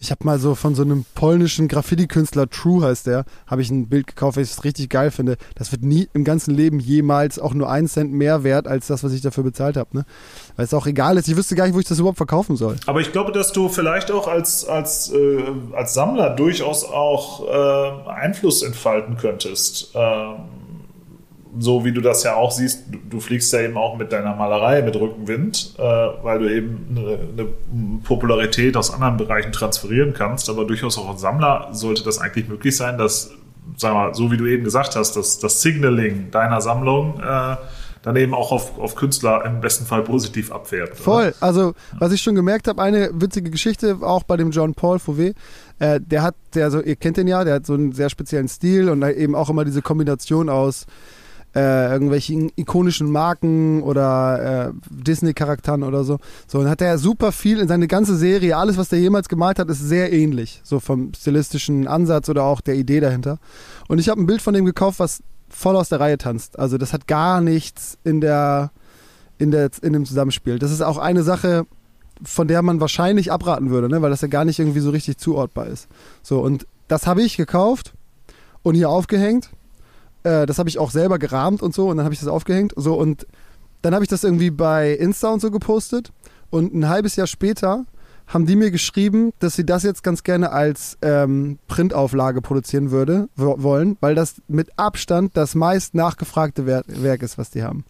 ich 0.00 0.10
habe 0.10 0.24
mal 0.24 0.38
so 0.38 0.54
von 0.54 0.74
so 0.74 0.82
einem 0.82 1.04
polnischen 1.14 1.68
Graffiti-Künstler, 1.68 2.50
True 2.50 2.84
heißt 2.84 3.06
der, 3.06 3.24
habe 3.46 3.62
ich 3.62 3.70
ein 3.70 3.88
Bild 3.88 4.06
gekauft, 4.06 4.36
weil 4.36 4.44
ich 4.44 4.50
es 4.50 4.64
richtig 4.64 4.90
geil 4.90 5.10
finde. 5.10 5.36
Das 5.54 5.72
wird 5.72 5.82
nie 5.82 6.08
im 6.12 6.24
ganzen 6.24 6.54
Leben 6.54 6.78
jemals 6.78 7.38
auch 7.38 7.54
nur 7.54 7.70
einen 7.70 7.88
Cent 7.88 8.12
mehr 8.12 8.44
wert 8.44 8.66
als 8.66 8.86
das, 8.86 9.02
was 9.02 9.12
ich 9.12 9.22
dafür 9.22 9.44
bezahlt 9.44 9.76
habe. 9.76 9.96
Ne? 9.96 10.04
Weil 10.56 10.66
es 10.66 10.74
auch 10.74 10.86
egal 10.86 11.16
ist. 11.16 11.28
Ich 11.28 11.36
wüsste 11.36 11.54
gar 11.54 11.64
nicht, 11.64 11.74
wo 11.74 11.80
ich 11.80 11.86
das 11.86 11.98
überhaupt 11.98 12.18
verkaufen 12.18 12.56
soll. 12.56 12.76
Aber 12.86 13.00
ich 13.00 13.12
glaube, 13.12 13.32
dass 13.32 13.52
du 13.52 13.68
vielleicht 13.68 14.10
auch 14.10 14.28
als, 14.28 14.66
als, 14.66 15.10
äh, 15.10 15.44
als 15.72 15.94
Sammler 15.94 16.30
durchaus 16.30 16.84
auch 16.84 17.48
äh, 17.48 18.10
Einfluss 18.10 18.62
entfalten 18.62 19.16
könntest. 19.16 19.92
Ähm 19.94 20.63
so 21.58 21.84
wie 21.84 21.92
du 21.92 22.00
das 22.00 22.22
ja 22.22 22.34
auch 22.34 22.50
siehst, 22.50 22.84
du, 22.90 22.98
du, 23.10 23.20
fliegst 23.20 23.52
ja 23.52 23.60
eben 23.60 23.76
auch 23.76 23.96
mit 23.96 24.12
deiner 24.12 24.34
Malerei 24.34 24.82
mit 24.82 24.96
Rückenwind, 24.96 25.74
äh, 25.78 25.82
weil 25.82 26.38
du 26.38 26.52
eben 26.52 26.86
eine, 26.90 27.18
eine, 27.32 27.48
Popularität 28.02 28.76
aus 28.76 28.92
anderen 28.92 29.16
Bereichen 29.16 29.52
transferieren 29.52 30.14
kannst, 30.14 30.48
aber 30.50 30.64
durchaus 30.64 30.98
auch 30.98 31.08
als 31.10 31.20
Sammler 31.20 31.68
sollte 31.72 32.02
das 32.04 32.18
eigentlich 32.18 32.48
möglich 32.48 32.76
sein, 32.76 32.98
dass, 32.98 33.30
sag 33.76 33.94
mal, 33.94 34.14
so 34.14 34.30
wie 34.30 34.36
du 34.36 34.46
eben 34.46 34.64
gesagt 34.64 34.96
hast, 34.96 35.16
dass 35.16 35.38
das 35.38 35.62
Signaling 35.62 36.30
deiner 36.30 36.60
Sammlung 36.60 37.20
äh, 37.20 37.56
dann 38.04 38.16
eben 38.16 38.34
auch 38.34 38.52
auf, 38.52 38.78
auf 38.78 38.96
Künstler 38.96 39.44
im 39.46 39.62
besten 39.62 39.86
Fall 39.86 40.02
positiv 40.02 40.52
abfährt. 40.52 40.94
Voll. 40.94 41.28
Oder? 41.28 41.34
Also, 41.40 41.74
was 41.98 42.12
ich 42.12 42.20
schon 42.20 42.34
gemerkt 42.34 42.68
habe, 42.68 42.82
eine 42.82 43.10
witzige 43.14 43.50
Geschichte 43.50 43.96
auch 44.02 44.24
bei 44.24 44.36
dem 44.36 44.50
John 44.50 44.74
Paul 44.74 44.98
Fauvet. 44.98 45.34
Äh, 45.78 46.00
der 46.00 46.22
hat, 46.22 46.34
der 46.54 46.70
so, 46.70 46.82
ihr 46.82 46.96
kennt 46.96 47.16
den 47.16 47.26
ja, 47.26 47.44
der 47.44 47.54
hat 47.54 47.66
so 47.66 47.72
einen 47.72 47.92
sehr 47.92 48.10
speziellen 48.10 48.46
Stil 48.46 48.90
und 48.90 49.02
eben 49.02 49.34
auch 49.34 49.48
immer 49.48 49.64
diese 49.64 49.80
Kombination 49.80 50.50
aus 50.50 50.86
äh, 51.54 51.92
irgendwelchen 51.92 52.50
ikonischen 52.56 53.10
Marken 53.10 53.82
oder 53.82 54.68
äh, 54.68 54.72
Disney-Charakteren 54.90 55.82
oder 55.82 56.04
so. 56.04 56.18
So, 56.46 56.58
und 56.58 56.68
hat 56.68 56.82
er 56.82 56.98
super 56.98 57.32
viel 57.32 57.60
in 57.60 57.68
seine 57.68 57.86
ganze 57.86 58.16
Serie, 58.16 58.56
alles, 58.56 58.76
was 58.76 58.88
der 58.88 58.98
jemals 58.98 59.28
gemalt 59.28 59.58
hat, 59.58 59.68
ist 59.68 59.80
sehr 59.80 60.12
ähnlich. 60.12 60.60
So 60.64 60.80
vom 60.80 61.12
stilistischen 61.14 61.86
Ansatz 61.86 62.28
oder 62.28 62.44
auch 62.44 62.60
der 62.60 62.74
Idee 62.74 63.00
dahinter. 63.00 63.38
Und 63.88 63.98
ich 63.98 64.08
habe 64.08 64.20
ein 64.20 64.26
Bild 64.26 64.42
von 64.42 64.54
dem 64.54 64.64
gekauft, 64.64 64.98
was 64.98 65.22
voll 65.48 65.76
aus 65.76 65.88
der 65.88 66.00
Reihe 66.00 66.18
tanzt. 66.18 66.58
Also 66.58 66.78
das 66.78 66.92
hat 66.92 67.06
gar 67.06 67.40
nichts 67.40 67.98
in 68.02 68.20
der, 68.20 68.72
in 69.38 69.50
der, 69.50 69.70
in 69.82 69.92
dem 69.92 70.04
Zusammenspiel. 70.04 70.58
Das 70.58 70.72
ist 70.72 70.82
auch 70.82 70.98
eine 70.98 71.22
Sache, 71.22 71.66
von 72.22 72.48
der 72.48 72.62
man 72.62 72.80
wahrscheinlich 72.80 73.30
abraten 73.30 73.70
würde, 73.70 73.88
ne? 73.88 74.02
weil 74.02 74.10
das 74.10 74.20
ja 74.20 74.28
gar 74.28 74.44
nicht 74.44 74.58
irgendwie 74.58 74.80
so 74.80 74.90
richtig 74.90 75.18
zuortbar 75.18 75.66
ist. 75.66 75.88
So, 76.22 76.40
und 76.40 76.66
das 76.88 77.06
habe 77.06 77.22
ich 77.22 77.36
gekauft 77.36 77.92
und 78.62 78.74
hier 78.74 78.88
aufgehängt 78.88 79.50
äh, 80.24 80.46
das 80.46 80.58
habe 80.58 80.68
ich 80.68 80.78
auch 80.78 80.90
selber 80.90 81.18
gerahmt 81.18 81.62
und 81.62 81.74
so 81.74 81.88
und 81.88 81.96
dann 81.96 82.04
habe 82.04 82.14
ich 82.14 82.20
das 82.20 82.28
aufgehängt. 82.28 82.72
So 82.76 82.94
und 82.94 83.26
dann 83.82 83.94
habe 83.94 84.04
ich 84.04 84.08
das 84.08 84.24
irgendwie 84.24 84.50
bei 84.50 84.92
Insta 84.92 85.28
und 85.28 85.40
so 85.40 85.50
gepostet. 85.50 86.10
Und 86.50 86.74
ein 86.74 86.88
halbes 86.88 87.16
Jahr 87.16 87.26
später 87.26 87.84
haben 88.26 88.46
die 88.46 88.56
mir 88.56 88.70
geschrieben, 88.70 89.32
dass 89.38 89.54
sie 89.54 89.66
das 89.66 89.82
jetzt 89.82 90.02
ganz 90.02 90.22
gerne 90.22 90.52
als 90.52 90.96
ähm, 91.02 91.58
Printauflage 91.68 92.40
produzieren 92.40 92.90
würde, 92.90 93.28
wollen, 93.36 93.98
weil 94.00 94.14
das 94.14 94.36
mit 94.48 94.78
Abstand 94.78 95.36
das 95.36 95.54
meist 95.54 95.94
nachgefragte 95.94 96.64
Werk, 96.64 97.22
ist, 97.22 97.36
was 97.36 97.50
die 97.50 97.62
haben. 97.62 97.84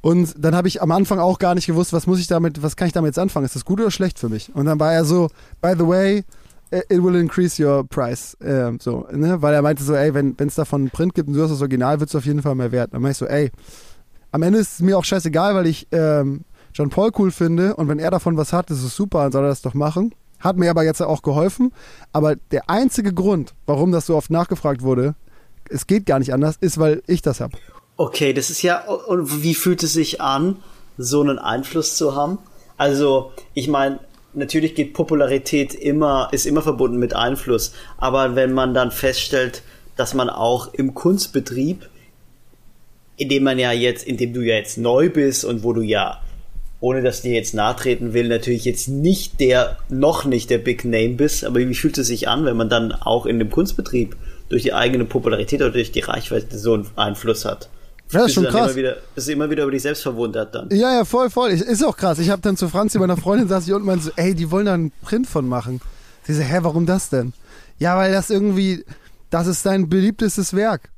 Und 0.00 0.34
dann 0.38 0.54
habe 0.54 0.68
ich 0.68 0.82
am 0.82 0.92
Anfang 0.92 1.18
auch 1.18 1.38
gar 1.38 1.54
nicht 1.54 1.66
gewusst, 1.66 1.92
was 1.92 2.06
muss 2.06 2.20
ich 2.20 2.26
damit, 2.26 2.62
was 2.62 2.76
kann 2.76 2.86
ich 2.86 2.92
damit 2.92 3.08
jetzt 3.08 3.18
anfangen? 3.18 3.46
Ist 3.46 3.56
das 3.56 3.64
gut 3.64 3.80
oder 3.80 3.90
schlecht 3.90 4.18
für 4.18 4.28
mich? 4.28 4.54
Und 4.54 4.66
dann 4.66 4.78
war 4.78 4.92
er 4.92 5.04
so, 5.04 5.28
by 5.62 5.72
the 5.76 5.86
way, 5.86 6.24
it 6.74 7.02
will 7.02 7.14
increase 7.16 7.62
your 7.62 7.84
price. 7.84 8.34
Äh, 8.40 8.72
so, 8.80 9.06
ne? 9.12 9.40
Weil 9.40 9.54
er 9.54 9.62
meinte 9.62 9.82
so, 9.82 9.94
ey, 9.94 10.14
wenn 10.14 10.36
es 10.38 10.54
davon 10.54 10.90
Print 10.90 11.14
gibt 11.14 11.28
und 11.28 11.34
du 11.34 11.42
hast 11.42 11.50
das 11.50 11.60
Original, 11.60 12.00
wird 12.00 12.10
es 12.10 12.16
auf 12.16 12.26
jeden 12.26 12.42
Fall 12.42 12.54
mehr 12.54 12.72
wert. 12.72 12.92
Dann 12.92 13.02
meinte 13.02 13.12
ich 13.12 13.18
so, 13.18 13.26
ey, 13.26 13.50
am 14.32 14.42
Ende 14.42 14.58
ist 14.58 14.74
es 14.74 14.80
mir 14.80 14.98
auch 14.98 15.04
scheißegal, 15.04 15.54
weil 15.54 15.66
ich 15.66 15.86
ähm, 15.92 16.44
John 16.74 16.90
Paul 16.90 17.12
cool 17.18 17.30
finde 17.30 17.76
und 17.76 17.88
wenn 17.88 18.00
er 18.00 18.10
davon 18.10 18.36
was 18.36 18.52
hat, 18.52 18.70
ist 18.70 18.82
es 18.82 18.96
super, 18.96 19.22
dann 19.22 19.32
soll 19.32 19.44
er 19.44 19.50
das 19.50 19.62
doch 19.62 19.74
machen. 19.74 20.14
Hat 20.40 20.56
mir 20.56 20.70
aber 20.70 20.82
jetzt 20.82 21.00
auch 21.00 21.22
geholfen. 21.22 21.72
Aber 22.12 22.36
der 22.36 22.68
einzige 22.68 23.14
Grund, 23.14 23.54
warum 23.66 23.92
das 23.92 24.06
so 24.06 24.16
oft 24.16 24.30
nachgefragt 24.30 24.82
wurde, 24.82 25.14
es 25.70 25.86
geht 25.86 26.04
gar 26.04 26.18
nicht 26.18 26.34
anders, 26.34 26.56
ist, 26.60 26.78
weil 26.78 27.02
ich 27.06 27.22
das 27.22 27.40
habe. 27.40 27.56
Okay, 27.96 28.32
das 28.32 28.50
ist 28.50 28.62
ja, 28.62 28.80
und 28.84 29.42
wie 29.42 29.54
fühlt 29.54 29.82
es 29.82 29.92
sich 29.92 30.20
an, 30.20 30.56
so 30.98 31.20
einen 31.20 31.38
Einfluss 31.38 31.96
zu 31.96 32.14
haben? 32.16 32.38
Also, 32.76 33.32
ich 33.54 33.68
meine, 33.68 34.00
natürlich 34.34 34.74
geht 34.74 34.94
Popularität 34.94 35.74
immer, 35.74 36.28
ist 36.32 36.46
immer 36.46 36.62
verbunden 36.62 36.98
mit 36.98 37.14
Einfluss. 37.14 37.72
Aber 37.98 38.36
wenn 38.36 38.52
man 38.52 38.74
dann 38.74 38.90
feststellt, 38.90 39.62
dass 39.96 40.14
man 40.14 40.28
auch 40.28 40.72
im 40.74 40.94
Kunstbetrieb, 40.94 41.88
in 43.16 43.28
dem 43.28 43.44
man 43.44 43.58
ja 43.58 43.72
jetzt, 43.72 44.06
in 44.06 44.16
dem 44.16 44.32
du 44.32 44.40
ja 44.40 44.56
jetzt 44.56 44.78
neu 44.78 45.08
bist 45.08 45.44
und 45.44 45.62
wo 45.62 45.72
du 45.72 45.82
ja, 45.82 46.20
ohne 46.80 47.02
dass 47.02 47.22
dir 47.22 47.32
jetzt 47.32 47.54
nahtreten 47.54 48.12
will, 48.12 48.28
natürlich 48.28 48.64
jetzt 48.64 48.88
nicht 48.88 49.40
der, 49.40 49.78
noch 49.88 50.24
nicht 50.24 50.50
der 50.50 50.58
Big 50.58 50.84
Name 50.84 51.10
bist, 51.10 51.44
aber 51.44 51.60
wie 51.60 51.74
fühlt 51.74 51.96
es 51.98 52.08
sich 52.08 52.28
an, 52.28 52.44
wenn 52.44 52.56
man 52.56 52.68
dann 52.68 52.92
auch 52.92 53.26
in 53.26 53.38
dem 53.38 53.50
Kunstbetrieb 53.50 54.16
durch 54.48 54.64
die 54.64 54.74
eigene 54.74 55.04
Popularität 55.04 55.62
oder 55.62 55.70
durch 55.70 55.92
die 55.92 56.00
Reichweite 56.00 56.58
so 56.58 56.74
einen 56.74 56.86
Einfluss 56.96 57.44
hat? 57.44 57.68
Ja, 58.14 58.20
das 58.20 58.28
ist 58.28 58.34
schon 58.34 58.44
krass. 58.44 58.70
Immer 58.70 58.76
wieder, 58.76 58.96
bist 59.14 59.28
du 59.28 59.32
immer 59.32 59.50
wieder 59.50 59.62
über 59.64 59.72
dich 59.72 59.82
selbst 59.82 60.02
verwundert 60.02 60.54
dann. 60.54 60.68
Ja, 60.70 60.94
ja, 60.94 61.04
voll, 61.04 61.30
voll. 61.30 61.50
Ist 61.50 61.84
auch 61.84 61.96
krass. 61.96 62.18
Ich 62.18 62.30
habe 62.30 62.42
dann 62.42 62.56
zu 62.56 62.68
Franzi, 62.68 62.98
meiner 62.98 63.16
Freundin, 63.16 63.48
saß 63.48 63.66
ich 63.66 63.72
unten 63.72 63.82
und 63.82 63.86
meinte 63.86 64.04
so, 64.04 64.10
ey, 64.16 64.34
die 64.34 64.50
wollen 64.50 64.66
da 64.66 64.74
einen 64.74 64.92
Print 65.02 65.26
von 65.26 65.48
machen. 65.48 65.80
Sie 66.22 66.34
so, 66.34 66.42
hä, 66.42 66.58
warum 66.62 66.86
das 66.86 67.10
denn? 67.10 67.32
Ja, 67.78 67.96
weil 67.96 68.12
das 68.12 68.30
irgendwie, 68.30 68.84
das 69.30 69.46
ist 69.46 69.66
dein 69.66 69.88
beliebtestes 69.88 70.54
Werk. 70.54 70.90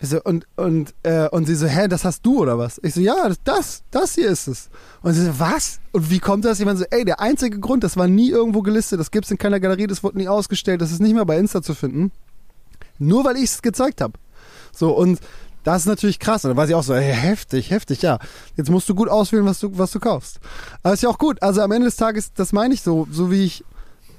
So, 0.00 0.20
und, 0.22 0.46
und, 0.56 0.92
äh, 1.02 1.28
und 1.28 1.46
sie 1.46 1.54
so, 1.54 1.66
hä, 1.66 1.88
das 1.88 2.04
hast 2.04 2.26
du 2.26 2.40
oder 2.40 2.58
was? 2.58 2.80
Ich 2.82 2.94
so, 2.94 3.00
ja, 3.00 3.30
das, 3.44 3.82
das 3.90 4.14
hier 4.14 4.28
ist 4.28 4.48
es. 4.48 4.68
Und 5.02 5.14
sie 5.14 5.24
so, 5.24 5.38
was? 5.38 5.80
Und 5.92 6.10
wie 6.10 6.18
kommt 6.18 6.44
das? 6.44 6.58
Ich 6.58 6.66
meine 6.66 6.78
so, 6.78 6.84
ey, 6.90 7.04
der 7.04 7.20
einzige 7.20 7.60
Grund, 7.60 7.84
das 7.84 7.96
war 7.96 8.08
nie 8.08 8.30
irgendwo 8.30 8.62
gelistet, 8.62 9.00
das 9.00 9.10
gibt's 9.10 9.30
in 9.30 9.38
keiner 9.38 9.60
Galerie, 9.60 9.86
das 9.86 10.02
wurde 10.02 10.18
nie 10.18 10.28
ausgestellt, 10.28 10.80
das 10.80 10.92
ist 10.92 11.00
nicht 11.00 11.14
mehr 11.14 11.24
bei 11.24 11.38
Insta 11.38 11.62
zu 11.62 11.74
finden. 11.74 12.10
Nur 12.98 13.24
weil 13.24 13.36
ich 13.36 13.44
es 13.44 13.62
gezeigt 13.62 14.00
habe. 14.00 14.14
So, 14.72 14.90
und 14.90 15.20
das 15.64 15.82
ist 15.82 15.86
natürlich 15.86 16.18
krass. 16.18 16.44
Und 16.44 16.50
dann 16.50 16.56
weiß 16.56 16.68
ich 16.68 16.74
auch 16.74 16.82
so, 16.82 16.94
hey, 16.94 17.14
heftig, 17.14 17.70
heftig, 17.70 18.02
ja. 18.02 18.18
Jetzt 18.56 18.70
musst 18.70 18.88
du 18.88 18.94
gut 18.94 19.08
auswählen, 19.08 19.44
was 19.44 19.58
du, 19.58 19.76
was 19.76 19.90
du 19.90 19.98
kaufst. 19.98 20.38
Aber 20.82 20.94
ist 20.94 21.02
ja 21.02 21.08
auch 21.08 21.18
gut. 21.18 21.42
Also 21.42 21.62
am 21.62 21.72
Ende 21.72 21.86
des 21.86 21.96
Tages, 21.96 22.32
das 22.34 22.52
meine 22.52 22.74
ich 22.74 22.82
so, 22.82 23.08
so 23.10 23.30
wie 23.30 23.44
ich 23.44 23.64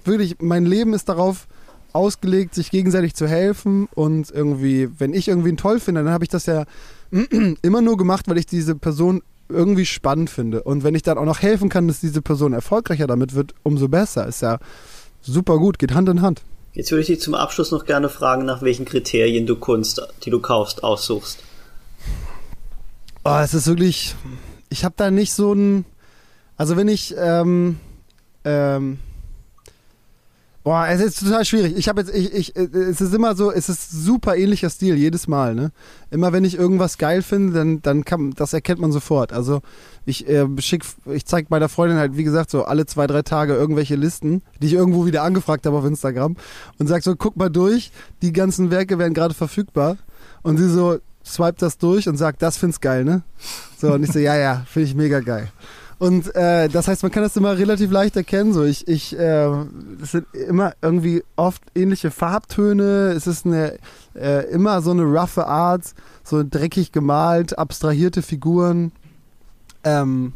wirklich, 0.03 0.37
mein 0.41 0.65
Leben 0.65 0.93
ist 0.93 1.07
darauf 1.07 1.47
ausgelegt, 1.93 2.53
sich 2.53 2.71
gegenseitig 2.71 3.15
zu 3.15 3.27
helfen 3.27 3.87
und 3.95 4.29
irgendwie, 4.29 4.89
wenn 4.99 5.13
ich 5.13 5.29
irgendwie 5.29 5.47
einen 5.49 5.57
toll 5.57 5.79
finde, 5.79 6.03
dann 6.03 6.13
habe 6.13 6.25
ich 6.25 6.29
das 6.29 6.45
ja 6.45 6.65
immer 7.61 7.81
nur 7.81 7.95
gemacht, 7.95 8.27
weil 8.27 8.37
ich 8.37 8.45
diese 8.45 8.75
Person 8.75 9.21
irgendwie 9.47 9.85
spannend 9.85 10.29
finde. 10.29 10.63
Und 10.63 10.83
wenn 10.83 10.95
ich 10.95 11.03
dann 11.03 11.17
auch 11.17 11.25
noch 11.25 11.41
helfen 11.41 11.69
kann, 11.69 11.87
dass 11.87 12.01
diese 12.01 12.21
Person 12.21 12.53
erfolgreicher 12.53 13.07
damit 13.07 13.35
wird, 13.35 13.53
umso 13.63 13.87
besser. 13.87 14.27
Ist 14.27 14.41
ja 14.41 14.57
super 15.21 15.57
gut, 15.57 15.79
geht 15.79 15.93
Hand 15.93 16.09
in 16.09 16.21
Hand. 16.21 16.41
Jetzt 16.75 16.91
würde 16.91 17.01
ich 17.01 17.07
dich 17.07 17.21
zum 17.21 17.35
Abschluss 17.35 17.71
noch 17.71 17.85
gerne 17.85 18.09
fragen, 18.09 18.45
nach 18.45 18.61
welchen 18.61 18.83
Kriterien 18.83 19.47
du 19.47 19.55
Kunst, 19.55 20.01
die 20.23 20.29
du 20.29 20.41
kaufst, 20.41 20.83
aussuchst. 20.83 21.41
Oh, 23.23 23.39
es 23.41 23.53
ist 23.53 23.67
wirklich. 23.67 24.13
Ich 24.69 24.83
habe 24.83 24.93
da 24.97 25.09
nicht 25.09 25.33
so 25.33 25.53
ein. 25.53 25.85
Also 26.57 26.75
wenn 26.75 26.89
ich 26.89 27.15
ähm, 27.17 27.79
ähm, 28.43 28.99
Boah, 30.65 30.87
es 30.87 30.99
ist 30.99 31.19
total 31.19 31.45
schwierig. 31.45 31.77
Ich 31.77 31.87
habe 31.87 32.01
jetzt, 32.01 32.11
ich, 32.11 32.33
ich, 32.33 32.55
es 32.55 32.99
ist 32.99 33.13
immer 33.13 33.35
so, 33.35 33.51
es 33.51 33.69
ist 33.69 33.91
super 33.91 34.35
ähnlicher 34.35 34.71
Stil 34.71 34.95
jedes 34.95 35.27
Mal. 35.27 35.53
Ne? 35.53 35.71
Immer 36.09 36.33
wenn 36.33 36.43
ich 36.43 36.57
irgendwas 36.57 36.97
geil 36.97 37.21
finde, 37.21 37.53
dann, 37.53 37.83
dann 37.83 38.03
kann, 38.03 38.31
das 38.31 38.51
erkennt 38.51 38.81
man 38.81 38.91
sofort. 38.91 39.31
Also 39.31 39.61
ich 40.07 40.27
äh, 40.27 40.47
schick, 40.57 40.83
ich 41.05 41.27
zeige 41.27 41.49
meiner 41.51 41.69
Freundin 41.69 41.99
halt, 41.99 42.17
wie 42.17 42.23
gesagt, 42.23 42.49
so 42.49 42.63
alle 42.63 42.87
zwei 42.87 43.05
drei 43.05 43.21
Tage 43.21 43.53
irgendwelche 43.53 43.95
Listen, 43.95 44.41
die 44.59 44.65
ich 44.65 44.73
irgendwo 44.73 45.05
wieder 45.05 45.21
angefragt 45.21 45.67
habe 45.67 45.77
auf 45.77 45.85
Instagram 45.85 46.35
und 46.79 46.87
sag 46.87 47.03
so, 47.03 47.15
guck 47.15 47.37
mal 47.37 47.49
durch, 47.49 47.91
die 48.23 48.33
ganzen 48.33 48.71
Werke 48.71 48.97
werden 48.97 49.13
gerade 49.13 49.35
verfügbar 49.35 49.97
und 50.41 50.57
sie 50.57 50.67
so 50.67 50.97
swipe 51.23 51.59
das 51.59 51.77
durch 51.77 52.09
und 52.09 52.17
sagt, 52.17 52.41
das 52.41 52.57
find's 52.57 52.81
geil, 52.81 53.05
ne? 53.05 53.21
So 53.77 53.93
und 53.93 54.03
ich 54.03 54.11
so, 54.11 54.17
ja, 54.17 54.35
ja, 54.35 54.65
finde 54.67 54.89
ich 54.89 54.95
mega 54.95 55.19
geil. 55.19 55.47
Und 55.97 56.35
äh, 56.35 56.67
das 56.67 56.87
heißt, 56.87 57.03
man 57.03 57.11
kann 57.11 57.23
das 57.23 57.37
immer 57.37 57.57
relativ 57.57 57.89
leicht 57.89 58.17
erkennen. 58.17 58.53
So, 58.53 58.63
ich, 58.63 58.87
ich, 58.87 59.17
äh, 59.17 59.49
es 60.01 60.11
sind 60.11 60.25
immer 60.33 60.73
irgendwie 60.81 61.23
oft 61.37 61.61
ähnliche 61.73 62.11
Farbtöne. 62.11 63.13
Es 63.15 63.27
ist 63.27 63.45
eine 63.45 63.77
äh, 64.13 64.49
immer 64.49 64.81
so 64.81 64.91
eine 64.91 65.03
roughe 65.03 65.47
Art, 65.47 65.83
so 66.23 66.43
dreckig 66.43 66.91
gemalt, 66.91 67.57
abstrahierte 67.57 68.21
Figuren. 68.21 68.91
Ähm, 69.83 70.33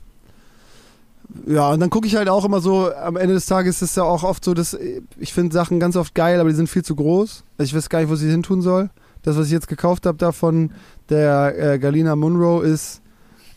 ja, 1.46 1.70
und 1.70 1.80
dann 1.80 1.90
gucke 1.90 2.08
ich 2.08 2.16
halt 2.16 2.30
auch 2.30 2.46
immer 2.46 2.60
so, 2.60 2.92
am 2.94 3.16
Ende 3.16 3.34
des 3.34 3.46
Tages 3.46 3.82
ist 3.82 3.92
es 3.92 3.96
ja 3.96 4.04
auch 4.04 4.24
oft 4.24 4.44
so, 4.44 4.54
dass 4.54 4.78
ich 5.18 5.34
finde 5.34 5.54
Sachen 5.54 5.80
ganz 5.80 5.96
oft 5.96 6.16
geil, 6.16 6.40
aber 6.40 6.50
die 6.50 6.56
sind 6.56 6.70
viel 6.70 6.84
zu 6.84 6.96
groß. 6.96 7.44
Ich 7.60 7.76
weiß 7.76 7.90
gar 7.90 8.00
nicht, 8.00 8.10
wo 8.10 8.16
sie 8.16 8.30
hin 8.30 8.44
tun 8.44 8.62
soll. 8.62 8.90
Das, 9.22 9.38
was 9.38 9.48
ich 9.48 9.52
jetzt 9.52 9.68
gekauft 9.68 10.06
habe 10.06 10.18
davon, 10.18 10.72
der 11.10 11.74
äh, 11.74 11.80
Galina 11.80 12.16
Munro, 12.16 12.62
ist, 12.62 13.02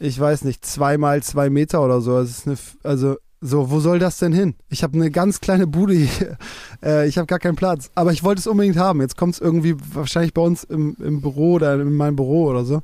ich 0.03 0.19
weiß 0.19 0.43
nicht, 0.45 0.66
zweimal 0.66 1.23
zwei 1.23 1.49
Meter 1.49 1.83
oder 1.83 2.01
so. 2.01 2.19
ist 2.19 2.47
eine, 2.47 2.57
also 2.83 3.16
so, 3.41 3.70
wo 3.70 3.81
soll 3.81 3.99
das 3.99 4.19
denn 4.19 4.33
hin? 4.33 4.55
Ich 4.69 4.83
habe 4.83 4.95
eine 4.95 5.11
ganz 5.11 5.41
kleine 5.41 5.66
Bude 5.66 5.95
hier. 5.95 6.37
Äh, 6.85 7.07
ich 7.07 7.16
habe 7.16 7.27
gar 7.27 7.39
keinen 7.39 7.55
Platz. 7.55 7.93
Aber 7.95 8.11
ich 8.11 8.24
wollte 8.24 8.41
es 8.41 8.49
unbedingt 8.49 8.77
haben. 8.77 9.01
Jetzt 9.01 9.16
kommt 9.16 9.35
es 9.35 9.41
irgendwie 9.41 9.77
wahrscheinlich 9.95 10.35
bei 10.35 10.43
uns 10.43 10.65
im, 10.65 10.97
im 10.99 11.20
Büro 11.20 11.53
oder 11.53 11.74
in 11.74 11.95
meinem 11.95 12.16
Büro 12.16 12.47
oder 12.47 12.65
so. 12.65 12.83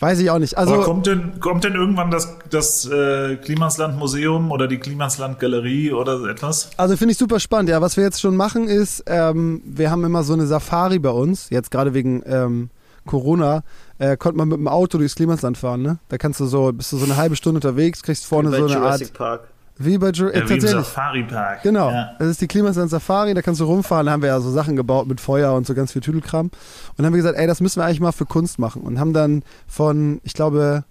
Weiß 0.00 0.18
ich 0.18 0.28
auch 0.28 0.38
nicht. 0.38 0.58
Also, 0.58 0.74
Aber 0.74 0.84
kommt 0.84 1.06
denn, 1.06 1.40
kommt 1.40 1.64
denn 1.64 1.74
irgendwann 1.74 2.10
das, 2.10 2.36
das 2.50 2.84
äh, 2.84 3.36
Klimansland 3.36 3.98
Museum 3.98 4.50
oder 4.50 4.68
die 4.68 4.76
Klimansland 4.76 5.38
Galerie 5.38 5.92
oder 5.92 6.18
so 6.18 6.26
etwas? 6.26 6.68
Also 6.76 6.98
finde 6.98 7.12
ich 7.12 7.18
super 7.18 7.40
spannend. 7.40 7.70
Ja, 7.70 7.80
was 7.80 7.96
wir 7.96 8.04
jetzt 8.04 8.20
schon 8.20 8.36
machen 8.36 8.68
ist, 8.68 9.04
ähm, 9.06 9.62
wir 9.64 9.90
haben 9.90 10.04
immer 10.04 10.22
so 10.22 10.34
eine 10.34 10.46
Safari 10.46 10.98
bei 10.98 11.08
uns, 11.08 11.48
jetzt 11.48 11.70
gerade 11.70 11.94
wegen 11.94 12.22
ähm, 12.26 12.68
Corona, 13.06 13.62
äh, 13.98 14.16
konnte 14.16 14.36
man 14.38 14.48
mit 14.48 14.58
dem 14.58 14.68
Auto 14.68 14.98
durchs 14.98 15.14
Klimansland 15.14 15.56
fahren. 15.56 15.82
Ne? 15.82 15.98
Da 16.08 16.18
kannst 16.18 16.40
du 16.40 16.46
so, 16.46 16.72
bist 16.72 16.92
du 16.92 16.98
so 16.98 17.04
eine 17.04 17.16
halbe 17.16 17.36
Stunde 17.36 17.56
unterwegs, 17.58 18.02
kriegst 18.02 18.26
vorne 18.26 18.50
so 18.50 18.56
eine 18.56 18.66
Jurassic 18.66 19.08
Art. 19.08 19.14
Park. 19.18 19.40
Wie 19.78 19.98
bei 19.98 20.08
Jur 20.10 20.34
Ja, 20.34 20.40
äh, 20.42 20.48
wie 20.48 20.54
im 20.54 20.60
tatsächlich. 20.60 20.86
Safari 20.86 21.22
Park. 21.24 21.62
Genau, 21.62 21.90
Ja. 21.90 22.12
das 22.18 22.28
ist 22.28 22.40
die 22.40 22.46
Klimasland 22.46 22.90
Safari, 22.90 23.34
da 23.34 23.42
kannst 23.42 23.60
du 23.60 23.64
rumfahren, 23.64 24.06
da 24.06 24.12
haben 24.12 24.22
wir 24.22 24.28
ja 24.30 24.40
so 24.40 24.50
Sachen 24.50 24.74
gebaut 24.74 25.06
mit 25.06 25.20
Feuer 25.20 25.52
und 25.54 25.66
so 25.66 25.74
ganz 25.74 25.92
viel 25.92 26.00
Tüdelkram. 26.02 26.46
Und 26.46 26.52
dann 26.96 27.06
haben 27.06 27.12
wir 27.12 27.18
gesagt, 27.18 27.38
ey, 27.38 27.46
das 27.46 27.60
müssen 27.60 27.80
wir 27.80 27.84
eigentlich 27.84 28.00
mal 28.00 28.12
für 28.12 28.24
Kunst 28.26 28.58
machen. 28.58 28.82
Und 28.82 28.98
haben 28.98 29.12
dann 29.12 29.42
von, 29.66 30.20
ich 30.24 30.32
glaube, 30.32 30.84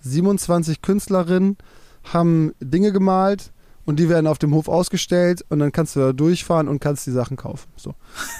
27 0.00 0.80
Künstlerinnen 0.82 1.56
haben 2.12 2.52
Dinge 2.60 2.92
gemalt 2.92 3.52
und 3.90 3.96
die 3.96 4.08
werden 4.08 4.28
auf 4.28 4.38
dem 4.38 4.54
Hof 4.54 4.68
ausgestellt 4.68 5.44
und 5.48 5.58
dann 5.58 5.72
kannst 5.72 5.96
du 5.96 6.00
da 6.00 6.12
durchfahren 6.12 6.68
und 6.68 6.80
kannst 6.80 7.08
die 7.08 7.10
Sachen 7.10 7.36
kaufen. 7.36 7.68
So. 7.76 7.94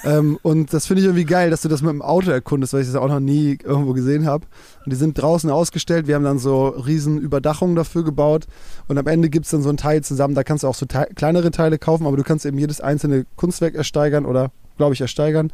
ähm, 0.05 0.39
und 0.43 0.73
das 0.73 0.87
finde 0.87 1.01
ich 1.01 1.07
irgendwie 1.07 1.25
geil, 1.25 1.49
dass 1.49 1.61
du 1.61 1.67
das 1.67 1.81
mit 1.81 1.91
dem 1.91 2.01
Auto 2.01 2.31
erkundest, 2.31 2.71
weil 2.71 2.81
ich 2.81 2.87
das 2.87 2.95
auch 2.95 3.09
noch 3.09 3.19
nie 3.19 3.57
irgendwo 3.61 3.91
gesehen 3.91 4.25
habe. 4.25 4.45
Und 4.85 4.93
die 4.93 4.95
sind 4.95 5.21
draußen 5.21 5.49
ausgestellt, 5.49 6.07
wir 6.07 6.15
haben 6.15 6.23
dann 6.23 6.39
so 6.39 6.69
riesen 6.69 7.19
Überdachungen 7.19 7.75
dafür 7.75 8.05
gebaut 8.05 8.47
und 8.87 8.97
am 8.97 9.07
Ende 9.07 9.29
gibt 9.29 9.45
es 9.45 9.51
dann 9.51 9.61
so 9.61 9.69
ein 9.69 9.75
Teil 9.75 10.03
zusammen, 10.03 10.35
da 10.35 10.43
kannst 10.43 10.63
du 10.63 10.69
auch 10.69 10.75
so 10.75 10.85
Te 10.85 11.07
kleinere 11.15 11.51
Teile 11.51 11.77
kaufen, 11.77 12.07
aber 12.07 12.15
du 12.15 12.23
kannst 12.23 12.45
eben 12.45 12.57
jedes 12.57 12.79
einzelne 12.79 13.25
Kunstwerk 13.35 13.75
ersteigern 13.75 14.25
oder, 14.25 14.51
glaube 14.77 14.93
ich, 14.93 15.01
ersteigern. 15.01 15.51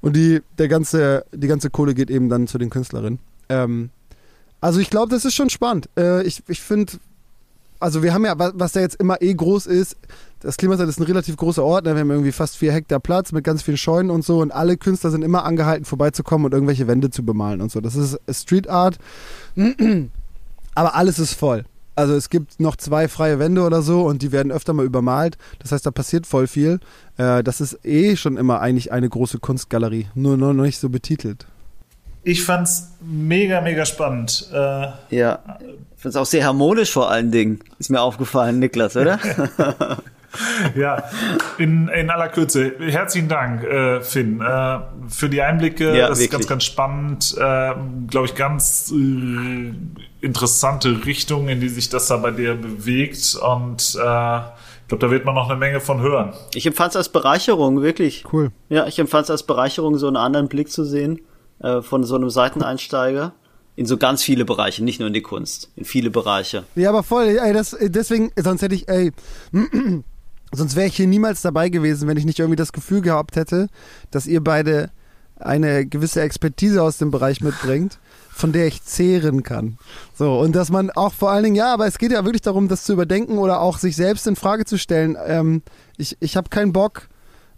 Und 0.00 0.14
die, 0.14 0.40
der 0.58 0.68
ganze, 0.68 1.24
die 1.34 1.48
ganze 1.48 1.68
Kohle 1.68 1.94
geht 1.94 2.10
eben 2.10 2.28
dann 2.28 2.46
zu 2.46 2.58
den 2.58 2.70
Künstlerinnen. 2.70 3.18
Ähm, 3.48 3.90
also 4.60 4.78
ich 4.78 4.90
glaube, 4.90 5.10
das 5.10 5.24
ist 5.24 5.34
schon 5.34 5.50
spannend. 5.50 5.90
Äh, 5.98 6.22
ich 6.22 6.44
ich 6.46 6.60
finde, 6.60 6.92
also 7.82 8.02
wir 8.02 8.14
haben 8.14 8.24
ja, 8.24 8.38
wa- 8.38 8.52
was 8.54 8.72
da 8.72 8.80
jetzt 8.80 8.96
immer 8.96 9.20
eh 9.20 9.34
groß 9.34 9.66
ist, 9.66 9.96
das 10.40 10.56
Klimasland 10.56 10.88
ist 10.88 10.98
ein 10.98 11.04
relativ 11.04 11.36
großer 11.36 11.62
Ort, 11.62 11.84
ne? 11.84 11.94
wir 11.94 12.00
haben 12.00 12.10
irgendwie 12.10 12.32
fast 12.32 12.56
vier 12.56 12.72
Hektar 12.72 12.98
Platz 13.00 13.30
mit 13.32 13.44
ganz 13.44 13.62
vielen 13.62 13.76
Scheunen 13.76 14.10
und 14.10 14.24
so 14.24 14.40
und 14.40 14.50
alle 14.52 14.76
Künstler 14.76 15.10
sind 15.10 15.22
immer 15.22 15.44
angehalten, 15.44 15.84
vorbeizukommen 15.84 16.46
und 16.46 16.52
irgendwelche 16.54 16.86
Wände 16.88 17.10
zu 17.10 17.24
bemalen 17.24 17.60
und 17.60 17.70
so. 17.70 17.80
Das 17.80 17.94
ist 17.94 18.18
Street 18.30 18.68
Art, 18.68 18.98
aber 20.74 20.94
alles 20.94 21.18
ist 21.18 21.34
voll. 21.34 21.64
Also 21.94 22.14
es 22.14 22.30
gibt 22.30 22.58
noch 22.58 22.76
zwei 22.76 23.06
freie 23.06 23.38
Wände 23.38 23.62
oder 23.62 23.82
so 23.82 24.02
und 24.06 24.22
die 24.22 24.32
werden 24.32 24.50
öfter 24.50 24.72
mal 24.72 24.86
übermalt. 24.86 25.36
Das 25.58 25.72
heißt, 25.72 25.84
da 25.84 25.90
passiert 25.90 26.26
voll 26.26 26.46
viel. 26.46 26.80
Äh, 27.18 27.42
das 27.42 27.60
ist 27.60 27.84
eh 27.84 28.16
schon 28.16 28.38
immer 28.38 28.60
eigentlich 28.60 28.92
eine 28.92 29.08
große 29.10 29.38
Kunstgalerie, 29.40 30.06
nur 30.14 30.38
nur 30.38 30.54
noch 30.54 30.64
nicht 30.64 30.78
so 30.78 30.88
betitelt. 30.88 31.46
Ich 32.24 32.44
fand's 32.44 32.92
mega, 33.00 33.60
mega 33.60 33.84
spannend. 33.84 34.48
Äh, 34.52 34.86
Ja. 35.10 35.58
Ich 36.02 36.04
finde 36.04 36.18
es 36.18 36.20
auch 36.20 36.28
sehr 36.28 36.44
harmonisch 36.44 36.90
vor 36.90 37.12
allen 37.12 37.30
Dingen. 37.30 37.60
Ist 37.78 37.88
mir 37.88 38.00
aufgefallen, 38.00 38.58
Niklas, 38.58 38.96
oder? 38.96 39.20
ja, 40.74 41.04
in, 41.58 41.86
in 41.86 42.10
aller 42.10 42.28
Kürze. 42.28 42.72
Herzlichen 42.80 43.28
Dank, 43.28 43.62
äh, 43.62 44.00
Finn, 44.00 44.40
äh, 44.40 44.80
für 45.06 45.28
die 45.28 45.40
Einblicke. 45.40 45.96
Ja, 45.96 46.08
das 46.08 46.18
ist 46.18 46.24
ganz, 46.24 46.32
wirklich. 46.32 46.48
ganz 46.48 46.64
spannend. 46.64 47.36
Äh, 47.38 47.74
Glaube 48.08 48.26
ich, 48.26 48.34
ganz 48.34 48.92
äh, 48.92 49.74
interessante 50.20 51.06
Richtung, 51.06 51.48
in 51.48 51.60
die 51.60 51.68
sich 51.68 51.88
das 51.88 52.08
da 52.08 52.16
bei 52.16 52.32
dir 52.32 52.56
bewegt. 52.56 53.36
Und 53.40 53.94
äh, 53.94 54.38
ich 54.38 54.88
glaube, 54.88 54.98
da 54.98 55.08
wird 55.08 55.24
man 55.24 55.36
noch 55.36 55.48
eine 55.48 55.56
Menge 55.56 55.78
von 55.78 56.00
hören. 56.00 56.32
Ich 56.52 56.66
empfand 56.66 56.90
es 56.90 56.96
als 56.96 57.10
Bereicherung, 57.10 57.80
wirklich. 57.80 58.24
Cool. 58.32 58.50
Ja, 58.68 58.88
ich 58.88 58.98
empfand 58.98 59.26
es 59.26 59.30
als 59.30 59.44
Bereicherung, 59.44 59.96
so 59.98 60.08
einen 60.08 60.16
anderen 60.16 60.48
Blick 60.48 60.68
zu 60.68 60.82
sehen 60.82 61.20
äh, 61.60 61.80
von 61.80 62.02
so 62.02 62.16
einem 62.16 62.28
Seiteneinsteiger 62.28 63.34
in 63.74 63.86
so 63.86 63.96
ganz 63.96 64.22
viele 64.22 64.44
Bereiche, 64.44 64.84
nicht 64.84 65.00
nur 65.00 65.08
in 65.08 65.14
die 65.14 65.22
Kunst, 65.22 65.70
in 65.76 65.84
viele 65.84 66.10
Bereiche. 66.10 66.64
Ja, 66.74 66.90
aber 66.90 67.02
voll, 67.02 67.38
ey, 67.42 67.52
das, 67.52 67.76
deswegen, 67.80 68.30
sonst 68.36 68.62
hätte 68.62 68.74
ich, 68.74 68.88
ey, 68.88 69.12
sonst 70.52 70.76
wäre 70.76 70.86
ich 70.86 70.96
hier 70.96 71.06
niemals 71.06 71.42
dabei 71.42 71.68
gewesen, 71.68 72.08
wenn 72.08 72.16
ich 72.16 72.26
nicht 72.26 72.38
irgendwie 72.38 72.56
das 72.56 72.72
Gefühl 72.72 73.00
gehabt 73.00 73.36
hätte, 73.36 73.68
dass 74.10 74.26
ihr 74.26 74.42
beide 74.42 74.90
eine 75.36 75.86
gewisse 75.86 76.20
Expertise 76.20 76.82
aus 76.82 76.98
dem 76.98 77.10
Bereich 77.10 77.40
mitbringt, 77.40 77.98
von 78.30 78.52
der 78.52 78.66
ich 78.66 78.82
zehren 78.84 79.42
kann. 79.42 79.78
So, 80.14 80.38
und 80.38 80.54
dass 80.54 80.70
man 80.70 80.90
auch 80.90 81.12
vor 81.12 81.30
allen 81.30 81.44
Dingen, 81.44 81.56
ja, 81.56 81.72
aber 81.72 81.86
es 81.86 81.98
geht 81.98 82.12
ja 82.12 82.24
wirklich 82.24 82.42
darum, 82.42 82.68
das 82.68 82.84
zu 82.84 82.92
überdenken 82.92 83.38
oder 83.38 83.60
auch 83.60 83.78
sich 83.78 83.96
selbst 83.96 84.26
in 84.26 84.36
Frage 84.36 84.64
zu 84.64 84.78
stellen. 84.78 85.16
Ähm, 85.26 85.62
ich 85.96 86.16
ich 86.20 86.36
habe 86.36 86.48
keinen 86.48 86.72
Bock, 86.72 87.08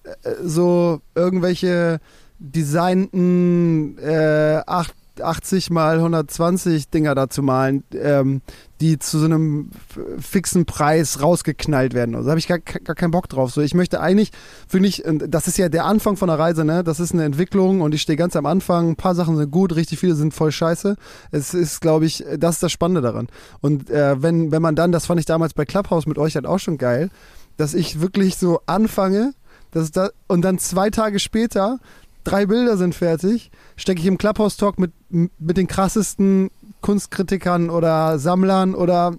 äh, 0.05 0.12
so 0.43 1.01
irgendwelche 1.15 2.01
designten 2.39 3.99
äh, 3.99 4.62
acht 4.66 4.95
80 5.20 5.70
mal 5.70 5.97
120 5.97 6.89
Dinger 6.89 7.15
da 7.15 7.28
zu 7.28 7.43
malen, 7.43 7.85
ähm, 7.95 8.43
die 8.81 8.99
zu 8.99 9.19
so 9.19 9.24
einem 9.24 9.70
fixen 10.19 10.66
Preis 10.66 11.23
rausgeknallt 11.23 11.95
werden. 11.95 12.15
Also 12.15 12.27
da 12.27 12.31
habe 12.32 12.39
ich 12.39 12.49
gar, 12.49 12.59
gar 12.59 12.95
keinen 12.95 13.11
Bock 13.11 13.28
drauf. 13.28 13.53
So, 13.53 13.61
ich 13.61 13.74
möchte 13.74 14.01
eigentlich, 14.01 14.31
finde 14.69 14.89
ich, 14.89 15.03
das 15.07 15.47
ist 15.47 15.59
ja 15.59 15.69
der 15.69 15.85
Anfang 15.85 16.16
von 16.16 16.28
der 16.28 16.39
Reise, 16.39 16.65
ne? 16.65 16.85
Das 16.85 17.01
ist 17.01 17.12
eine 17.12 17.24
Entwicklung 17.24 17.81
und 17.81 17.95
ich 17.95 18.03
stehe 18.03 18.16
ganz 18.16 18.36
am 18.36 18.47
Anfang. 18.47 18.91
Ein 18.91 18.97
paar 18.97 19.15
Sachen 19.15 19.36
sind 19.36 19.51
gut, 19.51 19.74
richtig 19.74 19.99
viele 19.99 20.15
sind 20.15 20.35
voll 20.35 20.53
scheiße. 20.53 20.97
Es 21.31 21.55
ist, 21.55 21.81
glaube 21.81 22.07
ich, 22.07 22.24
das 22.39 22.57
ist 22.57 22.62
das 22.62 22.73
Spannende 22.73 23.01
daran. 23.01 23.28
Und 23.61 23.91
äh, 23.91 24.20
wenn, 24.23 24.53
wenn 24.53 24.62
man 24.62 24.74
dann, 24.74 24.93
das 24.93 25.07
fand 25.07 25.20
ich 25.20 25.27
damals 25.27 25.55
bei 25.55 25.65
Clubhouse 25.65 26.07
mit 26.07 26.19
euch 26.19 26.35
halt 26.35 26.47
auch 26.47 26.59
schon 26.59 26.78
geil, 26.78 27.11
dass 27.57 27.74
ich 27.74 28.01
wirklich 28.01 28.36
so 28.36 28.61
anfange, 28.66 29.35
dass 29.70 29.91
da, 29.91 30.11
und 30.28 30.43
dann 30.43 30.59
zwei 30.59 30.91
Tage 30.91 31.19
später 31.19 31.78
drei 32.24 32.46
Bilder 32.46 32.76
sind 32.76 32.94
fertig, 32.94 33.51
stecke 33.76 34.01
ich 34.01 34.06
im 34.06 34.18
Clubhouse-Talk 34.18 34.78
mit, 34.78 34.92
mit 35.10 35.56
den 35.56 35.66
krassesten 35.66 36.51
Kunstkritikern 36.80 37.70
oder 37.70 38.18
Sammlern 38.18 38.74
oder 38.74 39.14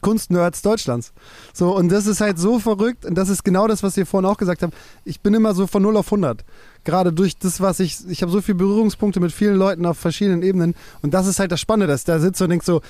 Kunstnerds 0.00 0.62
Deutschlands. 0.62 1.12
So, 1.52 1.76
und 1.76 1.90
das 1.90 2.06
ist 2.06 2.20
halt 2.20 2.38
so 2.38 2.58
verrückt 2.58 3.04
und 3.04 3.16
das 3.16 3.28
ist 3.28 3.44
genau 3.44 3.66
das, 3.66 3.82
was 3.82 3.96
ihr 3.96 4.06
vorhin 4.06 4.28
auch 4.28 4.38
gesagt 4.38 4.62
habt. 4.62 4.74
Ich 5.04 5.20
bin 5.20 5.34
immer 5.34 5.54
so 5.54 5.66
von 5.66 5.82
0 5.82 5.96
auf 5.96 6.06
100. 6.06 6.44
Gerade 6.84 7.12
durch 7.12 7.36
das, 7.36 7.60
was 7.60 7.80
ich, 7.80 7.98
ich 8.08 8.22
habe 8.22 8.32
so 8.32 8.40
viele 8.40 8.56
Berührungspunkte 8.56 9.20
mit 9.20 9.32
vielen 9.32 9.56
Leuten 9.56 9.84
auf 9.84 9.98
verschiedenen 9.98 10.42
Ebenen 10.42 10.74
und 11.02 11.12
das 11.12 11.26
ist 11.26 11.38
halt 11.38 11.52
das 11.52 11.60
Spannende, 11.60 11.92
dass 11.92 12.04
da 12.04 12.18
sitzt 12.18 12.40
und 12.40 12.50
denkst 12.50 12.66
so, 12.66 12.80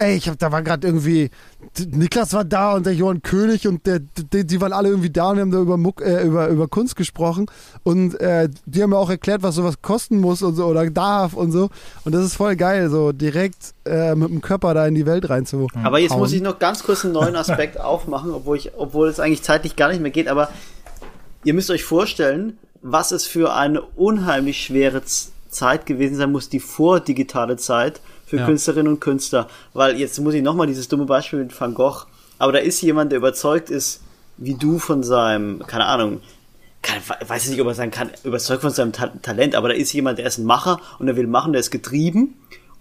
Ey, 0.00 0.16
ich 0.16 0.28
hab, 0.28 0.38
da 0.38 0.52
war 0.52 0.62
gerade 0.62 0.86
irgendwie, 0.86 1.30
Niklas 1.90 2.32
war 2.32 2.44
da 2.44 2.74
und 2.74 2.86
der 2.86 2.94
Johann 2.94 3.20
König 3.20 3.66
und 3.66 3.84
der, 3.84 3.98
die, 3.98 4.46
die 4.46 4.60
waren 4.60 4.72
alle 4.72 4.90
irgendwie 4.90 5.10
da 5.10 5.30
und 5.30 5.40
haben 5.40 5.50
da 5.50 5.58
über, 5.58 5.76
Muck, 5.76 6.00
äh, 6.00 6.22
über, 6.22 6.48
über 6.48 6.68
Kunst 6.68 6.94
gesprochen. 6.94 7.46
Und 7.82 8.20
äh, 8.20 8.48
die 8.66 8.82
haben 8.82 8.90
mir 8.90 8.98
auch 8.98 9.10
erklärt, 9.10 9.42
was 9.42 9.56
sowas 9.56 9.82
kosten 9.82 10.20
muss 10.20 10.42
und 10.42 10.54
so 10.54 10.66
oder 10.66 10.88
darf 10.88 11.34
und 11.34 11.50
so. 11.50 11.70
Und 12.04 12.14
das 12.14 12.24
ist 12.24 12.34
voll 12.34 12.54
geil, 12.54 12.90
so 12.90 13.10
direkt 13.10 13.74
äh, 13.84 14.14
mit 14.14 14.30
dem 14.30 14.40
Körper 14.40 14.72
da 14.72 14.86
in 14.86 14.94
die 14.94 15.04
Welt 15.04 15.28
rein 15.30 15.46
zu. 15.46 15.66
Aber 15.82 15.98
jetzt 15.98 16.16
muss 16.16 16.32
ich 16.32 16.42
noch 16.42 16.60
ganz 16.60 16.84
kurz 16.84 17.04
einen 17.04 17.14
neuen 17.14 17.34
Aspekt 17.34 17.80
aufmachen, 17.80 18.30
obwohl 18.30 18.56
ich, 18.56 18.72
obwohl 18.76 19.08
es 19.08 19.18
eigentlich 19.18 19.42
zeitlich 19.42 19.74
gar 19.74 19.88
nicht 19.88 20.00
mehr 20.00 20.12
geht, 20.12 20.28
aber 20.28 20.48
ihr 21.42 21.54
müsst 21.54 21.70
euch 21.70 21.84
vorstellen, 21.84 22.58
was 22.82 23.10
es 23.10 23.26
für 23.26 23.54
eine 23.54 23.82
unheimlich 23.82 24.62
schwere 24.62 25.02
Zeit 25.48 25.86
gewesen 25.86 26.16
sein 26.16 26.30
muss, 26.30 26.48
die 26.48 26.60
vordigitale 26.60 27.56
Zeit 27.56 28.00
für 28.28 28.36
Ja. 28.36 28.46
Künstlerinnen 28.46 28.92
und 28.92 29.00
Künstler. 29.00 29.48
Weil 29.72 29.98
jetzt 29.98 30.20
muss 30.20 30.34
ich 30.34 30.42
nochmal 30.42 30.66
dieses 30.68 30.86
dumme 30.88 31.06
Beispiel 31.06 31.40
mit 31.40 31.58
Van 31.60 31.74
Gogh, 31.74 32.04
aber 32.38 32.52
da 32.52 32.58
ist 32.58 32.80
jemand, 32.82 33.10
der 33.10 33.18
überzeugt 33.18 33.70
ist, 33.70 34.02
wie 34.36 34.54
du 34.54 34.78
von 34.78 35.02
seinem, 35.02 35.60
keine 35.66 35.86
Ahnung, 35.86 36.20
kann, 36.82 36.98
weiß 37.26 37.44
ich 37.46 37.50
nicht, 37.50 37.60
ob 37.60 37.66
er 37.66 37.74
sagen 37.74 37.90
kann, 37.90 38.10
überzeugt 38.22 38.62
von 38.62 38.70
seinem 38.70 38.92
Ta 38.92 39.08
Talent, 39.22 39.56
aber 39.56 39.68
da 39.70 39.74
ist 39.74 39.92
jemand, 39.92 40.18
der 40.20 40.26
ist 40.26 40.38
ein 40.38 40.44
Macher 40.44 40.78
und 41.00 41.06
der 41.06 41.16
will 41.16 41.26
machen, 41.26 41.52
der 41.52 41.58
ist 41.60 41.72
getrieben 41.72 42.34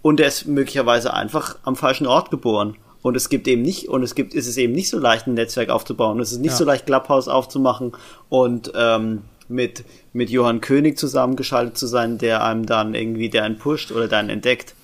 und 0.03 0.19
der 0.19 0.27
ist 0.27 0.45
möglicherweise 0.45 1.13
einfach 1.15 1.55
am 1.63 1.75
falschen 1.75 2.05
Ort 2.05 2.29
geboren. 2.29 2.75
Und 3.01 3.15
es 3.15 3.29
gibt 3.29 3.47
eben 3.47 3.61
nicht, 3.61 3.87
und 3.87 4.03
es 4.03 4.15
gibt, 4.15 4.33
ist 4.33 4.47
es 4.47 4.57
eben 4.57 4.73
nicht 4.73 4.89
so 4.89 4.99
leicht, 4.99 5.27
ein 5.27 5.33
Netzwerk 5.35 5.69
aufzubauen. 5.69 6.19
Es 6.19 6.31
ist 6.31 6.39
nicht 6.39 6.51
Ja. 6.51 6.57
so 6.57 6.65
leicht, 6.65 6.85
Clubhouse 6.85 7.27
aufzumachen 7.27 7.93
und 8.29 8.71
ähm, 8.75 9.21
mit, 9.47 9.83
mit 10.13 10.29
Johann 10.29 10.61
König 10.61 10.99
zusammengeschaltet 10.99 11.77
zu 11.77 11.87
sein, 11.87 12.17
der 12.17 12.43
einem 12.43 12.65
dann 12.65 12.93
irgendwie, 12.93 13.29
der 13.29 13.43
einen 13.45 13.57
pusht 13.57 13.91
oder 13.91 14.07
der 14.07 14.19
einen 14.19 14.29
entdeckt. 14.29 14.75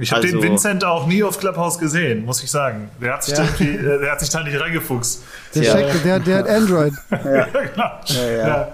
Ich 0.00 0.10
habe 0.12 0.22
Also- 0.22 0.36
den 0.38 0.42
Vincent 0.42 0.84
auch 0.84 1.06
nie 1.06 1.22
auf 1.22 1.38
Clubhouse 1.38 1.78
gesehen, 1.78 2.24
muss 2.24 2.42
ich 2.42 2.50
sagen. 2.50 2.88
Der 3.00 3.12
hat 3.14 3.24
sich, 3.24 3.36
Ja. 3.36 3.44
da, 3.44 3.64
äh, 3.64 3.98
der 4.00 4.12
hat 4.12 4.20
sich 4.20 4.30
da 4.30 4.42
nicht 4.42 4.58
reingefuchst. 4.60 5.22
Der, 5.54 5.62
Ja. 5.62 5.72
checkt, 5.74 6.04
der, 6.04 6.20
der 6.20 6.38
hat 6.38 6.48
Android. 6.48 6.92
Ja, 7.10 7.44
genau. 7.46 7.90
ja. 8.06 8.46
Ja. 8.48 8.68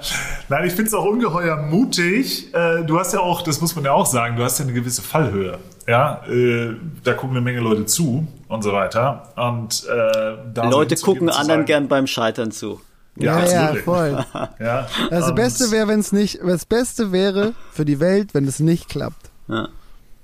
Nein, 0.48 0.66
ich 0.66 0.72
finde 0.72 0.88
es 0.88 0.94
auch 0.94 1.04
ungeheuer 1.04 1.56
mutig. 1.56 2.54
Äh, 2.54 2.84
du 2.84 2.98
hast 2.98 3.12
ja 3.12 3.20
auch, 3.20 3.42
das 3.42 3.60
muss 3.60 3.74
man 3.74 3.84
ja 3.84 3.92
auch 3.92 4.06
sagen, 4.06 4.36
du 4.36 4.44
hast 4.44 4.58
ja 4.58 4.64
eine 4.64 4.72
gewisse 4.74 5.02
Fallhöhe. 5.02 5.58
Ja, 5.88 6.22
äh, 6.28 6.74
da 7.04 7.12
gucken 7.14 7.36
eine 7.36 7.44
Menge 7.44 7.60
Leute 7.60 7.86
zu 7.86 8.26
und 8.48 8.62
so 8.62 8.72
weiter. 8.72 9.28
Und 9.36 9.84
äh, 9.88 10.34
da 10.54 10.68
Leute 10.68 10.96
gucken 10.96 11.28
anderen 11.30 11.64
gern 11.64 11.88
beim 11.88 12.06
Scheitern 12.06 12.50
zu. 12.52 12.80
Ja, 13.18 13.38
Ja, 13.44 13.72
ja, 13.72 13.74
voll. 13.82 14.24
Ja, 14.60 14.86
Das 15.10 15.28
und- 15.28 15.34
Beste 15.36 15.70
wäre, 15.70 15.88
wenn 15.88 16.00
es 16.00 16.12
nicht, 16.12 16.40
das 16.44 16.66
Beste 16.66 17.12
wäre 17.12 17.54
für 17.72 17.84
die 17.84 17.98
Welt, 17.98 18.34
wenn 18.34 18.46
es 18.46 18.60
nicht 18.60 18.88
klappt. 18.88 19.30
Ja. 19.48 19.68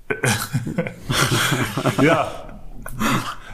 Ja. 2.01 2.27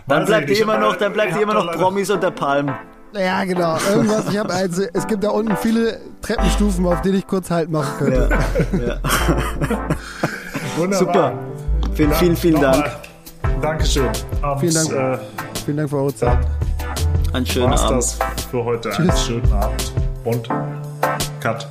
Dann 0.08 0.26
bleibt 0.26 0.50
ihr 0.50 0.62
immer 0.62 0.78
noch, 0.80 0.96
dann 0.96 1.14
bleibt 1.14 1.36
ihr 1.36 1.42
immer 1.44 1.54
noch 1.54 1.72
Promis 1.74 2.10
unter 2.10 2.32
Palmen. 2.32 2.74
Ja, 3.14 3.44
genau. 3.44 3.78
Irgendwas. 3.92 4.28
Ich 4.30 4.38
habe 4.38 4.54
also, 4.54 4.84
es 4.94 5.08
gibt 5.08 5.24
da 5.24 5.30
unten 5.30 5.56
viele 5.58 6.00
Treppenstufen, 6.22 6.86
auf 6.86 7.02
denen 7.02 7.20
ich 7.20 7.28
kurz 7.28 7.50
Halt 7.52 7.70
machen 7.72 7.92
könnte. 7.98 8.30
leider- 8.72 9.00
Wunderbar. 10.78 11.00
Super. 11.00 11.34
Vielen, 11.94 12.14
vielen, 12.14 12.36
vielen 12.36 12.62
Dank. 12.62 12.86
Dankeschön. 13.62 14.08
Und, 14.42 14.60
Vielen 14.60 14.74
Dank. 14.74 14.92
Äh, 14.92 15.18
Vielen 15.66 15.78
Dank 15.78 15.90
für 15.90 15.98
eure 15.98 16.16
Zeit. 16.16 16.38
Einen 17.34 17.46
schönen 17.46 17.72
war's 17.72 17.84
Abend. 17.84 17.98
das 17.98 18.18
für 18.50 18.64
heute. 18.64 18.92
Einen 18.96 19.10
Tschüss. 19.10 19.26
schönen 19.26 19.54
Abend. 19.54 19.94
Und 20.24 20.50
Cut. 21.42 21.68